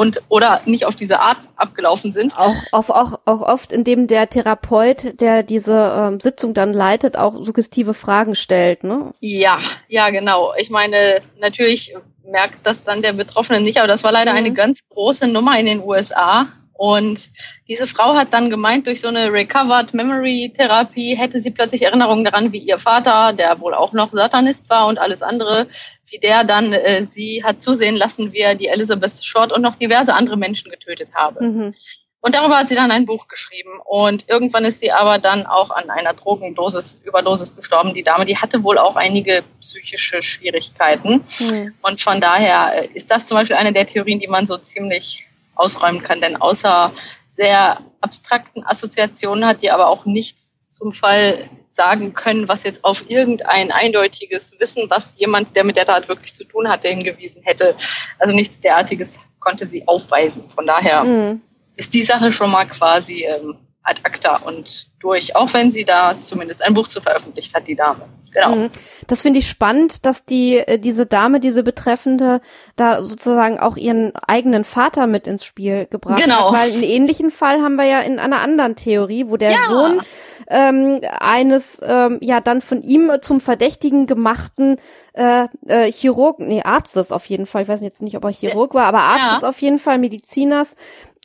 und 0.00 0.22
oder 0.30 0.62
nicht 0.64 0.86
auf 0.86 0.96
diese 0.96 1.20
Art 1.20 1.50
abgelaufen 1.56 2.10
sind. 2.10 2.38
Auch, 2.38 2.54
auch, 2.72 2.88
auch, 2.88 3.20
auch 3.26 3.42
oft, 3.42 3.70
indem 3.70 4.06
der 4.06 4.30
Therapeut, 4.30 5.20
der 5.20 5.42
diese 5.42 5.74
ähm, 5.94 6.20
Sitzung 6.20 6.54
dann 6.54 6.72
leitet, 6.72 7.18
auch 7.18 7.44
suggestive 7.44 7.92
Fragen 7.92 8.34
stellt, 8.34 8.82
ne? 8.82 9.12
Ja, 9.20 9.58
ja, 9.88 10.08
genau. 10.08 10.54
Ich 10.56 10.70
meine, 10.70 11.20
natürlich 11.38 11.94
merkt 12.24 12.66
das 12.66 12.82
dann 12.82 13.02
der 13.02 13.12
Betroffene 13.12 13.60
nicht, 13.60 13.76
aber 13.76 13.88
das 13.88 14.02
war 14.02 14.10
leider 14.10 14.32
mhm. 14.32 14.38
eine 14.38 14.54
ganz 14.54 14.88
große 14.88 15.28
Nummer 15.28 15.60
in 15.60 15.66
den 15.66 15.82
USA. 15.82 16.48
Und 16.72 17.32
diese 17.68 17.86
Frau 17.86 18.14
hat 18.14 18.32
dann 18.32 18.48
gemeint, 18.48 18.86
durch 18.86 19.02
so 19.02 19.08
eine 19.08 19.30
Recovered 19.30 19.92
Memory 19.92 20.50
Therapie 20.56 21.14
hätte 21.14 21.42
sie 21.42 21.50
plötzlich 21.50 21.82
Erinnerungen 21.82 22.24
daran, 22.24 22.52
wie 22.52 22.58
ihr 22.58 22.78
Vater, 22.78 23.34
der 23.34 23.60
wohl 23.60 23.74
auch 23.74 23.92
noch 23.92 24.14
Satanist 24.14 24.70
war 24.70 24.86
und 24.86 24.98
alles 24.98 25.20
andere, 25.20 25.66
wie 26.10 26.18
der 26.18 26.44
dann 26.44 26.72
äh, 26.72 27.04
sie 27.04 27.42
hat 27.44 27.62
zusehen 27.62 27.96
lassen, 27.96 28.32
wie 28.32 28.38
er 28.38 28.54
die 28.54 28.66
Elizabeth 28.66 29.24
Short 29.24 29.52
und 29.52 29.62
noch 29.62 29.76
diverse 29.76 30.14
andere 30.14 30.36
Menschen 30.36 30.70
getötet 30.70 31.08
habe. 31.14 31.44
Mhm. 31.44 31.74
Und 32.22 32.34
darüber 32.34 32.58
hat 32.58 32.68
sie 32.68 32.74
dann 32.74 32.90
ein 32.90 33.06
Buch 33.06 33.28
geschrieben. 33.28 33.80
Und 33.84 34.28
irgendwann 34.28 34.64
ist 34.64 34.80
sie 34.80 34.92
aber 34.92 35.18
dann 35.18 35.46
auch 35.46 35.70
an 35.70 35.88
einer 35.88 36.12
Drogendosis, 36.12 37.02
Überdosis 37.04 37.56
gestorben. 37.56 37.94
Die 37.94 38.02
Dame, 38.02 38.26
die 38.26 38.36
hatte 38.36 38.62
wohl 38.62 38.76
auch 38.78 38.96
einige 38.96 39.42
psychische 39.60 40.22
Schwierigkeiten. 40.22 41.24
Mhm. 41.38 41.74
Und 41.80 42.00
von 42.02 42.20
daher 42.20 42.82
äh, 42.82 42.88
ist 42.92 43.10
das 43.10 43.26
zum 43.26 43.36
Beispiel 43.36 43.56
eine 43.56 43.72
der 43.72 43.86
Theorien, 43.86 44.20
die 44.20 44.28
man 44.28 44.46
so 44.46 44.58
ziemlich 44.58 45.26
ausräumen 45.54 46.02
kann. 46.02 46.20
Denn 46.20 46.36
außer 46.36 46.92
sehr 47.26 47.80
abstrakten 48.02 48.66
Assoziationen 48.66 49.46
hat 49.46 49.62
die 49.62 49.70
aber 49.70 49.88
auch 49.88 50.04
nichts 50.04 50.59
zum 50.70 50.92
Fall 50.92 51.50
sagen 51.68 52.14
können, 52.14 52.48
was 52.48 52.62
jetzt 52.62 52.84
auf 52.84 53.10
irgendein 53.10 53.70
eindeutiges 53.72 54.58
Wissen, 54.60 54.88
was 54.88 55.18
jemand, 55.18 55.56
der 55.56 55.64
mit 55.64 55.76
der 55.76 55.86
Tat 55.86 56.08
wirklich 56.08 56.34
zu 56.34 56.44
tun 56.44 56.68
hatte, 56.68 56.88
hingewiesen 56.88 57.42
hätte. 57.44 57.76
Also 58.18 58.34
nichts 58.34 58.60
derartiges 58.60 59.20
konnte 59.40 59.66
sie 59.66 59.86
aufweisen. 59.86 60.48
Von 60.54 60.66
daher 60.66 61.04
mhm. 61.04 61.40
ist 61.76 61.92
die 61.94 62.02
Sache 62.02 62.32
schon 62.32 62.50
mal 62.50 62.66
quasi 62.66 63.24
ähm, 63.24 63.58
ad 63.90 64.00
acta 64.04 64.36
und 64.36 64.88
durch, 65.00 65.34
auch 65.34 65.52
wenn 65.52 65.70
sie 65.70 65.84
da 65.84 66.20
zumindest 66.20 66.62
ein 66.64 66.74
Buch 66.74 66.86
zu 66.86 67.00
veröffentlicht 67.00 67.54
hat, 67.54 67.66
die 67.66 67.74
Dame. 67.74 68.06
Genau. 68.32 68.54
Mhm. 68.54 68.70
Das 69.08 69.22
finde 69.22 69.40
ich 69.40 69.48
spannend, 69.48 70.06
dass 70.06 70.24
die 70.24 70.58
äh, 70.58 70.78
diese 70.78 71.06
Dame, 71.06 71.40
diese 71.40 71.64
Betreffende, 71.64 72.40
da 72.76 73.02
sozusagen 73.02 73.58
auch 73.58 73.76
ihren 73.76 74.14
eigenen 74.14 74.62
Vater 74.62 75.06
mit 75.08 75.26
ins 75.26 75.44
Spiel 75.44 75.86
gebracht 75.86 76.22
genau. 76.22 76.52
hat. 76.52 76.60
Weil 76.60 76.72
einen 76.72 76.82
ähnlichen 76.82 77.30
Fall 77.30 77.60
haben 77.60 77.74
wir 77.74 77.84
ja 77.84 78.00
in 78.00 78.18
einer 78.20 78.40
anderen 78.40 78.76
Theorie, 78.76 79.24
wo 79.28 79.36
der 79.36 79.52
ja. 79.52 79.58
Sohn 79.66 80.00
ähm, 80.48 81.00
eines 81.18 81.80
ähm, 81.84 82.18
ja 82.20 82.40
dann 82.40 82.60
von 82.60 82.82
ihm 82.82 83.10
zum 83.20 83.40
Verdächtigen 83.40 84.06
gemachten 84.06 84.76
äh, 85.12 85.48
äh, 85.66 85.90
Chirurgen, 85.90 86.48
nee, 86.48 86.62
Arztes 86.62 87.12
auf 87.12 87.26
jeden 87.26 87.46
Fall, 87.46 87.62
ich 87.62 87.68
weiß 87.68 87.82
jetzt 87.82 88.02
nicht, 88.02 88.16
ob 88.16 88.24
er 88.24 88.30
Chirurg 88.32 88.74
war, 88.74 88.86
aber 88.86 89.00
Arztes 89.00 89.42
ja. 89.42 89.48
auf 89.48 89.60
jeden 89.60 89.78
Fall, 89.78 89.98
Mediziners, 89.98 90.76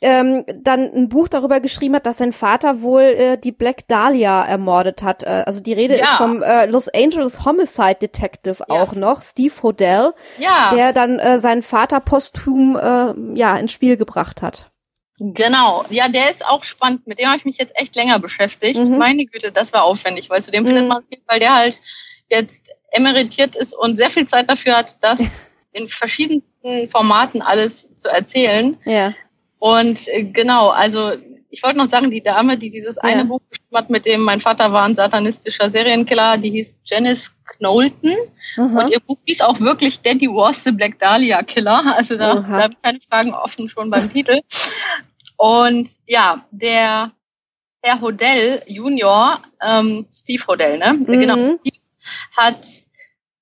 ähm, 0.02 0.44
dann 0.54 0.92
ein 0.92 1.08
Buch 1.08 1.28
darüber 1.28 1.60
geschrieben 1.60 1.94
hat, 1.94 2.06
dass 2.06 2.18
sein 2.18 2.32
Vater 2.32 2.82
wohl 2.82 3.02
äh, 3.02 3.38
die 3.38 3.52
Black 3.52 3.88
Dahlia 3.88 4.44
ermordet 4.44 5.02
hat. 5.02 5.22
Äh, 5.22 5.44
also 5.46 5.60
die 5.60 5.72
Rede 5.72 5.96
ja. 5.96 6.04
ist 6.04 6.10
vom 6.12 6.42
äh, 6.42 6.66
Los 6.66 6.88
Angeles 6.88 7.44
Homicide 7.44 7.94
Detective 7.94 8.64
ja. 8.68 8.74
auch 8.74 8.92
noch, 8.92 9.22
Steve 9.22 9.54
Hodell, 9.62 10.12
ja. 10.38 10.70
der 10.74 10.92
dann 10.92 11.18
äh, 11.18 11.38
seinen 11.38 11.62
Vater 11.62 12.00
posthum 12.00 12.76
äh, 12.76 13.38
ja 13.38 13.56
ins 13.56 13.72
Spiel 13.72 13.96
gebracht 13.96 14.42
hat. 14.42 14.70
Genau, 15.18 15.86
ja, 15.88 16.10
der 16.10 16.30
ist 16.30 16.44
auch 16.44 16.64
spannend. 16.64 17.06
Mit 17.06 17.18
dem 17.18 17.28
habe 17.28 17.38
ich 17.38 17.46
mich 17.46 17.56
jetzt 17.56 17.74
echt 17.74 17.96
länger 17.96 18.18
beschäftigt. 18.18 18.78
Mhm. 18.78 18.98
Meine 18.98 19.24
Güte, 19.24 19.50
das 19.50 19.72
war 19.72 19.84
aufwendig, 19.84 20.28
weil 20.28 20.42
zu 20.42 20.50
dem 20.50 20.64
mhm. 20.64 20.68
findet 20.68 20.88
man 20.88 21.04
viel, 21.04 21.20
weil 21.26 21.40
der 21.40 21.54
halt 21.54 21.80
jetzt 22.28 22.68
emeritiert 22.90 23.56
ist 23.56 23.74
und 23.74 23.96
sehr 23.96 24.10
viel 24.10 24.26
Zeit 24.26 24.50
dafür 24.50 24.76
hat, 24.76 24.96
das 25.00 25.46
in 25.72 25.88
verschiedensten 25.88 26.90
Formaten 26.90 27.40
alles 27.40 27.94
zu 27.94 28.08
erzählen. 28.08 28.76
Ja. 28.84 29.14
Und 29.58 30.08
äh, 30.08 30.24
genau, 30.24 30.68
also 30.68 31.12
ich 31.50 31.62
wollte 31.62 31.78
noch 31.78 31.86
sagen, 31.86 32.10
die 32.10 32.22
Dame, 32.22 32.58
die 32.58 32.70
dieses 32.70 32.96
ja. 32.96 33.02
eine 33.02 33.24
Buch 33.24 33.40
geschrieben 33.48 33.76
hat, 33.76 33.90
mit 33.90 34.04
dem 34.04 34.20
mein 34.20 34.40
Vater 34.40 34.72
war 34.72 34.84
ein 34.84 34.94
satanistischer 34.94 35.70
Serienkiller, 35.70 36.36
die 36.36 36.50
hieß 36.50 36.80
Janice 36.84 37.34
Knowlton. 37.44 38.14
Aha. 38.58 38.84
Und 38.84 38.90
ihr 38.90 39.00
Buch 39.00 39.18
hieß 39.24 39.40
auch 39.40 39.60
wirklich 39.60 40.00
Daddy 40.02 40.28
was 40.28 40.64
the 40.64 40.72
Black 40.72 40.98
Dahlia 40.98 41.42
Killer. 41.42 41.96
Also 41.96 42.18
da, 42.18 42.40
ich 42.40 42.82
keine 42.82 43.00
Fragen 43.08 43.32
offen 43.32 43.68
schon 43.68 43.90
beim 43.90 44.12
Titel. 44.12 44.40
Und 45.36 45.88
ja, 46.06 46.44
der 46.50 47.12
Herr 47.82 48.00
Hodell 48.00 48.62
Junior, 48.66 49.40
ähm, 49.62 50.06
Steve 50.12 50.42
Hodell, 50.48 50.78
ne? 50.78 50.92
Mhm. 50.94 51.06
Genau, 51.06 51.34
Steve 51.34 51.76
hat 52.36 52.66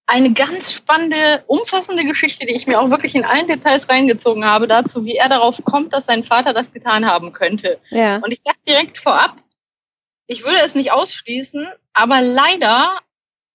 eine 0.07 0.33
ganz 0.33 0.73
spannende, 0.73 1.45
umfassende 1.47 2.05
Geschichte, 2.05 2.47
die 2.47 2.55
ich 2.55 2.67
mir 2.67 2.81
auch 2.81 2.91
wirklich 2.91 3.15
in 3.15 3.25
allen 3.25 3.47
Details 3.47 3.89
reingezogen 3.89 4.45
habe, 4.45 4.69
dazu, 4.69 5.05
wie 5.05 5.17
er 5.17 5.29
darauf 5.29 5.63
kommt, 5.65 5.93
dass 5.93 6.07
sein 6.07 6.25
Vater 6.25 6.53
das 6.53 6.73
getan 6.73 7.07
haben 7.07 7.33
könnte. 7.33 7.79
Ja. 7.91 8.17
Und 8.17 8.31
ich 8.31 8.43
sage 8.43 8.59
direkt 8.67 8.99
vorab, 8.99 9.37
ich 10.27 10.45
würde 10.45 10.61
es 10.61 10.75
nicht 10.75 10.93
ausschließen, 10.93 11.69
aber 11.93 12.21
leider 12.21 12.99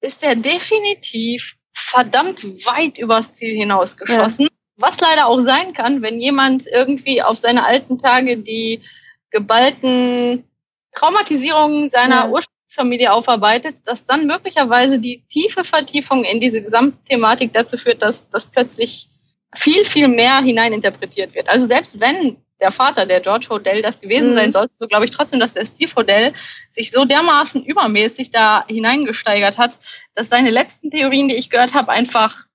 ist 0.02 0.24
er 0.24 0.36
definitiv 0.36 1.56
verdammt 1.74 2.44
weit 2.66 2.98
übers 2.98 3.34
Ziel 3.34 3.56
hinausgeschossen. 3.56 4.48
Was 4.76 5.00
leider 5.02 5.28
auch 5.28 5.42
sein 5.42 5.74
kann, 5.74 6.02
wenn 6.02 6.20
jemand 6.20 6.66
irgendwie 6.66 7.22
auf 7.22 7.38
seine 7.38 7.66
alten 7.66 7.98
Tage 7.98 8.38
die 8.38 8.82
geballten 9.30 10.46
Traumatisierungen 10.94 11.90
seiner 11.90 12.26
Ja. 12.26 12.32
Ursprungsfamilie 12.70 13.12
aufarbeitet, 13.12 13.78
dass 13.86 14.06
dann 14.06 14.28
möglicherweise 14.28 15.00
die 15.00 15.24
tiefe 15.28 15.64
Vertiefung 15.64 16.24
in 16.24 16.40
diese 16.40 16.62
Gesamtthematik 16.62 17.52
dazu 17.52 17.78
führt, 17.78 18.02
dass, 18.02 18.30
dass 18.30 18.46
plötzlich 18.46 19.08
viel, 19.56 19.84
viel 19.86 20.08
mehr 20.08 20.40
hineininterpretiert 20.42 21.34
wird. 21.34 21.50
Also 21.50 21.66
selbst 21.66 22.00
wenn 22.00 22.38
der 22.60 22.72
Vater, 22.72 23.06
der 23.08 23.22
George 23.22 23.48
Hodell, 23.50 23.82
das 23.82 24.02
gewesen 24.02 24.30
Mhm. 24.30 24.34
sein 24.34 24.52
sollte, 24.52 24.74
so 24.76 24.88
glaube 24.88 25.06
ich 25.06 25.12
trotzdem, 25.12 25.40
dass 25.40 25.54
der 25.54 25.66
Steve 25.66 25.92
Hodell 25.96 26.34
sich 26.70 26.92
so 26.92 27.06
dermaßen 27.06 27.64
übermäßig 27.64 28.32
da 28.32 28.66
hineingesteigert 28.68 29.58
hat, 29.58 29.80
dass 30.14 30.30
seine 30.30 30.52
letzten 30.52 30.92
Theorien, 30.92 31.28
die 31.28 31.36
ich 31.36 31.50
gehört 31.50 31.74
habe, 31.74 31.90
einfach 31.90 32.46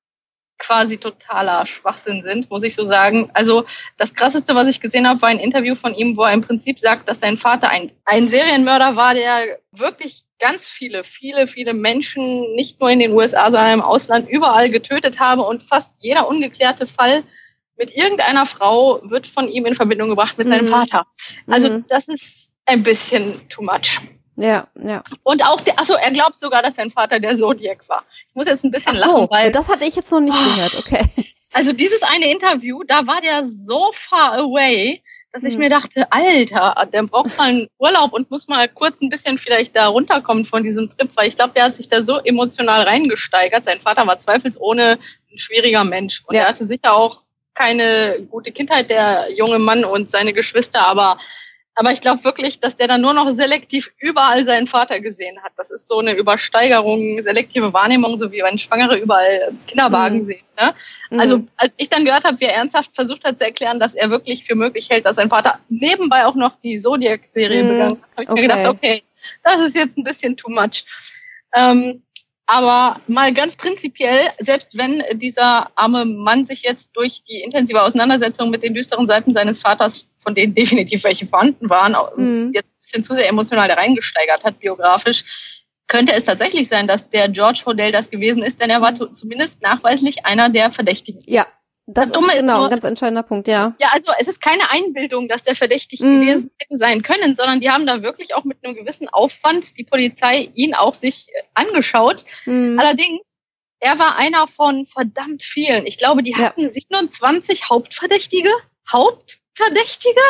quasi 0.59 0.99
totaler 0.99 1.67
Schwachsinn 1.67 2.23
sind, 2.23 2.51
muss 2.51 2.63
ich 2.63 2.75
so 2.75 2.85
sagen. 2.85 3.31
Also 3.35 3.65
das 3.97 4.15
Krasseste, 4.15 4.55
was 4.55 4.67
ich 4.67 4.81
gesehen 4.81 5.09
habe, 5.09 5.21
war 5.23 5.29
ein 5.29 5.39
Interview 5.39 5.75
von 5.75 5.95
ihm, 5.95 6.17
wo 6.17 6.23
er 6.23 6.33
im 6.33 6.41
Prinzip 6.43 6.79
sagt, 6.79 7.09
dass 7.09 7.21
sein 7.21 7.37
Vater 7.37 7.69
ein, 7.71 7.93
ein 8.05 8.29
Serienmörder 8.29 8.97
war, 8.97 9.15
der 9.15 9.59
wirklich 9.73 10.25
ganz 10.39 10.69
viele, 10.69 11.05
viele, 11.05 11.47
viele 11.47 11.75
Menschen, 11.75 12.55
nicht 12.55 12.81
nur 12.81 12.91
in 12.91 12.99
den 12.99 13.13
USA, 13.13 13.51
sondern 13.51 13.73
im 13.75 13.83
Ausland, 13.83 14.29
überall 14.29 14.71
getötet 14.71 15.19
habe 15.21 15.43
und 15.43 15.63
fast 15.63 15.95
jeder 15.99 16.29
ungeklärte 16.29 16.87
Fall 16.87 17.25
mit 17.77 17.95
irgendeiner 17.95 18.47
Frau 18.47 19.01
wird 19.05 19.27
von 19.27 19.49
ihm 19.49 19.67
in 19.67 19.75
Verbindung 19.75 20.09
gebracht 20.11 20.39
mit 20.39 20.49
seinem 20.49 20.67
Mhm. 20.67 20.71
Vater. 20.71 21.07
Also 21.49 21.69
Mhm. 21.71 21.85
das 21.89 22.09
ist 22.09 22.55
ein 22.67 22.83
bisschen 22.83 23.49
too 23.49 23.63
much. 23.63 24.01
Ja, 24.37 24.67
ja. 24.83 25.03
Und 25.23 25.45
auch 25.47 25.61
der, 25.61 25.79
also 25.79 25.95
er 25.95 26.11
glaubt 26.11 26.39
sogar, 26.39 26.63
dass 26.63 26.75
sein 26.77 26.91
Vater 26.91 27.21
der 27.21 27.37
Zodiac 27.37 27.89
war. 27.89 28.05
Ich 28.29 28.35
muss 28.35 28.47
jetzt 28.49 28.65
ein 28.65 28.71
bisschen 28.71 28.95
so, 28.97 29.07
lachen, 29.07 29.31
weil 29.31 29.51
das 29.51 29.69
hatte 29.69 29.85
ich 29.85 29.95
jetzt 29.95 30.11
noch 30.11 30.21
nicht 30.21 30.35
Oh. 30.37 30.55
gehört. 30.55 30.75
Okay. 30.79 31.05
also 31.53 31.73
dieses 31.73 32.03
eine 32.03 32.31
Interview, 32.33 32.83
da 32.85 33.07
war 33.07 33.21
der 33.21 33.45
so 33.45 33.93
far 33.95 34.35
away, 34.39 35.03
dass 35.33 35.45
ich 35.45 35.55
Hm. 35.55 35.61
mir 35.61 35.71
dachte, 35.71 36.11
Alter, 36.13 36.89
der 36.93 37.05
braucht 37.05 37.37
mal 37.39 37.49
einen 37.49 37.69
Urlaub 37.79 38.13
und 38.13 38.31
muss 38.31 38.49
mal 38.49 38.69
kurz 38.69 39.01
ein 39.03 39.09
bisschen 39.09 39.39
vielleicht 39.39 39.75
da 39.77 39.87
runterkommen 39.89 40.45
von 40.45 40.63
diesem 40.65 40.91
Trip, 40.91 41.11
weil 41.17 41.29
ich 41.29 41.37
glaube, 41.37 41.55
der 41.55 41.65
hat 41.65 41.77
sich 41.77 41.89
da 41.89 42.03
so 42.03 42.19
emotional 42.19 42.83
reingesteigert. 42.83 43.65
Sein 43.65 43.81
Vater 43.81 44.07
war 44.07 44.19
zweifelsohne 44.19 44.99
ein 45.33 45.39
schwieriger 45.39 45.85
Mensch 45.85 46.23
und 46.27 46.35
Ja. 46.35 46.43
er 46.43 46.49
hatte 46.49 46.67
sicher 46.67 46.93
auch 46.95 47.21
keine 47.55 48.27
gute 48.31 48.51
Kindheit, 48.53 48.91
der 48.91 49.29
junge 49.37 49.59
Mann 49.61 49.85
und 49.85 50.11
seine 50.11 50.33
Geschwister, 50.33 50.85
aber 50.87 51.19
aber 51.77 51.93
ich 51.93 52.01
glaube 52.01 52.23
wirklich, 52.25 52.61
dass 52.61 52.77
der 52.77 52.87
dann 52.89 53.01
nur 53.01 53.15
noch 53.15 53.31
selektiv 53.33 53.91
überall 53.99 54.45
seinen 54.45 54.67
Vater 54.67 55.01
gesehen 55.01 55.43
hat. 55.43 55.53
Das 55.57 55.71
ist 55.71 55.89
so 55.89 55.99
eine 55.99 56.13
Übersteigerung, 56.13 57.21
selektive 57.23 57.73
Wahrnehmung, 57.73 58.17
so 58.17 58.31
wie 58.31 58.43
wenn 58.43 58.59
Schwangere 58.59 58.97
überall 58.97 59.53
Kinderwagen 59.67 60.19
Mhm. 60.19 60.25
sehen. 60.25 60.45
Ne? 60.61 60.75
Also 61.19 61.39
Mhm. 61.39 61.49
als 61.57 61.75
ich 61.77 61.89
dann 61.89 62.05
gehört 62.05 62.25
habe, 62.25 62.39
wie 62.41 62.45
er 62.45 62.55
ernsthaft 62.55 62.95
versucht 62.95 63.25
hat 63.25 63.39
zu 63.39 63.45
erklären, 63.45 63.81
dass 63.81 63.95
er 63.95 64.11
wirklich 64.11 64.45
für 64.45 64.55
möglich 64.55 64.89
hält, 64.91 65.05
dass 65.05 65.17
sein 65.17 65.31
Vater 65.31 65.59
nebenbei 65.69 66.27
auch 66.27 66.37
noch 66.37 66.53
die 66.63 66.79
Zodiac-Serie 66.79 67.65
Mhm. 67.65 67.69
begangen 67.69 68.03
hat, 68.03 68.11
habe 68.13 68.23
ich 68.23 68.29
Okay. 68.31 68.41
mir 68.41 68.49
gedacht, 68.49 68.67
okay, 68.67 69.03
das 69.43 69.61
ist 69.61 69.75
jetzt 69.75 69.99
ein 69.99 70.05
bisschen 70.05 70.37
too 70.37 70.51
much. 70.51 70.85
Ähm, 71.57 72.03
aber 72.47 73.01
mal 73.07 73.33
ganz 73.33 73.57
prinzipiell, 73.57 74.31
selbst 74.39 74.77
wenn 74.77 75.03
dieser 75.15 75.71
arme 75.77 76.05
Mann 76.05 76.45
sich 76.45 76.63
jetzt 76.63 76.95
durch 76.95 77.23
die 77.25 77.41
intensive 77.41 77.83
Auseinandersetzung 77.83 78.51
mit 78.51 78.63
den 78.63 78.75
düsteren 78.75 79.07
Seiten 79.07 79.33
seines 79.33 79.63
Vaters, 79.63 80.07
von 80.25 80.35
denen 80.35 80.55
definitiv 80.55 81.05
welche 81.05 81.27
vorhanden 81.29 81.71
waren, 81.71 81.95
Mhm. 82.17 82.51
jetzt 82.55 82.79
ein 82.79 82.81
bisschen 82.83 83.03
zu 83.05 83.15
sehr 83.15 83.29
emotional 83.29 83.69
da 83.69 83.75
reingesteigert 83.75 84.43
hat, 84.43 84.59
biografisch, 84.59 85.61
könnte 85.87 86.13
es 86.15 86.25
tatsächlich 86.25 86.69
sein, 86.69 86.89
dass 86.89 87.11
der 87.11 87.29
George 87.29 87.63
Hodell 87.67 87.93
das 87.93 88.11
gewesen 88.11 88.43
ist, 88.43 88.61
denn 88.61 88.71
er 88.71 88.81
war 88.81 88.95
zumindest 89.13 89.63
nachweislich 89.63 90.25
einer 90.25 90.49
der 90.49 90.73
Verdächtigen. 90.73 91.21
Ja, 91.27 91.47
das, 91.87 92.11
Das 92.11 92.23
ist 92.23 92.29
ist 92.29 92.41
genau 92.41 92.57
nur- 92.57 92.65
ein 92.65 92.71
ganz 92.71 92.85
entscheidender 92.85 93.23
Punkt, 93.23 93.47
ja. 93.49 93.75
Ja, 93.79 93.89
also 93.93 94.11
es 94.19 94.27
ist 94.27 94.41
keine 94.41 94.71
Einbildung, 94.71 95.29
dass 95.29 95.45
der 95.45 95.55
verdächtig 95.55 96.01
Mhm. 96.01 96.21
gewesen 96.23 96.51
hätte 96.59 96.79
sein 96.79 97.03
können, 97.03 97.35
sondern 97.37 97.61
die 97.61 97.69
haben 97.71 97.85
da 97.87 98.03
wirklich 98.03 98.35
auch 98.35 98.45
mit 98.45 98.57
einem 98.65 98.75
gewissen 98.75 99.09
Aufwand 99.11 99.77
die 99.77 99.85
Polizei 99.85 100.51
ihn 100.55 100.75
auch 100.75 100.95
sich 100.95 101.29
äh, 101.29 101.43
angeschaut. 101.53 102.25
Mhm. 102.47 102.79
Allerdings, 102.81 103.31
er 103.81 103.99
war 103.99 104.17
einer 104.17 104.47
von 104.49 104.87
verdammt 104.87 105.43
vielen. 105.43 105.87
Ich 105.87 105.99
glaube, 105.99 106.23
die 106.23 106.31
Ja. 106.31 106.39
hatten 106.47 106.71
27 106.71 107.69
Hauptverdächtige. 107.69 108.49
Hauptverdächtige? 108.91 110.21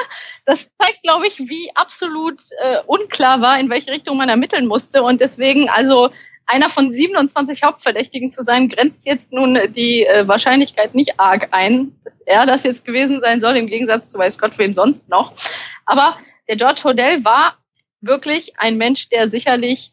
Das 0.44 0.70
zeigt, 0.78 1.02
glaube 1.02 1.26
ich, 1.26 1.38
wie 1.38 1.70
absolut 1.74 2.40
äh, 2.62 2.78
unklar 2.86 3.40
war, 3.40 3.59
in 3.59 3.70
welche 3.70 3.90
Richtung 3.90 4.16
man 4.16 4.28
ermitteln 4.28 4.66
musste. 4.66 5.02
Und 5.02 5.20
deswegen, 5.20 5.68
also 5.68 6.11
einer 6.46 6.70
von 6.70 6.92
27 6.92 7.62
Hauptverdächtigen 7.62 8.30
zu 8.32 8.42
sein, 8.42 8.68
grenzt 8.68 9.07
jetzt 9.07 9.32
nun 9.32 9.59
die 9.74 10.05
äh, 10.05 10.28
Wahrscheinlichkeit 10.28 10.94
nicht 10.94 11.18
arg 11.18 11.48
ein, 11.52 11.98
dass 12.05 12.20
er 12.20 12.46
das 12.46 12.64
jetzt 12.64 12.84
gewesen 12.84 13.20
sein 13.20 13.40
soll, 13.40 13.57
im 13.57 13.66
Gegensatz 13.66 14.11
zu 14.11 14.18
weiß 14.18 14.38
Gott 14.38 14.59
wem 14.59 14.74
sonst 14.74 15.09
noch. 15.09 15.32
Aber 15.86 16.18
der 16.48 16.57
George 16.57 16.82
Hodell 16.84 17.24
war 17.24 17.57
wirklich 18.00 18.59
ein 18.59 18.76
Mensch, 18.76 19.09
der 19.09 19.30
sicherlich 19.30 19.92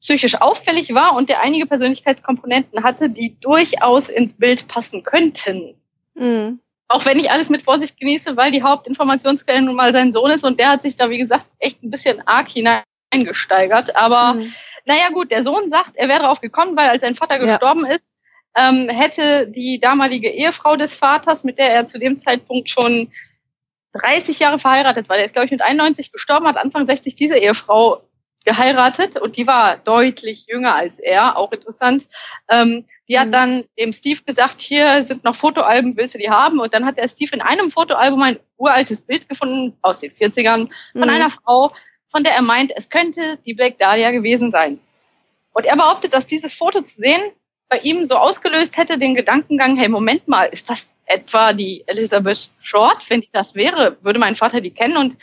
psychisch 0.00 0.40
auffällig 0.40 0.92
war 0.94 1.14
und 1.16 1.28
der 1.28 1.40
einige 1.40 1.66
Persönlichkeitskomponenten 1.66 2.84
hatte, 2.84 3.08
die 3.08 3.38
durchaus 3.40 4.08
ins 4.08 4.36
Bild 4.36 4.68
passen 4.68 5.02
könnten. 5.02 5.74
Mhm. 6.14 6.60
Auch 6.88 7.04
wenn 7.04 7.18
ich 7.18 7.30
alles 7.30 7.50
mit 7.50 7.62
Vorsicht 7.62 7.98
genieße, 7.98 8.36
weil 8.36 8.52
die 8.52 8.62
Hauptinformationsquelle 8.62 9.62
nun 9.62 9.74
mal 9.74 9.92
sein 9.92 10.12
Sohn 10.12 10.30
ist 10.30 10.44
und 10.44 10.60
der 10.60 10.68
hat 10.70 10.82
sich 10.82 10.96
da, 10.96 11.10
wie 11.10 11.18
gesagt, 11.18 11.46
echt 11.58 11.82
ein 11.82 11.90
bisschen 11.90 12.26
arg 12.26 12.48
hineingesteigert. 12.48 13.96
Aber 13.96 14.34
Mhm. 14.34 14.52
naja 14.84 15.08
gut, 15.12 15.30
der 15.30 15.42
Sohn 15.42 15.68
sagt, 15.68 15.92
er 15.96 16.08
wäre 16.08 16.20
darauf 16.20 16.40
gekommen, 16.40 16.76
weil 16.76 16.88
als 16.88 17.02
sein 17.02 17.16
Vater 17.16 17.38
Ja. 17.42 17.46
gestorben 17.56 17.84
ist, 17.86 18.14
ähm, 18.56 18.88
hätte 18.88 19.48
die 19.48 19.80
damalige 19.80 20.30
Ehefrau 20.30 20.76
des 20.76 20.96
Vaters, 20.96 21.44
mit 21.44 21.58
der 21.58 21.70
er 21.70 21.86
zu 21.86 21.98
dem 21.98 22.18
Zeitpunkt 22.18 22.70
schon 22.70 23.10
30 23.94 24.38
Jahre 24.38 24.58
verheiratet 24.58 25.08
war, 25.08 25.16
der 25.16 25.26
ist, 25.26 25.32
glaube 25.32 25.46
ich, 25.46 25.50
mit 25.50 25.62
91 25.62 26.12
gestorben, 26.12 26.46
hat 26.46 26.56
Anfang 26.56 26.86
60 26.86 27.16
diese 27.16 27.36
Ehefrau 27.36 28.02
geheiratet 28.46 29.20
und 29.20 29.36
die 29.36 29.46
war 29.46 29.76
deutlich 29.76 30.46
jünger 30.48 30.74
als 30.74 31.00
er, 31.00 31.36
auch 31.36 31.52
interessant. 31.52 32.08
Ähm, 32.48 32.86
die 33.08 33.18
hat 33.18 33.28
Mhm. 33.28 33.32
dann 33.32 33.64
dem 33.78 33.92
Steve 33.92 34.22
gesagt, 34.24 34.60
hier 34.62 35.04
sind 35.04 35.24
noch 35.24 35.36
Fotoalben, 35.36 35.96
willst 35.96 36.14
du 36.14 36.18
die 36.18 36.30
haben? 36.30 36.60
Und 36.60 36.72
dann 36.72 36.86
hat 36.86 36.96
der 36.96 37.08
Steve 37.08 37.34
in 37.34 37.42
einem 37.42 37.70
Fotoalbum 37.70 38.22
ein 38.22 38.38
uraltes 38.56 39.04
Bild 39.06 39.28
gefunden 39.28 39.76
aus 39.82 40.00
den 40.00 40.12
40ern 40.12 40.70
von 40.92 41.02
Mhm. 41.02 41.08
einer 41.10 41.30
Frau, 41.30 41.74
von 42.08 42.24
der 42.24 42.32
er 42.34 42.42
meint, 42.42 42.72
es 42.74 42.88
könnte 42.88 43.38
die 43.44 43.52
Black 43.54 43.78
Dahlia 43.78 44.12
gewesen 44.12 44.50
sein. 44.50 44.80
Und 45.52 45.66
er 45.66 45.76
behauptet, 45.76 46.14
dass 46.14 46.26
dieses 46.26 46.54
Foto 46.54 46.82
zu 46.82 46.96
sehen 46.96 47.20
bei 47.68 47.78
ihm 47.80 48.04
so 48.04 48.14
ausgelöst 48.16 48.76
hätte 48.76 48.96
den 48.98 49.16
Gedankengang, 49.16 49.76
hey, 49.76 49.88
Moment 49.88 50.28
mal, 50.28 50.44
ist 50.44 50.70
das 50.70 50.94
etwa 51.04 51.52
die 51.52 51.82
Elizabeth 51.86 52.50
Short? 52.60 53.10
Wenn 53.10 53.22
die 53.22 53.30
das 53.32 53.56
wäre, 53.56 53.96
würde 54.02 54.20
mein 54.20 54.36
Vater 54.36 54.60
die 54.60 54.70
kennen. 54.70 54.96
Und 54.96 55.16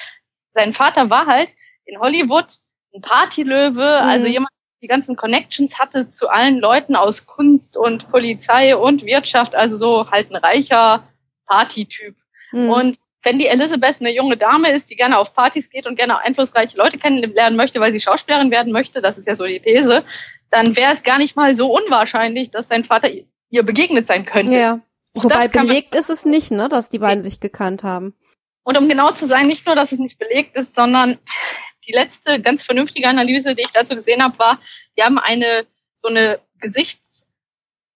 sein 0.54 0.74
Vater 0.74 1.10
war 1.10 1.26
halt 1.26 1.50
in 1.86 2.00
Hollywood 2.00 2.48
ein 2.94 3.02
Partylöwe, 3.02 4.02
Mhm. 4.04 4.10
also 4.10 4.28
jemand, 4.28 4.50
der 4.52 4.82
die 4.82 4.88
ganzen 4.88 5.16
Connections 5.16 5.80
hatte 5.80 6.08
zu 6.08 6.30
allen 6.30 6.60
Leuten 6.60 6.96
aus 6.96 7.26
Kunst 7.26 7.78
und 7.78 8.10
Polizei 8.10 8.76
und 8.76 9.06
Wirtschaft, 9.06 9.56
also 9.56 9.76
so 9.76 10.12
halt 10.12 10.32
ein 10.32 10.36
reicher 10.36 11.08
Partytyp. 11.48 12.16
Mhm. 12.52 12.70
Und 12.70 12.98
wenn 13.24 13.40
die 13.40 13.48
Elizabeth 13.48 14.02
eine 14.02 14.14
junge 14.14 14.36
Dame 14.38 14.72
ist, 14.74 14.90
die 14.90 14.96
gerne 14.96 15.18
auf 15.18 15.34
Partys 15.34 15.70
geht 15.70 15.88
und 15.88 15.96
gerne 15.96 16.20
einflussreiche 16.20 16.78
Leute 16.78 16.98
kennenlernen 16.98 17.56
möchte, 17.56 17.80
weil 17.80 17.92
sie 17.94 18.02
Schauspielerin 18.02 18.52
werden 18.52 18.74
möchte, 18.74 19.02
das 19.02 19.18
ist 19.18 19.28
ja 19.28 19.36
so 19.36 19.46
die 19.46 19.62
These, 19.62 20.04
dann 20.52 20.76
wäre 20.76 20.94
es 20.94 21.04
gar 21.04 21.18
nicht 21.18 21.36
mal 21.36 21.56
so 21.56 21.74
unwahrscheinlich, 21.74 22.52
dass 22.52 22.68
sein 22.68 22.84
Vater 22.84 23.10
ihr 23.50 23.64
begegnet 23.64 24.08
sein 24.08 24.26
könnte. 24.26 24.54
ja. 24.54 24.80
Auch 25.16 25.26
Wobei 25.26 25.48
belegt 25.48 25.94
ist 25.94 26.10
es 26.10 26.26
nicht, 26.26 26.52
ne, 26.52 26.68
dass 26.70 26.90
die 26.90 26.98
beiden 26.98 27.22
sich 27.22 27.40
gekannt 27.40 27.84
haben. 27.84 28.16
Und 28.64 28.78
um 28.80 28.90
genau 28.90 29.12
zu 29.12 29.28
sein, 29.28 29.46
nicht 29.46 29.66
nur, 29.68 29.76
dass 29.76 29.92
es 29.92 30.00
nicht 30.00 30.18
belegt 30.18 30.56
ist, 30.56 30.76
sondern 30.76 31.20
die 31.88 31.94
letzte 31.94 32.42
ganz 32.42 32.64
vernünftige 32.64 33.08
Analyse, 33.08 33.56
die 33.56 33.64
ich 33.64 33.72
dazu 33.72 33.96
gesehen 33.96 34.24
habe, 34.24 34.38
war, 34.40 34.60
die 34.98 35.04
haben 35.04 35.20
eine 35.20 35.66
so 35.96 36.08
eine 36.08 36.40
Gesichts 36.60 37.30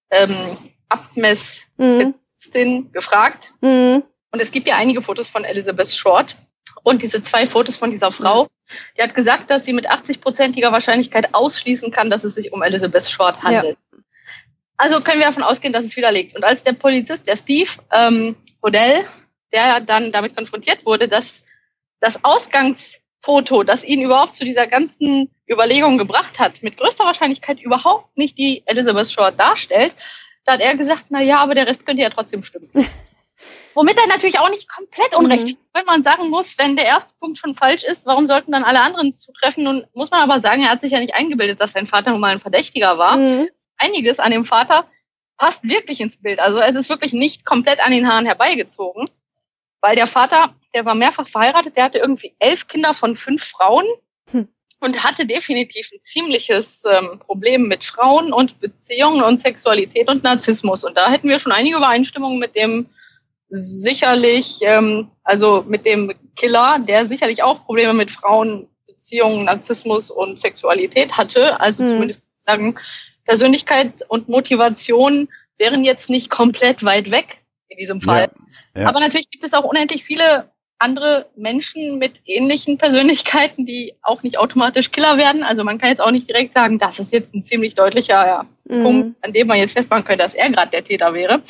ähm, 0.10 0.58
Abmessspezialistin 0.90 2.92
gefragt, 2.92 3.54
Mhm. 3.62 4.04
Und 4.32 4.42
es 4.42 4.52
gibt 4.52 4.68
ja 4.68 4.76
einige 4.76 5.02
Fotos 5.02 5.30
von 5.30 5.44
Elizabeth 5.44 5.90
Short. 5.90 6.36
Und 6.84 7.02
diese 7.02 7.22
zwei 7.22 7.46
Fotos 7.46 7.76
von 7.76 7.92
dieser 7.92 8.12
Frau, 8.12 8.48
die 8.98 9.02
hat 9.02 9.16
gesagt, 9.16 9.50
dass 9.50 9.66
sie 9.66 9.74
mit 9.74 9.90
80-prozentiger 9.90 10.72
Wahrscheinlichkeit 10.72 11.34
ausschließen 11.34 11.92
kann, 11.92 12.10
dass 12.10 12.24
es 12.24 12.36
sich 12.36 12.54
um 12.54 12.62
Elizabeth 12.62 13.10
Short 13.10 13.42
handelt. 13.42 13.78
Also 14.78 15.02
können 15.02 15.20
wir 15.20 15.28
davon 15.28 15.44
ausgehen, 15.44 15.74
dass 15.74 15.86
es 15.86 15.96
widerlegt. 15.96 16.36
Und 16.36 16.44
als 16.44 16.64
der 16.64 16.74
Polizist, 16.74 17.28
der 17.28 17.36
Steve 17.36 17.72
ähm, 17.92 18.36
Hodell, 18.62 19.06
der 19.52 19.82
dann 19.82 20.12
damit 20.12 20.36
konfrontiert 20.36 20.86
wurde, 20.86 21.08
dass 21.08 21.42
das 22.00 22.24
Foto, 23.28 23.64
das 23.64 23.84
ihn 23.84 24.02
überhaupt 24.02 24.36
zu 24.36 24.46
dieser 24.46 24.68
ganzen 24.68 25.30
Überlegung 25.52 25.98
gebracht 25.98 26.40
hat, 26.40 26.64
mit 26.64 26.78
größter 26.78 27.04
Wahrscheinlichkeit 27.04 27.60
überhaupt 27.60 28.18
nicht 28.18 28.38
die 28.38 28.64
Elizabeth 28.66 29.12
Short 29.12 29.38
darstellt, 29.38 29.98
da 30.46 30.54
hat 30.54 30.62
er 30.62 30.78
gesagt, 30.78 31.08
na 31.10 31.22
ja, 31.22 31.40
aber 31.40 31.54
der 31.54 31.68
Rest 31.68 31.86
könnte 31.86 32.04
ja 32.04 32.10
trotzdem 32.10 32.42
stimmen. 32.44 32.70
Womit 33.74 33.98
er 33.98 34.08
natürlich 34.08 34.40
auch 34.40 34.50
nicht 34.50 34.70
komplett 34.70 35.14
unrecht 35.14 35.46
mhm. 35.46 35.58
Wenn 35.74 35.86
man 35.86 36.04
sagen 36.04 36.30
muss, 36.30 36.58
wenn 36.58 36.78
der 36.78 36.86
erste 36.86 37.16
Punkt 37.20 37.38
schon 37.38 37.54
falsch 37.54 37.84
ist, 37.84 38.06
warum 38.06 38.28
sollten 38.28 38.54
dann 38.54 38.64
alle 38.64 38.80
anderen 38.80 39.14
zutreffen? 39.14 39.66
Nun 39.66 39.86
muss 39.94 40.10
man 40.10 40.22
aber 40.22 40.40
sagen, 40.40 40.64
er 40.64 40.70
hat 40.70 40.80
sich 40.80 40.94
ja 40.94 41.00
nicht 41.02 41.14
eingebildet, 41.14 41.60
dass 41.60 41.74
sein 41.74 41.86
Vater 41.86 42.12
nun 42.12 42.22
mal 42.22 42.32
ein 42.32 42.40
Verdächtiger 42.40 42.98
war. 42.98 43.18
Mhm. 43.18 43.50
Einiges 43.76 44.20
an 44.20 44.32
dem 44.32 44.46
Vater 44.46 44.88
passt 45.38 45.66
wirklich 45.66 46.00
ins 46.00 46.22
Bild. 46.22 46.40
Also 46.40 46.60
es 46.60 46.78
ist 46.78 46.90
wirklich 46.90 47.12
nicht 47.12 47.44
komplett 47.44 47.82
an 47.82 47.92
den 47.92 48.10
Haaren 48.10 48.26
herbeigezogen. 48.26 49.10
Weil 49.82 49.98
der 49.98 50.08
Vater, 50.08 50.56
der 50.78 50.86
war 50.86 50.94
mehrfach 50.94 51.28
verheiratet, 51.28 51.76
der 51.76 51.86
hatte 51.86 51.98
irgendwie 51.98 52.36
elf 52.38 52.68
Kinder 52.68 52.94
von 52.94 53.16
fünf 53.16 53.44
Frauen 53.44 53.86
hm. 54.30 54.48
und 54.80 55.04
hatte 55.04 55.26
definitiv 55.26 55.90
ein 55.92 56.04
ziemliches 56.04 56.84
ähm, 56.88 57.20
Problem 57.20 57.64
mit 57.64 57.84
Frauen 57.84 58.32
und 58.32 58.60
Beziehungen 58.60 59.24
und 59.24 59.40
Sexualität 59.40 60.08
und 60.08 60.24
Narzissmus. 60.24 60.84
Und 60.84 60.96
da 60.96 61.10
hätten 61.10 61.30
wir 61.30 61.40
schon 61.40 61.52
einige 61.52 61.78
Übereinstimmungen 61.78 62.38
mit 62.38 62.56
dem 62.56 62.90
sicherlich, 63.50 64.60
ähm, 64.62 65.10
also 65.24 65.66
mit 65.68 65.88
dem 65.88 66.14
Killer, 66.36 66.78
der 66.78 67.08
sicherlich 67.08 67.42
auch 67.42 67.66
Probleme 67.66 67.96
mit 67.96 68.12
Frauen, 68.12 68.68
Beziehungen, 68.86 69.46
Narzissmus 69.46 70.12
und 70.12 70.40
Sexualität 70.40 71.18
hatte. 71.18 71.60
Also 71.60 71.86
hm. 71.86 71.88
zumindest 71.88 72.28
sagen, 72.42 72.76
Persönlichkeit 73.26 74.04
und 74.08 74.30
Motivation 74.30 75.28
wären 75.58 75.84
jetzt 75.84 76.12
nicht 76.12 76.30
komplett 76.30 76.84
weit 76.86 77.10
weg 77.10 77.42
in 77.68 77.80
diesem 77.80 78.00
Fall. 78.00 78.30
Ja, 78.76 78.82
ja. 78.84 78.90
Aber 78.90 79.00
natürlich 79.00 79.32
gibt 79.32 79.44
es 79.44 79.54
auch 79.54 79.64
unendlich 79.64 80.04
viele 80.04 80.52
andere 80.80 81.28
Menschen 81.36 81.98
mit 81.98 82.22
ähnlichen 82.26 82.78
Persönlichkeiten, 82.78 83.66
die 83.66 83.96
auch 84.02 84.24
nicht 84.24 84.38
automatisch 84.38 84.92
Killer 84.92 85.18
werden. 85.18 85.44
Also 85.44 85.64
man 85.64 85.80
kann 85.80 85.90
jetzt 85.90 86.02
auch 86.02 86.12
nicht 86.12 86.30
direkt 86.30 86.54
sagen, 86.54 86.80
das 86.80 87.00
ist 87.00 87.12
jetzt 87.12 87.34
ein 87.34 87.44
ziemlich 87.44 87.74
deutlicher 87.74 88.26
ja, 88.26 88.46
mhm. 88.66 88.84
Punkt, 88.84 89.18
an 89.24 89.34
dem 89.34 89.48
man 89.48 89.58
jetzt 89.58 89.74
festmachen 89.74 90.04
könnte, 90.04 90.24
dass 90.24 90.36
er 90.36 90.52
gerade 90.52 90.72
der 90.72 90.84
Täter 90.84 91.14
wäre. 91.14 91.42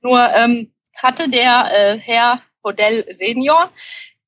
Nur 0.00 0.20
ähm, 0.32 0.72
hatte 0.94 1.28
der 1.28 1.70
äh, 1.72 1.98
Herr 1.98 2.42
Hodel 2.64 3.06
Senior 3.12 3.70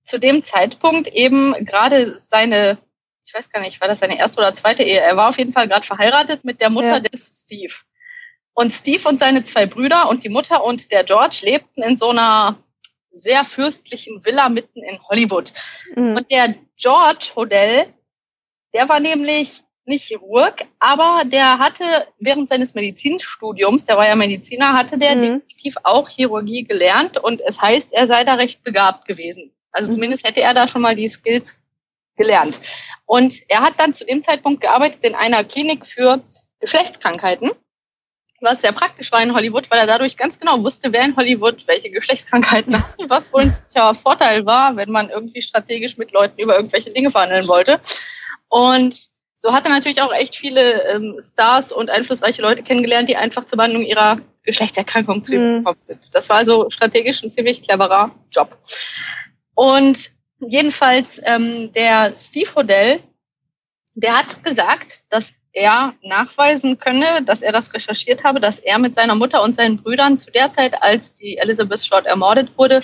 zu 0.03 0.19
dem 0.19 0.43
Zeitpunkt 0.43 1.09
eben 1.09 1.55
gerade 1.65 2.19
seine, 2.19 2.79
ich 3.25 3.33
weiß 3.33 3.51
gar 3.51 3.61
nicht, 3.61 3.81
war 3.81 3.89
das 3.89 4.01
seine 4.01 4.19
erste 4.19 4.41
oder 4.41 4.55
zweite 4.55 4.83
Ehe? 4.83 4.99
Er 4.99 5.17
war 5.17 5.29
auf 5.29 5.39
jeden 5.39 5.53
Fall 5.53 5.69
gerade 5.69 5.87
verheiratet 5.87 6.45
mit 6.45 6.61
der 6.61 6.71
Mutter 6.71 6.95
ja. 6.95 7.01
des 7.01 7.33
Steve. 7.35 7.75
Und 8.53 8.73
Steve 8.73 9.09
und 9.09 9.21
seine 9.21 9.45
zwei 9.45 9.67
Brüder 9.67 10.09
und 10.09 10.25
die 10.25 10.29
Mutter 10.29 10.65
und 10.65 10.91
der 10.91 11.05
George 11.05 11.41
lebten 11.43 11.83
in 11.83 11.97
so 11.97 12.09
einer 12.09 12.59
sehr 13.11 13.45
fürstlichen 13.45 14.24
Villa 14.24 14.49
mitten 14.49 14.82
in 14.82 15.03
Hollywood. 15.09 15.53
Mhm. 15.95 16.16
Und 16.16 16.31
der 16.31 16.55
George 16.77 17.32
Hodel, 17.37 17.93
der 18.73 18.89
war 18.89 19.01
nämlich 19.01 19.62
nicht 19.85 20.07
Chirurg, 20.07 20.65
aber 20.78 21.24
der 21.24 21.59
hatte 21.59 22.07
während 22.19 22.49
seines 22.49 22.74
Medizinstudiums, 22.74 23.85
der 23.85 23.97
war 23.97 24.07
ja 24.07 24.15
Mediziner, 24.15 24.74
hatte 24.74 24.99
der 24.99 25.16
mhm. 25.16 25.23
definitiv 25.23 25.77
auch 25.82 26.09
Chirurgie 26.09 26.65
gelernt 26.65 27.19
und 27.19 27.41
es 27.41 27.61
heißt, 27.61 27.93
er 27.93 28.07
sei 28.07 28.24
da 28.24 28.35
recht 28.35 28.62
begabt 28.62 29.07
gewesen. 29.07 29.53
Also 29.73 29.91
mhm. 29.91 29.95
zumindest 29.95 30.27
hätte 30.27 30.41
er 30.41 30.55
da 30.55 30.69
schon 30.69 30.82
mal 30.82 30.97
die 30.97 31.09
Skills 31.09 31.61
gelernt. 32.16 32.61
Und 33.07 33.43
er 33.49 33.62
hat 33.62 33.74
dann 33.78 33.95
zu 33.95 34.05
dem 34.05 34.23
Zeitpunkt 34.23 34.61
gearbeitet 34.61 35.01
in 35.03 35.15
einer 35.15 35.43
Klinik 35.45 35.87
für 35.87 36.23
Geschlechtskrankheiten 36.61 37.51
was 38.41 38.62
sehr 38.62 38.73
praktisch 38.73 39.12
war 39.12 39.23
in 39.23 39.35
Hollywood, 39.35 39.71
weil 39.71 39.79
er 39.79 39.87
dadurch 39.87 40.17
ganz 40.17 40.39
genau 40.39 40.62
wusste, 40.62 40.93
wer 40.93 41.05
in 41.05 41.17
Hollywood 41.17 41.67
welche 41.67 41.91
Geschlechtskrankheiten 41.91 42.77
hat, 42.77 42.97
was 43.09 43.33
wohl 43.33 43.43
ein 43.43 43.57
sicher 43.69 43.95
Vorteil 43.95 44.47
war, 44.47 44.77
wenn 44.77 44.91
man 44.91 45.11
irgendwie 45.11 45.43
strategisch 45.43 45.99
mit 45.99 46.12
Leuten 46.12 46.41
über 46.41 46.57
irgendwelche 46.57 46.91
Dinge 46.91 47.11
verhandeln 47.11 47.49
wollte. 47.49 47.81
Und 48.49 49.11
so 49.37 49.53
hat 49.53 49.65
er 49.65 49.71
natürlich 49.71 50.03
auch 50.03 50.12
echt 50.12 50.37
viele 50.37 50.83
ähm, 50.85 51.17
Stars 51.19 51.73
und 51.73 51.89
einflussreiche 51.89 52.43
Leute 52.43 52.62
kennengelernt, 52.62 53.09
die 53.09 53.17
einfach 53.17 53.47
zur 53.47 53.57
Behandlung 53.57 53.83
ihrer 53.83 54.21
Geschlechtserkrankung 54.43 55.25
zu 55.25 55.35
ihm 55.35 55.41
mhm. 55.41 55.59
gekommen 55.59 55.81
sind. 55.81 56.15
Das 56.15 56.29
war 56.29 56.37
also 56.37 56.69
strategisch 56.69 57.23
ein 57.23 57.31
ziemlich 57.31 57.62
cleverer 57.62 58.11
Job. 58.31 58.59
Und 59.55 60.11
jedenfalls 60.41 61.21
ähm, 61.25 61.73
der 61.73 62.15
Steve 62.19 62.55
Hodell, 62.55 63.01
der 63.95 64.17
hat 64.19 64.43
gesagt, 64.43 65.05
dass 65.11 65.33
er 65.53 65.95
nachweisen 66.03 66.79
könne, 66.79 67.23
dass 67.25 67.43
er 67.43 67.53
das 67.53 67.73
recherchiert 67.75 68.25
habe, 68.25 68.41
dass 68.41 68.59
er 68.59 68.79
mit 68.79 68.95
seiner 68.95 69.15
Mutter 69.15 69.43
und 69.43 69.57
seinen 69.57 69.83
Brüdern 69.83 70.17
zu 70.17 70.31
der 70.31 70.51
Zeit, 70.51 70.83
als 70.83 71.17
die 71.17 71.39
Elizabeth 71.39 71.85
Short 71.85 72.07
ermordet 72.07 72.57
wurde, 72.57 72.83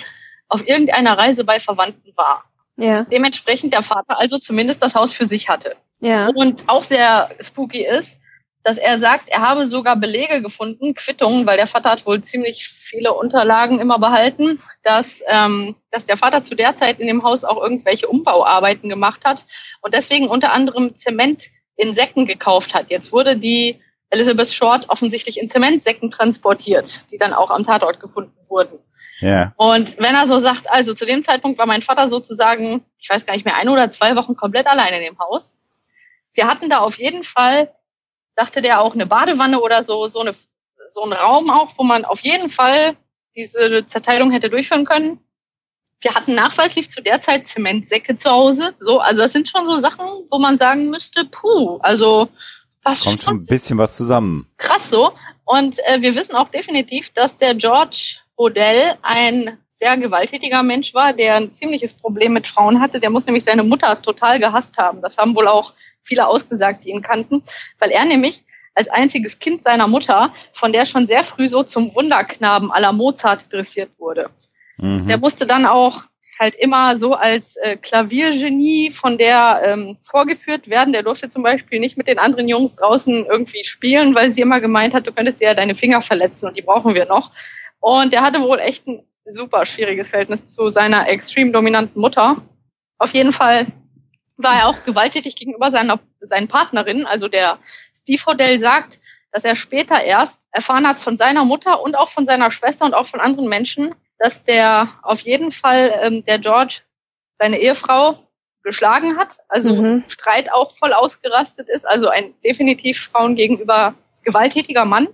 auf 0.49 0.65
irgendeiner 0.65 1.17
Reise 1.17 1.43
bei 1.43 1.59
Verwandten 1.59 2.11
war. 2.15 2.43
Ja. 2.77 3.03
Dementsprechend 3.03 3.73
der 3.73 3.83
Vater 3.83 4.19
also 4.19 4.37
zumindest 4.37 4.83
das 4.83 4.95
Haus 4.95 5.11
für 5.11 5.25
sich 5.25 5.49
hatte. 5.49 5.75
Ja. 5.99 6.27
Und 6.27 6.63
auch 6.67 6.83
sehr 6.83 7.31
spooky 7.41 7.85
ist, 7.85 8.19
dass 8.63 8.77
er 8.77 8.99
sagt, 8.99 9.29
er 9.29 9.41
habe 9.41 9.65
sogar 9.65 9.95
Belege 9.95 10.41
gefunden, 10.41 10.93
Quittungen, 10.93 11.47
weil 11.47 11.55
der 11.55 11.67
Vater 11.67 11.89
hat 11.89 12.05
wohl 12.05 12.21
ziemlich 12.21 12.67
viele 12.67 13.13
Unterlagen 13.13 13.79
immer 13.79 13.97
behalten, 13.97 14.61
dass, 14.83 15.23
ähm, 15.27 15.75
dass 15.89 16.05
der 16.05 16.17
Vater 16.17 16.43
zu 16.43 16.53
der 16.53 16.75
Zeit 16.75 16.99
in 16.99 17.07
dem 17.07 17.23
Haus 17.23 17.45
auch 17.45 17.61
irgendwelche 17.61 18.09
Umbauarbeiten 18.09 18.89
gemacht 18.89 19.23
hat 19.23 19.45
und 19.81 19.93
deswegen 19.93 20.27
unter 20.27 20.51
anderem 20.51 20.95
Zement 20.95 21.49
in 21.77 21.93
Säcken 21.93 22.25
gekauft 22.25 22.73
hat. 22.73 22.89
Jetzt 22.89 23.11
wurde 23.11 23.37
die 23.37 23.79
Elizabeth 24.09 24.51
Short 24.51 24.89
offensichtlich 24.89 25.39
in 25.39 25.47
Zementsäcken 25.47 26.11
transportiert, 26.11 27.11
die 27.11 27.17
dann 27.17 27.33
auch 27.33 27.49
am 27.49 27.63
Tatort 27.63 27.99
gefunden 27.99 28.35
wurden. 28.49 28.79
Ja. 29.19 29.53
Und 29.57 29.97
wenn 29.97 30.15
er 30.15 30.27
so 30.27 30.37
sagt, 30.39 30.69
also 30.69 30.93
zu 30.93 31.05
dem 31.05 31.23
Zeitpunkt 31.23 31.57
war 31.57 31.65
mein 31.65 31.81
Vater 31.81 32.07
sozusagen, 32.07 32.85
ich 32.99 33.09
weiß 33.09 33.25
gar 33.25 33.33
nicht 33.33 33.45
mehr, 33.45 33.55
ein 33.55 33.69
oder 33.69 33.89
zwei 33.91 34.15
Wochen 34.15 34.35
komplett 34.35 34.67
allein 34.67 34.93
in 34.93 35.01
dem 35.01 35.19
Haus. 35.19 35.57
Wir 36.33 36.47
hatten 36.47 36.69
da 36.69 36.79
auf 36.79 36.97
jeden 36.97 37.23
Fall, 37.23 37.73
sagte 38.35 38.61
der 38.61 38.81
auch 38.81 38.93
eine 38.93 39.07
Badewanne 39.07 39.59
oder 39.59 39.83
so, 39.83 40.07
so 40.07 40.21
eine, 40.21 40.35
so 40.89 41.03
ein 41.03 41.13
Raum 41.13 41.49
auch, 41.49 41.73
wo 41.77 41.83
man 41.83 42.05
auf 42.05 42.21
jeden 42.21 42.49
Fall 42.49 42.95
diese 43.35 43.85
Zerteilung 43.85 44.31
hätte 44.31 44.49
durchführen 44.49 44.85
können. 44.85 45.19
Wir 45.99 46.13
hatten 46.13 46.35
nachweislich 46.35 46.91
zu 46.91 47.01
der 47.01 47.21
Zeit 47.21 47.47
Zementsäcke 47.47 48.15
zu 48.15 48.29
Hause. 48.29 48.75
So, 48.79 48.99
also 48.99 49.21
das 49.21 49.33
sind 49.33 49.49
schon 49.49 49.65
so 49.65 49.77
Sachen, 49.77 50.05
wo 50.29 50.37
man 50.37 50.57
sagen 50.57 50.89
müsste, 50.89 51.25
puh, 51.25 51.77
also 51.81 52.29
was 52.83 53.03
kommt 53.03 53.23
schon 53.23 53.37
ein 53.37 53.45
bisschen 53.45 53.77
was 53.77 53.97
zusammen. 53.97 54.47
Krass 54.57 54.89
so. 54.89 55.11
Und 55.43 55.79
äh, 55.85 56.01
wir 56.01 56.15
wissen 56.15 56.35
auch 56.35 56.49
definitiv, 56.49 57.09
dass 57.11 57.37
der 57.37 57.55
George 57.55 58.17
Odell 58.35 58.95
ein 59.01 59.57
sehr 59.71 59.97
gewalttätiger 59.97 60.63
Mensch 60.63 60.93
war, 60.93 61.13
der 61.13 61.35
ein 61.35 61.51
ziemliches 61.51 61.95
Problem 61.95 62.33
mit 62.33 62.47
Frauen 62.47 62.79
hatte. 62.79 62.99
Der 62.99 63.09
muss 63.09 63.25
nämlich 63.25 63.43
seine 63.43 63.63
Mutter 63.63 64.01
total 64.01 64.39
gehasst 64.39 64.77
haben. 64.77 65.01
Das 65.01 65.17
haben 65.17 65.35
wohl 65.35 65.47
auch 65.47 65.73
viele 66.03 66.27
ausgesagt, 66.27 66.85
die 66.85 66.89
ihn 66.89 67.01
kannten, 67.01 67.43
weil 67.79 67.91
er 67.91 68.05
nämlich 68.05 68.43
als 68.73 68.89
einziges 68.89 69.39
Kind 69.39 69.63
seiner 69.63 69.87
Mutter, 69.87 70.33
von 70.53 70.71
der 70.71 70.85
schon 70.85 71.07
sehr 71.07 71.23
früh 71.23 71.47
so 71.47 71.63
zum 71.63 71.95
Wunderknaben 71.95 72.71
aller 72.71 72.93
Mozart 72.93 73.51
dressiert 73.51 73.89
wurde. 73.97 74.29
Mhm. 74.77 75.07
Der 75.07 75.17
musste 75.17 75.47
dann 75.47 75.65
auch 75.65 76.03
halt 76.39 76.55
immer 76.55 76.97
so 76.97 77.13
als 77.13 77.55
äh, 77.57 77.77
Klaviergenie 77.77 78.91
von 78.91 79.17
der 79.17 79.61
ähm, 79.65 79.97
vorgeführt 80.03 80.69
werden. 80.69 80.93
Der 80.93 81.03
durfte 81.03 81.29
zum 81.29 81.43
Beispiel 81.43 81.79
nicht 81.79 81.97
mit 81.97 82.07
den 82.07 82.19
anderen 82.19 82.47
Jungs 82.47 82.75
draußen 82.75 83.25
irgendwie 83.25 83.63
spielen, 83.63 84.13
weil 84.13 84.31
sie 84.31 84.41
immer 84.41 84.61
gemeint 84.61 84.93
hat, 84.93 85.07
du 85.07 85.11
könntest 85.11 85.41
ja 85.41 85.53
deine 85.53 85.75
Finger 85.75 86.01
verletzen 86.01 86.47
und 86.47 86.57
die 86.57 86.61
brauchen 86.61 86.93
wir 86.93 87.05
noch. 87.05 87.31
Und 87.79 88.13
der 88.13 88.21
hatte 88.21 88.41
wohl 88.41 88.59
echt 88.59 88.87
ein 88.87 89.03
super 89.25 89.65
schwieriges 89.65 90.09
Verhältnis 90.09 90.45
zu 90.45 90.69
seiner 90.69 91.07
extrem 91.09 91.51
dominanten 91.51 91.99
Mutter. 91.99 92.37
Auf 92.97 93.13
jeden 93.13 93.33
Fall 93.33 93.67
war 94.37 94.55
er 94.59 94.67
auch 94.67 94.83
gewalttätig 94.85 95.35
gegenüber 95.35 95.71
seiner 95.71 95.99
seinen 96.19 96.47
Partnerinnen. 96.47 97.05
Also 97.05 97.27
der 97.27 97.59
Steve 97.95 98.21
Hodell 98.25 98.59
sagt, 98.59 98.99
dass 99.31 99.43
er 99.43 99.55
später 99.55 100.01
erst 100.01 100.47
erfahren 100.51 100.87
hat 100.87 100.99
von 100.99 101.17
seiner 101.17 101.45
Mutter 101.45 101.81
und 101.81 101.95
auch 101.95 102.09
von 102.09 102.25
seiner 102.25 102.51
Schwester 102.51 102.85
und 102.85 102.93
auch 102.93 103.07
von 103.07 103.19
anderen 103.19 103.49
Menschen, 103.49 103.93
dass 104.19 104.43
der 104.43 104.89
auf 105.03 105.19
jeden 105.21 105.51
Fall 105.51 105.99
ähm, 106.01 106.25
der 106.25 106.39
George 106.39 106.81
seine 107.35 107.59
Ehefrau 107.59 108.19
geschlagen 108.63 109.17
hat, 109.17 109.29
also 109.47 109.75
mhm. 109.75 110.03
Streit 110.07 110.51
auch 110.51 110.75
voll 110.77 110.93
ausgerastet 110.93 111.69
ist, 111.69 111.87
also 111.87 112.09
ein 112.09 112.33
definitiv 112.43 112.99
Frauen 112.99 113.35
gegenüber 113.35 113.95
gewalttätiger 114.23 114.85
Mann 114.85 115.07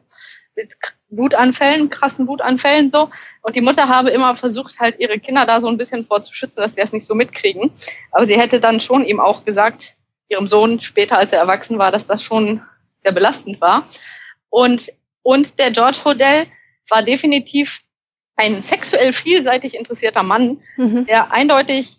mit 0.55 0.73
Wutanfällen, 1.09 1.89
krassen 1.89 2.27
Wutanfällen 2.27 2.89
so. 2.89 3.09
Und 3.41 3.55
die 3.55 3.61
Mutter 3.61 3.87
habe 3.87 4.09
immer 4.09 4.35
versucht, 4.35 4.79
halt 4.79 4.99
ihre 4.99 5.19
Kinder 5.19 5.45
da 5.45 5.61
so 5.61 5.67
ein 5.67 5.77
bisschen 5.77 6.05
vorzuschützen, 6.05 6.63
dass 6.63 6.75
sie 6.75 6.81
das 6.81 6.93
nicht 6.93 7.05
so 7.05 7.13
mitkriegen. 7.15 7.71
Aber 8.11 8.25
sie 8.25 8.39
hätte 8.39 8.59
dann 8.59 8.81
schon 8.81 9.05
ihm 9.05 9.19
auch 9.19 9.45
gesagt, 9.45 9.95
ihrem 10.29 10.47
Sohn 10.47 10.81
später, 10.81 11.17
als 11.17 11.31
er 11.31 11.39
erwachsen 11.39 11.77
war, 11.77 11.91
dass 11.91 12.07
das 12.07 12.23
schon 12.23 12.61
sehr 12.97 13.11
belastend 13.11 13.61
war. 13.61 13.87
Und, 14.49 14.91
und 15.21 15.59
der 15.59 15.71
George 15.71 15.99
Hodell 16.05 16.47
war 16.89 17.03
definitiv 17.03 17.81
ein 18.35 18.61
sexuell 18.61 19.13
vielseitig 19.13 19.75
interessierter 19.75 20.23
Mann, 20.23 20.61
mhm. 20.77 21.05
der 21.05 21.31
eindeutig 21.31 21.97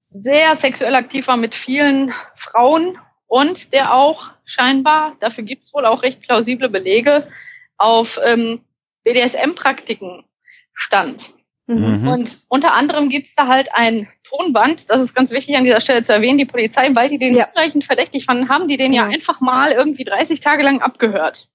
sehr 0.00 0.54
sexuell 0.56 0.94
aktiv 0.94 1.26
war 1.26 1.36
mit 1.36 1.54
vielen 1.54 2.12
Frauen 2.36 2.98
und 3.26 3.72
der 3.72 3.94
auch 3.94 4.30
scheinbar, 4.44 5.16
dafür 5.20 5.44
gibt's 5.44 5.72
wohl 5.74 5.86
auch 5.86 6.02
recht 6.02 6.20
plausible 6.20 6.68
Belege, 6.68 7.28
auf 7.76 8.18
ähm, 8.22 8.60
BDSM-Praktiken 9.04 10.24
stand. 10.72 11.32
Mhm. 11.66 12.06
Und 12.06 12.42
unter 12.48 12.74
anderem 12.74 13.08
gibt's 13.08 13.34
da 13.34 13.48
halt 13.48 13.68
ein 13.72 14.06
Tonband, 14.24 14.90
das 14.90 15.00
ist 15.00 15.14
ganz 15.14 15.30
wichtig 15.30 15.56
an 15.56 15.64
dieser 15.64 15.80
Stelle 15.80 16.02
zu 16.02 16.12
erwähnen, 16.12 16.38
die 16.38 16.44
Polizei, 16.44 16.94
weil 16.94 17.08
die 17.08 17.18
den 17.18 17.34
Ja. 17.34 17.46
hinreichend 17.46 17.84
verdächtig 17.84 18.24
fanden, 18.26 18.48
haben 18.48 18.68
die 18.68 18.76
den 18.76 18.92
ja 18.92 19.04
Genau. 19.04 19.14
einfach 19.14 19.40
mal 19.40 19.72
irgendwie 19.72 20.04
30 20.04 20.40
Tage 20.40 20.62
lang 20.62 20.82
abgehört. 20.82 21.48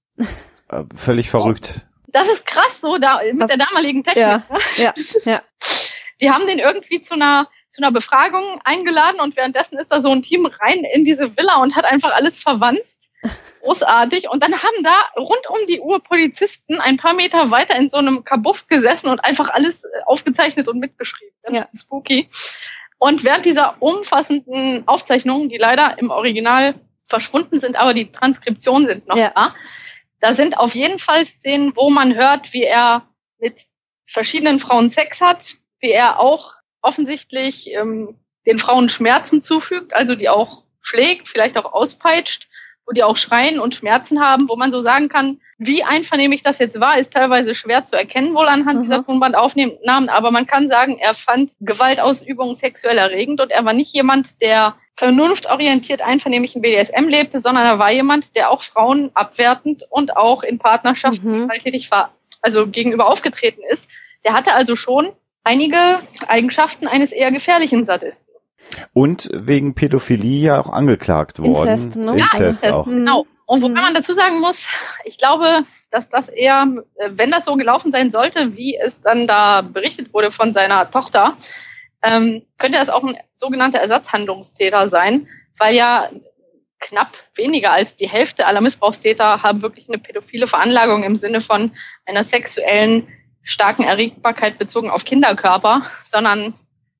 Äh, 0.69 0.84
Völlig 0.95 1.30
verrückt. 1.30 1.85
Das 2.11 2.27
ist 2.27 2.45
krass 2.45 2.80
so 2.81 2.98
da, 2.98 3.22
mit 3.23 3.40
Was- 3.41 3.49
der 3.56 3.65
damaligen 3.65 4.03
Technik. 4.03 4.23
Ja, 4.23 4.38
ne? 4.49 4.60
ja, 4.77 4.94
ja. 5.26 5.41
Die 6.22 6.30
haben 6.30 6.45
den 6.48 6.60
irgendwie 6.60 7.02
zu 7.02 7.14
einer 7.14 7.48
zu 7.69 7.81
einer 7.84 7.91
Befragung 7.91 8.60
eingeladen 8.64 9.22
und 9.22 9.36
währenddessen 9.38 9.77
ist 9.77 9.91
da 9.91 10.02
so 10.02 10.10
ein 10.11 10.23
Team 10.23 10.48
rein 10.48 10.80
in 10.94 11.06
diese 11.06 11.38
Villa 11.38 11.61
und 11.61 11.76
hat 11.76 11.86
einfach 11.86 12.11
alles 12.14 12.41
verwanzt. 12.41 13.10
Großartig. 13.61 14.27
Und 14.30 14.41
dann 14.41 14.53
haben 14.53 14.84
da 14.84 14.95
rund 15.18 15.48
um 15.49 15.57
die 15.68 15.80
Uhr 15.80 16.02
Polizisten 16.03 16.80
ein 16.80 16.98
paar 16.98 17.14
Meter 17.14 17.52
weiter 17.52 17.76
in 17.76 17.88
so 17.88 17.98
einem 17.98 18.23
Kabuff 18.23 18.68
gesessen 18.68 19.10
und 19.10 19.19
einfach 19.19 19.49
alles 19.49 19.84
äh, 19.84 19.88
aufgezeichnet 20.06 20.68
und 20.68 20.80
mitgeschrieben. 20.80 21.34
Ganz 21.44 21.57
Ja. 21.57 21.68
spooky. 21.77 22.27
Und 22.98 23.23
während 23.23 23.45
dieser 23.45 23.76
umfassenden 23.81 24.88
Aufzeichnungen, 24.88 25.49
die 25.49 25.57
leider 25.57 25.98
im 25.99 26.10
Original 26.10 26.73
verschwunden 27.06 27.60
sind, 27.60 27.76
aber 27.76 27.94
die 27.94 28.11
Transkriptionen 28.11 28.88
sind 28.88 29.07
noch 29.07 29.15
Ja. 29.18 29.31
da, 29.36 29.56
da 30.20 30.36
sind 30.36 30.58
auf 30.58 30.76
jeden 30.76 31.00
Fall 31.00 31.28
Szenen, 31.28 31.76
wo 31.76 31.90
man 31.90 32.16
hört, 32.16 32.54
wie 32.54 32.64
er 32.64 33.08
mit 33.40 33.62
verschiedenen 34.06 34.60
Frauen 34.60 34.90
Sex 34.90 35.22
hat, 35.22 35.56
wie 35.80 35.91
er 35.91 36.20
auch 36.20 36.54
offensichtlich 36.82 37.72
ähm, 37.74 38.16
den 38.46 38.60
Frauen 38.60 38.90
Schmerzen 38.90 39.41
zufügt, 39.41 39.94
also 39.94 40.16
die 40.16 40.30
auch 40.30 40.64
schlägt, 40.82 41.28
vielleicht 41.28 41.58
auch 41.58 41.72
auspeitscht, 41.74 42.48
wo 42.86 42.94
die 42.94 43.04
auch 43.04 43.18
Schreien 43.18 43.60
und 43.60 43.76
Schmerzen 43.76 44.20
haben, 44.20 44.50
wo 44.50 44.56
man 44.56 44.72
so 44.72 44.82
sagen 44.82 45.10
kann, 45.10 45.40
wie 45.58 45.84
einvernehmlich 45.84 46.41
das 46.41 46.58
jetzt 46.58 46.80
war, 46.80 46.98
ist 46.98 47.14
teilweise 47.14 47.54
schwer 47.54 47.84
zu 47.84 47.98
erkennen 47.98 48.34
wohl 48.34 48.48
anhand 48.48 48.80
Mhm. 48.80 48.84
dieser 48.84 49.06
Tonbandaufnahmen, 49.06 50.10
aber 50.10 50.32
man 50.32 50.48
kann 50.48 50.68
sagen, 50.68 50.98
er 50.98 51.14
fand 51.14 51.52
Gewaltausübung 51.60 52.56
sexuell 52.56 52.98
erregend 52.98 53.41
und 53.41 53.52
er 53.52 53.64
war 53.66 53.74
nicht 53.74 53.94
jemand, 53.94 54.41
der 54.41 54.76
vernunftorientiert 55.00 56.02
einvernehmlichen 56.02 56.62
BDSM 56.62 57.08
lebte, 57.08 57.40
sondern 57.40 57.66
er 57.66 57.80
war 57.80 57.90
jemand, 57.90 58.36
der 58.36 58.52
auch 58.52 58.64
Frauen 58.64 59.12
abwertend 59.14 59.84
und 59.90 60.18
auch 60.18 60.44
in 60.44 60.60
Partnerschaften 60.60 61.44
Mhm. 61.44 61.50
war, 61.90 62.12
also 62.42 62.68
gegenüber 62.68 63.08
aufgetreten 63.08 63.62
ist. 63.70 63.90
Der 64.26 64.34
hatte 64.34 64.52
also 64.52 64.76
schon 64.76 65.14
einige 65.46 65.78
Eigenschaften 66.28 66.86
eines 66.88 67.14
eher 67.14 67.32
gefährlichen 67.32 67.86
Sadisten. 67.86 68.28
Und 68.92 69.30
wegen 69.34 69.74
Pädophilie 69.74 70.48
ja 70.48 70.60
auch 70.60 70.70
angeklagt 70.70 71.40
worden. 71.40 71.70
Inzest, 71.70 71.96
ne? 71.96 72.12
Inzest 72.12 72.34
Ja, 72.40 72.48
Inzest, 72.48 72.66
auch. 72.74 72.84
Genau. 72.84 73.26
Und 73.46 73.62
wobei 73.62 73.76
Mhm. 73.80 73.82
man 73.86 73.94
dazu 73.94 74.12
sagen 74.12 74.42
muss, 74.42 74.68
ich 75.06 75.18
glaube, 75.18 75.64
dass 75.92 76.10
das 76.10 76.28
eher, 76.28 76.68
äh, 76.98 77.10
wenn 77.14 77.32
das 77.32 77.46
so 77.46 77.56
gelaufen 77.56 77.92
sein 77.92 78.12
sollte, 78.12 78.58
wie 78.58 78.78
es 78.78 79.02
dann 79.02 79.28
da 79.28 79.62
berichtet 79.62 80.14
wurde 80.14 80.34
von 80.34 80.52
seiner 80.52 80.92
Tochter, 80.92 81.38
ähm, 82.02 82.46
könnte 82.58 82.78
das 82.78 82.90
auch 82.90 83.04
ein 83.04 83.18
sogenannter 83.36 83.80
Ersatzhandlungstäter 83.80 84.88
sein, 84.90 85.28
weil 85.58 85.76
ja 85.76 86.10
knapp 86.80 87.18
weniger 87.36 87.72
als 87.72 87.98
die 87.98 88.10
Hälfte 88.10 88.46
aller 88.46 88.62
Missbrauchstäter 88.62 89.44
haben 89.44 89.62
wirklich 89.62 89.90
eine 89.90 89.98
pädophile 89.98 90.48
Veranlagung 90.48 91.04
im 91.04 91.16
Sinne 91.16 91.42
von 91.42 91.72
einer 92.06 92.24
sexuellen 92.24 93.08
starken 93.44 93.84
Erregbarkeit 93.84 94.58
bezogen 94.58 94.90
auf 94.90 95.06
Kinderkörper, 95.06 95.84
sondern 96.04 96.54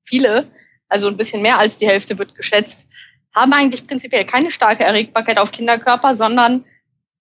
viele, 0.04 0.48
also 0.88 1.08
ein 1.08 1.16
bisschen 1.16 1.42
mehr 1.42 1.58
als 1.58 1.78
die 1.78 1.88
Hälfte 1.88 2.18
wird 2.18 2.34
geschätzt, 2.34 2.88
haben 3.34 3.52
eigentlich 3.52 3.86
prinzipiell 3.86 4.26
keine 4.26 4.50
starke 4.50 4.84
Erregbarkeit 4.84 5.38
auf 5.38 5.52
Kinderkörper, 5.52 6.14
sondern 6.14 6.64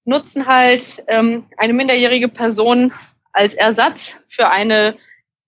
nutzen 0.05 0.47
halt 0.47 1.03
ähm, 1.07 1.45
eine 1.57 1.73
minderjährige 1.73 2.29
Person 2.29 2.93
als 3.31 3.53
Ersatz 3.53 4.17
für 4.27 4.49
eine 4.49 4.97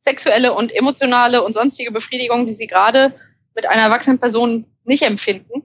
sexuelle 0.02 0.54
und 0.54 0.74
emotionale 0.74 1.44
und 1.44 1.54
sonstige 1.54 1.92
Befriedigung, 1.92 2.46
die 2.46 2.54
sie 2.54 2.68
gerade 2.68 3.14
mit 3.56 3.68
einer 3.68 3.84
erwachsenen 3.84 4.20
Person 4.20 4.66
nicht 4.84 5.04
empfinden. 5.04 5.64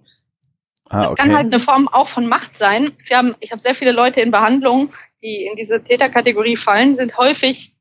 Ah, 0.89 1.03
Das 1.03 1.13
okay. 1.13 1.23
kann 1.23 1.35
halt 1.37 1.47
eine 1.47 1.61
Form 1.61 1.89
auch 1.89 2.09
von 2.09 2.27
Macht 2.27 2.59
sein. 2.59 2.93
Wir 3.07 3.17
haben, 3.17 3.35
ich 3.41 3.51
habe 3.51 3.61
sehr 3.61 3.75
viele 3.75 3.93
Leute 3.93 4.21
in 4.21 4.31
Behandlung, 4.31 4.93
die 5.23 5.47
in 5.47 5.57
diese 5.57 5.83
Täterkategorie 5.83 6.57
fallen, 6.57 6.95
sind 6.95 7.17
häufig 7.19 7.75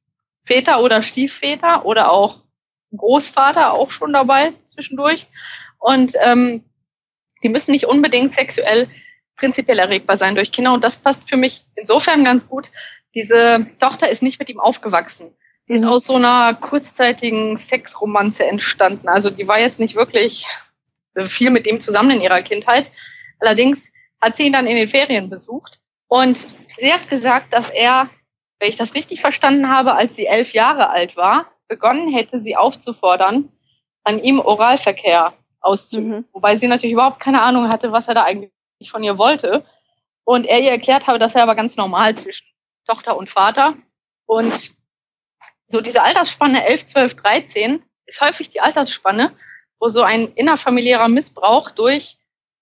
Väter 0.44 0.82
oder 0.82 1.02
Stiefväter 1.02 1.86
oder 1.86 2.12
auch 2.12 2.44
Großvater 2.96 3.74
auch 3.74 3.92
schon 3.92 4.14
dabei 4.14 4.54
zwischendurch. 4.66 5.28
Und 5.80 6.14
ähm, 6.24 6.64
die 7.44 7.50
müssen 7.50 7.72
nicht 7.72 7.86
unbedingt 7.86 8.36
sexuell 8.36 8.90
prinzipiell 9.36 9.80
erregbar 9.80 10.18
sein 10.18 10.36
durch 10.36 10.52
Kinder. 10.52 10.74
Und 10.74 10.84
das 10.84 11.00
passt 11.00 11.30
für 11.30 11.38
mich 11.38 11.64
insofern 11.76 12.24
ganz 12.24 12.50
gut. 12.50 12.70
Diese 13.14 13.68
Tochter 13.80 14.10
ist 14.10 14.24
nicht 14.24 14.40
mit 14.40 14.50
ihm 14.50 14.60
aufgewachsen. 14.60 15.36
Die 15.68 15.74
ist 15.74 15.84
Mhm. 15.84 15.88
aus 15.88 16.06
so 16.06 16.16
einer 16.16 16.54
kurzzeitigen 16.56 17.58
Sexromanze 17.58 18.46
entstanden. 18.46 19.08
Also 19.08 19.30
die 19.30 19.48
war 19.48 19.60
jetzt 19.60 19.80
nicht 19.80 19.96
wirklich 19.96 20.48
viel 21.28 21.50
mit 21.50 21.66
ihm 21.68 21.80
zusammen 21.80 22.12
in 22.12 22.22
ihrer 22.22 22.42
Kindheit. 22.42 22.92
Allerdings 23.40 23.80
hat 24.22 24.38
sie 24.38 24.48
ihn 24.48 24.54
dann 24.54 24.68
in 24.68 24.76
den 24.76 24.88
Ferien 24.90 25.30
besucht. 25.30 25.80
Und 26.08 26.38
sie 26.78 26.94
hat 26.94 27.10
gesagt, 27.10 27.54
dass 27.54 27.70
er, 27.70 28.10
wenn 28.60 28.70
ich 28.70 28.78
das 28.78 28.94
richtig 28.94 29.22
verstanden 29.22 29.70
habe, 29.70 29.94
als 29.94 30.16
sie 30.16 30.28
elf 30.28 30.54
Jahre 30.54 30.90
alt 30.90 31.18
war, 31.18 31.52
begonnen 31.68 32.14
hätte, 32.14 32.40
sie 32.40 32.56
aufzufordern, 32.56 33.50
an 34.04 34.20
ihm 34.24 34.40
Oralverkehr 34.40 35.34
auszuüben. 35.62 36.10
Mhm. 36.10 36.26
Wobei 36.32 36.58
sie 36.58 36.68
natürlich 36.68 36.94
überhaupt 36.94 37.20
keine 37.20 37.42
Ahnung 37.42 37.70
hatte, 37.70 37.92
was 37.92 38.08
er 38.08 38.14
da 38.14 38.24
eigentlich 38.24 38.52
von 38.88 39.04
ihr 39.04 39.18
wollte. 39.18 39.66
Und 40.24 40.46
er 40.46 40.60
ihr 40.60 40.72
erklärt 40.72 41.08
habe, 41.08 41.18
das 41.18 41.34
sei 41.34 41.42
aber 41.42 41.56
ganz 41.56 41.76
normal 41.76 42.16
zwischen 42.16 42.46
Tochter 42.86 43.18
und 43.18 43.30
Vater. 43.30 43.76
Und 44.28 44.54
so 45.68 45.82
diese 45.82 46.04
Altersspanne 46.04 46.66
11, 46.66 46.86
12, 46.86 47.16
13 47.16 47.84
ist 48.06 48.22
häufig 48.22 48.50
die 48.50 48.62
Altersspanne, 48.62 49.32
wo 49.80 49.88
so 49.88 50.04
ein 50.04 50.34
innerfamiliärer 50.34 51.08
Missbrauch 51.08 51.72
durch 51.72 52.18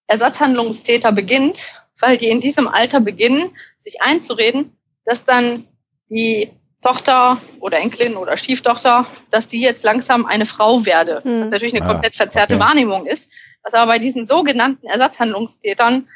Ersatzhandlungstäter 0.08 1.12
beginnt, 1.12 1.76
weil 2.00 2.18
die 2.18 2.30
in 2.30 2.42
diesem 2.42 2.68
Alter 2.68 3.00
beginnen, 3.00 3.56
sich 3.78 4.02
einzureden, 4.02 4.78
dass 5.06 5.26
dann 5.26 5.68
die 6.10 6.52
Tochter 6.82 7.42
oder 7.60 7.80
Enkelin 7.80 8.18
oder 8.18 8.36
Stieftochter, 8.36 9.08
dass 9.32 9.48
die 9.48 9.62
jetzt 9.62 9.84
langsam 9.84 10.26
eine 10.26 10.46
Frau 10.46 10.86
werde. 10.86 11.24
Hm. 11.24 11.42
Was 11.42 11.52
natürlich 11.52 11.76
eine 11.76 11.86
Ah, 11.86 11.94
komplett 11.94 12.16
verzerrte 12.16 12.56
okay. 12.56 12.64
Wahrnehmung 12.64 13.06
ist, 13.06 13.32
was 13.64 13.74
aber 13.74 13.94
bei 13.94 14.00
diesen 14.00 14.26
sogenannten 14.26 14.86
Ersatzhandlungstätern 14.88 16.10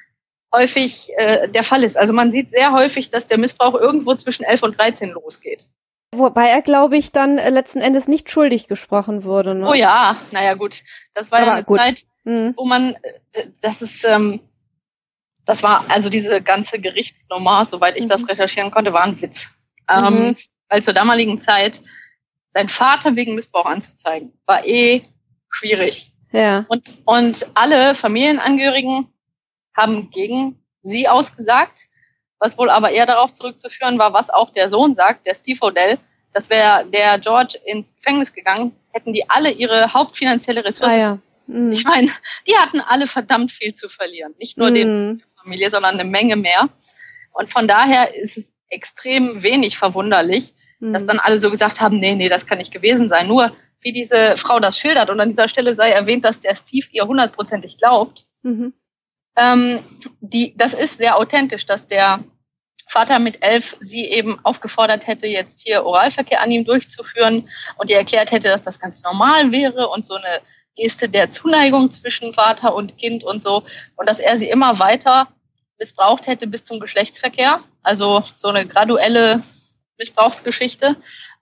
häufig 0.53 1.09
äh, 1.17 1.47
der 1.49 1.63
Fall 1.63 1.83
ist. 1.83 1.97
Also 1.97 2.13
man 2.13 2.31
sieht 2.31 2.49
sehr 2.49 2.73
häufig, 2.73 3.09
dass 3.09 3.27
der 3.27 3.37
Missbrauch 3.37 3.75
irgendwo 3.75 4.13
zwischen 4.15 4.43
11 4.43 4.63
und 4.63 4.77
13 4.77 5.09
losgeht. 5.11 5.69
Wobei 6.13 6.47
er, 6.49 6.61
glaube 6.61 6.97
ich, 6.97 7.11
dann 7.11 7.37
äh, 7.37 7.49
letzten 7.49 7.79
Endes 7.79 8.07
nicht 8.07 8.31
schuldig 8.31 8.67
gesprochen 8.67 9.23
wurde. 9.23 9.55
Ne? 9.55 9.67
Oh 9.67 9.73
ja, 9.73 10.15
naja 10.31 10.53
gut. 10.53 10.83
Das 11.13 11.31
war 11.31 11.39
ja 11.39 11.45
Aber 11.45 11.53
eine 11.55 11.63
gut. 11.65 11.79
Zeit, 11.79 12.03
Mhm. 12.23 12.53
wo 12.57 12.65
man, 12.65 12.95
äh, 13.33 13.47
das 13.61 13.81
ist, 13.81 14.03
ähm, 14.05 14.41
das 15.45 15.63
war, 15.63 15.89
also 15.89 16.09
diese 16.09 16.41
ganze 16.41 16.79
Gerichtsnummer, 16.79 17.65
soweit 17.65 17.97
ich 17.97 18.07
das 18.07 18.21
Mhm. 18.21 18.27
recherchieren 18.27 18.71
konnte, 18.71 18.93
war 18.93 19.03
ein 19.03 19.21
Witz. 19.21 19.49
Ähm, 19.89 20.27
Mhm. 20.27 20.35
Weil 20.69 20.83
zur 20.83 20.93
damaligen 20.93 21.39
Zeit 21.41 21.81
sein 22.49 22.67
Vater 22.69 23.15
wegen 23.15 23.35
Missbrauch 23.35 23.65
anzuzeigen, 23.65 24.33
war 24.45 24.65
eh 24.65 25.03
schwierig. 25.49 26.11
Ja. 26.33 26.65
Und, 26.67 26.97
und 27.05 27.47
alle 27.53 27.95
Familienangehörigen 27.95 29.07
haben 29.75 30.09
gegen 30.11 30.59
sie 30.83 31.07
ausgesagt, 31.07 31.77
was 32.39 32.57
wohl 32.57 32.69
aber 32.69 32.91
eher 32.91 33.05
darauf 33.05 33.31
zurückzuführen 33.33 33.97
war, 33.99 34.13
was 34.13 34.29
auch 34.29 34.51
der 34.51 34.69
Sohn 34.69 34.93
sagt, 34.95 35.25
der 35.25 35.35
Steve 35.35 35.59
Odell, 35.61 35.97
dass 36.33 36.49
wäre 36.49 36.85
der 36.85 37.19
George 37.19 37.57
ins 37.65 37.95
Gefängnis 37.95 38.33
gegangen, 38.33 38.75
hätten 38.91 39.13
die 39.13 39.29
alle 39.29 39.51
ihre 39.51 39.93
hauptfinanzielle 39.93 40.63
Ressourcen 40.63 40.95
Ah 40.95 40.99
ja. 40.99 41.19
Mhm. 41.47 41.71
ich 41.71 41.83
meine, 41.85 42.11
die 42.47 42.55
hatten 42.57 42.79
alle 42.81 43.07
verdammt 43.07 43.51
viel 43.51 43.73
zu 43.73 43.89
verlieren. 43.89 44.33
Nicht 44.37 44.57
nur 44.57 44.69
den 44.71 45.09
Mhm. 45.11 45.21
Familie, 45.41 45.69
sondern 45.69 45.99
eine 45.99 46.09
Menge 46.09 46.35
mehr. 46.35 46.69
Und 47.31 47.51
von 47.51 47.67
daher 47.67 48.13
ist 48.15 48.37
es 48.37 48.53
extrem 48.69 49.41
wenig 49.43 49.77
verwunderlich, 49.77 50.53
dass 50.79 51.03
Mhm. 51.03 51.07
dann 51.07 51.19
alle 51.19 51.39
so 51.41 51.49
gesagt 51.49 51.79
haben, 51.79 51.99
nee, 51.99 52.15
nee, 52.15 52.29
das 52.29 52.45
kann 52.45 52.57
nicht 52.57 52.73
gewesen 52.73 53.07
sein. 53.07 53.27
Nur 53.27 53.55
wie 53.81 53.93
diese 53.93 54.35
Frau 54.37 54.59
das 54.59 54.77
schildert 54.77 55.09
und 55.09 55.19
an 55.19 55.29
dieser 55.29 55.47
Stelle 55.47 55.75
sei 55.75 55.89
erwähnt, 55.91 56.25
dass 56.25 56.41
der 56.41 56.55
Steve 56.55 56.87
ihr 56.91 57.05
hundertprozentig 57.07 57.77
glaubt. 57.77 58.25
Mhm. 58.41 58.73
Ähm, 59.37 59.83
die, 60.19 60.55
das 60.57 60.73
ist 60.73 60.97
sehr 60.97 61.17
authentisch, 61.17 61.65
dass 61.65 61.87
der 61.87 62.23
Vater 62.87 63.19
mit 63.19 63.43
elf 63.43 63.77
sie 63.79 64.05
eben 64.05 64.39
aufgefordert 64.43 65.05
hätte, 65.07 65.27
jetzt 65.27 65.61
hier 65.61 65.85
Oralverkehr 65.85 66.41
an 66.41 66.51
ihm 66.51 66.65
durchzuführen 66.65 67.47
und 67.77 67.89
ihr 67.89 67.97
erklärt 67.97 68.31
hätte, 68.31 68.47
dass 68.47 68.63
das 68.63 68.79
ganz 68.79 69.03
normal 69.03 69.51
wäre 69.51 69.89
und 69.89 70.05
so 70.05 70.15
eine 70.15 70.41
Geste 70.75 71.09
der 71.09 71.29
Zuneigung 71.29 71.91
zwischen 71.91 72.33
Vater 72.33 72.73
und 72.73 72.97
Kind 72.97 73.23
und 73.23 73.41
so 73.41 73.63
und 73.95 74.09
dass 74.09 74.19
er 74.19 74.37
sie 74.37 74.49
immer 74.49 74.79
weiter 74.79 75.27
missbraucht 75.77 76.27
hätte 76.27 76.47
bis 76.47 76.63
zum 76.63 76.79
Geschlechtsverkehr. 76.79 77.61
Also 77.83 78.23
so 78.33 78.47
eine 78.47 78.65
graduelle 78.67 79.43
Missbrauchsgeschichte. 79.97 80.95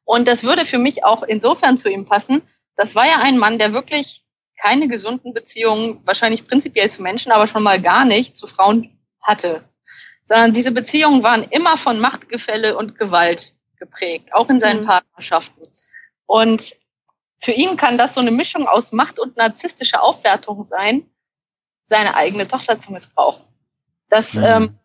Und 0.04 0.28
das 0.28 0.44
würde 0.44 0.66
für 0.66 0.78
mich 0.78 1.04
auch 1.04 1.24
insofern 1.24 1.78
zu 1.78 1.90
ihm 1.90 2.06
passen. 2.06 2.42
Das 2.76 2.96
war 2.96 3.06
ja 3.06 3.20
ein 3.20 3.38
Mann, 3.38 3.60
der 3.60 3.74
wirklich 3.74 4.25
keine 4.58 4.88
gesunden 4.88 5.34
Beziehungen, 5.34 6.02
wahrscheinlich 6.06 6.48
prinzipiell 6.48 6.90
zu 6.90 7.02
Menschen, 7.02 7.32
aber 7.32 7.48
schon 7.48 7.64
mal 7.64 7.82
gar 7.82 8.06
nicht 8.06 8.38
zu 8.38 8.48
Frauen 8.48 8.98
hatte. 9.22 9.64
Sondern 10.24 10.54
diese 10.54 10.72
Beziehungen 10.72 11.24
waren 11.24 11.44
immer 11.44 11.78
von 11.78 12.00
Machtgefälle 12.00 12.78
und 12.78 12.98
Gewalt 12.98 13.54
geprägt, 13.78 14.34
auch 14.34 14.50
in 14.50 14.60
seinen 14.60 14.82
Mhm. 14.82 14.88
Partnerschaften. 14.88 15.62
Und 16.26 16.76
für 17.40 17.52
ihn 17.52 17.78
kann 17.78 17.98
das 17.98 18.16
so 18.16 18.22
eine 18.22 18.32
Mischung 18.32 18.68
aus 18.68 18.92
Macht 18.92 19.20
und 19.20 19.38
narzisstischer 19.38 20.02
Aufwertung 20.02 20.64
sein, 20.64 21.10
seine 21.86 22.16
eigene 22.16 22.48
Tochter 22.48 22.80
zu 22.80 22.92
missbrauchen. 22.92 23.44
Dass, 24.10 24.34
mhm. 24.34 24.44
ähm, 24.44 24.80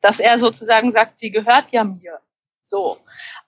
dass 0.00 0.20
er 0.20 0.38
sozusagen 0.38 0.92
sagt, 0.92 1.18
sie 1.18 1.30
gehört 1.30 1.72
ja 1.72 1.84
mir. 1.84 2.20
So. 2.62 2.98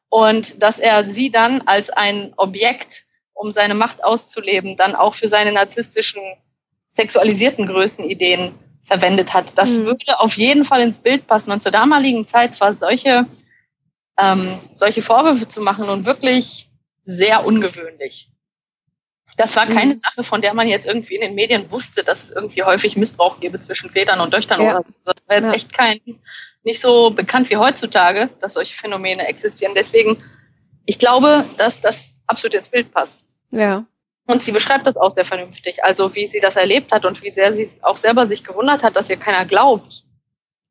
Und 0.08 0.60
dass 0.62 0.80
er 0.80 1.06
sie 1.06 1.30
dann 1.30 1.62
als 1.62 1.90
ein 1.90 2.32
Objekt, 2.36 3.04
um 3.40 3.52
seine 3.52 3.74
Macht 3.74 4.04
auszuleben, 4.04 4.76
dann 4.76 4.94
auch 4.94 5.14
für 5.14 5.28
seine 5.28 5.52
narzisstischen, 5.52 6.22
sexualisierten 6.90 7.66
Größenideen 7.66 8.54
verwendet 8.84 9.32
hat. 9.32 9.56
Das 9.56 9.78
mhm. 9.78 9.86
würde 9.86 10.20
auf 10.20 10.36
jeden 10.36 10.64
Fall 10.64 10.82
ins 10.82 10.98
Bild 10.98 11.26
passen. 11.26 11.50
Und 11.50 11.60
zur 11.60 11.72
damaligen 11.72 12.24
Zeit 12.26 12.60
war 12.60 12.74
solche, 12.74 13.26
ähm, 14.18 14.58
solche 14.72 15.00
Vorwürfe 15.00 15.48
zu 15.48 15.62
machen 15.62 15.88
und 15.88 16.04
wirklich 16.04 16.68
sehr 17.02 17.46
ungewöhnlich. 17.46 18.28
Das 19.36 19.56
war 19.56 19.66
keine 19.66 19.94
mhm. 19.94 19.98
Sache, 19.98 20.22
von 20.22 20.42
der 20.42 20.52
man 20.52 20.68
jetzt 20.68 20.86
irgendwie 20.86 21.14
in 21.14 21.22
den 21.22 21.34
Medien 21.34 21.70
wusste, 21.70 22.04
dass 22.04 22.24
es 22.24 22.32
irgendwie 22.32 22.62
häufig 22.62 22.96
Missbrauch 22.96 23.40
gäbe 23.40 23.58
zwischen 23.58 23.88
Vätern 23.88 24.20
und 24.20 24.32
Töchtern 24.32 24.60
ja. 24.60 24.72
oder 24.72 24.84
so. 25.00 25.12
Das 25.12 25.28
war 25.28 25.36
jetzt 25.36 25.46
ja. 25.46 25.52
echt 25.54 25.72
kein, 25.72 25.98
nicht 26.62 26.80
so 26.80 27.10
bekannt 27.10 27.48
wie 27.48 27.56
heutzutage, 27.56 28.28
dass 28.40 28.54
solche 28.54 28.74
Phänomene 28.74 29.26
existieren. 29.26 29.74
Deswegen, 29.74 30.22
ich 30.84 30.98
glaube, 30.98 31.46
dass 31.56 31.80
das 31.80 32.14
absolut 32.26 32.54
ins 32.54 32.68
Bild 32.68 32.92
passt. 32.92 33.29
Ja. 33.50 33.84
Und 34.26 34.42
sie 34.42 34.52
beschreibt 34.52 34.86
das 34.86 34.96
auch 34.96 35.10
sehr 35.10 35.24
vernünftig. 35.24 35.82
Also, 35.82 36.14
wie 36.14 36.28
sie 36.28 36.40
das 36.40 36.56
erlebt 36.56 36.92
hat 36.92 37.04
und 37.04 37.22
wie 37.22 37.30
sehr 37.30 37.52
sie 37.52 37.68
auch 37.82 37.96
selber 37.96 38.26
sich 38.26 38.44
gewundert 38.44 38.82
hat, 38.82 38.94
dass 38.94 39.10
ihr 39.10 39.16
keiner 39.16 39.44
glaubt. 39.44 40.04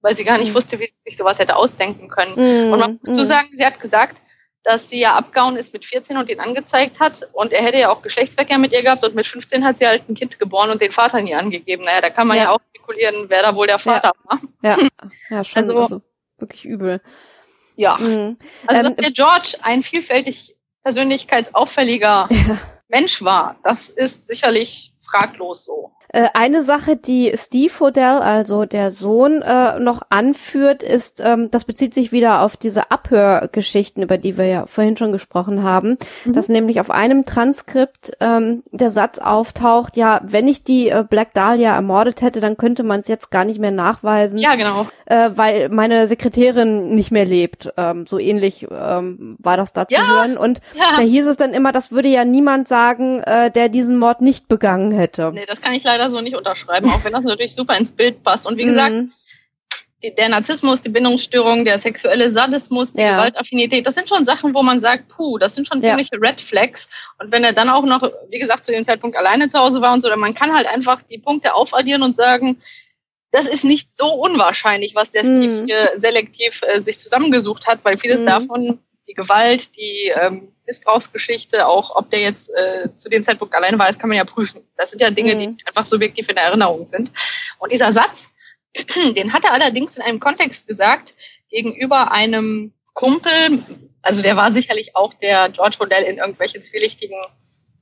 Weil 0.01 0.15
sie 0.15 0.23
gar 0.23 0.37
nicht 0.37 0.51
mhm. 0.51 0.55
wusste, 0.55 0.79
wie 0.79 0.87
sie 0.87 1.01
sich 1.01 1.17
sowas 1.17 1.39
hätte 1.39 1.57
ausdenken 1.57 2.07
können. 2.07 2.35
Mhm. 2.35 2.71
Und 2.71 2.79
man 2.79 2.91
muss 2.91 3.01
dazu 3.01 3.19
mhm. 3.19 3.25
sagen, 3.25 3.47
sie 3.47 3.65
hat 3.65 3.81
gesagt, 3.81 4.21
dass 4.63 4.89
sie 4.89 4.99
ja 4.99 5.15
abgehauen 5.15 5.57
ist 5.57 5.73
mit 5.73 5.83
14 5.83 6.17
und 6.17 6.29
ihn 6.29 6.39
angezeigt 6.39 6.99
hat. 6.99 7.27
Und 7.33 7.51
er 7.51 7.63
hätte 7.63 7.79
ja 7.79 7.89
auch 7.89 8.01
Geschlechtsverkehr 8.01 8.57
mit 8.57 8.71
ihr 8.71 8.83
gehabt 8.83 9.03
und 9.03 9.15
mit 9.15 9.27
15 9.27 9.65
hat 9.65 9.79
sie 9.79 9.87
halt 9.87 10.07
ein 10.07 10.15
Kind 10.15 10.39
geboren 10.39 10.69
und 10.69 10.81
den 10.81 10.91
Vater 10.91 11.21
nie 11.21 11.35
angegeben. 11.35 11.83
Naja, 11.83 12.01
da 12.01 12.09
kann 12.09 12.27
man 12.27 12.37
ja, 12.37 12.43
ja 12.43 12.51
auch 12.51 12.61
spekulieren, 12.61 13.25
wer 13.27 13.41
da 13.41 13.55
wohl 13.55 13.67
der 13.67 13.79
Vater 13.79 14.13
ja. 14.13 14.29
war. 14.29 14.39
Ja, 14.63 14.77
ja 15.29 15.43
schon 15.43 15.65
also, 15.65 15.79
also 15.79 16.01
wirklich 16.37 16.65
übel. 16.65 17.01
Ja. 17.75 17.97
Mhm. 17.97 18.37
Also, 18.67 18.83
dass 18.83 18.97
ähm, 18.97 19.03
der 19.03 19.11
George 19.11 19.55
ein 19.61 19.83
vielfältig 19.83 20.55
persönlichkeitsauffälliger 20.83 22.27
ja. 22.29 22.57
Mensch 22.87 23.21
war, 23.23 23.57
das 23.63 23.89
ist 23.89 24.25
sicherlich 24.25 24.93
fraglos 24.99 25.65
so. 25.65 25.91
Äh, 26.11 26.27
eine 26.33 26.63
Sache, 26.63 26.95
die 26.95 27.31
Steve 27.35 27.71
Hodell, 27.79 28.19
also 28.19 28.65
der 28.65 28.91
Sohn, 28.91 29.41
äh, 29.41 29.79
noch 29.79 30.01
anführt, 30.09 30.83
ist, 30.83 31.21
ähm, 31.23 31.49
das 31.51 31.65
bezieht 31.65 31.93
sich 31.93 32.11
wieder 32.11 32.41
auf 32.41 32.57
diese 32.57 32.91
Abhörgeschichten, 32.91 34.01
über 34.03 34.17
die 34.17 34.37
wir 34.37 34.45
ja 34.45 34.65
vorhin 34.65 34.97
schon 34.97 35.11
gesprochen 35.11 35.63
haben, 35.63 35.97
mhm. 36.25 36.33
dass 36.33 36.49
nämlich 36.49 36.79
auf 36.79 36.89
einem 36.89 37.25
Transkript 37.25 38.13
ähm, 38.19 38.63
der 38.71 38.89
Satz 38.89 39.19
auftaucht, 39.19 39.97
ja, 39.97 40.21
wenn 40.23 40.47
ich 40.47 40.63
die 40.63 40.89
äh, 40.89 41.05
Black 41.07 41.33
Dahlia 41.33 41.75
ermordet 41.75 42.21
hätte, 42.21 42.39
dann 42.39 42.57
könnte 42.57 42.83
man 42.83 42.99
es 42.99 43.07
jetzt 43.07 43.29
gar 43.29 43.45
nicht 43.45 43.59
mehr 43.59 43.71
nachweisen. 43.71 44.39
Ja, 44.39 44.55
genau. 44.55 44.87
Äh, 45.05 45.29
weil 45.35 45.69
meine 45.69 46.07
Sekretärin 46.07 46.95
nicht 46.95 47.11
mehr 47.11 47.25
lebt. 47.25 47.71
Ähm, 47.77 48.05
so 48.05 48.17
ähnlich 48.17 48.67
ähm, 48.71 49.35
war 49.39 49.57
das 49.57 49.73
da 49.73 49.87
zu 49.87 49.95
ja. 49.95 50.07
hören. 50.07 50.37
Und 50.37 50.61
ja. 50.75 50.95
da 50.95 51.01
hieß 51.01 51.27
es 51.27 51.37
dann 51.37 51.53
immer, 51.53 51.71
das 51.71 51.91
würde 51.91 52.07
ja 52.07 52.25
niemand 52.25 52.67
sagen, 52.67 53.19
äh, 53.21 53.51
der 53.51 53.69
diesen 53.69 53.97
Mord 53.99 54.21
nicht 54.21 54.47
begangen 54.47 54.91
hätte. 54.91 55.31
Nee, 55.33 55.45
das 55.45 55.61
kann 55.61 55.73
ich 55.73 55.83
leider 55.83 55.98
leider 55.99 56.11
so 56.11 56.21
nicht 56.21 56.35
unterschreiben, 56.35 56.89
auch 56.89 57.03
wenn 57.03 57.13
das 57.13 57.23
natürlich 57.23 57.55
super 57.55 57.77
ins 57.77 57.91
Bild 57.91 58.23
passt. 58.23 58.47
Und 58.47 58.57
wie 58.57 58.65
gesagt, 58.65 58.95
mhm. 58.95 59.11
die, 60.01 60.15
der 60.15 60.29
Narzissmus, 60.29 60.81
die 60.81 60.89
Bindungsstörung, 60.89 61.65
der 61.65 61.79
sexuelle 61.79 62.31
Sadismus, 62.31 62.93
die 62.93 63.01
ja. 63.01 63.11
Gewaltaffinität, 63.11 63.85
das 63.85 63.95
sind 63.95 64.09
schon 64.09 64.25
Sachen, 64.25 64.53
wo 64.53 64.63
man 64.63 64.79
sagt, 64.79 65.09
puh, 65.09 65.37
das 65.37 65.55
sind 65.55 65.67
schon 65.67 65.81
ziemliche 65.81 66.15
ja. 66.15 66.19
Red 66.21 66.41
Flags. 66.41 66.89
Und 67.19 67.31
wenn 67.31 67.43
er 67.43 67.53
dann 67.53 67.69
auch 67.69 67.83
noch, 67.83 68.09
wie 68.29 68.39
gesagt, 68.39 68.63
zu 68.63 68.71
dem 68.71 68.83
Zeitpunkt 68.83 69.17
alleine 69.17 69.47
zu 69.47 69.59
Hause 69.59 69.81
war 69.81 69.93
und 69.93 70.01
so, 70.01 70.09
dann 70.09 70.19
man 70.19 70.33
kann 70.33 70.53
halt 70.53 70.67
einfach 70.67 71.01
die 71.09 71.19
Punkte 71.19 71.53
aufaddieren 71.53 72.03
und 72.03 72.15
sagen, 72.15 72.61
das 73.31 73.47
ist 73.47 73.63
nicht 73.63 73.95
so 73.95 74.11
unwahrscheinlich, 74.11 74.95
was 74.95 75.11
der 75.11 75.23
mhm. 75.23 75.27
Steve 75.27 75.65
hier 75.65 75.91
selektiv 75.97 76.61
äh, 76.63 76.81
sich 76.81 76.99
zusammengesucht 76.99 77.67
hat, 77.67 77.79
weil 77.83 77.97
vieles 77.97 78.21
mhm. 78.21 78.25
davon, 78.25 78.79
die 79.07 79.13
Gewalt, 79.13 79.75
die 79.77 80.11
ähm, 80.19 80.53
Missbrauchsgeschichte, 80.69 81.65
auch 81.65 81.95
ob 81.95 82.11
der 82.11 82.21
jetzt 82.21 82.51
äh, 82.55 82.95
zu 82.95 83.09
dem 83.09 83.23
Zeitpunkt 83.23 83.55
alleine 83.55 83.79
war, 83.79 83.87
das 83.87 83.97
kann 83.97 84.09
man 84.09 84.17
ja 84.17 84.23
prüfen. 84.23 84.61
Das 84.77 84.91
sind 84.91 85.01
ja 85.01 85.09
Dinge, 85.09 85.33
mhm. 85.33 85.39
die 85.57 85.65
einfach 85.65 85.87
subjektiv 85.87 86.29
in 86.29 86.35
der 86.35 86.45
Erinnerung 86.45 86.85
sind. 86.85 87.11
Und 87.57 87.71
dieser 87.71 87.91
Satz, 87.91 88.31
den 89.17 89.33
hat 89.33 89.43
er 89.45 89.53
allerdings 89.53 89.97
in 89.97 90.03
einem 90.03 90.19
Kontext 90.19 90.67
gesagt, 90.67 91.15
gegenüber 91.49 92.11
einem 92.11 92.73
Kumpel, 92.93 93.63
also 94.03 94.21
der 94.21 94.37
war 94.37 94.53
sicherlich 94.53 94.95
auch 94.95 95.13
der 95.15 95.49
George 95.49 95.77
Hodell 95.79 96.03
in 96.03 96.17
irgendwelche 96.17 96.61
zwielichtigen 96.61 97.19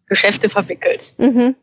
Geschäfte 0.07 0.49
verwickelt. 0.49 1.13
Mhm. 1.17 1.55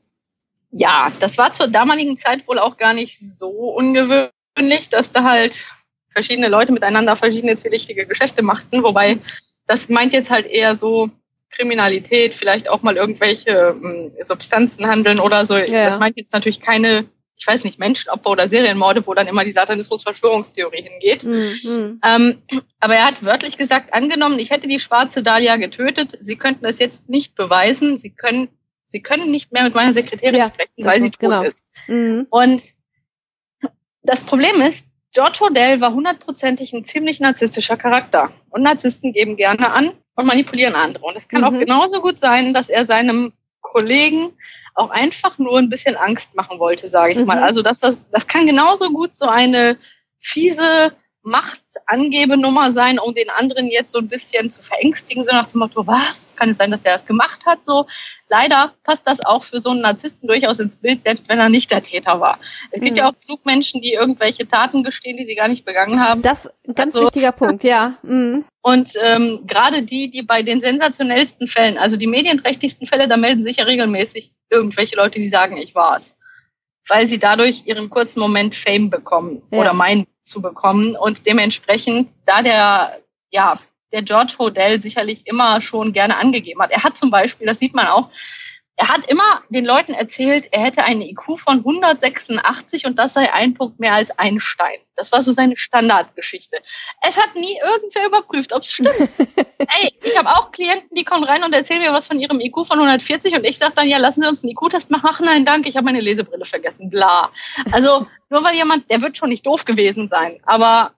Ja, 0.71 1.13
das 1.21 1.39
war 1.39 1.53
zur 1.53 1.69
damaligen 1.69 2.19
Zeit 2.19 2.47
wohl 2.47 2.59
auch 2.59 2.77
gar 2.77 2.93
nicht 2.93 3.19
so 3.19 3.49
ungewöhnlich, 3.49 4.91
dass 4.91 5.13
da 5.13 5.23
halt 5.25 5.71
verschiedene 6.09 6.49
Leute 6.49 6.73
miteinander 6.73 7.17
verschiedene 7.17 7.57
zwielichtige 7.57 8.07
Geschäfte 8.07 8.43
machten, 8.43 8.83
wobei 8.83 9.19
das 9.67 9.89
meint 9.89 10.13
jetzt 10.13 10.31
halt 10.31 10.47
eher 10.47 10.77
so 10.77 11.11
Kriminalität, 11.51 12.35
vielleicht 12.35 12.69
auch 12.69 12.83
mal 12.83 12.97
irgendwelche 12.97 13.51
ähm, 13.51 14.13
Substanzen 14.21 14.87
handeln 14.87 15.21
oder 15.21 15.47
so. 15.47 15.57
Ja. 15.57 15.91
Das 15.91 15.99
meint 15.99 16.17
jetzt 16.17 16.33
natürlich 16.33 16.61
keine, 16.61 17.07
ich 17.37 17.47
weiß 17.47 17.65
nicht, 17.65 17.79
Menschenopfer 17.79 18.31
oder 18.31 18.49
Serienmorde, 18.49 19.07
wo 19.07 19.15
dann 19.15 19.27
immer 19.27 19.45
die 19.45 19.53
Satanismus-Verschwörungstheorie 19.53 20.83
hingeht. 20.83 21.25
Mhm. 21.25 22.01
Ähm, 22.05 22.43
aber 22.81 22.95
er 22.97 23.07
hat 23.07 23.23
wörtlich 23.23 23.57
gesagt, 23.57 23.95
angenommen, 23.95 24.39
ich 24.39 24.51
hätte 24.51 24.67
die 24.67 24.81
schwarze 24.81 25.23
Dahlia 25.23 25.57
getötet, 25.57 26.17
Sie 26.21 26.37
könnten 26.37 26.65
das 26.65 26.79
jetzt 26.79 27.09
nicht 27.09 27.35
beweisen, 27.37 27.97
Sie 27.97 28.11
können, 28.11 28.49
Sie 28.87 29.01
können 29.01 29.31
nicht 29.31 29.53
mehr 29.53 29.65
mit 29.65 29.75
meiner 29.75 29.93
Sekretärin 29.93 30.37
ja, 30.37 30.51
sprechen, 30.51 30.85
weil 30.85 31.03
sie 31.03 31.11
tot 31.11 31.21
genau. 31.21 31.43
ist. 31.43 31.69
Mhm. 31.87 32.27
Und 32.31 32.63
das 34.03 34.25
Problem 34.25 34.61
ist, 34.61 34.87
George 35.15 35.39
Hodell 35.41 35.81
war 35.81 35.95
hundertprozentig 35.95 36.73
ein 36.73 36.85
ziemlich 36.85 37.21
narzisstischer 37.21 37.77
Charakter. 37.77 38.33
Und 38.51 38.63
Narzissten 38.63 39.13
geben 39.13 39.37
gerne 39.37 39.73
an 39.73 39.93
und 40.17 40.27
manipulieren 40.27 40.75
andere. 40.75 41.05
Und 41.05 41.17
es 41.17 41.29
kann 41.29 41.43
mhm. 41.43 41.47
auch 41.47 41.59
genauso 41.59 42.01
gut 42.01 42.19
sein, 42.19 42.53
dass 42.53 42.69
er 42.69 42.85
seinem 42.85 43.33
Kollegen 43.61 44.33
auch 44.75 44.91
einfach 44.91 45.39
nur 45.39 45.59
ein 45.59 45.71
bisschen 45.71 45.97
Angst 45.97 46.35
machen 46.35 46.59
wollte, 46.59 46.89
sage 46.89 47.13
ich 47.13 47.21
mhm. 47.21 47.27
mal. 47.27 47.39
Also 47.39 47.63
dass 47.63 47.79
das, 47.79 48.01
das 48.11 48.27
kann 48.27 48.47
genauso 48.47 48.91
gut 48.91 49.15
so 49.15 49.27
eine 49.27 49.79
fiese 50.19 50.93
Machtangebenummer 51.25 52.71
sein, 52.71 52.99
um 52.99 53.15
den 53.15 53.31
anderen 53.31 53.67
jetzt 53.67 53.93
so 53.93 53.99
ein 53.99 54.09
bisschen 54.09 54.51
zu 54.51 54.63
verängstigen, 54.63 55.25
so 55.25 55.33
nach 55.33 55.47
dem 55.49 55.61
Motto, 55.61 55.87
was? 55.87 56.35
Kann 56.37 56.51
es 56.51 56.59
sein, 56.59 56.71
dass 56.71 56.85
er 56.85 56.93
das 56.93 57.07
gemacht 57.07 57.47
hat? 57.47 57.65
So, 57.65 57.87
leider 58.29 58.75
passt 58.85 59.09
das 59.09 59.25
auch 59.25 59.45
für 59.45 59.61
so 59.61 59.71
einen 59.71 59.81
Narzissten 59.81 60.29
durchaus 60.29 60.61
ins 60.61 60.77
Bild, 60.77 61.03
selbst 61.03 61.29
wenn 61.29 61.39
er 61.39 61.49
nicht 61.49 61.71
der 61.71 61.83
Täter 61.83 62.21
war. 62.21 62.39
Es 62.71 62.81
gibt 62.81 62.93
mhm. 62.93 62.99
ja 62.99 63.09
auch 63.09 63.15
genug 63.21 63.47
Menschen, 63.47 63.81
die 63.81 63.93
irgendwelche 63.93 64.47
Taten 64.47 64.85
gestehen, 64.85 65.17
die 65.17 65.27
sie 65.27 65.35
gar 65.35 65.49
nicht 65.49 65.65
begangen 65.65 66.01
haben. 66.01 66.23
Das 66.23 66.51
ganz 66.75 66.95
also, 66.95 67.07
wichtiger 67.07 67.33
Punkt, 67.33 67.65
ja. 67.65 67.95
Mhm. 68.03 68.45
Und 68.63 68.93
ähm, 69.03 69.41
gerade 69.47 69.83
die, 69.83 70.11
die 70.11 70.23
bei 70.23 70.43
den 70.43 70.61
sensationellsten 70.61 71.49
Fällen, 71.49 71.79
also 71.79 71.97
die 71.97 72.07
medienträchtigsten 72.07 72.87
Fälle, 72.87 73.09
da 73.09 73.17
melden 73.17 73.43
sich 73.43 73.59
ja 73.59 73.65
regelmäßig 73.65 74.33
irgendwelche 74.51 74.97
Leute, 74.97 75.19
die 75.19 75.29
sagen, 75.29 75.57
ich 75.57 75.75
war's. 75.75 76.17
Weil 76.89 77.09
sie 77.09 77.19
dadurch 77.19 77.63
ihren 77.67 77.91
kurzen 77.91 78.21
Moment 78.21 78.55
Fame 78.55 78.91
bekommen 78.91 79.43
ja. 79.51 79.61
oder 79.61 79.73
meinen 79.73 80.07
zu 80.25 80.43
bekommen. 80.43 80.97
Und 80.97 81.27
dementsprechend, 81.27 82.13
da 82.27 82.43
der, 82.43 83.01
ja, 83.31 83.61
der 83.93 84.03
George 84.03 84.35
Hodell 84.39 84.81
sicherlich 84.81 85.27
immer 85.27 85.61
schon 85.61 85.93
gerne 85.93 86.17
angegeben 86.17 86.61
hat. 86.61 86.73
Er 86.73 86.83
hat 86.83 86.97
zum 86.97 87.11
Beispiel, 87.11 87.47
das 87.47 87.61
sieht 87.61 87.75
man 87.75 87.87
auch, 87.87 88.11
er 88.77 88.89
hat 88.89 89.09
immer 89.09 89.43
den 89.51 89.65
Leuten 89.65 89.95
erzählt, 89.95 90.49
er 90.51 90.63
hätte 90.63 90.83
einen 90.83 91.03
IQ 91.03 91.39
von 91.39 91.59
186 91.59 92.87
und 92.87 92.99
das 92.99 93.15
sei 93.15 93.33
ein 93.33 93.55
Punkt 93.55 93.79
mehr 93.79 93.93
als 93.93 94.11
Einstein. 94.19 94.79
Das 94.97 95.13
war 95.13 95.23
so 95.23 95.31
seine 95.31 95.57
Standardgeschichte. 95.57 96.57
Es 97.01 97.17
hat 97.17 97.37
nie 97.37 97.57
irgendwer 97.63 98.07
überprüft, 98.07 98.53
ob 98.53 98.63
es 98.63 98.73
stimmt. 98.73 98.91
Ey, 99.59 99.94
Klienten, 100.65 100.97
die 100.97 101.05
kommen 101.05 101.25
rein 101.25 101.45
und 101.45 101.55
erzählen 101.55 101.81
mir 101.81 101.93
was 101.93 102.07
von 102.07 102.19
ihrem 102.19 102.41
IQ 102.41 102.67
von 102.67 102.79
140 102.79 103.35
und 103.35 103.45
ich 103.45 103.59
sage 103.59 103.75
dann, 103.77 103.89
ja, 103.89 103.99
lassen 103.99 104.23
Sie 104.23 104.29
uns 104.29 104.43
einen 104.43 104.53
IQ-Test 104.53 104.91
machen. 104.91 105.09
Ach 105.11 105.21
nein, 105.21 105.45
danke, 105.45 105.69
ich 105.69 105.77
habe 105.77 105.85
meine 105.85 106.01
Lesebrille 106.01 106.47
vergessen. 106.47 106.91
Bla. 106.91 107.31
Also 107.73 108.07
nur 108.31 108.43
weil 108.43 108.55
jemand, 108.55 108.91
der 108.91 109.03
wird 109.03 109.17
schon 109.17 109.29
nicht 109.29 109.47
doof 109.47 109.65
gewesen 109.65 110.07
sein, 110.07 110.41
aber 110.45 110.93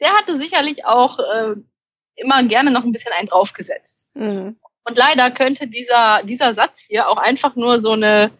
der 0.00 0.10
hatte 0.10 0.36
sicherlich 0.36 0.84
auch 0.84 1.18
äh, 1.18 1.54
immer 2.16 2.42
gerne 2.44 2.70
noch 2.70 2.84
ein 2.84 2.92
bisschen 2.92 3.12
einen 3.12 3.28
draufgesetzt. 3.28 4.08
Mhm. 4.14 4.56
Und 4.84 4.96
leider 4.96 5.30
könnte 5.30 5.66
dieser, 5.66 6.22
dieser 6.24 6.54
Satz 6.54 6.82
hier 6.86 7.08
auch 7.08 7.18
einfach 7.18 7.56
nur 7.56 7.80
so 7.80 7.92
eine 7.92 8.30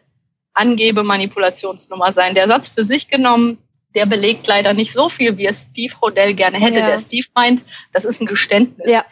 Angebemanipulationsnummer 0.55 2.13
sein. 2.13 2.35
Der 2.35 2.49
Satz 2.49 2.69
für 2.69 2.83
sich 2.83 3.09
genommen, 3.09 3.59
der 3.95 4.07
belegt 4.07 4.47
leider 4.47 4.75
nicht 4.75 4.93
so 4.93 5.09
viel, 5.09 5.37
wie 5.39 5.47
es 5.47 5.71
Steve 5.71 5.95
Rodell 6.01 6.35
gerne 6.35 6.59
hätte. 6.59 6.79
Ja. 6.79 6.89
Der 6.89 7.01
Steve 7.01 7.27
meint, 7.35 7.65
das 7.93 8.05
ist 8.05 8.21
ein 8.21 8.27
Geständnis. 8.27 8.91
Ja. 8.91 9.05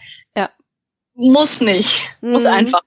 Muss 1.16 1.60
nicht. 1.60 2.02
Mhm. 2.20 2.32
Muss 2.32 2.46
einfach. 2.46 2.82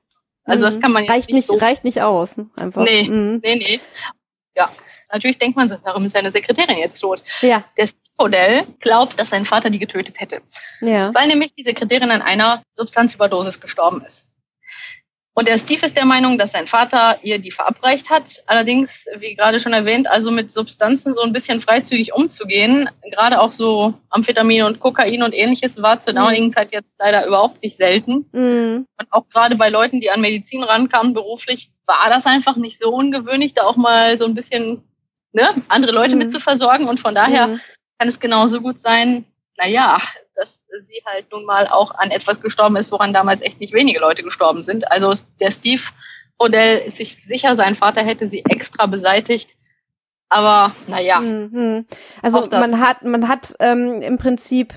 Also 0.45 0.65
das 0.65 0.77
mhm. 0.77 0.81
kann 0.81 0.91
man 0.93 1.05
reicht 1.05 1.29
nicht, 1.29 1.47
so 1.47 1.55
reicht 1.55 1.83
nicht 1.83 2.01
aus. 2.01 2.39
Einfach. 2.55 2.83
Nee, 2.83 3.03
mhm. 3.07 3.39
nee, 3.43 3.55
nee. 3.55 3.79
Ja. 4.55 4.71
Natürlich 5.11 5.39
denkt 5.39 5.57
man 5.57 5.67
so, 5.67 5.75
warum 5.83 6.05
ist 6.05 6.13
seine 6.13 6.31
Sekretärin 6.31 6.77
jetzt 6.77 6.99
tot? 6.99 7.23
Ja. 7.41 7.63
Der 7.77 7.87
Steve 7.87 8.03
Odell 8.17 8.67
glaubt, 8.79 9.19
dass 9.19 9.29
sein 9.29 9.45
Vater 9.45 9.71
die 9.71 9.79
getötet 9.79 10.19
hätte. 10.19 10.41
Ja. 10.81 11.11
Weil 11.15 11.27
nämlich 11.27 11.53
die 11.55 11.63
Sekretärin 11.63 12.11
an 12.11 12.21
einer 12.21 12.61
Substanzüberdosis 12.73 13.59
gestorben 13.59 14.03
ist. 14.05 14.31
Und 15.39 15.47
der 15.47 15.57
Steve 15.57 15.85
ist 15.85 15.95
der 15.95 16.03
Meinung, 16.03 16.37
dass 16.37 16.51
sein 16.51 16.67
Vater 16.67 17.17
ihr 17.23 17.39
die 17.39 17.51
verabreicht 17.51 18.09
hat. 18.09 18.43
Allerdings, 18.45 19.05
wie 19.19 19.35
gerade 19.35 19.61
schon 19.61 19.71
erwähnt, 19.71 20.05
also 20.05 20.31
mit 20.31 20.51
Substanzen 20.51 21.13
so 21.13 21.21
ein 21.21 21.31
bisschen 21.31 21.61
freizügig 21.61 22.13
umzugehen, 22.13 22.89
gerade 23.09 23.39
auch 23.39 23.53
so 23.53 23.93
Amphetamin 24.09 24.63
und 24.63 24.81
Kokain 24.81 25.23
und 25.23 25.33
ähnliches, 25.33 25.81
war 25.81 26.01
zur 26.01 26.11
damaligen 26.11 26.51
Zeit 26.51 26.73
jetzt 26.73 26.97
leider 26.99 27.25
überhaupt 27.25 27.63
nicht 27.63 27.77
selten. 27.77 28.25
Mhm. 28.33 28.85
Und 28.99 29.07
auch 29.11 29.29
gerade 29.29 29.55
bei 29.55 29.69
Leuten, 29.69 30.01
die 30.01 30.11
an 30.11 30.19
Medizin 30.19 30.61
rankamen 30.61 31.13
beruflich, 31.13 31.71
war 31.85 32.09
das 32.09 32.25
einfach 32.25 32.57
nicht 32.57 32.77
so 32.77 32.89
ungewöhnlich, 32.93 33.53
da 33.53 33.63
auch 33.63 33.77
mal 33.77 34.17
so 34.17 34.25
ein 34.25 34.35
bisschen 34.35 34.83
ne, 35.31 35.47
andere 35.69 35.93
Leute 35.93 36.15
Mhm. 36.15 36.19
mit 36.19 36.33
zu 36.33 36.41
versorgen. 36.41 36.89
Und 36.89 36.99
von 36.99 37.15
daher 37.15 37.47
Mhm. 37.47 37.61
kann 37.97 38.09
es 38.09 38.19
genauso 38.19 38.59
gut 38.59 38.77
sein, 38.77 39.23
naja, 39.57 39.99
sie 40.87 41.01
halt 41.05 41.31
nun 41.31 41.45
mal 41.45 41.67
auch 41.67 41.91
an 41.91 42.11
etwas 42.11 42.41
gestorben 42.41 42.75
ist, 42.75 42.91
woran 42.91 43.13
damals 43.13 43.41
echt 43.41 43.59
nicht 43.59 43.73
wenige 43.73 43.99
Leute 43.99 44.23
gestorben 44.23 44.61
sind. 44.61 44.91
Also 44.91 45.13
der 45.39 45.51
Steve 45.51 45.81
Odell 46.37 46.87
ist 46.87 46.97
sich 46.97 47.23
sicher, 47.23 47.55
sein 47.55 47.75
Vater 47.75 48.01
hätte 48.01 48.27
sie 48.27 48.43
extra 48.45 48.85
beseitigt. 48.85 49.55
Aber 50.29 50.73
naja, 50.87 51.19
Mhm. 51.19 51.85
Also 52.21 52.41
Auch 52.43 52.47
das. 52.47 52.59
man 52.59 52.79
hat, 52.79 53.03
man 53.03 53.27
hat 53.27 53.55
ähm, 53.59 54.01
im 54.01 54.17
Prinzip 54.17 54.73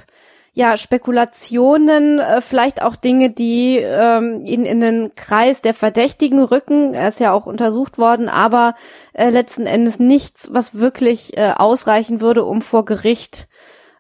ja 0.55 0.77
Spekulationen, 0.77 2.19
äh, 2.19 2.41
vielleicht 2.41 2.83
auch 2.83 2.97
Dinge, 2.97 3.31
die 3.31 3.79
ähm, 3.79 4.45
ihn 4.45 4.65
in 4.65 4.81
den 4.81 5.15
Kreis 5.15 5.63
der 5.63 5.75
Verdächtigen 5.75 6.43
rücken. 6.43 6.95
Er 6.95 7.09
ist 7.09 7.21
ja 7.21 7.33
auch 7.33 7.47
untersucht 7.47 7.99
worden, 7.99 8.29
aber 8.29 8.75
äh, 9.13 9.31
letzten 9.31 9.67
Endes 9.67 9.99
nichts, 9.99 10.49
was 10.53 10.79
wirklich 10.79 11.37
äh, 11.37 11.53
ausreichen 11.57 12.21
würde, 12.21 12.45
um 12.45 12.61
vor 12.63 12.85
Gericht 12.85 13.47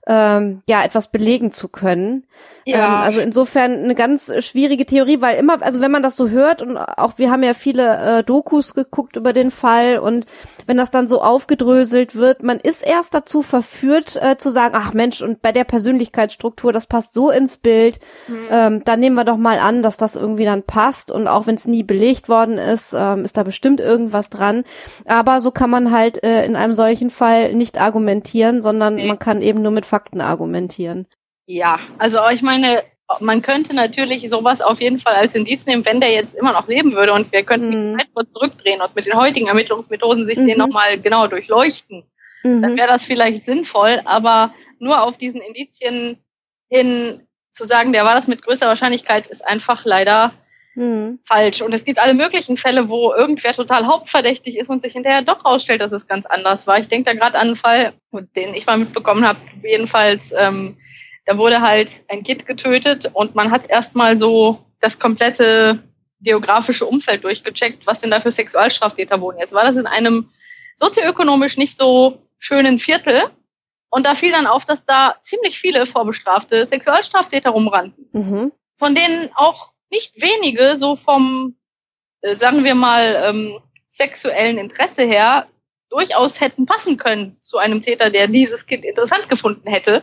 ähm, 0.06 0.62
ja 0.68 0.82
etwas 0.84 1.08
belegen 1.12 1.52
zu 1.52 1.68
können. 1.68 2.24
ja. 2.64 2.96
Ähm, 2.96 3.02
also 3.02 3.20
insofern 3.20 3.84
eine 3.84 3.94
ganz 3.94 4.32
schwierige 4.44 4.84
Theorie, 4.84 5.20
weil 5.20 5.38
immer, 5.38 5.62
also 5.62 5.80
wenn 5.80 5.90
man 5.92 6.02
das 6.02 6.16
so 6.16 6.28
hört 6.28 6.60
und 6.62 6.76
auch 6.76 7.18
wir 7.18 7.30
haben 7.30 7.42
ja 7.44 7.54
viele 7.54 8.18
äh, 8.18 8.24
Dokus 8.24 8.74
geguckt 8.74 9.16
über 9.16 9.32
den 9.32 9.50
Fall 9.52 9.98
und 9.98 10.26
wenn 10.66 10.76
das 10.76 10.90
dann 10.90 11.06
so 11.08 11.20
aufgedröselt 11.22 12.14
wird, 12.16 12.42
man 12.42 12.58
ist 12.58 12.82
erst 12.86 13.14
dazu 13.14 13.42
verführt 13.42 14.16
äh, 14.20 14.36
zu 14.36 14.50
sagen, 14.50 14.74
ach 14.76 14.92
Mensch, 14.92 15.22
und 15.22 15.40
bei 15.42 15.52
der 15.52 15.64
Persönlichkeitsstruktur, 15.64 16.72
das 16.72 16.86
passt 16.86 17.14
so 17.14 17.30
ins 17.30 17.56
Bild, 17.58 18.00
Hm. 18.26 18.36
ähm, 18.50 18.84
dann 18.84 19.00
nehmen 19.00 19.16
wir 19.16 19.24
doch 19.24 19.36
mal 19.36 19.58
an, 19.58 19.82
dass 19.82 19.96
das 19.96 20.16
irgendwie 20.16 20.44
dann 20.44 20.62
passt 20.62 21.10
und 21.10 21.26
auch 21.28 21.46
wenn 21.46 21.54
es 21.54 21.66
nie 21.66 21.82
belegt 21.82 22.28
worden 22.28 22.58
ist, 22.58 22.94
ähm, 22.96 23.24
ist 23.24 23.36
da 23.36 23.42
bestimmt 23.42 23.80
irgendwas 23.80 24.30
dran. 24.30 24.64
Aber 25.06 25.40
so 25.40 25.50
kann 25.50 25.70
man 25.70 25.90
halt 25.92 26.22
äh, 26.24 26.44
in 26.44 26.56
einem 26.56 26.72
solchen 26.72 27.10
Fall 27.10 27.54
nicht 27.54 27.80
argumentieren, 27.80 28.62
sondern 28.62 28.96
Nee. 28.96 29.06
man 29.08 29.18
kann 29.18 29.42
eben 29.42 29.62
nur 29.62 29.72
mit 29.72 29.86
Fakten 29.92 30.22
argumentieren. 30.22 31.06
Ja, 31.44 31.78
also 31.98 32.18
ich 32.32 32.40
meine, 32.40 32.82
man 33.20 33.42
könnte 33.42 33.74
natürlich 33.74 34.30
sowas 34.30 34.62
auf 34.62 34.80
jeden 34.80 34.98
Fall 34.98 35.14
als 35.16 35.34
Indiz 35.34 35.66
nehmen, 35.66 35.84
wenn 35.84 36.00
der 36.00 36.12
jetzt 36.12 36.34
immer 36.34 36.54
noch 36.54 36.66
leben 36.66 36.92
würde 36.94 37.12
und 37.12 37.30
wir 37.30 37.42
könnten 37.44 37.68
Mhm. 37.68 37.98
die 37.98 38.04
Zeit 38.04 38.14
kurz 38.14 38.32
zurückdrehen 38.32 38.80
und 38.80 38.94
mit 38.96 39.04
den 39.04 39.18
heutigen 39.20 39.48
Ermittlungsmethoden 39.48 40.26
sich 40.26 40.38
Mhm. 40.38 40.46
den 40.46 40.58
nochmal 40.58 40.98
genau 40.98 41.26
durchleuchten. 41.26 42.04
dann 42.44 42.72
Mhm. 42.72 42.76
wäre 42.78 42.88
das 42.88 43.04
vielleicht 43.04 43.44
sinnvoll, 43.46 44.00
aber 44.04 44.54
nur 44.80 45.02
auf 45.02 45.16
diesen 45.18 45.40
Indizien 45.42 46.16
hin 46.70 47.26
zu 47.52 47.64
sagen, 47.64 47.92
der 47.92 48.04
war 48.06 48.14
das 48.14 48.26
mit 48.28 48.40
größter 48.42 48.66
Wahrscheinlichkeit, 48.66 49.26
ist 49.28 49.46
einfach 49.46 49.84
leider 49.84 50.32
Mhm. 50.74 51.18
falsch. 51.24 51.60
Und 51.62 51.72
es 51.72 51.84
gibt 51.84 51.98
alle 51.98 52.14
möglichen 52.14 52.56
Fälle, 52.56 52.88
wo 52.88 53.12
irgendwer 53.14 53.54
total 53.54 53.86
hauptverdächtig 53.86 54.56
ist 54.56 54.68
und 54.68 54.80
sich 54.82 54.92
hinterher 54.94 55.22
doch 55.22 55.44
rausstellt, 55.44 55.80
dass 55.80 55.92
es 55.92 56.06
ganz 56.08 56.26
anders 56.26 56.66
war. 56.66 56.78
Ich 56.78 56.88
denke 56.88 57.10
da 57.10 57.14
gerade 57.14 57.38
an 57.38 57.48
einen 57.48 57.56
Fall, 57.56 57.92
den 58.36 58.54
ich 58.54 58.66
mal 58.66 58.78
mitbekommen 58.78 59.24
habe. 59.26 59.38
Jedenfalls, 59.62 60.32
ähm, 60.36 60.78
da 61.26 61.36
wurde 61.38 61.60
halt 61.60 61.90
ein 62.08 62.24
Kind 62.24 62.46
getötet 62.46 63.10
und 63.12 63.34
man 63.34 63.50
hat 63.50 63.68
erstmal 63.68 64.16
so 64.16 64.58
das 64.80 64.98
komplette 64.98 65.82
geografische 66.20 66.86
Umfeld 66.86 67.24
durchgecheckt, 67.24 67.86
was 67.86 68.00
denn 68.00 68.10
da 68.10 68.20
für 68.20 68.30
Sexualstraftäter 68.32 69.20
wohnen. 69.20 69.38
Jetzt 69.38 69.52
war 69.52 69.64
das 69.64 69.76
in 69.76 69.86
einem 69.86 70.30
sozioökonomisch 70.76 71.56
nicht 71.56 71.76
so 71.76 72.22
schönen 72.38 72.78
Viertel. 72.78 73.22
Und 73.90 74.06
da 74.06 74.14
fiel 74.14 74.32
dann 74.32 74.46
auf, 74.46 74.64
dass 74.64 74.86
da 74.86 75.16
ziemlich 75.24 75.58
viele 75.58 75.84
vorbestrafte 75.84 76.64
Sexualstraftäter 76.64 77.50
rumrannten 77.50 78.08
Mhm. 78.12 78.52
von 78.78 78.94
denen 78.94 79.30
auch 79.34 79.71
nicht 79.92 80.20
wenige 80.20 80.76
so 80.76 80.96
vom, 80.96 81.54
äh, 82.22 82.34
sagen 82.34 82.64
wir 82.64 82.74
mal, 82.74 83.22
ähm, 83.24 83.60
sexuellen 83.88 84.58
Interesse 84.58 85.04
her 85.04 85.46
durchaus 85.90 86.40
hätten 86.40 86.66
passen 86.66 86.96
können 86.96 87.32
zu 87.32 87.58
einem 87.58 87.82
Täter, 87.82 88.10
der 88.10 88.26
dieses 88.26 88.66
Kind 88.66 88.84
interessant 88.84 89.28
gefunden 89.28 89.68
hätte. 89.68 90.02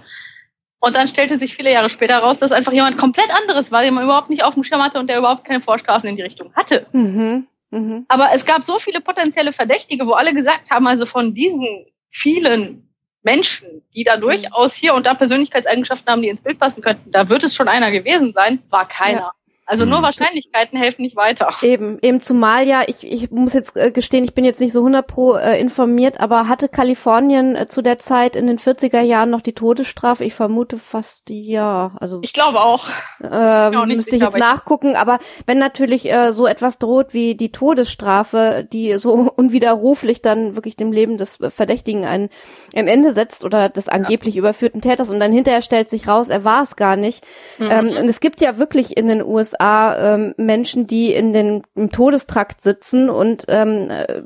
Und 0.79 0.95
dann 0.95 1.07
stellte 1.07 1.39
sich 1.39 1.55
viele 1.55 1.71
Jahre 1.71 1.89
später 1.89 2.19
raus, 2.19 2.37
dass 2.37 2.51
einfach 2.51 2.71
jemand 2.71 2.97
komplett 2.97 3.35
anderes 3.35 3.71
war, 3.71 3.81
den 3.81 3.95
man 3.95 4.03
überhaupt 4.03 4.29
nicht 4.29 4.43
auf 4.43 4.53
dem 4.53 4.63
Schirm 4.63 4.81
hatte 4.81 4.99
und 4.99 5.07
der 5.07 5.17
überhaupt 5.17 5.43
keine 5.43 5.61
Vorstrafen 5.61 6.07
in 6.07 6.15
die 6.15 6.21
Richtung 6.21 6.53
hatte. 6.55 6.85
Mhm. 6.93 7.47
Mhm. 7.71 8.05
Aber 8.07 8.29
es 8.33 8.45
gab 8.45 8.63
so 8.63 8.79
viele 8.79 9.01
potenzielle 9.01 9.51
Verdächtige, 9.51 10.05
wo 10.07 10.13
alle 10.13 10.33
gesagt 10.33 10.69
haben, 10.69 10.87
also 10.87 11.05
von 11.05 11.33
diesen 11.33 11.85
vielen 12.09 12.89
Menschen, 13.21 13.83
die 13.93 14.03
da 14.03 14.17
durchaus 14.17 14.73
hier 14.75 14.93
und 14.93 15.05
da 15.05 15.15
Persönlichkeitseigenschaften 15.15 16.09
haben, 16.09 16.21
die 16.21 16.29
ins 16.29 16.43
Bild 16.43 16.59
passen 16.59 16.81
könnten, 16.81 17.11
da 17.11 17.27
wird 17.29 17.43
es 17.43 17.55
schon 17.55 17.67
einer 17.67 17.91
gewesen 17.91 18.31
sein, 18.31 18.61
war 18.69 18.87
keiner. 18.87 19.19
Ja. 19.19 19.31
Also 19.71 19.85
nur 19.85 19.97
Hm. 19.97 20.03
Wahrscheinlichkeiten 20.03 20.79
helfen 20.79 21.03
nicht 21.03 21.15
weiter. 21.15 21.49
Eben, 21.61 21.99
eben 22.01 22.19
zumal 22.19 22.65
ja, 22.67 22.81
ich, 22.87 23.03
ich 23.05 23.29
muss 23.29 23.53
jetzt 23.53 23.77
äh, 23.77 23.91
gestehen, 23.91 24.23
ich 24.23 24.33
bin 24.33 24.43
jetzt 24.43 24.59
nicht 24.59 24.73
so 24.73 24.79
100 24.79 25.05
pro 25.05 25.35
äh, 25.35 25.59
informiert, 25.59 26.19
aber 26.19 26.47
hatte 26.47 26.67
Kalifornien 26.69 27.55
äh, 27.55 27.67
zu 27.67 27.83
der 27.83 27.99
Zeit 27.99 28.35
in 28.35 28.47
den 28.47 28.57
40er 28.57 29.01
Jahren 29.01 29.29
noch 29.29 29.41
die 29.41 29.53
Todesstrafe? 29.53 30.23
Ich 30.23 30.33
vermute 30.33 30.79
fast 30.79 31.29
ja. 31.29 31.91
Also 31.99 32.19
Ich 32.23 32.33
glaube 32.33 32.59
auch. 32.61 32.87
ähm, 33.21 33.75
auch 33.77 33.85
müsste 33.85 34.15
ich 34.15 34.23
jetzt 34.23 34.35
ich- 34.35 34.39
nachgucken, 34.41 34.95
aber 34.95 35.19
wenn 35.45 35.59
natürlich 35.59 36.11
äh, 36.11 36.31
so 36.33 36.47
etwas 36.47 36.79
droht 36.79 37.13
wie 37.13 37.35
die 37.35 37.51
Todesstrafe, 37.51 38.67
die 38.73 38.97
so 38.97 39.13
unwiderruflich 39.35 40.21
dann 40.23 40.55
wirklich 40.55 40.77
dem 40.77 40.91
Leben 40.91 41.17
des 41.17 41.37
Verdächtigen 41.49 42.05
ein, 42.05 42.29
ein 42.75 42.87
Ende 42.87 43.13
setzt 43.13 43.45
oder 43.45 43.69
des 43.69 43.87
angeblich 43.87 44.35
überführten 44.35 44.81
Täters 44.81 45.11
und 45.11 45.19
dann 45.19 45.31
hinterher 45.31 45.61
stellt 45.61 45.89
sich 45.89 46.07
raus, 46.07 46.29
er 46.29 46.43
war 46.43 46.63
es 46.63 46.75
gar 46.75 46.95
nicht. 46.95 47.23
Mhm. 47.59 47.67
Ähm, 47.69 47.87
und 47.89 48.09
es 48.09 48.19
gibt 48.19 48.41
ja 48.41 48.57
wirklich 48.57 48.97
in 48.97 49.07
den 49.07 49.21
USA 49.59 50.15
ähm, 50.15 50.33
Menschen, 50.37 50.87
die 50.87 51.13
in 51.13 51.33
den 51.33 51.63
im 51.75 51.91
Todestrakt 51.91 52.61
sitzen 52.61 53.09
und 53.09 53.45
ähm, 53.47 53.89
äh, 53.89 54.21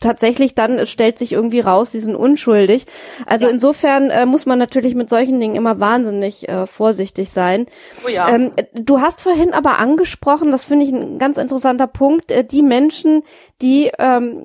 tatsächlich 0.00 0.54
dann 0.54 0.86
stellt 0.86 1.18
sich 1.18 1.32
irgendwie 1.32 1.60
raus, 1.60 1.90
die 1.90 1.98
sind 1.98 2.14
unschuldig. 2.14 2.86
Also 3.26 3.46
Ja. 3.46 3.52
insofern 3.52 4.10
äh, 4.10 4.26
muss 4.26 4.46
man 4.46 4.58
natürlich 4.58 4.94
mit 4.94 5.08
solchen 5.10 5.40
Dingen 5.40 5.56
immer 5.56 5.80
wahnsinnig 5.80 6.48
äh, 6.48 6.66
vorsichtig 6.66 7.30
sein. 7.30 7.66
oh 8.04 8.08
ja. 8.08 8.28
Ähm, 8.28 8.52
du 8.74 9.00
hast 9.00 9.20
vorhin 9.20 9.52
aber 9.52 9.78
angesprochen, 9.78 10.50
das 10.50 10.64
finde 10.64 10.84
ich 10.84 10.92
ein 10.92 11.18
ganz 11.18 11.38
interessanter 11.38 11.86
Punkt, 11.86 12.30
äh, 12.30 12.44
die 12.44 12.62
Menschen, 12.62 13.22
die 13.62 13.90
ähm, 13.98 14.44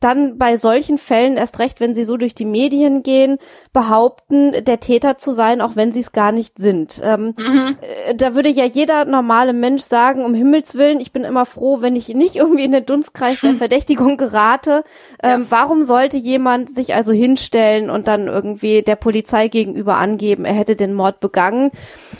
dann 0.00 0.38
bei 0.38 0.56
solchen 0.56 0.98
Fällen, 0.98 1.36
erst 1.36 1.58
recht, 1.58 1.80
wenn 1.80 1.94
sie 1.94 2.04
so 2.04 2.16
durch 2.16 2.34
die 2.34 2.44
Medien 2.44 3.02
gehen, 3.02 3.38
behaupten, 3.72 4.64
der 4.64 4.80
Täter 4.80 5.18
zu 5.18 5.32
sein, 5.32 5.60
auch 5.60 5.76
wenn 5.76 5.92
sie 5.92 6.00
es 6.00 6.12
gar 6.12 6.32
nicht 6.32 6.58
sind. 6.58 7.00
Ähm, 7.02 7.34
mhm. 7.38 7.76
äh, 7.80 8.14
da 8.14 8.34
würde 8.34 8.48
ja 8.48 8.64
jeder 8.64 9.04
normale 9.04 9.52
Mensch 9.52 9.82
sagen, 9.82 10.24
um 10.24 10.34
Himmels 10.34 10.74
Willen, 10.76 11.00
ich 11.00 11.12
bin 11.12 11.24
immer 11.24 11.46
froh, 11.46 11.82
wenn 11.82 11.96
ich 11.96 12.08
nicht 12.08 12.36
irgendwie 12.36 12.64
in 12.64 12.72
den 12.72 12.86
Dunstkreis 12.86 13.40
der 13.40 13.54
Verdächtigung 13.56 14.16
gerate. 14.16 14.82
Ähm, 15.22 15.42
Ja. 15.42 15.46
Warum 15.50 15.82
sollte 15.82 16.16
jemand 16.16 16.70
sich 16.70 16.94
also 16.94 17.12
hinstellen 17.12 17.90
und 17.90 18.08
dann 18.08 18.26
irgendwie 18.28 18.82
der 18.82 18.96
Polizei 18.96 19.48
gegenüber 19.48 19.96
angeben, 19.96 20.44
er 20.44 20.54
hätte 20.54 20.76
den 20.76 20.94
Mord 20.94 21.20
begangen, 21.20 21.70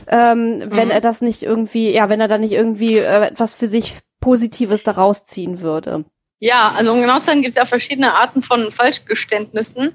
ähm, 0.09 0.63
wenn 0.69 0.87
Mhm. 0.87 0.91
er 0.93 1.01
das 1.01 1.21
nicht 1.21 1.43
irgendwie, 1.43 1.93
ja, 1.93 2.09
wenn 2.09 2.21
er 2.21 2.29
dann 2.29 2.41
nicht 2.43 2.53
irgendwie 2.53 2.97
äh, 2.99 3.27
etwas 3.27 3.55
für 3.55 3.67
sich 3.67 3.97
Positives 4.21 4.83
daraus 4.83 5.25
ziehen 5.25 5.61
würde. 5.61 6.05
Ja, 6.39 6.71
also 6.73 6.93
um 6.93 7.01
genau 7.01 7.19
zu 7.19 7.27
sein, 7.27 7.43
gibt 7.43 7.55
es 7.55 7.57
ja 7.57 7.67
verschiedene 7.67 8.15
Arten 8.15 8.43
von 8.43 8.71
Falschgeständnissen. 8.71 9.95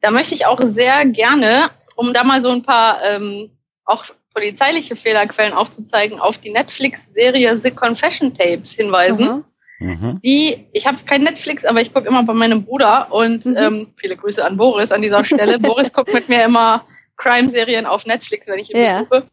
Da 0.00 0.10
möchte 0.10 0.34
ich 0.34 0.46
auch 0.46 0.60
sehr 0.62 1.04
gerne, 1.06 1.70
um 1.96 2.12
da 2.14 2.24
mal 2.24 2.40
so 2.40 2.50
ein 2.50 2.62
paar 2.62 3.02
ähm, 3.04 3.50
auch 3.84 4.04
polizeiliche 4.32 4.96
Fehlerquellen 4.96 5.52
aufzuzeigen, 5.52 6.18
auf 6.20 6.38
die 6.38 6.50
Netflix-Serie 6.50 7.58
The 7.58 7.70
Confession 7.70 8.34
Tapes 8.34 8.72
hinweisen. 8.72 9.28
Aha. 9.28 9.44
Mhm. 9.80 10.20
Die, 10.22 10.66
ich 10.72 10.86
habe 10.86 10.98
kein 11.04 11.22
Netflix, 11.22 11.64
aber 11.64 11.80
ich 11.80 11.92
gucke 11.92 12.08
immer 12.08 12.22
bei 12.22 12.32
meinem 12.32 12.64
Bruder 12.64 13.12
und 13.12 13.44
Mhm. 13.44 13.56
ähm, 13.56 13.86
viele 13.96 14.16
Grüße 14.16 14.44
an 14.44 14.56
Boris 14.56 14.92
an 14.92 15.02
dieser 15.02 15.22
Stelle. 15.24 15.58
Boris 15.60 15.92
guckt 15.92 16.12
mit 16.12 16.28
mir 16.28 16.44
immer 16.44 16.86
Crime-Serien 17.16 17.86
auf 17.86 18.06
Netflix, 18.06 18.46
wenn 18.46 18.58
ich 18.58 18.70
ihn 18.70 18.76
Ja. 18.82 19.02
besuche. 19.02 19.24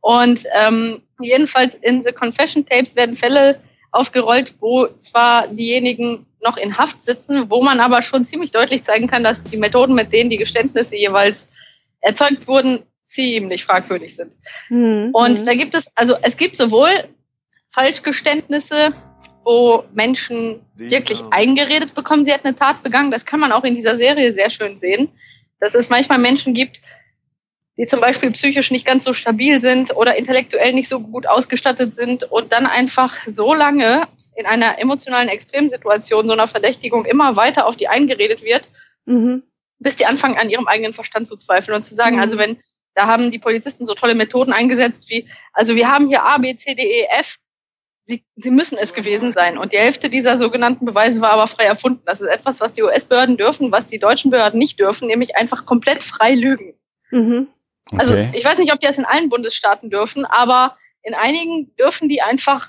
Und 0.00 0.44
ähm, 0.54 1.02
jedenfalls 1.20 1.74
in 1.74 2.02
The 2.02 2.12
Confession 2.12 2.64
Tapes 2.64 2.96
werden 2.96 3.16
Fälle 3.16 3.60
aufgerollt, 3.90 4.54
wo 4.60 4.88
zwar 4.98 5.48
diejenigen 5.48 6.26
noch 6.42 6.56
in 6.56 6.78
Haft 6.78 7.04
sitzen, 7.04 7.50
wo 7.50 7.62
man 7.62 7.80
aber 7.80 8.02
schon 8.02 8.24
ziemlich 8.24 8.50
deutlich 8.50 8.84
zeigen 8.84 9.08
kann, 9.08 9.24
dass 9.24 9.44
die 9.44 9.56
Methoden, 9.56 9.94
mit 9.94 10.12
denen 10.12 10.30
die 10.30 10.36
Geständnisse 10.36 10.96
jeweils 10.96 11.50
erzeugt 12.00 12.46
wurden, 12.46 12.84
ziemlich 13.02 13.64
fragwürdig 13.64 14.14
sind. 14.14 14.34
Hm, 14.68 15.10
Und 15.12 15.38
hm. 15.38 15.46
da 15.46 15.54
gibt 15.54 15.74
es, 15.74 15.90
also 15.96 16.16
es 16.22 16.36
gibt 16.36 16.56
sowohl 16.56 16.90
Falschgeständnisse, 17.70 18.92
wo 19.44 19.84
Menschen 19.94 20.60
wirklich 20.74 21.22
eingeredet 21.30 21.94
bekommen, 21.94 22.24
sie 22.24 22.32
hätten 22.32 22.48
eine 22.48 22.56
Tat 22.56 22.82
begangen. 22.82 23.10
Das 23.10 23.24
kann 23.24 23.40
man 23.40 23.52
auch 23.52 23.64
in 23.64 23.74
dieser 23.74 23.96
Serie 23.96 24.32
sehr 24.32 24.50
schön 24.50 24.76
sehen, 24.76 25.08
dass 25.58 25.74
es 25.74 25.88
manchmal 25.88 26.18
Menschen 26.18 26.54
gibt, 26.54 26.80
die 27.78 27.86
zum 27.86 28.00
Beispiel 28.00 28.32
psychisch 28.32 28.70
nicht 28.72 28.84
ganz 28.84 29.04
so 29.04 29.12
stabil 29.12 29.60
sind 29.60 29.94
oder 29.94 30.16
intellektuell 30.16 30.72
nicht 30.72 30.88
so 30.88 30.98
gut 31.00 31.28
ausgestattet 31.28 31.94
sind 31.94 32.24
und 32.24 32.52
dann 32.52 32.66
einfach 32.66 33.16
so 33.26 33.54
lange 33.54 34.02
in 34.36 34.46
einer 34.46 34.78
emotionalen 34.80 35.28
Extremsituation, 35.28 36.26
so 36.26 36.32
einer 36.32 36.48
Verdächtigung 36.48 37.04
immer 37.04 37.36
weiter 37.36 37.66
auf 37.66 37.76
die 37.76 37.88
eingeredet 37.88 38.42
wird, 38.42 38.72
mhm. 39.06 39.44
bis 39.78 39.96
die 39.96 40.06
anfangen 40.06 40.38
an 40.38 40.50
ihrem 40.50 40.66
eigenen 40.66 40.92
Verstand 40.92 41.28
zu 41.28 41.36
zweifeln 41.36 41.76
und 41.76 41.84
zu 41.84 41.94
sagen, 41.94 42.16
mhm. 42.16 42.22
also 42.22 42.36
wenn, 42.36 42.58
da 42.94 43.06
haben 43.06 43.30
die 43.30 43.38
Polizisten 43.38 43.86
so 43.86 43.94
tolle 43.94 44.16
Methoden 44.16 44.52
eingesetzt 44.52 45.08
wie, 45.08 45.28
also 45.52 45.76
wir 45.76 45.88
haben 45.88 46.08
hier 46.08 46.24
A, 46.24 46.38
B, 46.38 46.56
C, 46.56 46.74
D, 46.74 46.82
E, 46.82 47.06
F, 47.12 47.36
sie, 48.02 48.24
sie 48.34 48.50
müssen 48.50 48.76
es 48.76 48.92
gewesen 48.92 49.32
sein. 49.32 49.56
Und 49.56 49.72
die 49.72 49.78
Hälfte 49.78 50.10
dieser 50.10 50.36
sogenannten 50.36 50.84
Beweise 50.84 51.20
war 51.20 51.30
aber 51.30 51.46
frei 51.46 51.64
erfunden. 51.64 52.02
Das 52.06 52.20
ist 52.20 52.26
etwas, 52.26 52.60
was 52.60 52.72
die 52.72 52.82
US-Behörden 52.82 53.36
dürfen, 53.36 53.70
was 53.70 53.86
die 53.86 54.00
deutschen 54.00 54.32
Behörden 54.32 54.58
nicht 54.58 54.80
dürfen, 54.80 55.06
nämlich 55.06 55.36
einfach 55.36 55.64
komplett 55.64 56.02
frei 56.02 56.34
lügen. 56.34 56.74
Mhm. 57.12 57.48
Also 57.96 58.14
okay. 58.14 58.30
ich 58.34 58.44
weiß 58.44 58.58
nicht, 58.58 58.72
ob 58.72 58.80
die 58.80 58.86
das 58.86 58.98
in 58.98 59.04
allen 59.04 59.28
Bundesstaaten 59.28 59.90
dürfen, 59.90 60.24
aber 60.26 60.76
in 61.02 61.14
einigen 61.14 61.74
dürfen 61.76 62.08
die 62.08 62.22
einfach 62.22 62.68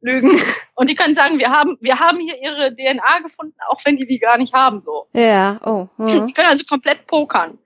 lügen 0.00 0.38
und 0.74 0.88
die 0.88 0.94
können 0.94 1.14
sagen, 1.14 1.38
wir 1.38 1.50
haben, 1.50 1.76
wir 1.80 1.98
haben 1.98 2.20
hier 2.20 2.40
ihre 2.40 2.74
DNA 2.74 3.20
gefunden, 3.20 3.56
auch 3.68 3.80
wenn 3.84 3.96
die 3.96 4.06
die 4.06 4.18
gar 4.18 4.38
nicht 4.38 4.52
haben 4.52 4.82
so. 4.84 5.06
Ja, 5.12 5.60
oh. 5.64 5.88
oh. 5.98 6.06
Die 6.06 6.32
können 6.32 6.48
also 6.48 6.64
komplett 6.64 7.06
pokern. 7.06 7.58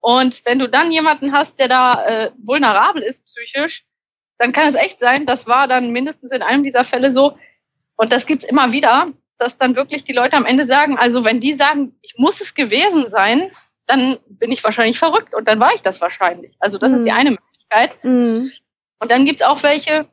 Und 0.00 0.44
wenn 0.44 0.58
du 0.58 0.68
dann 0.68 0.90
jemanden 0.90 1.32
hast, 1.32 1.60
der 1.60 1.68
da 1.68 1.92
äh, 1.92 2.30
vulnerabel 2.36 3.02
ist 3.02 3.26
psychisch, 3.26 3.84
dann 4.38 4.52
kann 4.52 4.68
es 4.68 4.74
echt 4.74 4.98
sein, 4.98 5.26
das 5.26 5.46
war 5.46 5.68
dann 5.68 5.92
mindestens 5.92 6.32
in 6.32 6.42
einem 6.42 6.64
dieser 6.64 6.84
Fälle 6.84 7.12
so, 7.12 7.38
und 7.96 8.10
das 8.10 8.26
gibt's 8.26 8.44
immer 8.44 8.72
wieder, 8.72 9.06
dass 9.38 9.58
dann 9.58 9.76
wirklich 9.76 10.02
die 10.04 10.12
Leute 10.12 10.36
am 10.36 10.44
Ende 10.44 10.64
sagen, 10.64 10.96
also 10.96 11.24
wenn 11.24 11.40
die 11.40 11.54
sagen, 11.54 11.94
ich 12.02 12.14
muss 12.16 12.40
es 12.40 12.54
gewesen 12.54 13.08
sein, 13.08 13.52
dann 13.86 14.18
bin 14.28 14.52
ich 14.52 14.62
wahrscheinlich 14.64 14.98
verrückt 14.98 15.34
und 15.34 15.46
dann 15.46 15.60
war 15.60 15.74
ich 15.74 15.82
das 15.82 16.00
wahrscheinlich. 16.00 16.54
Also 16.58 16.78
das 16.78 16.92
mhm. 16.92 16.96
ist 16.98 17.04
die 17.04 17.10
mhm. 17.10 17.16
eine 17.16 17.30
Möglichkeit. 17.30 18.04
Mhm. 18.04 18.50
Und 19.00 19.10
dann 19.10 19.24
gibt's 19.24 19.42
auch 19.42 19.62
welche, 19.62 20.06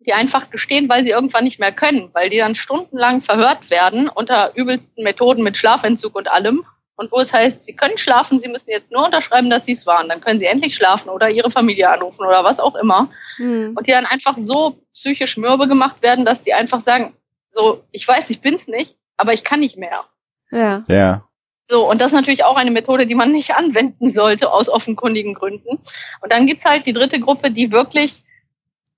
die 0.00 0.12
einfach 0.12 0.50
gestehen, 0.50 0.88
weil 0.88 1.04
sie 1.04 1.10
irgendwann 1.10 1.44
nicht 1.44 1.58
mehr 1.58 1.72
können, 1.72 2.10
weil 2.12 2.30
die 2.30 2.38
dann 2.38 2.54
stundenlang 2.54 3.22
verhört 3.22 3.70
werden 3.70 4.08
unter 4.08 4.52
übelsten 4.54 5.04
Methoden 5.04 5.42
mit 5.42 5.56
Schlafentzug 5.56 6.14
und 6.14 6.30
allem. 6.30 6.64
Und 6.96 7.12
wo 7.12 7.18
es 7.18 7.32
heißt, 7.32 7.62
sie 7.62 7.74
können 7.74 7.96
schlafen, 7.96 8.38
sie 8.38 8.48
müssen 8.48 8.70
jetzt 8.70 8.92
nur 8.92 9.06
unterschreiben, 9.06 9.48
dass 9.48 9.64
sie 9.64 9.72
es 9.72 9.86
waren. 9.86 10.10
Dann 10.10 10.20
können 10.20 10.38
sie 10.38 10.44
endlich 10.44 10.76
schlafen 10.76 11.08
oder 11.08 11.30
ihre 11.30 11.50
Familie 11.50 11.88
anrufen 11.88 12.26
oder 12.26 12.44
was 12.44 12.60
auch 12.60 12.74
immer. 12.74 13.08
Mhm. 13.38 13.74
Und 13.74 13.86
die 13.86 13.92
dann 13.92 14.04
einfach 14.04 14.36
so 14.36 14.82
psychisch 14.92 15.38
mürbe 15.38 15.66
gemacht 15.66 16.02
werden, 16.02 16.26
dass 16.26 16.42
die 16.42 16.52
einfach 16.52 16.82
sagen, 16.82 17.14
so, 17.50 17.82
ich 17.90 18.06
weiß, 18.06 18.28
ich 18.28 18.42
bin's 18.42 18.68
nicht, 18.68 18.96
aber 19.16 19.32
ich 19.32 19.44
kann 19.44 19.60
nicht 19.60 19.78
mehr. 19.78 20.04
Ja. 20.50 20.84
Ja. 20.88 21.29
So, 21.70 21.88
und 21.88 22.00
das 22.00 22.08
ist 22.08 22.14
natürlich 22.14 22.42
auch 22.42 22.56
eine 22.56 22.72
Methode, 22.72 23.06
die 23.06 23.14
man 23.14 23.30
nicht 23.30 23.54
anwenden 23.54 24.10
sollte 24.10 24.52
aus 24.52 24.68
offenkundigen 24.68 25.34
Gründen. 25.34 25.78
Und 26.20 26.32
dann 26.32 26.48
gibt's 26.48 26.64
halt 26.64 26.84
die 26.84 26.92
dritte 26.92 27.20
Gruppe, 27.20 27.52
die 27.52 27.70
wirklich 27.70 28.24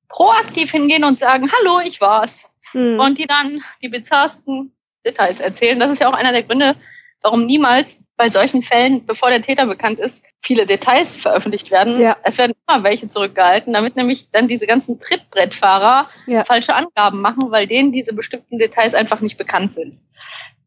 proaktiv 0.09 0.71
hingehen 0.71 1.05
und 1.05 1.19
sagen, 1.19 1.53
hallo, 1.53 1.81
ich 1.85 2.01
war's. 2.01 2.47
Hm. 2.71 2.99
Und 2.99 3.19
die 3.19 3.27
dann 3.27 3.63
die 3.83 3.91
bizarrsten 3.91 4.73
Details 5.05 5.41
erzählen. 5.41 5.79
Das 5.79 5.91
ist 5.91 6.01
ja 6.01 6.09
auch 6.09 6.15
einer 6.15 6.33
der 6.33 6.45
Gründe, 6.45 6.77
warum 7.21 7.45
niemals 7.45 8.01
bei 8.17 8.31
solchen 8.31 8.63
Fällen, 8.63 9.05
bevor 9.05 9.29
der 9.29 9.43
Täter 9.43 9.67
bekannt 9.67 9.99
ist, 9.99 10.25
viele 10.41 10.67
Details 10.67 11.15
veröffentlicht 11.15 11.71
werden. 11.71 12.01
Ja. 12.01 12.17
Es 12.23 12.39
werden 12.39 12.55
immer 12.67 12.85
welche 12.85 13.07
zurückgehalten, 13.07 13.75
damit 13.75 13.97
nämlich 13.97 14.31
dann 14.31 14.49
diese 14.49 14.67
ganzen 14.67 14.99
Trittbrettfahrer 14.99 16.09
ja. 16.27 16.45
falsche 16.47 16.75
Angaben 16.75 17.21
machen, 17.21 17.51
weil 17.51 17.67
denen 17.67 17.93
diese 17.93 18.15
bestimmten 18.15 18.59
Details 18.59 18.95
einfach 18.95 19.21
nicht 19.21 19.37
bekannt 19.37 19.75
sind. 19.75 20.01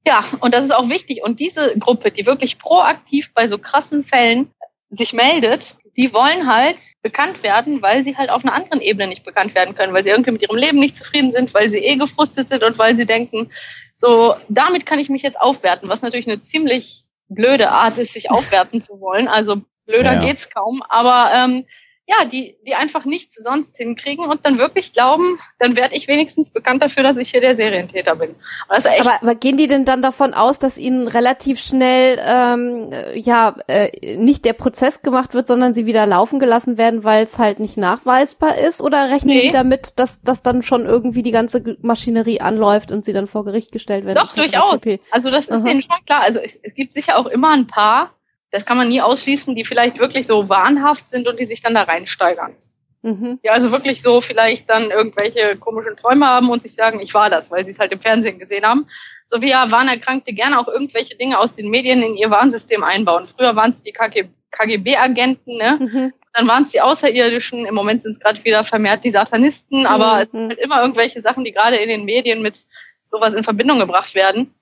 Ja, 0.08 0.24
und 0.40 0.54
das 0.54 0.66
ist 0.66 0.76
auch 0.76 0.88
wichtig. 0.90 1.24
Und 1.24 1.40
diese 1.40 1.78
Gruppe, 1.80 2.12
die 2.12 2.26
wirklich 2.26 2.60
proaktiv 2.60 3.34
bei 3.34 3.48
so 3.48 3.58
krassen 3.58 4.04
Fällen 4.04 4.52
sich 4.90 5.14
meldet, 5.14 5.76
die 5.98 6.14
wollen 6.14 6.48
halt 6.48 6.78
bekannt 7.02 7.42
werden, 7.42 7.82
weil 7.82 8.04
sie 8.04 8.18
halt 8.18 8.30
auf 8.30 8.44
einer 8.44 8.54
anderen 8.54 8.82
Ebene 8.82 9.08
nicht 9.08 9.24
bekannt 9.24 9.56
werden 9.56 9.76
können, 9.76 9.94
weil 9.94 10.04
sie 10.04 10.10
irgendwie 10.10 10.32
mit 10.32 10.42
ihrem 10.42 10.58
Leben 10.58 10.80
nicht 10.80 10.96
zufrieden 10.96 11.32
sind, 11.32 11.54
weil 11.54 11.70
sie 11.70 11.80
eh 11.80 11.96
gefrustet 11.96 12.50
sind 12.50 12.64
und 12.64 12.78
weil 12.78 12.96
sie 12.96 13.06
denken, 13.06 13.52
so, 13.96 14.36
damit 14.50 14.86
kann 14.86 15.00
ich 15.00 15.10
mich 15.10 15.22
jetzt 15.22 15.40
aufwerten, 15.40 15.90
was 15.90 16.02
natürlich 16.02 16.28
eine 16.28 16.42
ziemlich 16.42 17.06
blöde 17.30 17.72
Art 17.72 17.98
ist, 17.98 18.14
sich 18.14 18.30
aufwerten 18.30 18.82
zu 18.82 19.00
wollen. 19.00 19.28
Also 19.28 19.62
blöder 19.86 20.16
ja. 20.16 20.20
geht's 20.20 20.50
kaum, 20.50 20.84
aber 20.88 21.32
ähm, 21.34 21.66
ja, 22.08 22.26
die, 22.26 22.56
die 22.66 22.76
einfach 22.76 23.04
nichts 23.06 23.36
sonst 23.44 23.78
hinkriegen 23.78 24.26
und 24.26 24.46
dann 24.46 24.60
wirklich 24.60 24.94
glauben, 24.94 25.40
dann 25.58 25.76
werde 25.76 25.96
ich 25.96 26.08
wenigstens 26.08 26.54
bekannt 26.54 26.84
dafür, 26.84 27.02
dass 27.02 27.18
ich 27.18 27.32
hier 27.32 27.42
der 27.42 27.56
Serientäter 27.56 28.16
bin. 28.16 28.36
Also 28.68 28.90
aber, 28.90 29.16
aber 29.22 29.34
gehen 29.34 29.58
die 29.58 29.68
denn 29.68 29.86
dann 29.86 30.04
davon 30.04 30.36
aus, 30.36 30.60
dass 30.60 30.78
ihnen 30.78 31.08
relativ 31.08 31.60
schnell 31.60 32.20
ähm, 32.24 32.92
ja 33.16 33.56
äh, 33.68 34.18
nicht 34.18 34.46
der 34.46 34.54
Prozess 34.54 35.02
gemacht 35.02 35.34
wird, 35.34 35.48
sondern 35.48 35.74
sie 35.74 35.88
wieder 35.88 36.06
laufen 36.06 36.38
gelassen 36.38 36.78
werden, 36.78 37.04
weil 37.04 37.24
es 37.24 37.40
halt 37.40 37.60
nicht 37.60 37.78
nachweisbar 37.78 38.56
ist? 38.60 38.84
Oder 38.84 39.10
rechnen 39.10 39.38
nee. 39.38 39.48
die 39.48 39.54
damit, 39.54 39.94
dass, 39.98 40.22
dass 40.22 40.44
dann 40.44 40.62
schon 40.62 40.86
irgendwie 40.86 41.24
die 41.24 41.32
ganze 41.32 41.78
Maschinerie 41.82 42.40
anläuft 42.40 42.92
und 42.92 43.04
sie 43.04 43.14
dann 43.14 43.26
vor 43.26 43.46
Gericht 43.46 43.72
gestellt 43.72 44.06
werden? 44.06 44.20
Doch, 44.20 44.34
durchaus. 44.34 44.82
Also 45.10 45.32
das 45.32 45.46
ist 45.46 45.52
Aha. 45.52 45.62
denen 45.62 45.82
schon 45.82 46.06
klar. 46.06 46.22
Also 46.22 46.40
es, 46.40 46.56
es 46.62 46.76
gibt 46.76 46.94
sicher 46.94 47.18
auch 47.18 47.26
immer 47.26 47.52
ein 47.52 47.66
paar, 47.66 48.12
das 48.56 48.66
kann 48.66 48.78
man 48.78 48.88
nie 48.88 49.02
ausschließen, 49.02 49.54
die 49.54 49.66
vielleicht 49.66 50.00
wirklich 50.00 50.28
so 50.28 50.48
wahnhaft 50.48 51.10
sind 51.10 51.28
und 51.28 51.40
die 51.40 51.46
sich 51.46 51.62
dann 51.62 51.76
da 51.76 51.84
reinsteigern. 51.84 52.56
Mhm. 53.02 53.38
Ja, 53.44 53.52
also 53.52 53.72
wirklich 53.72 54.02
so 54.02 54.22
vielleicht 54.22 54.70
dann 54.70 54.92
irgendwelche 54.92 55.58
komischen 55.58 55.98
Träume 55.98 56.26
haben 56.26 56.50
und 56.50 56.62
sich 56.62 56.74
sagen, 56.74 57.02
ich 57.02 57.14
war 57.14 57.30
das, 57.30 57.52
weil 57.52 57.66
sie 57.66 57.72
es 57.72 57.80
halt 57.80 57.92
im 57.92 58.00
Fernsehen 58.00 58.40
gesehen 58.40 58.66
haben. 58.66 58.88
So 59.26 59.42
wie 59.42 59.50
ja 59.50 59.70
Warnerkrankte 59.72 60.34
gerne 60.34 60.58
auch 60.58 60.70
irgendwelche 60.70 61.18
Dinge 61.18 61.38
aus 61.38 61.56
den 61.56 61.70
Medien 61.70 62.02
in 62.02 62.16
ihr 62.16 62.32
Warnsystem 62.32 62.82
einbauen. 62.84 63.28
Früher 63.28 63.58
waren 63.58 63.72
es 63.72 63.84
die 63.84 63.92
KGB-Agenten, 63.92 65.58
ne? 65.58 65.78
Mhm. 65.80 66.14
Dann 66.32 66.48
waren 66.48 66.64
es 66.64 66.72
die 66.72 66.82
Außerirdischen, 66.82 67.66
im 67.66 67.76
Moment 67.76 68.04
sind 68.04 68.14
es 68.14 68.20
gerade 68.20 68.44
wieder 68.46 68.64
vermehrt 68.64 69.04
die 69.04 69.12
Satanisten, 69.12 69.86
aber 69.86 70.16
mhm. 70.16 70.22
es 70.22 70.32
sind 70.32 70.50
halt 70.50 70.60
immer 70.60 70.82
irgendwelche 70.82 71.22
Sachen, 71.22 71.44
die 71.44 71.52
gerade 71.52 71.76
in 71.76 71.90
den 71.90 72.06
Medien 72.06 72.42
mit 72.42 72.56
sowas 73.04 73.34
in 73.34 73.44
Verbindung 73.44 73.80
gebracht 73.80 74.16
werden. 74.16 74.54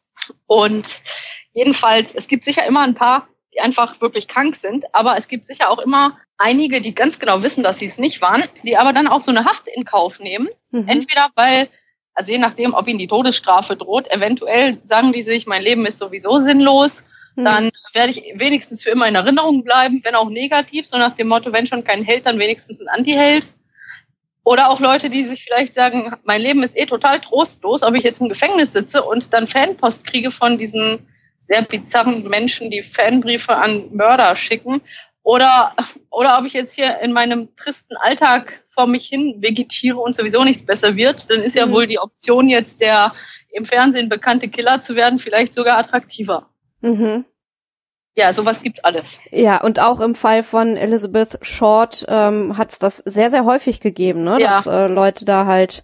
Und 0.48 1.02
jedenfalls, 1.54 2.14
es 2.16 2.28
gibt 2.28 2.44
sicher 2.44 2.66
immer 2.66 2.82
ein 2.82 2.96
paar, 2.96 3.28
die 3.54 3.60
einfach 3.60 4.02
wirklich 4.02 4.28
krank 4.28 4.56
sind. 4.56 4.86
Aber 4.94 5.18
es 5.18 5.28
gibt 5.28 5.46
sicher 5.46 5.70
auch 5.70 5.80
immer 5.80 6.18
einige, 6.38 6.82
die 6.82 6.96
ganz 6.96 7.20
genau 7.20 7.42
wissen, 7.42 7.64
dass 7.64 7.80
sie 7.80 7.88
es 7.88 7.98
nicht 7.98 8.22
waren, 8.22 8.44
die 8.64 8.78
aber 8.78 8.94
dann 8.94 9.08
auch 9.08 9.22
so 9.22 9.32
eine 9.32 9.46
Haft 9.46 9.68
in 9.68 9.86
Kauf 9.86 10.20
nehmen. 10.20 10.50
Mhm. 10.72 10.88
Entweder 10.88 11.30
weil, 11.36 11.70
also 12.14 12.32
je 12.32 12.38
nachdem, 12.38 12.74
ob 12.74 12.88
ihnen 12.88 13.00
die 13.00 13.08
Todesstrafe 13.08 13.76
droht, 13.76 14.10
eventuell 14.12 14.80
sagen 14.84 15.14
die 15.14 15.24
sich, 15.24 15.48
mein 15.48 15.64
Leben 15.64 15.86
ist 15.86 16.00
sowieso 16.00 16.40
sinnlos. 16.40 17.06
Mhm. 17.36 17.46
Dann 17.46 17.72
werde 17.94 18.12
ich 18.12 18.24
wenigstens 18.36 18.84
für 18.84 18.90
immer 18.90 19.08
in 19.08 19.16
Erinnerung 19.16 19.64
bleiben, 19.64 20.02
wenn 20.04 20.16
auch 20.16 20.30
negativ, 20.30 20.88
so 20.88 20.98
nach 20.98 21.16
dem 21.16 21.28
Motto, 21.28 21.54
wenn 21.54 21.68
schon 21.68 21.84
kein 21.84 22.04
Held, 22.04 22.26
dann 22.26 22.40
wenigstens 22.40 22.82
ein 22.82 22.88
Anti-Held. 22.88 23.46
Oder 24.46 24.70
auch 24.70 24.82
Leute, 24.82 25.10
die 25.10 25.24
sich 25.24 25.44
vielleicht 25.44 25.74
sagen, 25.74 26.16
mein 26.26 26.42
Leben 26.42 26.64
ist 26.64 26.78
eh 26.78 26.86
total 26.86 27.22
trostlos, 27.22 27.82
ob 27.82 27.96
ich 27.96 28.04
jetzt 28.04 28.20
im 28.20 28.28
Gefängnis 28.28 28.74
sitze 28.74 29.02
und 29.02 29.34
dann 29.34 29.48
Fanpost 29.48 30.06
kriege 30.06 30.32
von 30.32 30.58
diesen 30.58 31.08
sehr 31.44 31.64
bizarren 31.64 32.28
Menschen, 32.28 32.72
die 32.72 32.82
Fanbriefe 32.82 33.56
an 33.56 33.90
Mörder 33.92 34.36
schicken. 34.36 34.82
Oder, 35.24 35.76
oder 36.10 36.40
ob 36.40 36.46
ich 36.46 36.54
jetzt 36.54 36.74
hier 36.74 37.00
in 37.00 37.14
meinem 37.14 37.56
tristen 37.56 37.96
Alltag 37.98 38.64
vor 38.74 38.88
mich 38.88 39.08
hin 39.08 39.36
vegetiere 39.40 39.98
und 39.98 40.16
sowieso 40.16 40.44
nichts 40.44 40.66
besser 40.66 40.96
wird, 40.96 41.30
dann 41.30 41.42
ist 41.42 41.56
ja 41.56 41.66
mhm. 41.66 41.72
wohl 41.72 41.88
die 41.88 42.00
Option 42.00 42.50
jetzt 42.50 42.82
der 42.82 43.14
im 43.52 43.66
Fernsehen 43.66 44.10
bekannte 44.10 44.50
Killer 44.50 44.82
zu 44.82 44.96
werden 44.96 45.20
vielleicht 45.20 45.54
sogar 45.54 45.78
attraktiver. 45.78 46.50
Mhm. 46.82 47.26
Ja, 48.16 48.34
sowas 48.34 48.62
gibt 48.62 48.84
alles. 48.86 49.20
Ja, 49.32 49.62
und 49.62 49.80
auch 49.80 50.00
im 50.00 50.16
Fall 50.16 50.44
von 50.44 50.76
Elizabeth 50.76 51.40
Short 51.42 52.06
ähm, 52.08 52.58
hat 52.58 52.72
es 52.72 52.80
das 52.80 52.98
sehr, 52.98 53.30
sehr 53.30 53.46
häufig 53.46 53.80
gegeben, 53.80 54.24
ne? 54.24 54.40
Ja. 54.40 54.52
dass 54.52 54.68
äh, 54.68 54.88
Leute 54.88 55.26
da 55.26 55.46
halt 55.46 55.84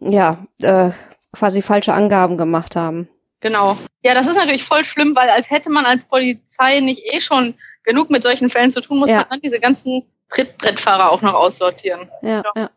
ja 0.00 0.46
äh, 0.62 0.90
quasi 1.32 1.62
falsche 1.62 1.94
Angaben 1.94 2.36
gemacht 2.36 2.76
haben. 2.76 3.08
Genau. 3.40 3.76
Ja, 4.02 4.14
das 4.14 4.26
ist 4.26 4.36
natürlich 4.36 4.64
voll 4.64 4.84
schlimm, 4.84 5.14
weil 5.14 5.28
als 5.30 5.50
hätte 5.50 5.70
man 5.70 5.84
als 5.84 6.04
Polizei 6.04 6.80
nicht 6.80 7.02
eh 7.12 7.20
schon 7.20 7.54
genug 7.84 8.10
mit 8.10 8.22
solchen 8.22 8.50
Fällen 8.50 8.70
zu 8.70 8.80
tun, 8.80 8.98
muss 8.98 9.10
ja. 9.10 9.18
man 9.18 9.26
dann 9.30 9.40
diese 9.40 9.60
ganzen 9.60 10.04
Trittbrettfahrer 10.30 11.10
auch 11.10 11.22
noch 11.22 11.34
aussortieren. 11.34 12.08
Ja, 12.22 12.42
ja. 12.56 12.70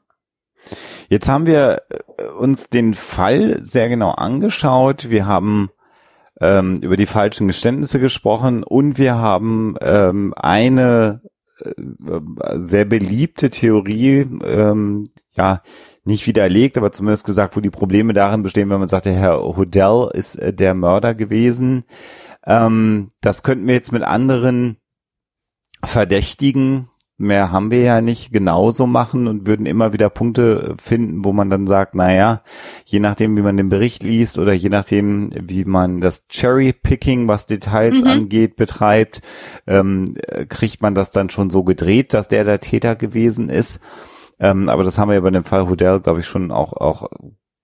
Jetzt 1.09 1.27
haben 1.27 1.45
wir 1.45 1.81
äh, 2.17 2.23
uns 2.25 2.69
den 2.69 2.93
Fall 2.93 3.59
sehr 3.61 3.89
genau 3.89 4.11
angeschaut. 4.11 5.09
Wir 5.09 5.25
haben 5.25 5.69
ähm, 6.39 6.77
über 6.81 6.95
die 6.95 7.07
falschen 7.07 7.47
Geständnisse 7.47 7.99
gesprochen 7.99 8.63
und 8.63 8.97
wir 8.97 9.15
haben 9.15 9.75
ähm, 9.81 10.33
eine 10.37 11.21
äh, 11.59 11.71
sehr 12.53 12.85
beliebte 12.85 13.49
Theorie 13.49 14.27
ähm, 14.43 15.05
ja 15.35 15.61
nicht 16.03 16.25
widerlegt, 16.27 16.77
aber 16.77 16.91
zumindest 16.91 17.25
gesagt, 17.25 17.55
wo 17.55 17.61
die 17.61 17.69
Probleme 17.69 18.13
darin 18.13 18.43
bestehen, 18.43 18.69
wenn 18.69 18.79
man 18.79 18.89
sagt, 18.89 19.05
der 19.05 19.13
Herr 19.13 19.41
Hodell 19.41 20.09
ist 20.13 20.35
äh, 20.35 20.53
der 20.53 20.73
Mörder 20.73 21.13
gewesen. 21.13 21.83
Ähm, 22.45 23.09
das 23.21 23.43
könnten 23.43 23.67
wir 23.67 23.75
jetzt 23.75 23.91
mit 23.91 24.03
anderen 24.03 24.77
Verdächtigen 25.83 26.91
mehr 27.21 27.51
haben 27.51 27.71
wir 27.71 27.81
ja 27.81 28.01
nicht 28.01 28.33
genauso 28.33 28.87
machen 28.87 29.27
und 29.27 29.47
würden 29.47 29.65
immer 29.65 29.93
wieder 29.93 30.09
Punkte 30.09 30.75
finden, 30.81 31.23
wo 31.23 31.31
man 31.31 31.49
dann 31.49 31.67
sagt, 31.67 31.95
naja, 31.95 32.41
je 32.83 32.99
nachdem, 32.99 33.37
wie 33.37 33.41
man 33.41 33.55
den 33.55 33.69
Bericht 33.69 34.03
liest 34.03 34.37
oder 34.37 34.53
je 34.53 34.69
nachdem, 34.69 35.29
wie 35.39 35.63
man 35.63 36.01
das 36.01 36.27
Cherry-Picking, 36.27 37.27
was 37.27 37.45
Details 37.45 38.03
mhm. 38.03 38.09
angeht, 38.09 38.55
betreibt, 38.55 39.21
ähm, 39.67 40.15
kriegt 40.49 40.81
man 40.81 40.95
das 40.95 41.11
dann 41.11 41.29
schon 41.29 41.49
so 41.49 41.63
gedreht, 41.63 42.13
dass 42.13 42.27
der 42.27 42.43
der 42.43 42.59
Täter 42.59 42.95
gewesen 42.95 43.49
ist. 43.49 43.79
Ähm, 44.41 44.69
aber 44.69 44.83
das 44.83 44.97
haben 44.97 45.09
wir 45.09 45.15
ja 45.15 45.21
bei 45.21 45.29
dem 45.29 45.43
Fall 45.43 45.69
Hodel, 45.69 45.99
glaube 45.99 46.19
ich, 46.19 46.25
schon 46.25 46.51
auch, 46.51 46.73
auch 46.73 47.09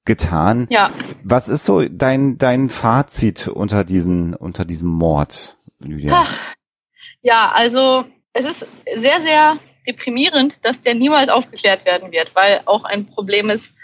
getan. 0.05 0.67
Ja. 0.69 0.91
Was 1.23 1.49
ist 1.49 1.65
so 1.65 1.83
dein, 1.83 2.37
dein 2.37 2.69
Fazit 2.69 3.47
unter 3.47 3.83
diesen, 3.83 4.35
unter 4.35 4.63
diesem 4.63 4.87
Mord, 4.87 5.57
Lydia? 5.79 6.13
Ach, 6.21 6.55
ja, 7.21 7.51
also 7.51 8.05
es 8.33 8.45
ist 8.45 8.67
sehr, 8.95 9.21
sehr 9.21 9.57
deprimierend, 9.87 10.63
dass 10.63 10.83
der 10.83 10.93
niemals 10.93 11.29
aufgeklärt 11.29 11.85
werden 11.85 12.11
wird, 12.11 12.35
weil 12.35 12.61
auch 12.65 12.83
ein 12.83 13.07
Problem 13.07 13.49
ist, 13.49 13.75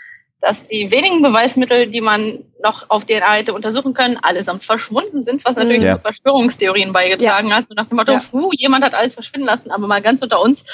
dass 0.44 0.64
die 0.68 0.92
wenigen 0.92 1.22
Beweismittel, 1.22 1.88
die 1.88 2.02
man 2.02 2.44
noch 2.62 2.90
auf 2.90 3.06
DNA 3.06 3.36
hätte 3.36 3.54
untersuchen 3.54 3.94
können, 3.94 4.18
allesamt 4.22 4.66
verschwunden 4.66 5.24
sind, 5.24 5.46
was 5.46 5.56
natürlich 5.56 5.84
ja. 5.84 5.96
zu 5.96 6.02
Verschwörungstheorien 6.02 6.92
beigetragen 6.92 7.48
ja. 7.48 7.56
hat. 7.56 7.68
So 7.68 7.74
nach 7.74 7.88
dem 7.88 7.96
Motto, 7.96 8.12
ja. 8.12 8.22
uh, 8.34 8.52
jemand 8.52 8.84
hat 8.84 8.94
alles 8.94 9.14
verschwinden 9.14 9.48
lassen, 9.48 9.72
aber 9.72 9.88
mal 9.88 10.02
ganz 10.02 10.22
unter 10.22 10.42
uns. 10.42 10.66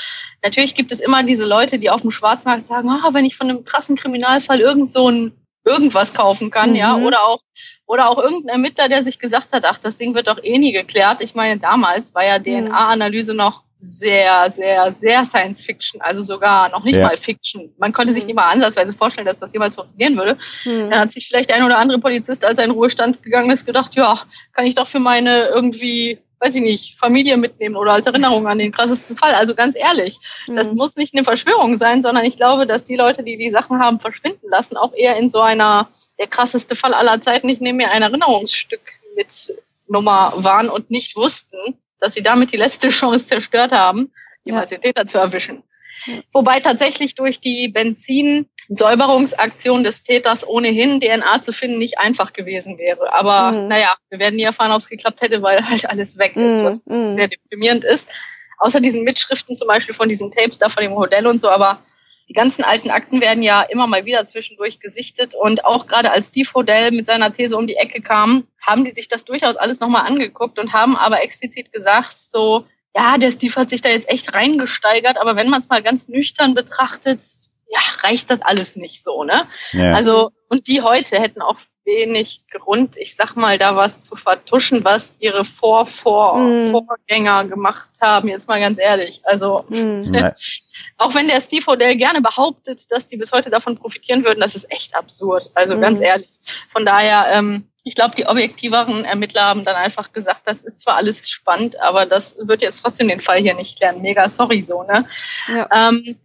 Natürlich 0.44 0.74
gibt 0.74 0.92
es 0.92 1.02
immer 1.02 1.24
diese 1.24 1.46
Leute, 1.46 1.78
die 1.78 1.92
auf 1.92 2.02
dem 2.02 2.10
Schwarzmarkt 2.10 2.66
sagen, 2.66 2.90
ah, 2.90 3.10
wenn 3.14 3.26
ich 3.26 3.38
von 3.38 3.48
einem 3.48 3.64
krassen 3.64 3.96
Kriminalfall 3.96 4.60
irgend 4.60 4.90
so 4.90 5.08
ein 5.08 5.34
irgendwas 5.64 6.16
kaufen 6.16 6.50
kann, 6.50 6.72
mhm. 6.72 6.76
ja, 6.76 6.98
oder 6.98 7.28
auch 7.28 7.42
oder 7.86 8.10
auch 8.10 8.18
irgendein 8.18 8.56
Ermittler, 8.56 8.90
der 8.90 9.04
sich 9.04 9.20
gesagt 9.20 9.54
hat, 9.54 9.66
ach, 9.66 9.78
das 9.78 9.98
Ding 9.98 10.16
wird 10.16 10.28
doch 10.28 10.44
eh 10.44 10.58
nie 10.58 10.72
geklärt. 10.72 11.22
Ich 11.22 11.36
meine, 11.36 11.60
damals 11.60 12.16
war 12.16 12.26
ja 12.26 12.40
mhm. 12.40 12.70
DNA-Analyse 12.70 13.36
noch 13.36 13.64
sehr, 13.80 14.50
sehr, 14.50 14.92
sehr 14.92 15.24
Science 15.24 15.64
Fiction, 15.64 16.02
also 16.02 16.22
sogar 16.22 16.70
noch 16.70 16.84
nicht 16.84 16.98
ja. 16.98 17.08
mal 17.08 17.16
Fiction. 17.16 17.74
Man 17.78 17.94
konnte 17.94 18.14
sich 18.14 18.24
mhm. 18.24 18.28
nicht 18.28 18.36
mal 18.36 18.50
ansatzweise 18.50 18.94
vorstellen, 18.94 19.26
dass 19.26 19.38
das 19.38 19.54
jemals 19.54 19.76
funktionieren 19.76 20.18
würde. 20.18 20.38
Mhm. 20.66 20.90
Dann 20.90 21.00
hat 21.00 21.14
sich 21.14 21.28
vielleicht 21.28 21.52
ein 21.54 21.64
oder 21.64 21.78
andere 21.78 22.00
Polizist, 22.00 22.44
als 22.44 22.58
er 22.58 22.66
in 22.66 22.72
Ruhestand 22.72 23.24
gegangen 23.24 23.50
ist, 23.50 23.66
gedacht, 23.66 23.96
ja, 23.96 24.22
kann 24.54 24.66
ich 24.66 24.76
doch 24.76 24.90
für 24.90 25.00
meine 25.00 25.48
irgendwie, 25.48 26.20
weiß 26.40 26.56
ich 26.56 26.62
nicht, 26.62 27.00
Familie 27.00 27.38
mitnehmen 27.38 27.78
oder 27.78 27.94
als 27.94 28.06
Erinnerung 28.06 28.48
an 28.48 28.60
den 28.60 28.74
krassesten 28.74 29.16
Fall. 29.16 29.34
Also 29.34 29.56
ganz 29.56 29.78
ehrlich, 29.78 30.20
mhm. 30.48 30.58
das 30.58 30.74
muss 30.74 30.98
nicht 30.98 31.16
eine 31.16 31.24
Verschwörung 31.24 31.78
sein, 31.78 32.02
sondern 32.02 32.26
ich 32.26 32.36
glaube, 32.36 32.68
dass 32.68 32.84
die 32.84 32.98
Leute, 32.98 33.24
die 33.24 33.38
die 33.38 33.50
Sachen 33.50 33.80
haben 33.80 34.02
verschwinden 34.02 34.50
lassen, 34.50 34.76
auch 34.76 34.92
eher 34.94 35.16
in 35.16 35.30
so 35.30 35.40
einer, 35.40 35.88
der 36.20 36.28
krasseste 36.28 36.76
Fall 36.76 36.94
aller 36.94 37.22
Zeiten, 37.22 37.48
ich 37.48 37.62
nehme 37.62 37.78
mir 37.78 37.92
ein 37.92 38.02
Erinnerungsstück 38.02 38.82
mit 39.16 39.54
Nummer 39.88 40.34
waren 40.36 40.70
und 40.70 40.92
nicht 40.92 41.16
wussten, 41.16 41.78
dass 42.00 42.14
sie 42.14 42.24
damit 42.24 42.54
die 42.54 42.58
letzte 42.58 42.90
Chance 42.90 43.28
zerstört 43.28 43.72
haben, 43.72 44.12
jemals 44.44 44.72
ja. 44.72 44.78
den 44.78 44.84
Täter 44.84 45.06
zu 45.06 45.18
erwischen. 45.18 45.64
Wobei 46.32 46.62
tatsächlich 46.62 47.16
durch 47.16 47.42
die 47.42 47.68
Benzinsäuberungsaktion 47.68 49.84
des 49.84 50.04
Täters 50.04 50.48
ohnehin 50.48 51.02
DNA 51.02 51.42
zu 51.42 51.52
finden 51.52 51.80
nicht 51.80 51.98
einfach 51.98 52.32
gewesen 52.34 52.78
wäre. 52.78 53.12
Aber 53.14 53.52
mhm. 53.52 53.68
naja, 53.68 53.96
wir 54.10 54.20
werden 54.20 54.36
nie 54.36 54.44
erfahren, 54.44 54.72
ob 54.72 54.80
es 54.80 54.88
geklappt 54.88 55.22
hätte, 55.22 55.42
weil 55.42 55.68
halt 55.68 55.90
alles 55.90 56.18
weg 56.18 56.36
ist, 56.36 56.60
mhm. 56.60 56.64
was 56.64 56.86
mhm. 56.86 57.18
sehr 57.18 57.28
deprimierend 57.28 57.84
ist. 57.84 58.10
Außer 58.58 58.80
diesen 58.82 59.04
Mitschriften 59.04 59.56
zum 59.56 59.68
Beispiel 59.68 59.96
von 59.96 60.10
diesen 60.10 60.32
Tapes 60.32 60.60
da 60.60 60.70
von 60.70 60.84
dem 60.84 60.96
Hotel 60.96 61.26
und 61.28 61.42
so, 61.42 61.50
aber 61.50 61.82
die 62.30 62.34
ganzen 62.34 62.64
alten 62.64 62.92
Akten 62.92 63.22
werden 63.22 63.42
ja 63.42 63.64
immer 63.64 63.88
mal 63.88 64.06
wieder 64.06 64.26
zwischendurch 64.28 64.80
gesichtet 64.80 65.34
und 65.34 65.66
auch 65.66 65.88
gerade 65.88 66.12
als 66.12 66.28
Steve 66.30 66.50
Hodell 66.54 66.92
mit 66.92 67.08
seiner 67.08 67.34
These 67.34 67.58
um 67.58 67.66
die 67.66 67.76
Ecke 67.76 68.02
kam, 68.02 68.48
haben 68.62 68.86
die 68.86 68.92
sich 68.92 69.08
das 69.08 69.26
durchaus 69.26 69.58
alles 69.58 69.80
nochmal 69.80 70.06
angeguckt 70.06 70.60
und 70.60 70.72
haben 70.72 70.96
aber 70.96 71.24
explizit 71.24 71.74
gesagt, 71.74 72.20
so, 72.20 72.66
ja, 72.96 73.18
der 73.18 73.32
Steve 73.32 73.56
hat 73.56 73.72
sich 73.72 73.82
da 73.82 73.90
jetzt 73.90 74.10
echt 74.10 74.34
reingesteigert, 74.34 75.18
aber 75.18 75.36
wenn 75.36 75.50
man 75.50 75.60
es 75.60 75.70
mal 75.70 75.82
ganz 75.82 76.08
nüchtern 76.08 76.54
betrachtet, 76.54 77.22
ja, 77.68 77.80
reicht 78.02 78.30
das 78.30 78.42
alles 78.42 78.76
nicht 78.76 79.04
so, 79.04 79.24
ne? 79.24 79.48
Ja. 79.72 79.94
Also, 79.94 80.32
und 80.50 80.68
die 80.68 80.82
heute 80.82 81.20
hätten 81.20 81.42
auch 81.42 81.58
wenig 81.86 82.44
Grund, 82.52 82.98
ich 82.98 83.16
sag 83.16 83.36
mal, 83.36 83.58
da 83.58 83.76
was 83.76 84.02
zu 84.02 84.16
vertuschen, 84.16 84.84
was 84.84 85.18
ihre 85.20 85.46
Vor 85.46 85.88
-Vor 85.88 86.38
mm. 86.38 86.72
Vorgänger 86.72 87.46
gemacht 87.46 87.90
haben, 88.02 88.28
jetzt 88.28 88.48
mal 88.48 88.60
ganz 88.60 88.80
ehrlich. 88.80 89.22
Also, 89.24 89.66
mm. 89.70 90.14
Auch 90.98 91.16
wenn 91.16 91.28
der 91.28 91.42
Steve 91.42 91.70
Odell 91.70 91.96
gerne 91.96 92.22
behauptet, 92.22 92.92
dass 92.92 93.08
die 93.08 93.18
bis 93.18 93.32
heute 93.32 93.50
davon 93.50 93.78
profitieren 93.78 94.24
würden, 94.24 94.40
das 94.40 94.56
ist 94.56 94.72
echt 94.72 94.96
absurd. 94.96 95.50
Also 95.56 95.76
mm. 95.76 95.82
ganz 95.82 96.00
ehrlich. 96.00 96.30
Von 96.72 96.86
daher, 96.86 97.28
ähm, 97.32 97.70
ich 97.84 97.96
glaube, 97.96 98.16
die 98.16 98.26
objektiveren 98.26 99.06
Ermittler 99.06 99.44
haben 99.44 99.66
dann 99.66 99.76
einfach 99.76 100.12
gesagt, 100.14 100.42
das 100.46 100.62
ist 100.62 100.82
zwar 100.82 100.96
alles 100.96 101.30
spannend, 101.30 101.80
aber 101.80 102.06
das 102.06 102.38
wird 102.42 102.62
jetzt 102.62 102.82
trotzdem 102.82 103.08
den 103.08 103.20
Fall 103.20 103.40
hier 103.40 103.54
nicht 103.54 103.78
klären. 103.78 104.02
Mega 104.02 104.30
sorry 104.30 104.64
so, 104.64 104.84
ne? 104.84 105.08
Ja. 105.48 105.90
Ähm, 105.90 106.20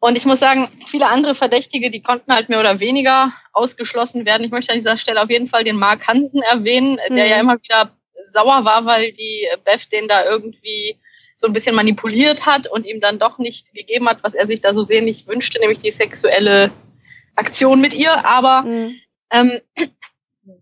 und 0.00 0.16
ich 0.16 0.24
muss 0.24 0.38
sagen, 0.38 0.68
viele 0.86 1.08
andere 1.08 1.34
Verdächtige, 1.34 1.90
die 1.90 2.02
konnten 2.02 2.32
halt 2.32 2.48
mehr 2.48 2.60
oder 2.60 2.78
weniger 2.78 3.32
ausgeschlossen 3.52 4.26
werden. 4.26 4.44
Ich 4.44 4.52
möchte 4.52 4.72
an 4.72 4.78
dieser 4.78 4.96
Stelle 4.96 5.22
auf 5.22 5.30
jeden 5.30 5.48
Fall 5.48 5.64
den 5.64 5.76
Mark 5.76 6.06
Hansen 6.06 6.42
erwähnen, 6.42 6.98
mhm. 7.08 7.16
der 7.16 7.26
ja 7.26 7.40
immer 7.40 7.56
wieder 7.60 7.90
sauer 8.26 8.64
war, 8.64 8.84
weil 8.84 9.12
die 9.12 9.48
Beth 9.64 9.90
den 9.92 10.06
da 10.06 10.24
irgendwie 10.24 10.98
so 11.38 11.46
ein 11.46 11.52
bisschen 11.52 11.76
manipuliert 11.76 12.46
hat 12.46 12.66
und 12.66 12.84
ihm 12.84 13.00
dann 13.00 13.20
doch 13.20 13.38
nicht 13.38 13.72
gegeben 13.72 14.08
hat, 14.08 14.22
was 14.22 14.34
er 14.34 14.46
sich 14.48 14.60
da 14.60 14.74
so 14.74 14.82
sehnlich 14.82 15.26
wünschte, 15.28 15.60
nämlich 15.60 15.78
die 15.78 15.92
sexuelle 15.92 16.72
Aktion 17.36 17.80
mit 17.80 17.94
ihr. 17.94 18.26
Aber 18.26 18.62
mhm. 18.62 18.96
ähm, 19.30 19.60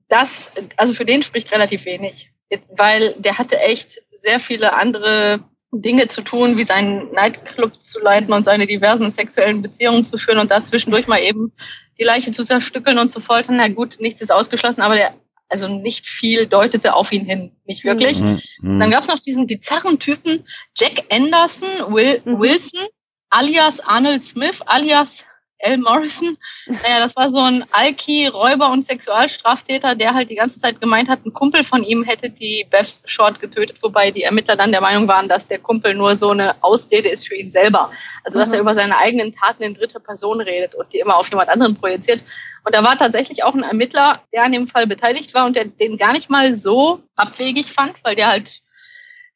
das, 0.08 0.52
also 0.76 0.92
für 0.92 1.06
den 1.06 1.22
spricht 1.22 1.50
relativ 1.50 1.86
wenig, 1.86 2.30
weil 2.76 3.14
der 3.18 3.38
hatte 3.38 3.58
echt 3.58 4.02
sehr 4.12 4.38
viele 4.38 4.74
andere 4.74 5.42
Dinge 5.72 6.08
zu 6.08 6.20
tun, 6.20 6.58
wie 6.58 6.64
seinen 6.64 7.10
Nightclub 7.10 7.82
zu 7.82 7.98
leiten 7.98 8.34
und 8.34 8.44
seine 8.44 8.66
diversen 8.66 9.10
sexuellen 9.10 9.62
Beziehungen 9.62 10.04
zu 10.04 10.18
führen 10.18 10.38
und 10.38 10.50
dazwischendurch 10.50 11.06
mal 11.06 11.20
eben 11.20 11.52
die 11.98 12.04
Leiche 12.04 12.32
zu 12.32 12.44
zerstückeln 12.44 12.98
und 12.98 13.10
zu 13.10 13.20
foltern. 13.20 13.56
Na 13.56 13.68
gut, 13.68 13.96
nichts 13.98 14.20
ist 14.20 14.30
ausgeschlossen, 14.30 14.82
aber 14.82 14.94
der, 14.94 15.14
also 15.48 15.68
nicht 15.68 16.06
viel 16.06 16.46
deutete 16.46 16.94
auf 16.94 17.12
ihn 17.12 17.24
hin, 17.24 17.52
nicht 17.64 17.84
wirklich. 17.84 18.18
Mhm. 18.20 18.40
mhm. 18.60 18.80
Dann 18.80 18.90
gab 18.90 19.02
es 19.02 19.08
noch 19.08 19.20
diesen 19.20 19.46
bizarren 19.46 19.98
Typen 19.98 20.44
Jack 20.76 21.04
Anderson 21.10 21.94
Will, 21.94 22.20
mhm. 22.24 22.40
Wilson, 22.40 22.86
alias 23.30 23.80
Arnold 23.80 24.24
Smith, 24.24 24.60
alias 24.66 25.24
L. 25.58 25.78
Morrison. 25.78 26.36
Naja, 26.66 26.98
das 26.98 27.16
war 27.16 27.28
so 27.28 27.40
ein 27.40 27.64
Alki, 27.72 28.26
Räuber 28.26 28.70
und 28.70 28.84
Sexualstraftäter, 28.84 29.94
der 29.94 30.14
halt 30.14 30.30
die 30.30 30.34
ganze 30.36 30.60
Zeit 30.60 30.80
gemeint 30.80 31.08
hat, 31.08 31.24
ein 31.24 31.32
Kumpel 31.32 31.64
von 31.64 31.82
ihm 31.82 32.04
hätte 32.04 32.30
die 32.30 32.66
Beth 32.70 33.02
Short 33.06 33.40
getötet, 33.40 33.82
wobei 33.82 34.10
die 34.10 34.22
Ermittler 34.22 34.56
dann 34.56 34.72
der 34.72 34.80
Meinung 34.80 35.08
waren, 35.08 35.28
dass 35.28 35.48
der 35.48 35.58
Kumpel 35.58 35.94
nur 35.94 36.16
so 36.16 36.30
eine 36.30 36.62
Ausrede 36.62 37.08
ist 37.08 37.26
für 37.26 37.36
ihn 37.36 37.50
selber. 37.50 37.90
Also, 38.24 38.38
dass 38.38 38.48
mhm. 38.48 38.54
er 38.54 38.60
über 38.60 38.74
seine 38.74 38.98
eigenen 38.98 39.34
Taten 39.34 39.62
in 39.62 39.74
dritter 39.74 40.00
Person 40.00 40.40
redet 40.40 40.74
und 40.74 40.92
die 40.92 40.98
immer 40.98 41.16
auf 41.16 41.28
jemand 41.30 41.48
anderen 41.48 41.76
projiziert. 41.76 42.22
Und 42.64 42.74
da 42.74 42.82
war 42.82 42.98
tatsächlich 42.98 43.44
auch 43.44 43.54
ein 43.54 43.62
Ermittler, 43.62 44.12
der 44.32 44.44
an 44.44 44.52
dem 44.52 44.68
Fall 44.68 44.86
beteiligt 44.86 45.34
war 45.34 45.46
und 45.46 45.56
der 45.56 45.66
den 45.66 45.96
gar 45.96 46.12
nicht 46.12 46.30
mal 46.30 46.52
so 46.52 47.00
abwegig 47.14 47.72
fand, 47.72 47.94
weil 48.02 48.16
der 48.16 48.28
halt 48.28 48.60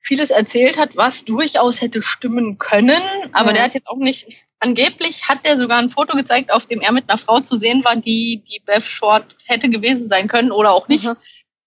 vieles 0.01 0.31
erzählt 0.31 0.78
hat, 0.78 0.97
was 0.97 1.24
durchaus 1.24 1.81
hätte 1.81 2.02
stimmen 2.02 2.59
können. 2.59 3.02
Aber 3.32 3.48
ja. 3.48 3.55
der 3.55 3.62
hat 3.64 3.74
jetzt 3.74 3.89
auch 3.89 3.98
nicht, 3.98 4.47
angeblich 4.59 5.28
hat 5.28 5.44
der 5.44 5.56
sogar 5.56 5.78
ein 5.78 5.90
Foto 5.90 6.16
gezeigt, 6.16 6.52
auf 6.52 6.66
dem 6.66 6.81
er 6.81 6.93
mit 6.93 7.09
einer 7.09 7.18
Frau 7.18 7.40
zu 7.40 7.55
sehen 7.55 7.85
war, 7.85 7.97
die 7.97 8.43
die 8.48 8.60
Beth 8.64 8.85
Short 8.85 9.36
hätte 9.44 9.68
gewesen 9.68 10.06
sein 10.06 10.28
können 10.28 10.52
oder 10.52 10.72
auch 10.72 10.89
nicht. 10.89 11.05
Mhm. 11.05 11.16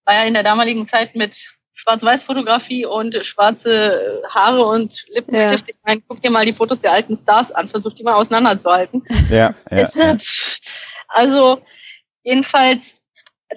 War 0.06 0.16
ja 0.16 0.24
in 0.24 0.34
der 0.34 0.44
damaligen 0.44 0.88
Zeit 0.88 1.16
mit 1.16 1.36
Schwarz-Weiß-Fotografie 1.74 2.86
und 2.86 3.26
schwarze 3.26 4.22
Haare 4.30 4.66
und 4.66 5.06
Lippenstift. 5.10 5.68
Ja. 5.68 5.76
Ich 5.76 5.82
meine, 5.84 6.02
guck 6.08 6.22
dir 6.22 6.30
mal 6.32 6.46
die 6.46 6.54
Fotos 6.54 6.82
der 6.82 6.92
alten 6.92 7.16
Stars 7.16 7.52
an, 7.52 7.70
versuch 7.70 7.94
die 7.94 8.04
mal 8.04 8.14
auseinanderzuhalten. 8.14 9.04
Ja, 9.30 9.54
ja. 9.70 10.18
Also, 11.16 11.62
jedenfalls 12.24 13.03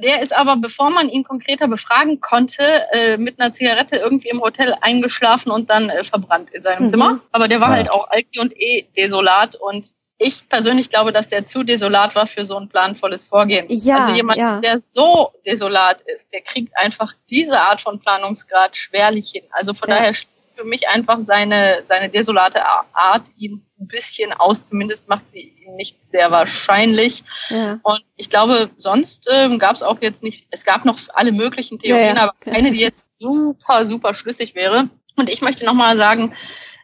der 0.02 0.23
ist 0.23 0.36
aber, 0.36 0.56
bevor 0.56 0.90
man 0.90 1.09
ihn 1.09 1.24
konkreter 1.24 1.68
befragen 1.68 2.20
konnte, 2.20 2.62
äh, 2.93 3.16
mit 3.16 3.40
einer 3.40 3.52
Zigarette 3.52 3.97
irgendwie 3.97 4.28
im 4.28 4.40
Hotel 4.40 4.74
eingeschlafen 4.81 5.51
und 5.51 5.70
dann 5.70 5.89
äh, 5.89 6.05
verbrannt 6.05 6.51
in 6.51 6.62
seinem 6.62 6.85
mhm. 6.85 6.89
Zimmer. 6.89 7.20
Aber 7.32 7.48
der 7.48 7.60
war 7.60 7.70
ja. 7.70 7.77
halt 7.77 7.90
auch 7.90 8.10
alki 8.10 8.39
und 8.40 8.52
eh 8.56 8.86
desolat 8.97 9.56
und 9.56 9.94
ich 10.18 10.48
persönlich 10.48 10.89
glaube, 10.89 11.12
dass 11.12 11.28
der 11.28 11.44
zu 11.44 11.62
desolat 11.62 12.14
war 12.14 12.27
für 12.27 12.44
so 12.47 12.56
ein 12.56 12.68
planvolles 12.68 13.27
Vorgehen. 13.27 13.66
Ja, 13.68 13.97
also 13.97 14.14
jemand, 14.14 14.39
ja. 14.39 14.60
der 14.60 14.78
so 14.78 15.32
desolat 15.44 16.01
ist, 16.16 16.32
der 16.32 16.40
kriegt 16.40 16.73
einfach 16.77 17.12
diese 17.28 17.60
Art 17.60 17.82
von 17.82 18.01
Planungsgrad 18.01 18.77
schwerlich 18.77 19.31
hin. 19.32 19.44
Also 19.51 19.74
von 19.74 19.90
ja. 19.90 19.97
daher 19.97 20.14
für 20.57 20.65
mich 20.65 20.89
einfach 20.89 21.19
seine, 21.23 21.85
seine 21.87 22.11
desolate 22.11 22.65
Art 22.65 23.27
ihn 23.37 23.62
ein 23.78 23.87
bisschen 23.87 24.33
aus. 24.33 24.65
Zumindest 24.65 25.09
macht 25.09 25.28
sie 25.28 25.55
ihn 25.65 25.77
nicht 25.77 26.07
sehr 26.07 26.31
wahrscheinlich. 26.31 27.24
Ja. 27.51 27.78
Und 27.83 28.05
ich 28.16 28.31
glaube, 28.31 28.70
sonst 28.78 29.28
ähm, 29.31 29.59
gab 29.59 29.77
es 29.77 29.83
auch 29.83 30.01
jetzt 30.01 30.24
nicht, 30.24 30.47
es 30.51 30.65
gab 30.65 30.85
noch 30.85 30.99
alle 31.09 31.33
möglichen 31.33 31.78
Theorien, 31.78 32.09
ja, 32.09 32.15
ja. 32.15 32.23
aber 32.23 32.35
keine, 32.41 32.73
die 32.73 32.81
jetzt 32.81 33.19
super, 33.19 33.87
super 33.87 34.15
schlüssig 34.15 34.55
wäre. 34.55 34.89
Und 35.16 35.28
ich 35.28 35.43
möchte 35.43 35.65
nochmal 35.65 35.97
sagen, 35.97 36.35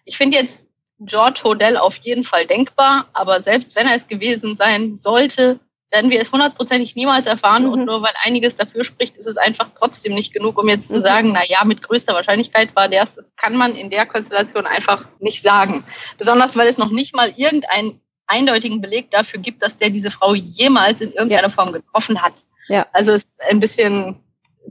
ich 0.04 0.16
finde 0.16 0.38
jetzt 0.38 0.66
George 1.00 1.40
Hodel 1.44 1.76
auf 1.76 1.96
jeden 1.96 2.24
Fall 2.24 2.46
denkbar, 2.46 3.06
aber 3.12 3.40
selbst 3.40 3.74
wenn 3.74 3.86
er 3.86 3.96
es 3.96 4.06
gewesen 4.06 4.56
sein 4.56 4.96
sollte, 4.96 5.58
werden 5.92 6.10
wir 6.10 6.20
es 6.20 6.32
hundertprozentig 6.32 6.96
niemals 6.96 7.26
erfahren. 7.26 7.64
Mhm. 7.64 7.72
Und 7.72 7.84
nur 7.84 8.02
weil 8.02 8.14
einiges 8.24 8.56
dafür 8.56 8.84
spricht, 8.84 9.16
ist 9.16 9.26
es 9.26 9.36
einfach 9.36 9.70
trotzdem 9.78 10.14
nicht 10.14 10.32
genug, 10.32 10.58
um 10.58 10.68
jetzt 10.68 10.88
zu 10.88 11.00
sagen, 11.00 11.32
na 11.32 11.44
ja, 11.46 11.64
mit 11.64 11.82
größter 11.82 12.14
Wahrscheinlichkeit 12.14 12.74
war 12.74 12.88
der 12.88 13.04
Das 13.04 13.36
kann 13.36 13.56
man 13.56 13.76
in 13.76 13.90
der 13.90 14.06
Konstellation 14.06 14.66
einfach 14.66 15.04
nicht 15.20 15.42
sagen. 15.42 15.84
Besonders, 16.18 16.56
weil 16.56 16.66
es 16.66 16.78
noch 16.78 16.90
nicht 16.90 17.14
mal 17.14 17.32
irgendeinen 17.36 18.00
eindeutigen 18.26 18.80
Beleg 18.80 19.10
dafür 19.10 19.40
gibt, 19.40 19.62
dass 19.62 19.76
der 19.76 19.90
diese 19.90 20.10
Frau 20.10 20.34
jemals 20.34 21.02
in 21.02 21.12
irgendeiner 21.12 21.50
Form 21.50 21.72
getroffen 21.72 22.22
hat. 22.22 22.34
Ja. 22.68 22.86
Also 22.92 23.12
es 23.12 23.24
ist 23.24 23.42
ein 23.42 23.60
bisschen 23.60 24.20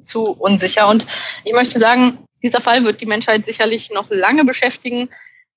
zu 0.01 0.31
unsicher. 0.31 0.87
Und 0.87 1.05
ich 1.43 1.53
möchte 1.53 1.77
sagen, 1.77 2.25
dieser 2.41 2.61
Fall 2.61 2.83
wird 2.83 3.01
die 3.01 3.05
Menschheit 3.05 3.45
sicherlich 3.45 3.91
noch 3.91 4.09
lange 4.09 4.43
beschäftigen. 4.43 5.09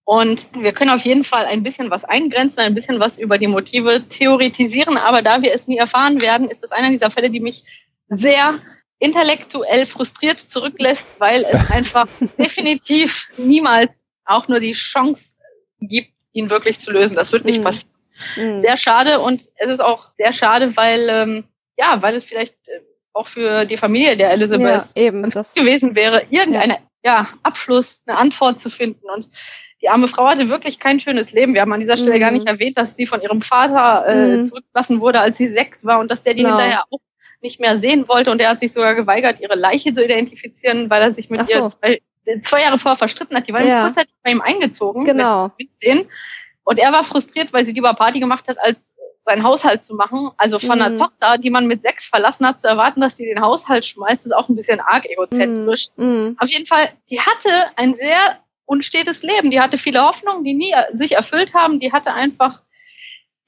Und 0.05 0.49
wir 0.53 0.73
können 0.73 0.91
auf 0.91 1.03
jeden 1.03 1.25
Fall 1.25 1.47
ein 1.47 1.63
bisschen 1.63 1.91
was 1.91 2.05
eingrenzen, 2.05 2.61
ein 2.61 2.75
bisschen 2.75 3.01
was 3.01 3.19
über 3.19 3.39
die 3.39 3.47
Motive 3.47 4.07
theoretisieren. 4.09 4.99
Aber 4.99 5.23
da 5.23 5.41
wir 5.41 5.55
es 5.55 5.67
nie 5.67 5.79
erfahren 5.79 6.21
werden, 6.21 6.51
ist 6.51 6.63
das 6.63 6.73
einer 6.73 6.91
dieser 6.91 7.11
Fälle, 7.11 7.31
die 7.31 7.41
mich 7.41 7.65
sehr 8.09 8.61
intellektuell 8.99 9.87
frustriert 9.87 10.39
zurücklässt, 10.39 11.19
weil 11.21 11.43
es 11.51 11.71
einfach 11.71 12.07
definitiv 12.39 13.29
niemals 13.39 14.05
auch 14.27 14.49
nur 14.49 14.61
die 14.61 14.73
Chance 14.75 15.37
gibt, 15.81 16.13
ihn 16.33 16.51
wirklich 16.51 16.79
zu 16.79 16.91
lösen. 16.91 17.17
Das 17.17 17.33
wird 17.33 17.45
nicht 17.45 17.61
Mhm. 17.61 17.65
passieren. 17.65 17.95
Mhm. 18.37 18.61
Sehr 18.61 18.77
schade 18.77 19.21
und 19.21 19.43
es 19.57 19.69
ist 19.69 19.81
auch 19.81 20.11
sehr 20.17 20.33
schade, 20.33 20.77
weil 20.77 21.09
ähm, 21.09 21.45
ja, 21.77 22.01
weil 22.01 22.15
es 22.15 22.27
vielleicht 22.27 22.55
äh, 22.69 22.81
auch 23.13 23.29
für 23.29 23.65
die 23.65 23.77
Familie 23.77 24.17
der 24.17 24.29
ja, 24.29 24.35
Elizabeth 24.35 24.97
eben. 24.97 25.29
Das, 25.31 25.55
gut 25.55 25.65
gewesen 25.65 25.95
wäre, 25.95 26.25
irgendeine 26.31 26.79
ja. 27.03 27.29
Abschluss, 27.43 28.03
eine 28.07 28.19
Antwort 28.19 28.61
zu 28.61 28.71
finden. 28.71 29.09
Und 29.11 29.31
die 29.85 29.89
arme 29.91 30.09
Frau 30.09 30.27
hatte 30.27 30.49
wirklich 30.49 30.79
kein 30.79 30.99
schönes 30.99 31.33
Leben. 31.33 31.53
Wir 31.53 31.61
haben 31.61 31.73
an 31.75 31.81
dieser 31.81 31.99
Stelle 31.99 32.17
Mhm. 32.17 32.21
gar 32.21 32.31
nicht 32.31 32.49
erwähnt, 32.49 32.79
dass 32.79 32.97
sie 32.97 33.07
von 33.07 33.21
ihrem 33.21 33.43
Vater 33.43 34.07
äh, 34.09 34.37
Mhm. 34.39 34.45
zurückgelassen 34.45 35.01
wurde, 35.03 35.21
als 35.21 35.37
sie 35.37 35.47
sechs 35.47 35.85
war 35.85 35.99
und 36.01 36.11
dass 36.11 36.23
der 36.23 36.33
die 36.33 36.43
Genau. 36.43 36.57
hinterher 36.57 36.85
auch 36.91 37.01
nicht 37.43 37.61
mehr 37.61 37.77
sehen 37.77 38.09
wollte 38.09 38.31
und 38.31 38.41
er 38.41 38.49
hat 38.49 38.61
sich 38.61 38.73
sogar 38.73 38.95
geweigert, 38.95 39.41
ihre 39.41 39.57
Leiche 39.57 39.93
zu 39.93 40.03
identifizieren, 40.03 40.89
weil 40.89 41.03
er 41.03 41.13
sich 41.13 41.29
mit 41.29 41.47
so. 41.47 41.59
ihr 41.65 41.69
zwei, 41.69 42.01
zwei 42.43 42.63
Jahre 42.63 42.79
vorher 42.79 42.97
verstritten 42.97 43.37
hat. 43.37 43.47
Die 43.47 43.53
war 43.53 43.63
Ja. 43.63 43.83
kurzzeitig 43.85 44.15
bei 44.23 44.31
ihm 44.31 44.41
eingezogen. 44.41 45.05
Genau. 45.05 45.51
Mit 45.59 45.75
17. 45.75 46.09
Und 46.65 46.79
er 46.79 46.91
war 46.93 47.05
frustriert, 47.05 47.53
weil 47.53 47.67
sie 47.67 47.73
lieber 47.73 47.93
Party 47.93 48.21
gemacht 48.21 48.49
hat, 48.49 48.57
als 48.59 48.97
seinen 49.21 49.43
Haushalt 49.43 49.85
zu 49.85 49.95
machen. 49.95 50.31
Also 50.39 50.59
von 50.59 50.73
einer 50.73 50.89
Mhm. 50.91 50.99
Tochter, 50.99 51.37
die 51.37 51.51
man 51.51 51.67
mit 51.67 51.83
sechs 51.83 52.07
verlassen 52.07 52.47
hat, 52.47 52.63
zu 52.63 52.69
erwarten, 52.69 53.03
dass 53.03 53.19
sie 53.19 53.27
den 53.27 53.43
Haushalt 53.43 53.85
schmeißt, 53.85 54.25
ist 54.25 54.33
auch 54.33 54.49
ein 54.49 54.57
bisschen 54.57 54.81
arg 54.81 55.05
egozentrisch. 55.05 55.89
Mhm. 55.97 56.37
Auf 56.39 56.49
jeden 56.49 56.65
Fall, 56.67 56.91
die 57.11 57.21
hatte 57.21 57.67
ein 57.77 57.95
sehr 57.95 58.39
unstetes 58.67 59.23
Leben. 59.23 59.51
Die 59.51 59.61
hatte 59.61 59.79
viele 59.79 60.03
Hoffnungen, 60.03 60.45
die 60.45 60.55
nie 60.55 60.73
äh, 60.73 60.97
sich 60.97 61.13
erfüllt 61.13 61.55
haben. 61.55 61.81
Die 61.81 61.93
hatte 61.93 62.13
einfach, 62.13 62.61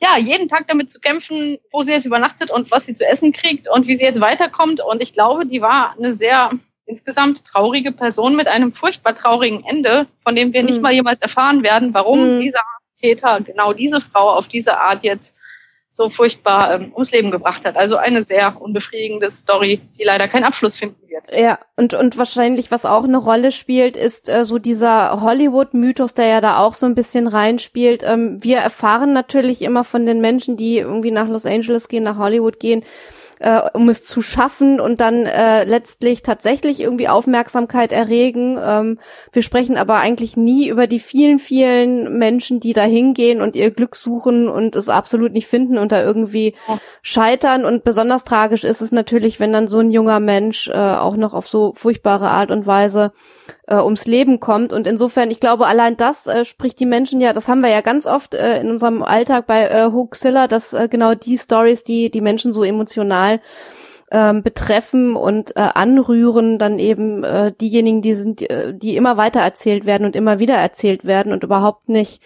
ja, 0.00 0.18
jeden 0.18 0.48
Tag 0.48 0.68
damit 0.68 0.90
zu 0.90 1.00
kämpfen, 1.00 1.58
wo 1.72 1.82
sie 1.82 1.92
jetzt 1.92 2.04
übernachtet 2.06 2.50
und 2.50 2.70
was 2.70 2.86
sie 2.86 2.94
zu 2.94 3.06
essen 3.06 3.32
kriegt 3.32 3.68
und 3.68 3.86
wie 3.86 3.96
sie 3.96 4.04
jetzt 4.04 4.20
weiterkommt. 4.20 4.80
Und 4.80 5.02
ich 5.02 5.12
glaube, 5.12 5.46
die 5.46 5.62
war 5.62 5.94
eine 5.96 6.14
sehr 6.14 6.50
insgesamt 6.84 7.44
traurige 7.44 7.92
Person 7.92 8.36
mit 8.36 8.46
einem 8.46 8.72
furchtbar 8.72 9.16
traurigen 9.16 9.64
Ende, 9.64 10.06
von 10.22 10.36
dem 10.36 10.52
wir 10.52 10.62
nicht 10.62 10.76
Mhm. 10.76 10.82
mal 10.82 10.92
jemals 10.92 11.20
erfahren 11.20 11.62
werden, 11.62 11.94
warum 11.94 12.36
Mhm. 12.36 12.40
dieser 12.40 12.60
Täter 13.00 13.40
genau 13.40 13.72
diese 13.72 14.00
Frau 14.00 14.30
auf 14.30 14.48
diese 14.48 14.78
Art 14.78 15.02
jetzt 15.02 15.36
so 15.96 16.10
furchtbar 16.10 16.74
ähm, 16.74 16.92
ums 16.92 17.10
Leben 17.10 17.30
gebracht 17.30 17.64
hat. 17.64 17.76
Also 17.76 17.96
eine 17.96 18.24
sehr 18.24 18.60
unbefriedigende 18.60 19.30
Story, 19.30 19.80
die 19.98 20.04
leider 20.04 20.28
keinen 20.28 20.44
Abschluss 20.44 20.76
finden 20.76 21.08
wird. 21.08 21.24
Ja, 21.32 21.58
und, 21.76 21.94
und 21.94 22.18
wahrscheinlich, 22.18 22.70
was 22.70 22.84
auch 22.84 23.04
eine 23.04 23.16
Rolle 23.16 23.50
spielt, 23.50 23.96
ist 23.96 24.28
äh, 24.28 24.44
so 24.44 24.58
dieser 24.58 25.22
Hollywood-Mythos, 25.22 26.12
der 26.12 26.26
ja 26.26 26.40
da 26.42 26.58
auch 26.58 26.74
so 26.74 26.84
ein 26.84 26.94
bisschen 26.94 27.26
reinspielt. 27.26 28.02
Ähm, 28.04 28.42
wir 28.42 28.58
erfahren 28.58 29.12
natürlich 29.14 29.62
immer 29.62 29.84
von 29.84 30.04
den 30.04 30.20
Menschen, 30.20 30.58
die 30.58 30.78
irgendwie 30.78 31.10
nach 31.10 31.28
Los 31.28 31.46
Angeles 31.46 31.88
gehen, 31.88 32.04
nach 32.04 32.18
Hollywood 32.18 32.60
gehen, 32.60 32.84
äh, 33.40 33.60
um 33.72 33.88
es 33.88 34.02
zu 34.02 34.22
schaffen 34.22 34.80
und 34.80 35.00
dann 35.00 35.26
äh, 35.26 35.64
letztlich 35.64 36.22
tatsächlich 36.22 36.80
irgendwie 36.80 37.08
Aufmerksamkeit 37.08 37.92
erregen. 37.92 38.58
Ähm, 38.62 38.98
wir 39.32 39.42
sprechen 39.42 39.76
aber 39.76 39.96
eigentlich 39.96 40.36
nie 40.36 40.68
über 40.68 40.86
die 40.86 41.00
vielen, 41.00 41.38
vielen 41.38 42.18
Menschen, 42.18 42.60
die 42.60 42.72
da 42.72 42.82
hingehen 42.82 43.40
und 43.40 43.56
ihr 43.56 43.70
Glück 43.70 43.96
suchen 43.96 44.48
und 44.48 44.76
es 44.76 44.88
absolut 44.88 45.32
nicht 45.32 45.46
finden 45.46 45.78
und 45.78 45.92
da 45.92 46.02
irgendwie 46.02 46.54
scheitern. 47.02 47.64
Und 47.64 47.84
besonders 47.84 48.24
tragisch 48.24 48.64
ist 48.64 48.80
es 48.80 48.92
natürlich, 48.92 49.40
wenn 49.40 49.52
dann 49.52 49.68
so 49.68 49.78
ein 49.78 49.90
junger 49.90 50.20
Mensch 50.20 50.68
äh, 50.68 50.72
auch 50.72 51.16
noch 51.16 51.34
auf 51.34 51.46
so 51.46 51.72
furchtbare 51.74 52.28
Art 52.28 52.50
und 52.50 52.66
Weise 52.66 53.12
äh, 53.66 53.76
ums 53.76 54.06
Leben 54.06 54.40
kommt. 54.40 54.72
Und 54.72 54.86
insofern, 54.86 55.30
ich 55.30 55.40
glaube, 55.40 55.66
allein 55.66 55.96
das 55.96 56.26
äh, 56.26 56.44
spricht 56.44 56.80
die 56.80 56.86
Menschen 56.86 57.20
ja, 57.20 57.32
das 57.32 57.48
haben 57.48 57.60
wir 57.60 57.70
ja 57.70 57.80
ganz 57.80 58.06
oft 58.06 58.34
äh, 58.34 58.60
in 58.60 58.70
unserem 58.70 59.02
Alltag 59.02 59.46
bei 59.46 59.68
äh, 59.68 59.90
Hoaxilla, 59.92 60.48
dass 60.48 60.72
äh, 60.72 60.88
genau 60.88 61.14
die 61.14 61.38
Stories, 61.38 61.84
die 61.84 62.10
die 62.10 62.20
Menschen 62.20 62.52
so 62.52 62.64
emotional 62.64 63.40
ähm, 64.10 64.42
betreffen 64.42 65.16
und 65.16 65.56
äh, 65.56 65.60
anrühren, 65.60 66.58
dann 66.58 66.78
eben 66.78 67.24
äh, 67.24 67.52
diejenigen, 67.52 68.02
die 68.02 68.14
sind, 68.14 68.48
äh, 68.48 68.72
die 68.72 68.96
immer 68.96 69.16
weiter 69.16 69.40
erzählt 69.40 69.84
werden 69.84 70.06
und 70.06 70.14
immer 70.14 70.38
wieder 70.38 70.54
erzählt 70.54 71.04
werden 71.04 71.32
und 71.32 71.42
überhaupt 71.42 71.88
nicht 71.88 72.22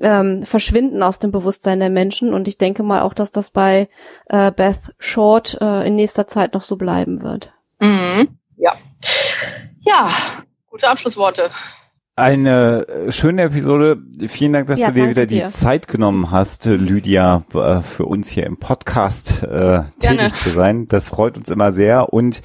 ähm, 0.00 0.42
verschwinden 0.44 1.02
aus 1.02 1.18
dem 1.18 1.32
Bewusstsein 1.32 1.80
der 1.80 1.90
Menschen. 1.90 2.32
Und 2.32 2.48
ich 2.48 2.58
denke 2.58 2.82
mal 2.82 3.02
auch, 3.02 3.14
dass 3.14 3.30
das 3.30 3.50
bei 3.50 3.88
äh, 4.28 4.52
Beth 4.52 4.94
Short 4.98 5.58
äh, 5.60 5.86
in 5.86 5.96
nächster 5.96 6.26
Zeit 6.26 6.54
noch 6.54 6.62
so 6.62 6.76
bleiben 6.76 7.22
wird. 7.22 7.52
Mhm. 7.80 8.38
Ja. 8.56 8.74
Ja, 9.80 10.10
gute 10.76 10.88
Abschlussworte. 10.88 11.50
Eine 12.16 12.86
äh, 12.88 13.12
schöne 13.12 13.42
Episode. 13.42 13.96
Vielen 14.28 14.52
Dank, 14.52 14.66
dass 14.68 14.78
Ja, 14.78 14.88
du 14.88 14.94
dir 14.94 15.08
wieder 15.08 15.24
die 15.26 15.36
dir. 15.36 15.48
Zeit 15.48 15.88
genommen 15.88 16.30
hast, 16.30 16.66
äh, 16.66 16.76
Lydia, 16.76 17.44
äh, 17.54 17.80
für 17.80 18.04
uns 18.04 18.28
hier 18.28 18.44
im 18.44 18.58
Podcast 18.58 19.42
äh, 19.42 19.84
tätig 20.00 20.34
zu 20.34 20.50
sein. 20.50 20.86
Das 20.88 21.08
freut 21.08 21.38
uns 21.38 21.50
immer 21.50 21.72
sehr 21.72 22.12
und 22.12 22.42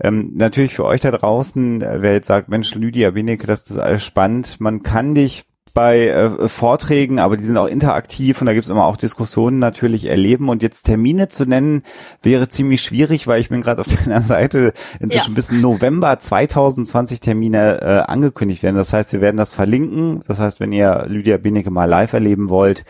ähm, 0.00 0.32
natürlich 0.34 0.74
für 0.74 0.84
euch 0.84 1.00
da 1.00 1.10
draußen, 1.10 1.80
wer 1.80 2.12
jetzt 2.12 2.28
sagt, 2.28 2.48
Mensch, 2.48 2.72
Lydia 2.76 3.10
Benecke, 3.10 3.46
das 3.48 3.68
ist 3.68 3.78
alles 3.78 4.04
spannend. 4.04 4.60
Man 4.60 4.82
kann 4.84 5.14
dich 5.16 5.44
bei 5.74 6.06
äh, 6.08 6.48
Vorträgen, 6.48 7.18
aber 7.18 7.36
die 7.36 7.44
sind 7.44 7.56
auch 7.56 7.66
interaktiv 7.66 8.40
und 8.40 8.46
da 8.46 8.54
gibt's 8.54 8.68
immer 8.68 8.84
auch 8.84 8.96
Diskussionen 8.96 9.58
natürlich 9.58 10.06
erleben 10.06 10.48
und 10.48 10.62
jetzt 10.62 10.82
Termine 10.84 11.28
zu 11.28 11.44
nennen 11.44 11.82
wäre 12.22 12.48
ziemlich 12.48 12.82
schwierig, 12.82 13.26
weil 13.26 13.40
ich 13.40 13.48
bin 13.48 13.62
gerade 13.62 13.80
auf 13.80 13.86
deiner 14.04 14.20
Seite 14.20 14.72
inzwischen 15.00 15.30
Ja. 15.32 15.34
bis 15.34 15.50
November 15.52 16.18
2020 16.18 17.20
Termine 17.20 17.80
äh, 17.80 18.10
angekündigt 18.10 18.62
werden. 18.62 18.76
Das 18.76 18.92
heißt, 18.92 19.12
wir 19.12 19.20
werden 19.20 19.36
das 19.36 19.54
verlinken. 19.54 20.20
Das 20.26 20.38
heißt, 20.38 20.60
wenn 20.60 20.72
ihr 20.72 21.06
Lydia 21.08 21.36
Benecke 21.38 21.70
mal 21.70 21.86
live 21.86 22.12
erleben 22.12 22.48
wollt, 22.48 22.84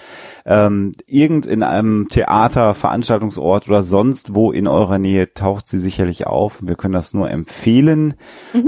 ähm, 0.44 0.92
irgend 1.06 1.46
in 1.46 1.62
einem 1.62 2.08
Theater, 2.08 2.74
Veranstaltungsort 2.74 3.68
oder 3.68 3.82
sonst 3.82 4.34
wo 4.34 4.50
in 4.50 4.66
eurer 4.66 4.98
Nähe 4.98 5.32
taucht 5.34 5.68
sie 5.68 5.78
sicherlich 5.78 6.26
auf. 6.26 6.58
Wir 6.62 6.74
können 6.74 6.94
das 6.94 7.14
nur 7.14 7.30
empfehlen. 7.30 8.14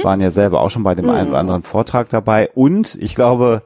Waren 0.03 0.21
ja 0.21 0.31
selber 0.31 0.61
auch 0.61 0.71
schon 0.71 0.83
bei 0.85 0.95
dem 0.95 1.11
einen 1.11 1.31
oder 1.31 1.39
anderen 1.39 1.63
Vortrag 1.63 2.09
dabei. 2.11 2.51
Und 2.55 2.95
ich 3.01 3.15
glaube, 3.15 3.63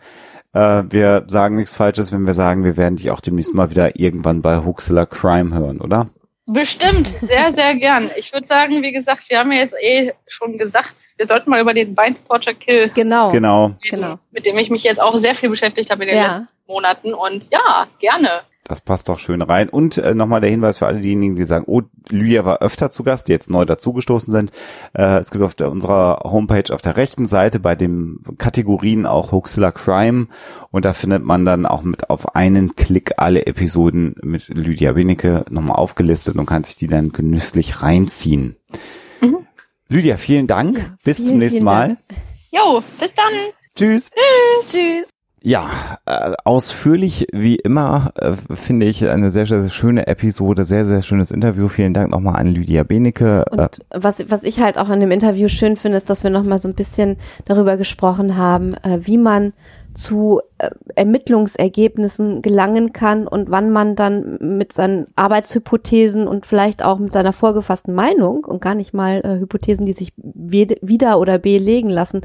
äh, 0.52 0.82
wir 0.88 1.24
sagen 1.28 1.56
nichts 1.56 1.74
Falsches, 1.74 2.12
wenn 2.12 2.26
wir 2.26 2.34
sagen, 2.34 2.64
wir 2.64 2.76
werden 2.76 2.96
dich 2.96 3.10
auch 3.10 3.20
demnächst 3.20 3.54
mal 3.54 3.70
wieder 3.70 3.98
irgendwann 3.98 4.42
bei 4.42 4.64
Huxler 4.64 5.06
Crime 5.06 5.54
hören, 5.54 5.80
oder? 5.80 6.08
Bestimmt, 6.50 7.08
sehr, 7.20 7.52
sehr 7.52 7.74
gern. 7.74 8.10
Ich 8.16 8.32
würde 8.32 8.46
sagen, 8.46 8.80
wie 8.82 8.92
gesagt, 8.92 9.28
wir 9.28 9.38
haben 9.38 9.52
ja 9.52 9.58
jetzt 9.58 9.74
eh 9.82 10.12
schon 10.26 10.56
gesagt, 10.56 10.94
wir 11.18 11.26
sollten 11.26 11.50
mal 11.50 11.60
über 11.60 11.74
den 11.74 11.94
Binds 11.94 12.24
Torture 12.24 12.54
Kill 12.56 12.88
Genau. 12.94 13.30
Genau. 13.30 13.66
reden, 13.66 13.78
Genau. 13.90 14.18
mit 14.32 14.46
dem 14.46 14.56
ich 14.56 14.70
mich 14.70 14.82
jetzt 14.82 15.00
auch 15.00 15.16
sehr 15.18 15.34
viel 15.34 15.50
beschäftigt 15.50 15.90
habe 15.90 16.04
in 16.04 16.08
den 16.08 16.16
Ja. 16.18 16.38
letzten 16.38 16.48
Monaten. 16.66 17.12
Und 17.14 17.50
ja, 17.52 17.86
gerne. 18.00 18.30
Das 18.68 18.82
passt 18.82 19.08
doch 19.08 19.18
schön 19.18 19.40
rein. 19.42 19.68
Und 19.68 19.96
äh, 19.98 20.14
nochmal 20.14 20.40
der 20.40 20.50
Hinweis 20.50 20.78
für 20.78 20.86
alle 20.86 21.00
diejenigen, 21.00 21.36
die 21.36 21.44
sagen, 21.44 21.64
oh, 21.66 21.82
Lydia 22.10 22.44
war 22.44 22.60
öfter 22.60 22.90
zu 22.90 23.02
Gast, 23.02 23.28
die 23.28 23.32
jetzt 23.32 23.50
neu 23.50 23.64
dazugestoßen 23.64 24.30
sind. 24.30 24.52
Äh, 24.94 25.18
es 25.18 25.30
gibt 25.30 25.42
auf 25.42 25.54
der, 25.54 25.70
unserer 25.70 26.20
Homepage 26.24 26.72
auf 26.72 26.82
der 26.82 26.96
rechten 26.96 27.26
Seite 27.26 27.60
bei 27.60 27.74
den 27.74 28.20
Kategorien 28.36 29.06
auch 29.06 29.32
Hoaxilla 29.32 29.72
Crime 29.72 30.28
und 30.70 30.84
da 30.84 30.92
findet 30.92 31.24
man 31.24 31.44
dann 31.44 31.66
auch 31.66 31.82
mit 31.82 32.10
auf 32.10 32.34
einen 32.34 32.76
Klick 32.76 33.14
alle 33.16 33.46
Episoden 33.46 34.14
mit 34.22 34.48
Lydia 34.48 34.92
Benecke 34.92 35.46
nochmal 35.48 35.76
aufgelistet 35.76 36.36
und 36.36 36.46
kann 36.46 36.64
sich 36.64 36.76
die 36.76 36.88
dann 36.88 37.10
genüsslich 37.10 37.82
reinziehen. 37.82 38.56
Mhm. 39.20 39.46
Lydia, 39.88 40.18
vielen 40.18 40.46
Dank. 40.46 40.96
Bis 41.04 41.16
vielen, 41.16 41.28
zum 41.28 41.38
nächsten 41.38 41.64
Mal. 41.64 41.88
Dank. 41.88 41.98
Jo, 42.50 42.82
bis 43.00 43.14
dann. 43.14 43.32
Tschüss. 43.74 44.10
Tschüss. 44.68 45.10
Ja, 45.48 45.70
äh, 46.04 46.34
ausführlich 46.44 47.26
wie 47.32 47.56
immer 47.56 48.12
äh, 48.16 48.32
finde 48.54 48.84
ich 48.84 49.08
eine 49.08 49.30
sehr, 49.30 49.46
sehr 49.46 49.70
schöne 49.70 50.06
Episode, 50.06 50.64
sehr, 50.64 50.84
sehr 50.84 51.00
schönes 51.00 51.30
Interview. 51.30 51.68
Vielen 51.68 51.94
Dank 51.94 52.10
nochmal 52.10 52.36
an 52.36 52.48
Lydia 52.48 52.82
Benecke. 52.82 53.46
Äh, 53.50 53.56
Und 53.56 53.80
was, 53.90 54.30
was 54.30 54.42
ich 54.42 54.60
halt 54.60 54.76
auch 54.76 54.90
an 54.90 55.00
dem 55.00 55.10
Interview 55.10 55.48
schön 55.48 55.78
finde, 55.78 55.96
ist, 55.96 56.10
dass 56.10 56.22
wir 56.22 56.28
nochmal 56.28 56.58
so 56.58 56.68
ein 56.68 56.74
bisschen 56.74 57.16
darüber 57.46 57.78
gesprochen 57.78 58.36
haben, 58.36 58.74
äh, 58.74 58.98
wie 59.00 59.16
man 59.16 59.54
zu 59.98 60.40
äh, 60.58 60.70
Ermittlungsergebnissen 60.94 62.40
gelangen 62.40 62.92
kann 62.92 63.26
und 63.26 63.50
wann 63.50 63.70
man 63.70 63.96
dann 63.96 64.38
mit 64.40 64.72
seinen 64.72 65.08
Arbeitshypothesen 65.16 66.28
und 66.28 66.46
vielleicht 66.46 66.84
auch 66.84 67.00
mit 67.00 67.12
seiner 67.12 67.32
vorgefassten 67.32 67.94
Meinung 67.94 68.44
und 68.44 68.60
gar 68.60 68.76
nicht 68.76 68.94
mal 68.94 69.20
äh, 69.24 69.40
Hypothesen, 69.40 69.86
die 69.86 69.92
sich 69.92 70.12
wieder 70.16 71.18
oder 71.18 71.38
belegen 71.40 71.90
lassen, 71.90 72.20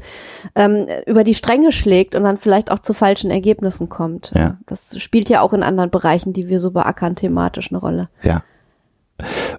ähm, 0.54 0.86
über 1.06 1.24
die 1.24 1.34
Stränge 1.34 1.72
schlägt 1.72 2.14
und 2.14 2.22
dann 2.22 2.36
vielleicht 2.36 2.70
auch 2.70 2.78
zu 2.78 2.94
falschen 2.94 3.32
Ergebnissen 3.32 3.88
kommt. 3.88 4.30
Ja. 4.36 4.58
Das 4.66 4.96
spielt 5.02 5.28
ja 5.28 5.40
auch 5.40 5.52
in 5.52 5.64
anderen 5.64 5.90
Bereichen, 5.90 6.32
die 6.32 6.48
wir 6.48 6.60
so 6.60 6.70
beackern, 6.70 7.16
thematisch 7.16 7.72
eine 7.72 7.78
Rolle. 7.78 8.08
ja. 8.22 8.44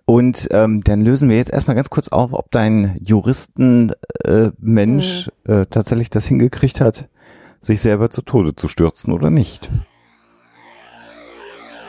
Und 0.03 0.49
ähm, 0.51 0.81
dann 0.83 1.01
lösen 1.01 1.29
wir 1.29 1.37
jetzt 1.37 1.51
erstmal 1.51 1.77
ganz 1.77 1.89
kurz 1.89 2.09
auf, 2.09 2.33
ob 2.33 2.51
dein 2.51 2.97
Juristenmensch 3.01 3.95
äh, 4.25 4.51
Mensch, 4.59 5.31
äh, 5.47 5.65
tatsächlich 5.69 6.09
das 6.09 6.25
hingekriegt 6.25 6.81
hat, 6.81 7.07
sich 7.65 7.81
selber 7.81 8.09
zu 8.09 8.21
Tode 8.21 8.55
zu 8.55 8.67
stürzen 8.67 9.13
oder 9.13 9.29
nicht. 9.29 9.71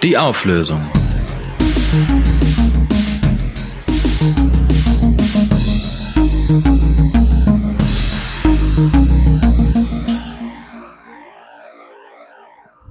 Die 0.02 0.16
Auflösung. 0.16 0.80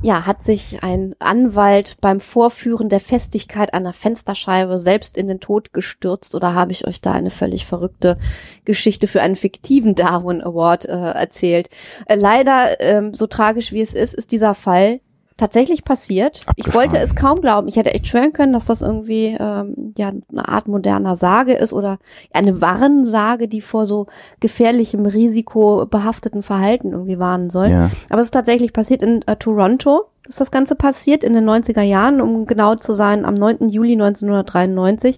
Ja, 0.06 0.27
hat 0.27 0.44
sich 0.44 0.84
ein 0.84 1.15
Anwalt 1.18 1.98
beim 1.99 2.19
Vorführen 2.19 2.90
der 2.90 2.99
Festigkeit 2.99 3.73
einer 3.73 3.91
Fensterscheibe 3.91 4.77
selbst 4.77 5.18
in 5.18 5.27
den 5.27 5.40
Tod 5.40 5.73
gestürzt 5.73 6.36
oder 6.36 6.53
habe 6.53 6.73
ich 6.73 6.86
euch 6.86 7.02
da 7.02 7.14
eine 7.14 7.32
völlig 7.32 7.65
verrückte 7.65 8.19
Geschichte 8.65 9.07
für 9.07 9.23
einen 9.23 9.36
fiktiven 9.36 9.95
Darwin 9.95 10.44
Award 10.44 10.86
äh, 10.86 10.91
erzählt? 10.91 11.69
Äh, 12.06 12.18
leider, 12.18 12.80
ähm, 12.82 13.15
so 13.15 13.26
tragisch 13.26 13.72
wie 13.72 13.82
es 13.82 13.95
ist, 13.95 14.14
ist 14.14 14.32
dieser 14.32 14.53
Fall 14.53 14.99
tatsächlich 15.38 15.84
passiert. 15.84 16.41
Ich 16.56 16.74
wollte 16.74 16.98
es 16.98 17.16
kaum 17.16 17.41
glauben. 17.41 17.68
Ich 17.68 17.76
hätte 17.76 17.94
echt 17.94 18.07
schwören 18.07 18.34
können, 18.34 18.53
dass 18.53 18.66
das 18.66 18.82
irgendwie 18.82 19.36
ähm, 19.38 19.94
ja 19.98 20.10
eine 20.10 20.48
Art 20.48 20.68
moderner 20.68 21.16
Sage 21.16 21.53
ist 21.53 21.74
oder 21.74 21.99
eine 22.34 22.62
Warnsage, 22.62 23.48
die 23.48 23.62
vor 23.62 23.86
so 23.86 24.07
gefährlichem, 24.40 25.06
risikobehafteten 25.06 26.44
Verhalten 26.44 26.94
irgendwie 26.94 27.20
warnen 27.20 27.49
soll. 27.49 27.70
Ja. 27.70 27.91
Aber 28.10 28.22
es 28.22 28.28
ist 28.28 28.34
tatsächlich 28.34 28.74
passiert 28.74 29.03
in 29.03 29.22
äh, 29.28 29.36
Toronto. 29.36 30.06
Ist 30.27 30.41
das 30.41 30.52
Ganze 30.52 30.76
passiert 30.76 31.23
in 31.23 31.34
den 31.34 31.47
90er 31.47 31.81
Jahren, 31.81 32.19
um 32.19 32.45
genau 32.45 32.76
zu 32.76 32.93
sein, 32.93 33.26
am 33.26 33.35
9. 33.35 33.69
Juli 33.69 33.93
1993. 33.93 35.18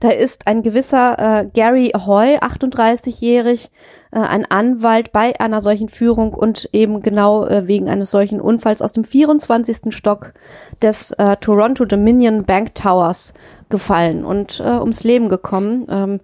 Da 0.00 0.10
ist 0.10 0.46
ein 0.46 0.62
gewisser 0.62 1.18
äh, 1.18 1.46
Gary 1.52 1.92
Hoy, 1.94 2.36
38-jährig, 2.38 3.70
äh, 4.12 4.18
ein 4.20 4.44
Anwalt 4.44 5.10
bei 5.10 5.38
einer 5.40 5.60
solchen 5.60 5.88
Führung 5.88 6.34
und 6.34 6.68
eben 6.72 7.00
genau 7.00 7.46
äh, 7.46 7.66
wegen 7.66 7.88
eines 7.88 8.10
solchen 8.10 8.40
Unfalls 8.40 8.82
aus 8.82 8.92
dem 8.92 9.04
24. 9.04 9.94
Stock 9.94 10.32
des 10.82 11.12
äh, 11.12 11.36
Toronto 11.38 11.84
Dominion 11.84 12.44
Bank 12.44 12.74
Towers 12.74 13.32
gefallen 13.68 14.24
und 14.24 14.60
äh, 14.60 14.78
ums 14.78 15.02
Leben 15.02 15.28
gekommen. 15.28 15.86
Ähm, 15.90 16.20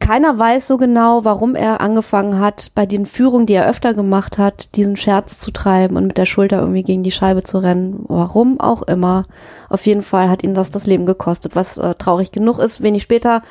keiner 0.00 0.38
weiß 0.38 0.66
so 0.66 0.76
genau, 0.78 1.24
warum 1.24 1.54
er 1.54 1.80
angefangen 1.80 2.38
hat, 2.38 2.72
bei 2.74 2.86
den 2.86 3.06
Führungen, 3.06 3.46
die 3.46 3.54
er 3.54 3.68
öfter 3.68 3.94
gemacht 3.94 4.38
hat, 4.38 4.74
diesen 4.76 4.96
Scherz 4.96 5.38
zu 5.38 5.50
treiben 5.50 5.96
und 5.96 6.06
mit 6.06 6.18
der 6.18 6.26
Schulter 6.26 6.60
irgendwie 6.60 6.82
gegen 6.82 7.02
die 7.02 7.10
Scheibe 7.10 7.42
zu 7.42 7.58
rennen. 7.58 8.04
Warum 8.08 8.60
auch 8.60 8.82
immer. 8.82 9.24
Auf 9.68 9.86
jeden 9.86 10.02
Fall 10.02 10.30
hat 10.30 10.42
ihn 10.42 10.54
das 10.54 10.70
das 10.70 10.86
Leben 10.86 11.06
gekostet, 11.06 11.56
was 11.56 11.78
äh, 11.78 11.94
traurig 11.94 12.32
genug 12.32 12.58
ist. 12.58 12.82
Wenig 12.82 13.02
später 13.02 13.42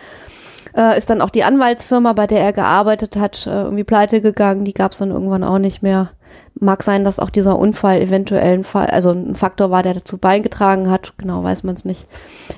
äh, 0.75 0.97
ist 0.97 1.09
dann 1.09 1.21
auch 1.21 1.29
die 1.29 1.43
Anwaltsfirma, 1.43 2.13
bei 2.13 2.27
der 2.27 2.41
er 2.41 2.53
gearbeitet 2.53 3.17
hat, 3.17 3.45
äh, 3.47 3.49
irgendwie 3.49 3.83
pleite 3.83 4.21
gegangen. 4.21 4.65
Die 4.65 4.73
gab 4.73 4.91
es 4.91 4.99
dann 4.99 5.11
irgendwann 5.11 5.43
auch 5.43 5.59
nicht 5.59 5.81
mehr. 5.81 6.11
Mag 6.59 6.83
sein, 6.83 7.03
dass 7.03 7.19
auch 7.19 7.29
dieser 7.29 7.57
Unfall 7.57 8.01
eventuell 8.01 8.55
ein 8.55 8.63
Fall, 8.63 8.87
also 8.87 9.11
ein 9.11 9.35
Faktor 9.35 9.69
war, 9.71 9.83
der 9.83 9.93
dazu 9.93 10.17
beigetragen 10.17 10.89
hat. 10.89 11.13
Genau 11.17 11.43
weiß 11.43 11.63
man 11.63 11.75
es 11.75 11.85
nicht. 11.85 12.07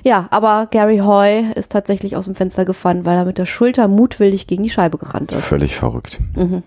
Ja, 0.04 0.28
aber 0.32 0.68
Gary 0.72 1.00
Hoy 1.00 1.46
ist 1.56 1.72
tatsächlich 1.72 2.16
aus 2.16 2.26
dem 2.26 2.36
Fenster 2.36 2.66
gefallen, 2.66 3.06
weil 3.06 3.18
er 3.18 3.26
mit 3.26 3.38
der 3.38 3.46
Schulter 3.46 3.88
mutwillig 3.88 4.48
gegen 4.48 4.64
die 4.64 4.70
Scheibe 4.70 4.98
gerannt 4.98 5.32
ist. 5.32 5.46
Völlig 5.46 5.76
verrückt. 5.76 6.20
Mhm. 6.36 6.64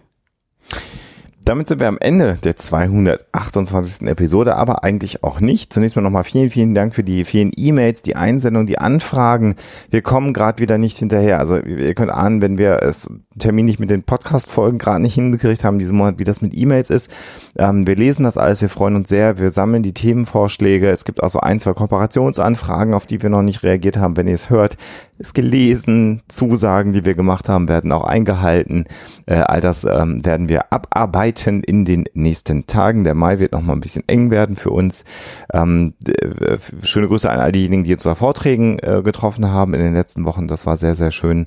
Damit 1.45 1.67
sind 1.67 1.81
wir 1.81 1.89
am 1.89 1.99
Ende 1.99 2.39
der 2.45 2.55
228. 2.55 4.07
Episode, 4.07 4.55
aber 4.55 4.85
eigentlich 4.85 5.25
auch 5.25 5.41
nicht. 5.41 5.73
Zunächst 5.73 5.97
mal 5.97 6.03
nochmal 6.03 6.23
vielen, 6.23 6.51
vielen 6.51 6.73
Dank 6.73 6.95
für 6.95 7.03
die 7.03 7.25
vielen 7.25 7.51
E-Mails, 7.57 8.03
die 8.03 8.15
Einsendung, 8.15 8.65
die 8.65 8.79
Anfragen. 8.79 9.57
Wir 9.91 10.03
kommen 10.03 10.35
gerade 10.35 10.61
wieder 10.61 10.79
nicht 10.79 10.99
hinterher. 10.99 11.41
Also 11.41 11.59
ihr 11.59 11.95
könnt 11.95 12.13
ahnen, 12.13 12.43
wenn 12.43 12.59
wir 12.59 12.83
es 12.83 13.11
terminlich 13.41 13.81
mit 13.81 13.91
den 13.91 14.05
Podcast-Folgen 14.05 14.79
gerade 14.79 15.03
nicht 15.03 15.15
hingekriegt 15.15 15.65
haben 15.65 15.81
diesen 15.81 15.97
Monat, 15.97 16.21
wie 16.21 16.25
das 16.25 16.43
mit 16.43 16.57
E-Mails 16.57 16.91
ist. 16.91 17.11
Ähm, 17.59 17.89
wir 17.89 17.97
lesen 17.97 18.23
das 18.23 18.39
alles, 18.39 18.63
wir 18.63 18.69
freuen 18.69 18.95
uns 18.95 19.09
sehr, 19.09 19.39
wir 19.39 19.51
sammeln 19.51 19.83
die 19.83 19.95
Themenvorschläge. 19.95 20.91
Es 20.91 21.05
gibt 21.05 21.25
auch 21.25 21.31
so 21.31 21.41
ein, 21.41 21.59
zwei 21.59 21.73
Kooperationsanfragen, 21.73 22.95
auf 22.95 23.07
die 23.07 23.21
wir 23.21 23.31
noch 23.31 23.43
nicht 23.43 23.65
reagiert 23.65 23.97
haben. 23.97 24.17
Wenn 24.17 24.29
ihr 24.29 24.35
es 24.35 24.49
hört, 24.49 24.77
ist 25.23 25.35
gelesen, 25.35 26.21
Zusagen, 26.29 26.93
die 26.93 27.05
wir 27.05 27.15
gemacht 27.15 27.49
haben, 27.49 27.69
werden 27.69 27.93
auch 27.93 28.05
eingehalten. 28.05 28.87
Äh, 29.27 29.37
all 29.37 29.61
das 29.61 29.85
ähm, 29.85 30.25
werden 30.25 30.49
wir 30.49 30.73
abarbeiten 30.73 31.63
in 31.63 31.85
den 31.85 32.05
nächsten 32.13 32.67
Tagen. 32.67 33.05
Der 33.05 33.15
Mai 33.15 33.39
wird 33.39 33.53
noch 33.53 33.63
mal 33.63 33.73
ein 33.73 33.81
bisschen 33.81 34.03
eng 34.09 34.31
werden 34.31 34.57
für 34.57 34.71
uns. 34.71 35.05
Ähm, 35.53 35.95
äh, 36.07 36.59
schöne 36.83 37.09
Grüße 37.09 37.31
an 37.31 37.39
all 37.39 37.53
diejenigen, 37.53 37.85
die 37.85 37.93
uns 37.93 38.03
bei 38.03 38.15
Vorträgen 38.17 38.79
äh, 38.81 39.03
getroffen 39.03 39.49
haben 39.49 39.75
in 39.75 39.81
den 39.81 39.95
letzten 39.95 40.25
Wochen. 40.25 40.49
Das 40.49 40.67
war 40.67 40.77
sehr, 40.77 40.97
sehr 40.97 41.13
schön. 41.13 41.47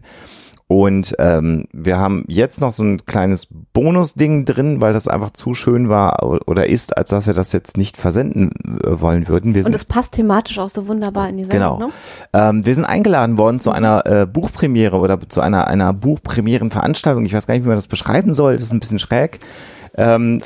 Und 0.67 1.15
ähm, 1.19 1.65
wir 1.73 1.97
haben 1.99 2.25
jetzt 2.27 2.59
noch 2.59 2.71
so 2.71 2.83
ein 2.83 3.05
kleines 3.05 3.47
Bonusding 3.73 4.45
drin, 4.45 4.81
weil 4.81 4.93
das 4.93 5.07
einfach 5.07 5.29
zu 5.29 5.53
schön 5.53 5.89
war 5.89 6.23
oder 6.47 6.67
ist, 6.67 6.97
als 6.97 7.11
dass 7.11 7.27
wir 7.27 7.35
das 7.35 7.51
jetzt 7.51 7.77
nicht 7.77 7.97
versenden 7.97 8.51
äh, 8.83 8.99
wollen 8.99 9.27
würden. 9.27 9.53
Wir 9.53 9.63
Und 9.63 9.75
es 9.75 9.85
passt 9.85 10.13
thematisch 10.13 10.57
auch 10.57 10.69
so 10.69 10.87
wunderbar 10.87 11.29
in 11.29 11.37
die 11.37 11.45
Sendung, 11.45 11.77
Genau. 11.77 11.87
ne? 11.87 11.93
Ähm, 12.33 12.65
wir 12.65 12.73
sind 12.73 12.85
eingeladen 12.85 13.37
worden 13.37 13.59
zu 13.59 13.69
einer 13.69 14.07
äh, 14.07 14.25
Buchpremiere 14.25 14.97
oder 14.97 15.19
zu 15.29 15.39
einer, 15.41 15.67
einer 15.67 15.93
Buchpremierenveranstaltung. 15.93 17.25
Ich 17.25 17.33
weiß 17.35 17.45
gar 17.45 17.53
nicht, 17.53 17.63
wie 17.63 17.69
man 17.69 17.77
das 17.77 17.87
beschreiben 17.87 18.33
soll. 18.33 18.53
Das 18.53 18.63
ist 18.63 18.73
ein 18.73 18.79
bisschen 18.79 18.99
schräg. 18.99 19.39
Ähm, 19.95 20.41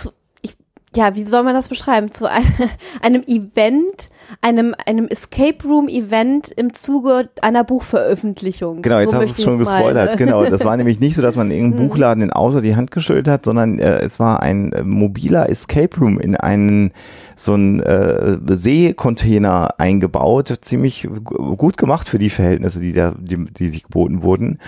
ja, 0.95 1.13
wie 1.15 1.23
soll 1.23 1.43
man 1.43 1.53
das 1.53 1.69
beschreiben? 1.69 2.11
Zu 2.11 2.29
ein, 2.29 2.43
einem 3.01 3.21
Event, 3.27 4.09
einem, 4.41 4.73
einem 4.87 5.07
Escape 5.07 5.63
Room 5.67 5.87
Event 5.87 6.49
im 6.51 6.73
Zuge 6.73 7.29
einer 7.41 7.63
Buchveröffentlichung. 7.63 8.81
Genau, 8.81 8.99
jetzt 8.99 9.11
so 9.11 9.17
hast 9.17 9.25
du 9.27 9.31
es 9.31 9.43
schon 9.43 9.53
mal, 9.53 9.59
gespoilert. 9.59 10.17
Genau, 10.17 10.43
das 10.45 10.65
war 10.65 10.75
nämlich 10.77 10.99
nicht 10.99 11.15
so, 11.15 11.21
dass 11.21 11.35
man 11.35 11.51
in 11.51 11.57
irgendeinem 11.57 11.81
Hm. 11.83 11.89
Buchladen 11.89 12.19
den 12.21 12.33
Autor 12.33 12.61
die 12.61 12.75
Hand 12.75 12.91
geschüttelt 12.91 13.27
hat, 13.27 13.45
sondern 13.45 13.77
äh, 13.79 13.99
es 13.99 14.19
war 14.19 14.41
ein 14.41 14.73
äh, 14.73 14.83
mobiler 14.83 15.49
Escape 15.49 15.99
Room 15.99 16.19
in 16.19 16.35
einen 16.35 16.91
so 17.35 17.53
einen 17.53 17.79
äh, 17.79 18.37
Seekontainer 18.49 19.75
eingebaut, 19.77 20.57
ziemlich 20.61 21.07
gu- 21.23 21.55
gut 21.55 21.77
gemacht 21.77 22.09
für 22.09 22.19
die 22.19 22.29
Verhältnisse, 22.29 22.79
die 22.81 22.91
da, 22.93 23.13
die, 23.19 23.45
die 23.45 23.69
sich 23.69 23.83
geboten 23.83 24.23
wurden. 24.23 24.59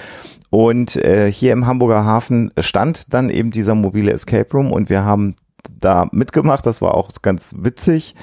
Und 0.50 0.96
äh, 0.98 1.32
hier 1.32 1.54
im 1.54 1.66
Hamburger 1.66 2.06
Hafen 2.06 2.52
stand 2.60 3.14
dann 3.14 3.30
eben 3.30 3.52
dieser 3.52 3.74
mobile 3.76 4.12
Escape 4.12 4.52
Room 4.54 4.72
und 4.72 4.90
wir 4.90 5.04
haben 5.04 5.36
da 5.80 6.08
mitgemacht. 6.12 6.66
Das 6.66 6.82
war 6.82 6.96
auch 6.96 7.10
ganz 7.22 7.56
witzig 7.60 8.16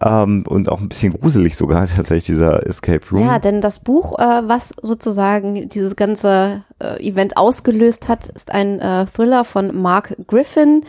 ähm, 0.00 0.44
und 0.46 0.68
auch 0.68 0.80
ein 0.80 0.88
bisschen 0.88 1.12
gruselig 1.12 1.56
sogar 1.56 1.86
tatsächlich 1.96 2.24
dieser 2.24 2.66
Escape 2.66 3.04
Room. 3.10 3.26
Ja, 3.26 3.38
denn 3.38 3.60
das 3.60 3.80
Buch, 3.80 4.18
äh, 4.18 4.42
was 4.46 4.74
sozusagen 4.82 5.68
dieses 5.68 5.96
ganze 5.96 6.64
äh, 6.78 7.02
Event 7.06 7.36
ausgelöst 7.36 8.08
hat, 8.08 8.26
ist 8.28 8.52
ein 8.52 8.80
äh, 8.80 9.06
Thriller 9.06 9.44
von 9.44 9.80
Mark 9.80 10.16
Griffin. 10.26 10.84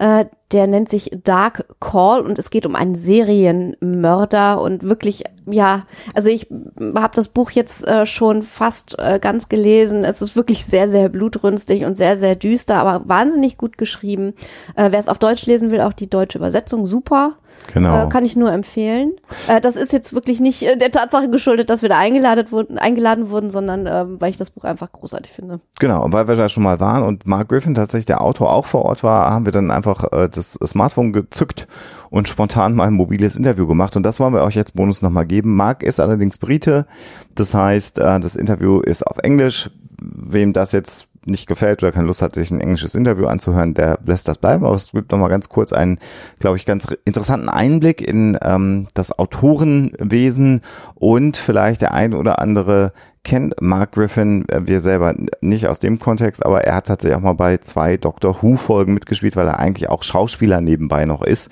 Äh, 0.00 0.24
der 0.52 0.66
nennt 0.66 0.88
sich 0.88 1.10
Dark 1.24 1.66
Call 1.78 2.22
und 2.22 2.38
es 2.38 2.48
geht 2.48 2.64
um 2.64 2.74
einen 2.74 2.94
Serienmörder 2.94 4.60
und 4.60 4.82
wirklich, 4.82 5.24
ja, 5.46 5.84
also 6.14 6.30
ich 6.30 6.48
habe 6.94 7.14
das 7.14 7.28
Buch 7.28 7.50
jetzt 7.50 7.86
äh, 7.86 8.06
schon 8.06 8.42
fast 8.42 8.98
äh, 8.98 9.18
ganz 9.20 9.50
gelesen. 9.50 10.02
Es 10.02 10.22
ist 10.22 10.36
wirklich 10.36 10.64
sehr, 10.64 10.88
sehr 10.88 11.10
blutrünstig 11.10 11.84
und 11.84 11.98
sehr, 11.98 12.16
sehr 12.16 12.34
düster, 12.34 12.78
aber 12.78 13.06
wahnsinnig 13.08 13.58
gut 13.58 13.76
geschrieben. 13.76 14.32
Äh, 14.74 14.90
Wer 14.90 15.00
es 15.00 15.08
auf 15.08 15.18
Deutsch 15.18 15.44
lesen 15.44 15.70
will, 15.70 15.82
auch 15.82 15.92
die 15.92 16.08
deutsche 16.08 16.38
Übersetzung, 16.38 16.86
super. 16.86 17.34
Genau. 17.72 18.06
Äh, 18.06 18.08
kann 18.08 18.24
ich 18.24 18.36
nur 18.36 18.52
empfehlen. 18.52 19.12
Äh, 19.48 19.60
das 19.60 19.76
ist 19.76 19.92
jetzt 19.92 20.14
wirklich 20.14 20.40
nicht 20.40 20.62
äh, 20.62 20.76
der 20.76 20.90
Tatsache 20.90 21.30
geschuldet, 21.30 21.70
dass 21.70 21.82
wir 21.82 21.88
da 21.88 21.98
eingeladen 21.98 22.50
wurden, 22.50 22.78
eingeladen 22.78 23.30
wurden 23.30 23.50
sondern 23.50 23.86
ähm, 23.86 24.20
weil 24.20 24.30
ich 24.30 24.36
das 24.36 24.50
Buch 24.50 24.64
einfach 24.64 24.92
großartig 24.92 25.32
finde. 25.32 25.60
Genau, 25.78 26.04
und 26.04 26.12
weil 26.12 26.28
wir 26.28 26.36
da 26.36 26.48
schon 26.48 26.62
mal 26.62 26.80
waren 26.80 27.02
und 27.02 27.26
Mark 27.26 27.48
Griffin 27.48 27.74
tatsächlich 27.74 28.06
der 28.06 28.22
Autor 28.22 28.52
auch 28.52 28.66
vor 28.66 28.84
Ort 28.84 29.02
war, 29.02 29.30
haben 29.30 29.44
wir 29.44 29.52
dann 29.52 29.70
einfach 29.70 30.04
äh, 30.12 30.28
das 30.28 30.58
Smartphone 30.64 31.12
gezückt 31.12 31.66
und 32.10 32.28
spontan 32.28 32.74
mal 32.74 32.88
ein 32.88 32.94
mobiles 32.94 33.36
Interview 33.36 33.66
gemacht. 33.66 33.96
Und 33.96 34.02
das 34.02 34.20
wollen 34.20 34.34
wir 34.34 34.42
euch 34.42 34.56
jetzt 34.56 34.74
Bonus 34.74 35.02
nochmal 35.02 35.26
geben. 35.26 35.54
Mark 35.54 35.82
ist 35.82 36.00
allerdings 36.00 36.38
Brite, 36.38 36.86
das 37.34 37.54
heißt, 37.54 37.98
äh, 37.98 38.20
das 38.20 38.36
Interview 38.36 38.80
ist 38.80 39.06
auf 39.06 39.18
Englisch. 39.18 39.70
Wem 40.02 40.54
das 40.54 40.72
jetzt 40.72 41.09
nicht 41.26 41.46
gefällt 41.46 41.82
oder 41.82 41.92
keine 41.92 42.06
Lust 42.06 42.22
hat, 42.22 42.34
sich 42.34 42.50
ein 42.50 42.60
englisches 42.60 42.94
Interview 42.94 43.26
anzuhören, 43.26 43.74
der 43.74 43.98
lässt 44.04 44.28
das 44.28 44.38
bleiben. 44.38 44.64
Aber 44.64 44.74
es 44.74 44.92
gibt 44.92 45.12
nochmal 45.12 45.28
ganz 45.28 45.48
kurz 45.48 45.72
einen, 45.72 45.98
glaube 46.38 46.56
ich, 46.56 46.66
ganz 46.66 46.86
interessanten 47.04 47.48
Einblick 47.48 48.00
in 48.00 48.38
ähm, 48.42 48.86
das 48.94 49.18
Autorenwesen 49.18 50.62
und 50.94 51.36
vielleicht 51.36 51.82
der 51.82 51.92
ein 51.92 52.14
oder 52.14 52.40
andere 52.40 52.92
kennt 53.22 53.54
Mark 53.60 53.92
Griffin, 53.92 54.48
äh, 54.48 54.66
wir 54.66 54.80
selber 54.80 55.14
nicht 55.40 55.66
aus 55.66 55.78
dem 55.78 55.98
Kontext, 55.98 56.44
aber 56.44 56.64
er 56.64 56.76
hat 56.76 56.86
tatsächlich 56.86 57.16
auch 57.16 57.22
mal 57.22 57.34
bei 57.34 57.58
zwei 57.58 57.96
Doctor 57.96 58.42
Who 58.42 58.56
Folgen 58.56 58.94
mitgespielt, 58.94 59.36
weil 59.36 59.46
er 59.46 59.58
eigentlich 59.58 59.88
auch 59.88 60.02
Schauspieler 60.02 60.60
nebenbei 60.60 61.04
noch 61.04 61.22
ist 61.22 61.50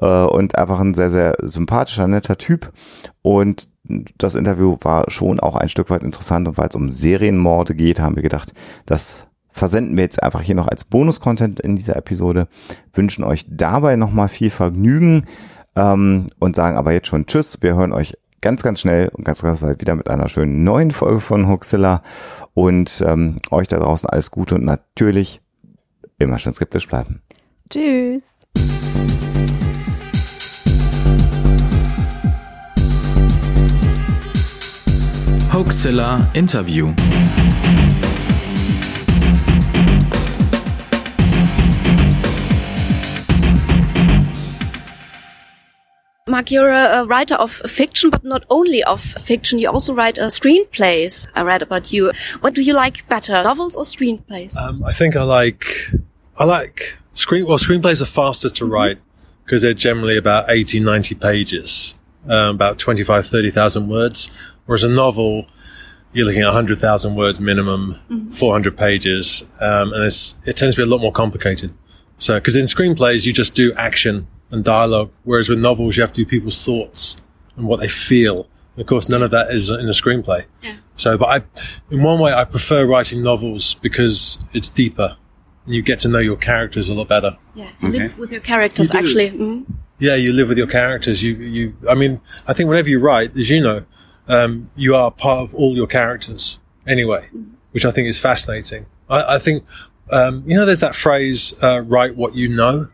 äh, 0.00 0.24
und 0.24 0.56
einfach 0.56 0.78
ein 0.80 0.94
sehr, 0.94 1.10
sehr 1.10 1.36
sympathischer, 1.42 2.06
netter 2.06 2.38
Typ. 2.38 2.72
Und 3.22 3.68
das 4.18 4.34
Interview 4.34 4.76
war 4.80 5.10
schon 5.10 5.40
auch 5.40 5.56
ein 5.56 5.68
Stück 5.68 5.90
weit 5.90 6.02
interessant 6.02 6.48
und 6.48 6.58
weil 6.58 6.68
es 6.68 6.76
um 6.76 6.88
Serienmorde 6.88 7.74
geht, 7.74 8.00
haben 8.00 8.16
wir 8.16 8.22
gedacht, 8.22 8.52
das 8.86 9.26
versenden 9.50 9.96
wir 9.96 10.04
jetzt 10.04 10.22
einfach 10.22 10.42
hier 10.42 10.54
noch 10.54 10.68
als 10.68 10.84
Bonus-Content 10.84 11.60
in 11.60 11.76
dieser 11.76 11.96
Episode, 11.96 12.48
wünschen 12.92 13.24
euch 13.24 13.46
dabei 13.48 13.96
nochmal 13.96 14.28
viel 14.28 14.50
Vergnügen 14.50 15.26
ähm, 15.76 16.26
und 16.38 16.56
sagen 16.56 16.76
aber 16.76 16.92
jetzt 16.92 17.08
schon 17.08 17.26
Tschüss. 17.26 17.58
Wir 17.60 17.74
hören 17.74 17.92
euch 17.92 18.14
ganz, 18.40 18.62
ganz 18.62 18.80
schnell 18.80 19.08
und 19.08 19.24
ganz, 19.24 19.42
ganz 19.42 19.58
bald 19.58 19.80
wieder 19.80 19.94
mit 19.94 20.08
einer 20.08 20.28
schönen 20.28 20.64
neuen 20.64 20.90
Folge 20.90 21.20
von 21.20 21.48
Huxilla 21.48 22.02
und 22.54 23.02
ähm, 23.06 23.36
euch 23.50 23.68
da 23.68 23.78
draußen 23.78 24.08
alles 24.08 24.30
Gute 24.30 24.54
und 24.54 24.64
natürlich 24.64 25.40
immer 26.18 26.38
schön 26.38 26.54
skeptisch 26.54 26.88
bleiben. 26.88 27.22
Tschüss. 27.70 28.46
Hoaxilla 35.58 36.24
Interview. 36.36 36.94
Mark, 46.28 46.52
you're 46.52 46.70
a, 46.70 47.00
a 47.00 47.06
writer 47.06 47.34
of 47.34 47.50
fiction, 47.50 48.08
but 48.08 48.22
not 48.22 48.44
only 48.50 48.84
of 48.84 49.00
fiction. 49.00 49.58
You 49.58 49.70
also 49.70 49.92
write 49.96 50.20
uh, 50.20 50.26
screenplays. 50.26 51.26
I 51.34 51.42
read 51.42 51.62
about 51.62 51.92
you. 51.92 52.12
What 52.38 52.54
do 52.54 52.62
you 52.62 52.72
like 52.72 53.08
better, 53.08 53.42
novels 53.42 53.74
or 53.74 53.82
screenplays? 53.82 54.56
Um, 54.56 54.84
I 54.84 54.92
think 54.92 55.16
I 55.16 55.24
like 55.24 55.90
I 56.36 56.44
like 56.44 56.96
screen. 57.14 57.48
Well, 57.48 57.58
screenplays 57.58 58.00
are 58.00 58.06
faster 58.06 58.48
to 58.48 58.64
write 58.64 59.00
because 59.44 59.62
they're 59.62 59.74
generally 59.74 60.16
about 60.16 60.48
80, 60.48 60.78
90 60.78 61.16
pages, 61.16 61.96
um, 62.28 62.54
about 62.54 62.78
25, 62.78 63.26
30,000 63.26 63.88
words. 63.88 64.30
Whereas 64.68 64.84
a 64.84 64.88
novel, 64.90 65.46
you're 66.12 66.26
looking 66.26 66.42
at 66.42 66.48
100,000 66.48 67.14
words 67.14 67.40
minimum, 67.40 67.94
400 68.32 68.76
pages, 68.76 69.42
um, 69.62 69.94
and 69.94 70.04
it's, 70.04 70.34
it 70.44 70.58
tends 70.58 70.74
to 70.74 70.80
be 70.80 70.82
a 70.82 70.86
lot 70.86 71.00
more 71.00 71.10
complicated. 71.10 71.72
So, 72.18 72.34
because 72.34 72.54
in 72.54 72.66
screenplays, 72.66 73.24
you 73.24 73.32
just 73.32 73.54
do 73.54 73.72
action 73.78 74.26
and 74.50 74.62
dialogue, 74.62 75.10
whereas 75.24 75.48
with 75.48 75.58
novels, 75.58 75.96
you 75.96 76.02
have 76.02 76.12
to 76.12 76.22
do 76.22 76.28
people's 76.28 76.62
thoughts 76.62 77.16
and 77.56 77.66
what 77.66 77.80
they 77.80 77.88
feel. 77.88 78.46
And 78.74 78.82
of 78.82 78.86
course, 78.86 79.08
none 79.08 79.22
of 79.22 79.30
that 79.30 79.50
is 79.52 79.70
in 79.70 79.88
a 79.88 79.92
screenplay. 79.92 80.44
So, 80.96 81.16
but 81.16 81.28
I, 81.28 81.62
in 81.90 82.02
one 82.02 82.20
way, 82.20 82.34
I 82.34 82.44
prefer 82.44 82.84
writing 82.86 83.22
novels 83.22 83.72
because 83.72 84.38
it's 84.52 84.68
deeper 84.68 85.16
and 85.64 85.74
you 85.74 85.80
get 85.80 85.98
to 86.00 86.08
know 86.08 86.18
your 86.18 86.36
characters 86.36 86.90
a 86.90 86.94
lot 86.94 87.08
better. 87.08 87.38
yeah, 87.54 87.70
you 87.80 87.88
live 87.88 88.18
with 88.18 88.32
your 88.32 88.42
characters, 88.42 88.92
You 88.92 88.98
actually. 89.00 89.30
Mm. 89.30 89.64
Yeah, 89.98 90.16
you 90.16 90.34
live 90.34 90.50
with 90.50 90.58
your 90.58 90.66
characters. 90.66 91.22
You, 91.22 91.36
you, 91.36 91.74
I 91.88 91.94
mean, 91.94 92.20
I 92.46 92.52
think 92.52 92.68
whenever 92.68 92.90
you 92.90 93.00
write, 93.00 93.34
as 93.34 93.48
you 93.48 93.62
know, 93.62 93.86
um, 94.28 94.70
you 94.76 94.94
are 94.94 95.10
part 95.10 95.40
of 95.40 95.54
all 95.54 95.74
your 95.74 95.86
characters 95.86 96.58
anyway, 96.86 97.28
which 97.72 97.84
I 97.84 97.90
think 97.90 98.08
is 98.08 98.18
fascinating. 98.18 98.86
I, 99.08 99.36
I 99.36 99.38
think, 99.38 99.64
um, 100.10 100.44
you 100.46 100.56
know, 100.56 100.64
there's 100.64 100.80
that 100.80 100.94
phrase, 100.94 101.54
uh, 101.62 101.80
write 101.80 102.16
what 102.16 102.34
you 102.34 102.48
know. 102.48 102.88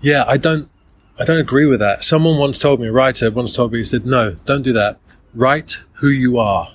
Yeah, 0.00 0.24
I 0.26 0.36
don't, 0.36 0.70
I 1.18 1.24
don't 1.24 1.40
agree 1.40 1.66
with 1.66 1.80
that. 1.80 2.04
Someone 2.04 2.38
once 2.38 2.58
told 2.58 2.80
me, 2.80 2.88
a 2.88 2.92
writer 2.92 3.30
once 3.30 3.54
told 3.54 3.72
me, 3.72 3.78
he 3.78 3.84
said, 3.84 4.04
no, 4.04 4.34
don't 4.44 4.62
do 4.62 4.72
that. 4.72 4.98
Write 5.34 5.82
who 5.94 6.08
you 6.08 6.38
are. 6.38 6.68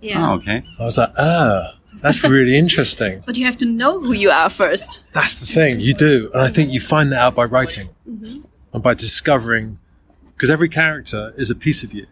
Yeah. 0.00 0.30
Oh, 0.30 0.34
okay. 0.36 0.62
I 0.78 0.84
was 0.84 0.98
like, 0.98 1.12
ah, 1.18 1.74
that's 2.00 2.22
really 2.22 2.56
interesting. 2.64 3.22
But 3.26 3.36
you 3.36 3.44
have 3.46 3.56
to 3.58 3.66
know 3.66 4.00
who 4.00 4.12
you 4.12 4.30
are 4.30 4.50
first. 4.50 5.02
That's 5.12 5.36
the 5.36 5.46
thing 5.46 5.80
you 5.80 5.94
do, 5.94 6.30
and 6.32 6.42
I 6.42 6.48
think 6.48 6.70
you 6.70 6.80
find 6.80 7.10
that 7.12 7.18
out 7.18 7.34
by 7.34 7.44
writing 7.44 7.88
and 8.06 8.82
by 8.82 8.94
discovering, 8.94 9.78
because 10.34 10.50
every 10.50 10.68
character 10.68 11.32
is 11.36 11.50
a 11.50 11.54
piece 11.54 11.82
of 11.82 11.92
you. 11.92 12.06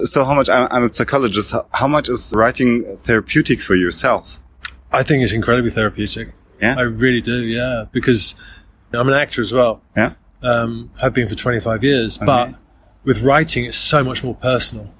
So 0.00 0.24
how 0.24 0.34
much, 0.34 0.48
I'm, 0.48 0.68
I'm 0.70 0.90
a 0.90 0.94
psychologist, 0.94 1.54
how, 1.72 1.86
much 1.88 2.08
is 2.08 2.32
writing 2.34 2.96
therapeutic 2.98 3.60
for 3.60 3.74
yourself? 3.74 4.40
I 4.92 5.02
think 5.02 5.22
it's 5.22 5.32
incredibly 5.32 5.70
therapeutic. 5.70 6.32
Yeah? 6.60 6.76
I 6.78 6.82
really 6.82 7.20
do, 7.20 7.42
yeah, 7.44 7.86
because 7.92 8.34
I'm 8.92 9.08
an 9.08 9.14
actor 9.14 9.40
as 9.40 9.52
well. 9.52 9.82
Yeah? 9.96 10.14
Um, 10.42 10.90
have 11.00 11.14
been 11.14 11.28
for 11.28 11.34
25 11.34 11.82
years, 11.82 12.18
but 12.18 12.54
with 13.04 13.22
writing, 13.22 13.64
it's 13.64 13.78
so 13.78 14.04
much 14.04 14.22
more 14.22 14.34
personal. 14.34 14.92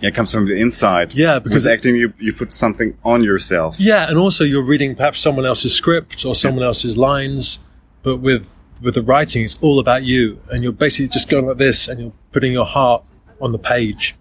Yeah, 0.00 0.08
it 0.08 0.14
comes 0.14 0.32
from 0.32 0.46
the 0.46 0.60
inside. 0.60 1.14
Yeah, 1.14 1.38
because 1.38 1.64
With 1.64 1.72
acting, 1.72 1.96
you, 1.96 2.12
you 2.18 2.32
put 2.32 2.52
something 2.52 2.96
on 3.04 3.22
yourself. 3.22 3.78
Yeah, 3.78 4.08
and 4.08 4.18
also 4.18 4.44
you're 4.44 4.64
reading 4.64 4.94
perhaps 4.94 5.20
someone 5.20 5.46
else's 5.46 5.74
script 5.74 6.24
or 6.24 6.34
someone 6.34 6.64
else's 6.64 6.96
lines, 6.98 7.60
but 8.02 8.18
with 8.18 8.50
with 8.82 8.94
the 8.94 9.02
writing, 9.02 9.44
it's 9.44 9.58
all 9.62 9.78
about 9.78 10.02
you, 10.02 10.40
and 10.50 10.62
you're 10.62 10.72
basically 10.72 11.08
just 11.08 11.28
going 11.28 11.46
like 11.46 11.58
this, 11.58 11.88
and 11.88 12.00
you're 12.00 12.12
putting 12.32 12.52
your 12.52 12.66
heart 12.66 13.04
on 13.44 13.52
the 13.52 13.58
page. 13.58 14.16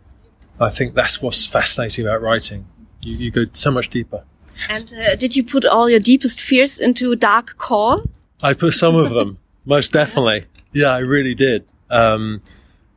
I 0.59 0.69
think 0.69 0.93
that's 0.93 1.21
what's 1.21 1.47
fascinating 1.47 2.05
about 2.05 2.21
writing. 2.21 2.67
You, 3.01 3.15
you 3.15 3.31
go 3.31 3.45
so 3.53 3.71
much 3.71 3.89
deeper. 3.89 4.23
And 4.69 4.93
uh, 4.93 5.15
did 5.15 5.35
you 5.35 5.43
put 5.43 5.65
all 5.65 5.89
your 5.89 5.99
deepest 5.99 6.39
fears 6.39 6.79
into 6.79 7.15
Dark 7.15 7.57
Call? 7.57 8.03
I 8.43 8.53
put 8.53 8.73
some 8.73 8.95
of 8.95 9.09
them, 9.11 9.39
most 9.65 9.93
definitely. 9.93 10.45
Yeah, 10.73 10.89
I 10.89 10.99
really 10.99 11.33
did. 11.33 11.65
Um, 11.89 12.43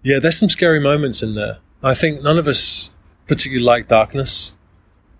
yeah, 0.03 0.19
there's 0.19 0.39
some 0.39 0.51
scary 0.51 0.81
moments 0.81 1.23
in 1.23 1.35
there. 1.35 1.59
I 1.83 1.95
think 1.95 2.23
none 2.23 2.39
of 2.39 2.47
us 2.47 2.91
particularly 3.27 3.65
like 3.65 3.89
darkness. 3.89 4.55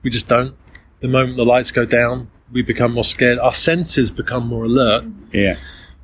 We 0.03 0.11
just 0.11 0.29
don't. 0.29 0.55
The 1.01 1.09
moment 1.09 1.37
the 1.37 1.45
lights 1.45 1.71
go 1.71 1.87
down, 1.87 2.31
we 2.53 2.63
become 2.63 2.93
more 2.93 3.05
scared. 3.05 3.39
Our 3.39 3.55
senses 3.55 4.11
become 4.11 4.47
more 4.47 4.65
alert. 4.65 5.05
Yeah. 5.33 5.57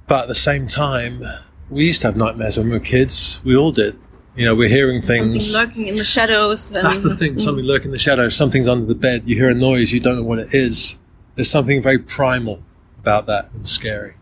But 0.07 0.23
at 0.23 0.29
the 0.29 0.35
same 0.35 0.66
time, 0.66 1.23
we 1.70 1.87
used 1.87 2.03
to 2.03 2.09
have 2.09 2.16
nightmares 2.16 2.57
when 2.57 2.66
we 2.66 2.73
were 2.73 2.81
kids. 2.81 3.41
We 3.45 3.57
all 3.57 3.73
did. 3.73 3.99
You 4.35 4.47
know, 4.47 4.55
we're 4.55 4.69
hearing 4.69 5.03
things. 5.03 5.53
Something 5.53 5.69
lurking 5.69 5.87
in 5.89 5.97
the 5.97 6.05
shadows. 6.05 6.71
And 6.71 6.85
That's 6.85 7.03
the 7.03 7.15
thing. 7.15 7.39
Something 7.39 7.65
lurking 7.65 7.87
in 7.87 7.93
the 7.93 7.99
shadows. 7.99 8.35
Something's 8.35 8.69
under 8.69 8.87
the 8.87 8.95
bed. 8.95 9.27
You 9.27 9.37
hear 9.37 9.51
a 9.51 9.55
noise. 9.55 9.93
You 9.93 10.01
don't 10.01 10.17
know 10.17 10.23
what 10.23 10.39
it 10.39 10.55
is. 10.55 10.97
There's 11.35 11.51
something 11.51 11.83
very 11.83 11.99
primal 11.99 12.63
about 12.99 13.27
that 13.27 13.51
and 13.53 13.69
scary. 13.69 14.15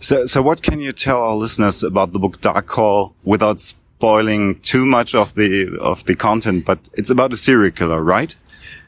So, 0.00 0.26
so 0.26 0.42
what 0.42 0.62
can 0.62 0.80
you 0.80 0.92
tell 0.92 1.22
our 1.22 1.34
listeners 1.34 1.82
about 1.82 2.12
the 2.12 2.18
book 2.18 2.40
Dark 2.42 2.66
Call 2.66 3.14
without 3.24 3.60
spoiling 3.60 4.60
too 4.60 4.84
much 4.84 5.14
of 5.14 5.34
the, 5.34 5.78
of 5.80 6.04
the 6.04 6.14
content? 6.14 6.66
But 6.66 6.90
it's 6.92 7.10
about 7.10 7.32
a 7.32 7.36
serial 7.36 7.70
killer, 7.70 8.02
right? 8.02 8.36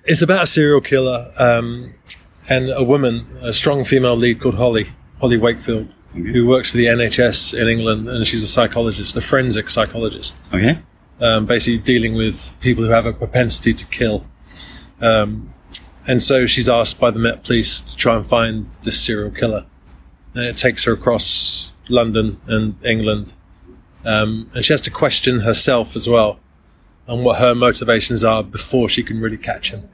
It's 0.05 0.20
about 0.20 0.44
a 0.44 0.47
serial 0.47 0.82
killer 0.82 1.31
um, 1.39 1.94
and 2.51 2.70
a 2.70 2.82
woman, 2.82 3.27
a 3.40 3.53
strong 3.53 3.85
female 3.85 4.16
lead 4.16 4.40
called 4.40 4.57
Holly, 4.57 4.89
Holly 5.20 5.39
Wakefield, 5.39 5.89
who 6.16 6.47
works 6.47 6.70
for 6.70 6.76
the 6.78 6.86
NHS 6.86 7.55
in 7.60 7.68
England, 7.68 8.09
and 8.09 8.26
she's 8.26 8.43
a 8.43 8.48
psychologist, 8.48 9.16
a 9.16 9.20
forensic 9.20 9.68
psychologist, 9.70 10.36
Okay. 10.52 10.78
um, 11.20 11.47
basically 11.47 11.78
dealing 11.78 12.14
with 12.14 12.52
people 12.60 12.84
who 12.84 12.90
have 12.90 13.06
a 13.06 13.12
propensity 13.12 13.72
to 13.74 13.86
kill. 13.86 14.26
Um, 15.01 15.52
and 16.09 16.22
so 16.22 16.47
she's 16.47 16.68
asked 16.68 16.98
by 16.98 17.10
the 17.10 17.18
Met 17.18 17.44
Police 17.44 17.80
to 17.82 17.97
try 17.97 18.16
and 18.16 18.24
find 18.26 18.66
this 18.84 18.98
serial 19.01 19.30
killer, 19.30 19.66
and 20.34 20.44
it 20.44 20.56
takes 20.56 20.84
her 20.84 20.93
across 20.93 21.70
London 21.88 22.40
and 22.47 22.76
England, 22.84 23.34
um, 24.05 24.48
and 24.55 24.64
she 24.64 24.72
has 24.72 24.80
to 24.82 24.90
question 24.90 25.40
herself 25.40 25.97
as 25.97 26.09
well. 26.09 26.38
And 27.09 27.24
what 27.24 27.38
her 27.38 27.55
motivations 27.55 28.24
are 28.24 28.43
before 28.43 28.88
she 28.88 29.05
can 29.05 29.20
really 29.20 29.36
catch 29.36 29.70
him. 29.70 29.88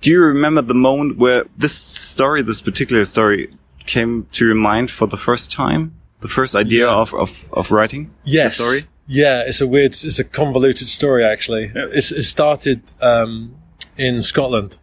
Do 0.00 0.10
you 0.10 0.22
remember 0.22 0.62
the 0.62 0.72
moment 0.74 1.18
where 1.18 1.44
this 1.58 1.74
story, 1.74 2.40
this 2.40 2.62
particular 2.62 3.04
story, 3.04 3.50
came 3.86 4.26
to 4.32 4.46
your 4.46 4.54
mind 4.54 4.90
for 4.90 5.06
the 5.06 5.16
first 5.16 5.50
time? 5.50 5.94
The 6.20 6.28
first 6.28 6.54
idea 6.54 6.86
Yeah. 6.86 6.94
of, 6.94 7.14
of, 7.14 7.48
of 7.52 7.70
writing? 7.70 8.10
Yes. 8.24 8.58
The 8.58 8.64
story? 8.64 8.80
Yeah, 9.06 9.42
it's 9.46 9.60
a 9.60 9.66
weird, 9.66 9.92
it's 9.92 10.18
a 10.18 10.24
convoluted 10.24 10.88
story 10.88 11.24
actually. 11.24 11.72
It's, 11.74 12.12
it 12.12 12.22
started 12.22 12.82
um, 13.02 13.54
in 13.96 14.22
Scotland 14.22 14.76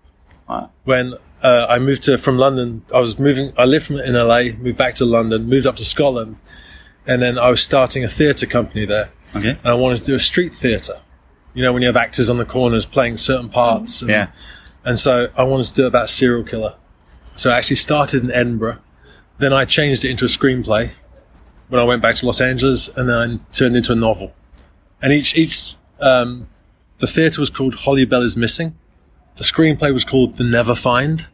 Wow. 0.49 0.71
when 0.83 1.13
uh, 1.43 1.67
I 1.69 1.79
moved 1.79 2.03
to 2.03 2.17
from 2.17 2.37
London. 2.37 2.83
I 2.93 2.99
was 2.99 3.19
moving. 3.19 3.53
I 3.57 3.65
lived 3.65 3.85
from 3.87 3.97
in 3.99 4.13
LA, 4.15 4.43
moved 4.57 4.77
back 4.77 4.95
to 4.95 5.05
London, 5.05 5.47
moved 5.47 5.67
up 5.67 5.75
to 5.75 5.85
Scotland, 5.85 6.37
and 7.05 7.21
then 7.21 7.37
I 7.37 7.49
was 7.49 7.61
starting 7.61 8.03
a 8.03 8.07
theatre 8.09 8.45
company 8.47 8.85
there. 8.85 9.11
Okay. 9.35 9.51
And 9.51 9.59
I 9.67 9.73
wanted 9.75 9.99
to 9.99 10.05
do 10.05 10.15
a 10.15 10.19
street 10.19 10.55
theatre. 10.55 10.99
You 11.53 11.63
know, 11.63 11.73
when 11.73 11.81
you 11.81 11.87
have 11.87 11.97
actors 11.97 12.29
on 12.29 12.37
the 12.37 12.45
corners 12.45 12.85
playing 12.85 13.17
certain 13.17 13.49
parts. 13.49 14.01
And, 14.01 14.09
Yeah. 14.09 14.27
And 14.85 14.97
so 14.97 15.29
I 15.37 15.43
wanted 15.43 15.65
to 15.67 15.73
do 15.73 15.83
it 15.83 15.87
about 15.87 16.09
serial 16.09 16.43
killer. 16.43 16.75
So 17.35 17.51
I 17.51 17.57
actually 17.57 17.75
started 17.77 18.23
in 18.23 18.31
Edinburgh. 18.31 18.79
Then 19.39 19.53
I 19.53 19.65
changed 19.65 20.03
it 20.05 20.09
into 20.11 20.25
a 20.25 20.27
screenplay 20.27 20.91
when 21.69 21.79
I 21.81 21.83
went 21.83 22.01
back 22.01 22.15
to 22.15 22.25
Los 22.25 22.41
Angeles 22.41 22.87
and 22.89 23.09
then 23.09 23.17
I 23.17 23.53
turned 23.53 23.75
into 23.75 23.91
a 23.91 23.95
novel. 23.95 24.33
And 25.01 25.13
each, 25.13 25.35
each, 25.35 25.75
um, 25.99 26.47
the 26.99 27.07
theatre 27.07 27.39
was 27.41 27.49
called 27.49 27.75
Holly 27.75 28.05
Bell 28.05 28.23
is 28.23 28.35
Missing. 28.35 28.75
The 29.35 29.43
screenplay 29.43 29.93
was 29.93 30.03
called 30.03 30.35
The 30.35 30.43
Never 30.43 30.73
Find. 30.73 31.27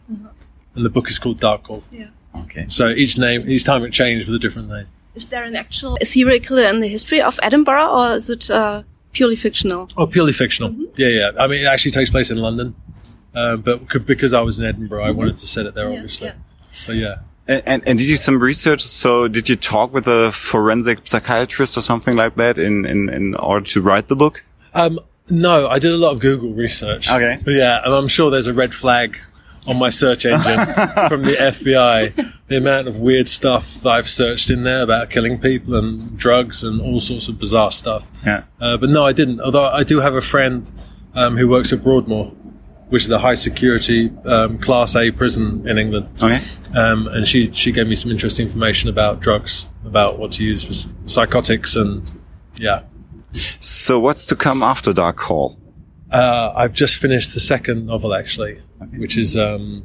And 0.76 0.84
the 0.86 0.90
book 0.90 1.10
is 1.10 1.18
called 1.20 1.40
Dark 1.40 1.64
Call. 1.64 1.84
Yeah. 1.92 2.08
Okay. 2.36 2.66
So 2.68 2.90
each 2.90 3.18
name, 3.18 3.50
each 3.50 3.64
time 3.64 3.84
it 3.84 3.92
changed 3.92 4.28
with 4.28 4.36
a 4.36 4.40
different 4.40 4.68
name. 4.70 4.88
Is 5.16 5.28
there 5.28 5.44
an 5.44 5.56
actual 5.56 5.98
serial 6.04 6.40
killer 6.40 6.64
in 6.64 6.80
the 6.82 6.88
history 6.88 7.22
of 7.22 7.40
Edinburgh, 7.44 7.88
or 7.90 8.16
is 8.16 8.30
it 8.32 8.50
uh, 8.50 8.82
purely 9.12 9.36
fictional? 9.36 9.88
Oh, 9.96 10.08
purely 10.08 10.34
fictional. 10.34 10.74
Yeah, 10.96 11.08
yeah. 11.10 11.32
I 11.40 11.48
mean, 11.48 11.62
it 11.64 11.68
actually 11.68 11.92
takes 11.92 12.10
place 12.10 12.32
in 12.32 12.38
London. 12.38 12.74
Um, 13.36 13.62
but 13.62 13.82
c- 13.92 14.00
because 14.00 14.34
I 14.34 14.42
was 14.42 14.58
in 14.58 14.66
Edinburgh, 14.66 15.04
I 15.04 15.12
wanted 15.12 15.38
to 15.38 15.46
set 15.48 15.68
it 15.68 15.76
there, 15.76 15.88
obviously. 15.88 16.30
yeah. 16.30 16.34
But 16.88 16.96
yeah. 16.96 17.16
And, 17.48 17.64
and, 17.66 17.88
and 17.88 18.00
did 18.00 18.08
you 18.08 18.18
some 18.18 18.40
research? 18.40 18.82
So 18.82 19.28
did 19.28 19.50
you 19.50 19.56
talk 19.56 19.94
with 19.94 20.08
a 20.08 20.32
forensic 20.32 21.00
psychiatrist 21.04 21.78
or 21.78 21.82
something 21.82 22.16
like 22.16 22.36
that 22.36 22.58
in, 22.58 22.86
in, 22.86 23.10
in 23.10 23.36
order 23.36 23.66
to 23.66 23.82
write 23.82 24.08
the 24.08 24.16
book? 24.16 24.44
Um, 24.74 25.00
no, 25.30 25.68
I 25.68 25.80
did 25.80 25.92
a 25.92 25.98
lot 25.98 26.14
of 26.14 26.20
Google 26.20 26.54
research. 26.54 27.10
Okay. 27.10 27.40
Yeah, 27.48 27.82
and 27.84 27.94
I'm 27.94 28.08
sure 28.08 28.32
there's 28.32 28.48
a 28.48 28.54
red 28.54 28.74
flag 28.74 29.20
on 29.66 29.78
my 29.78 29.90
search 29.90 30.26
engine 30.26 30.66
from 31.08 31.24
the 31.24 31.36
FBI. 31.40 32.34
The 32.48 32.58
amount 32.58 32.88
of 32.88 32.98
weird 32.98 33.30
stuff 33.30 33.76
that 33.82 33.90
I've 33.90 34.10
searched 34.10 34.50
in 34.50 34.64
there 34.64 34.84
about 34.84 35.10
killing 35.10 35.40
people 35.40 35.76
and 35.76 36.18
drugs 36.18 36.64
and 36.64 36.82
all 36.82 37.00
sorts 37.00 37.30
of 37.30 37.40
bizarre 37.40 37.72
stuff. 37.72 38.06
Yeah. 38.26 38.44
Uh, 38.60 38.78
but 38.78 38.90
no, 38.90 39.06
I 39.06 39.14
didn't. 39.14 39.40
Although 39.42 39.66
I 39.66 39.84
do 39.84 40.02
have 40.02 40.16
a 40.16 40.22
friend 40.22 40.70
um, 41.16 41.38
who 41.38 41.48
works 41.48 41.72
at 41.72 41.84
Broadmoor, 41.84 42.34
which 42.94 43.06
is 43.06 43.10
a 43.10 43.18
high 43.18 43.34
security 43.34 44.12
um, 44.26 44.60
Class 44.60 44.96
A 44.96 45.10
prison 45.10 45.68
in 45.68 45.80
England. 45.80 46.08
Okay. 46.22 46.40
Um, 46.76 47.08
and 47.08 47.28
she 47.28 47.52
she 47.52 47.72
gave 47.72 47.88
me 47.88 47.96
some 47.96 48.12
interesting 48.12 48.46
information 48.46 48.88
about 48.88 49.20
drugs, 49.20 49.66
about 49.84 50.20
what 50.20 50.32
to 50.34 50.44
use 50.44 50.64
for 50.64 50.74
psychotics, 51.10 51.76
and 51.76 52.04
yeah. 52.60 52.84
So 53.60 54.00
what's 54.00 54.28
to 54.28 54.36
come 54.36 54.62
after 54.62 54.94
Dark 54.94 55.20
Hall? 55.22 55.58
Uh, 56.12 56.54
I've 56.56 56.74
just 56.74 56.98
finished 56.98 57.34
the 57.34 57.40
second 57.40 57.88
novel 57.88 58.14
actually, 58.14 58.62
which 58.98 59.18
is 59.18 59.36
um, 59.36 59.84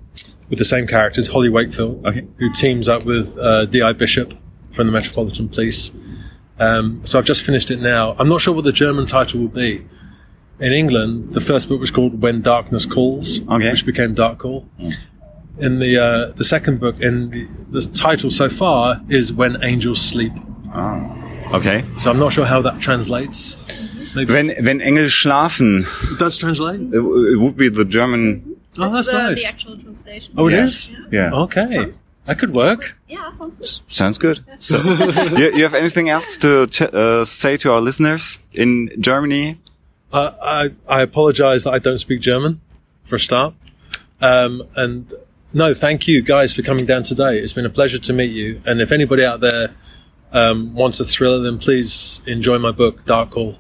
with 0.51 0.59
the 0.59 0.67
same 0.67 0.87
characters, 0.87 1.29
Holly 1.29 1.49
Wakefield, 1.49 2.05
Okay. 2.05 2.27
who 2.37 2.53
teams 2.53 2.91
up 2.91 3.07
with 3.07 3.39
uh, 3.39 3.65
D.I. 3.65 3.95
Bishop 3.95 4.35
from 4.73 4.87
the 4.87 4.93
Metropolitan 4.93 5.49
Police. 5.49 5.93
Um, 6.59 7.01
so 7.07 7.19
I've 7.19 7.25
just 7.25 7.43
finished 7.43 7.71
it 7.71 7.81
now. 7.81 8.15
I'm 8.19 8.29
not 8.29 8.43
sure 8.43 8.53
what 8.55 8.67
the 8.67 8.73
German 8.85 9.07
title 9.07 9.41
will 9.41 9.49
be. 9.49 9.87
In 10.61 10.73
England, 10.73 11.31
the 11.33 11.41
first 11.41 11.69
book 11.69 11.81
was 11.81 11.91
called 11.91 12.21
When 12.21 12.43
Darkness 12.43 12.85
Calls, 12.87 13.41
Okay. 13.49 13.71
which 13.71 13.87
became 13.87 14.15
Dark 14.15 14.39
Call. 14.39 14.67
In 15.59 15.79
the 15.79 15.99
uh, 15.99 16.33
the 16.37 16.45
second 16.45 16.81
book, 16.81 17.01
in 17.01 17.31
the, 17.31 17.47
the 17.71 17.83
title 17.93 18.31
so 18.31 18.49
far 18.49 19.01
is 19.09 19.33
When 19.33 19.57
Angels 19.63 20.01
Sleep. 20.01 20.33
Okay. 21.53 21.85
So 21.97 22.11
I'm 22.11 22.19
not 22.19 22.33
sure 22.33 22.45
how 22.45 22.61
that 22.63 22.81
translates. 22.81 23.57
Maybe 24.15 24.33
Wenn, 24.33 24.49
wenn 24.65 24.81
Engel 24.81 25.07
schlafen, 25.09 25.85
it 26.13 26.19
does 26.19 26.39
translate. 26.39 26.81
it 26.81 27.03
it 27.33 27.39
would 27.39 27.57
be 27.57 27.69
the 27.69 27.85
German. 27.85 28.43
Oh, 28.79 28.91
that's 28.93 29.09
uh, 29.09 29.13
the 29.13 29.19
nice. 29.35 29.49
actual 29.49 29.77
translation. 29.79 30.33
Oh, 30.37 30.49
it 30.49 30.53
Yeah. 30.55 30.65
is. 30.67 30.93
Yeah. 31.13 31.31
Okay, 31.45 31.91
that 32.25 32.39
could 32.39 32.55
work. 32.55 32.97
Yeah, 33.09 33.31
sounds 33.31 33.55
good. 33.55 33.93
Sounds 33.93 34.19
good. 34.19 34.41
So, 34.61 34.77
you, 35.37 35.53
you 35.57 35.63
have 35.63 35.75
anything 35.75 36.09
else 36.11 36.37
to 36.39 36.67
t- 36.67 36.87
uh, 36.93 37.25
say 37.25 37.57
to 37.59 37.73
our 37.73 37.81
listeners 37.81 38.39
in 38.55 38.91
Germany? 39.01 39.57
Uh, 40.13 40.33
I 40.43 40.71
I 40.89 41.03
apologise 41.03 41.65
that 41.65 41.73
I 41.73 41.79
don't 41.79 41.99
speak 41.99 42.21
German 42.21 42.61
for 43.05 43.17
a 43.17 43.21
start. 43.21 43.55
Um, 44.21 44.63
and 44.77 45.13
no, 45.53 45.75
thank 45.75 46.09
you 46.09 46.23
guys 46.23 46.53
for 46.53 46.63
coming 46.63 46.87
down 46.87 47.03
today. 47.03 47.39
It's 47.39 47.53
been 47.53 47.67
a 47.67 47.71
pleasure 47.71 47.99
to 47.99 48.13
meet 48.13 48.31
you. 48.31 48.61
And 48.67 48.81
if 48.81 48.93
anybody 48.93 49.25
out 49.25 49.41
there 49.41 49.75
um, 50.33 50.75
wants 50.75 51.01
a 51.01 51.05
thriller, 51.05 51.41
then 51.41 51.59
please 51.59 52.21
enjoy 52.27 52.59
my 52.59 52.73
book, 52.73 53.05
Dark 53.07 53.31
Call. 53.31 53.59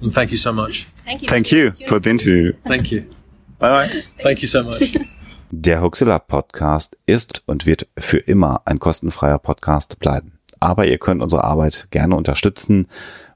And 0.00 0.12
thank 0.12 0.30
you 0.30 0.36
so 0.36 0.52
much. 0.52 0.86
Thank 1.04 1.22
you. 1.22 1.28
Thank 1.28 1.52
you 1.52 1.72
for 1.86 1.98
the 1.98 2.10
interview. 2.10 2.52
Thank 2.66 2.92
you. 2.92 3.02
Bye 3.58 3.88
bye. 3.88 4.00
Thank 4.22 4.42
you 4.42 4.48
so 4.48 4.62
much. 4.62 4.98
Der 5.52 5.82
Huxilla 5.82 6.20
Podcast 6.20 6.96
ist 7.06 7.42
und 7.46 7.66
wird 7.66 7.88
für 7.98 8.18
immer 8.18 8.62
ein 8.66 8.78
kostenfreier 8.78 9.38
Podcast 9.38 9.98
bleiben. 9.98 10.38
Aber 10.60 10.86
ihr 10.86 10.98
könnt 10.98 11.22
unsere 11.22 11.42
Arbeit 11.42 11.88
gerne 11.90 12.14
unterstützen 12.14 12.86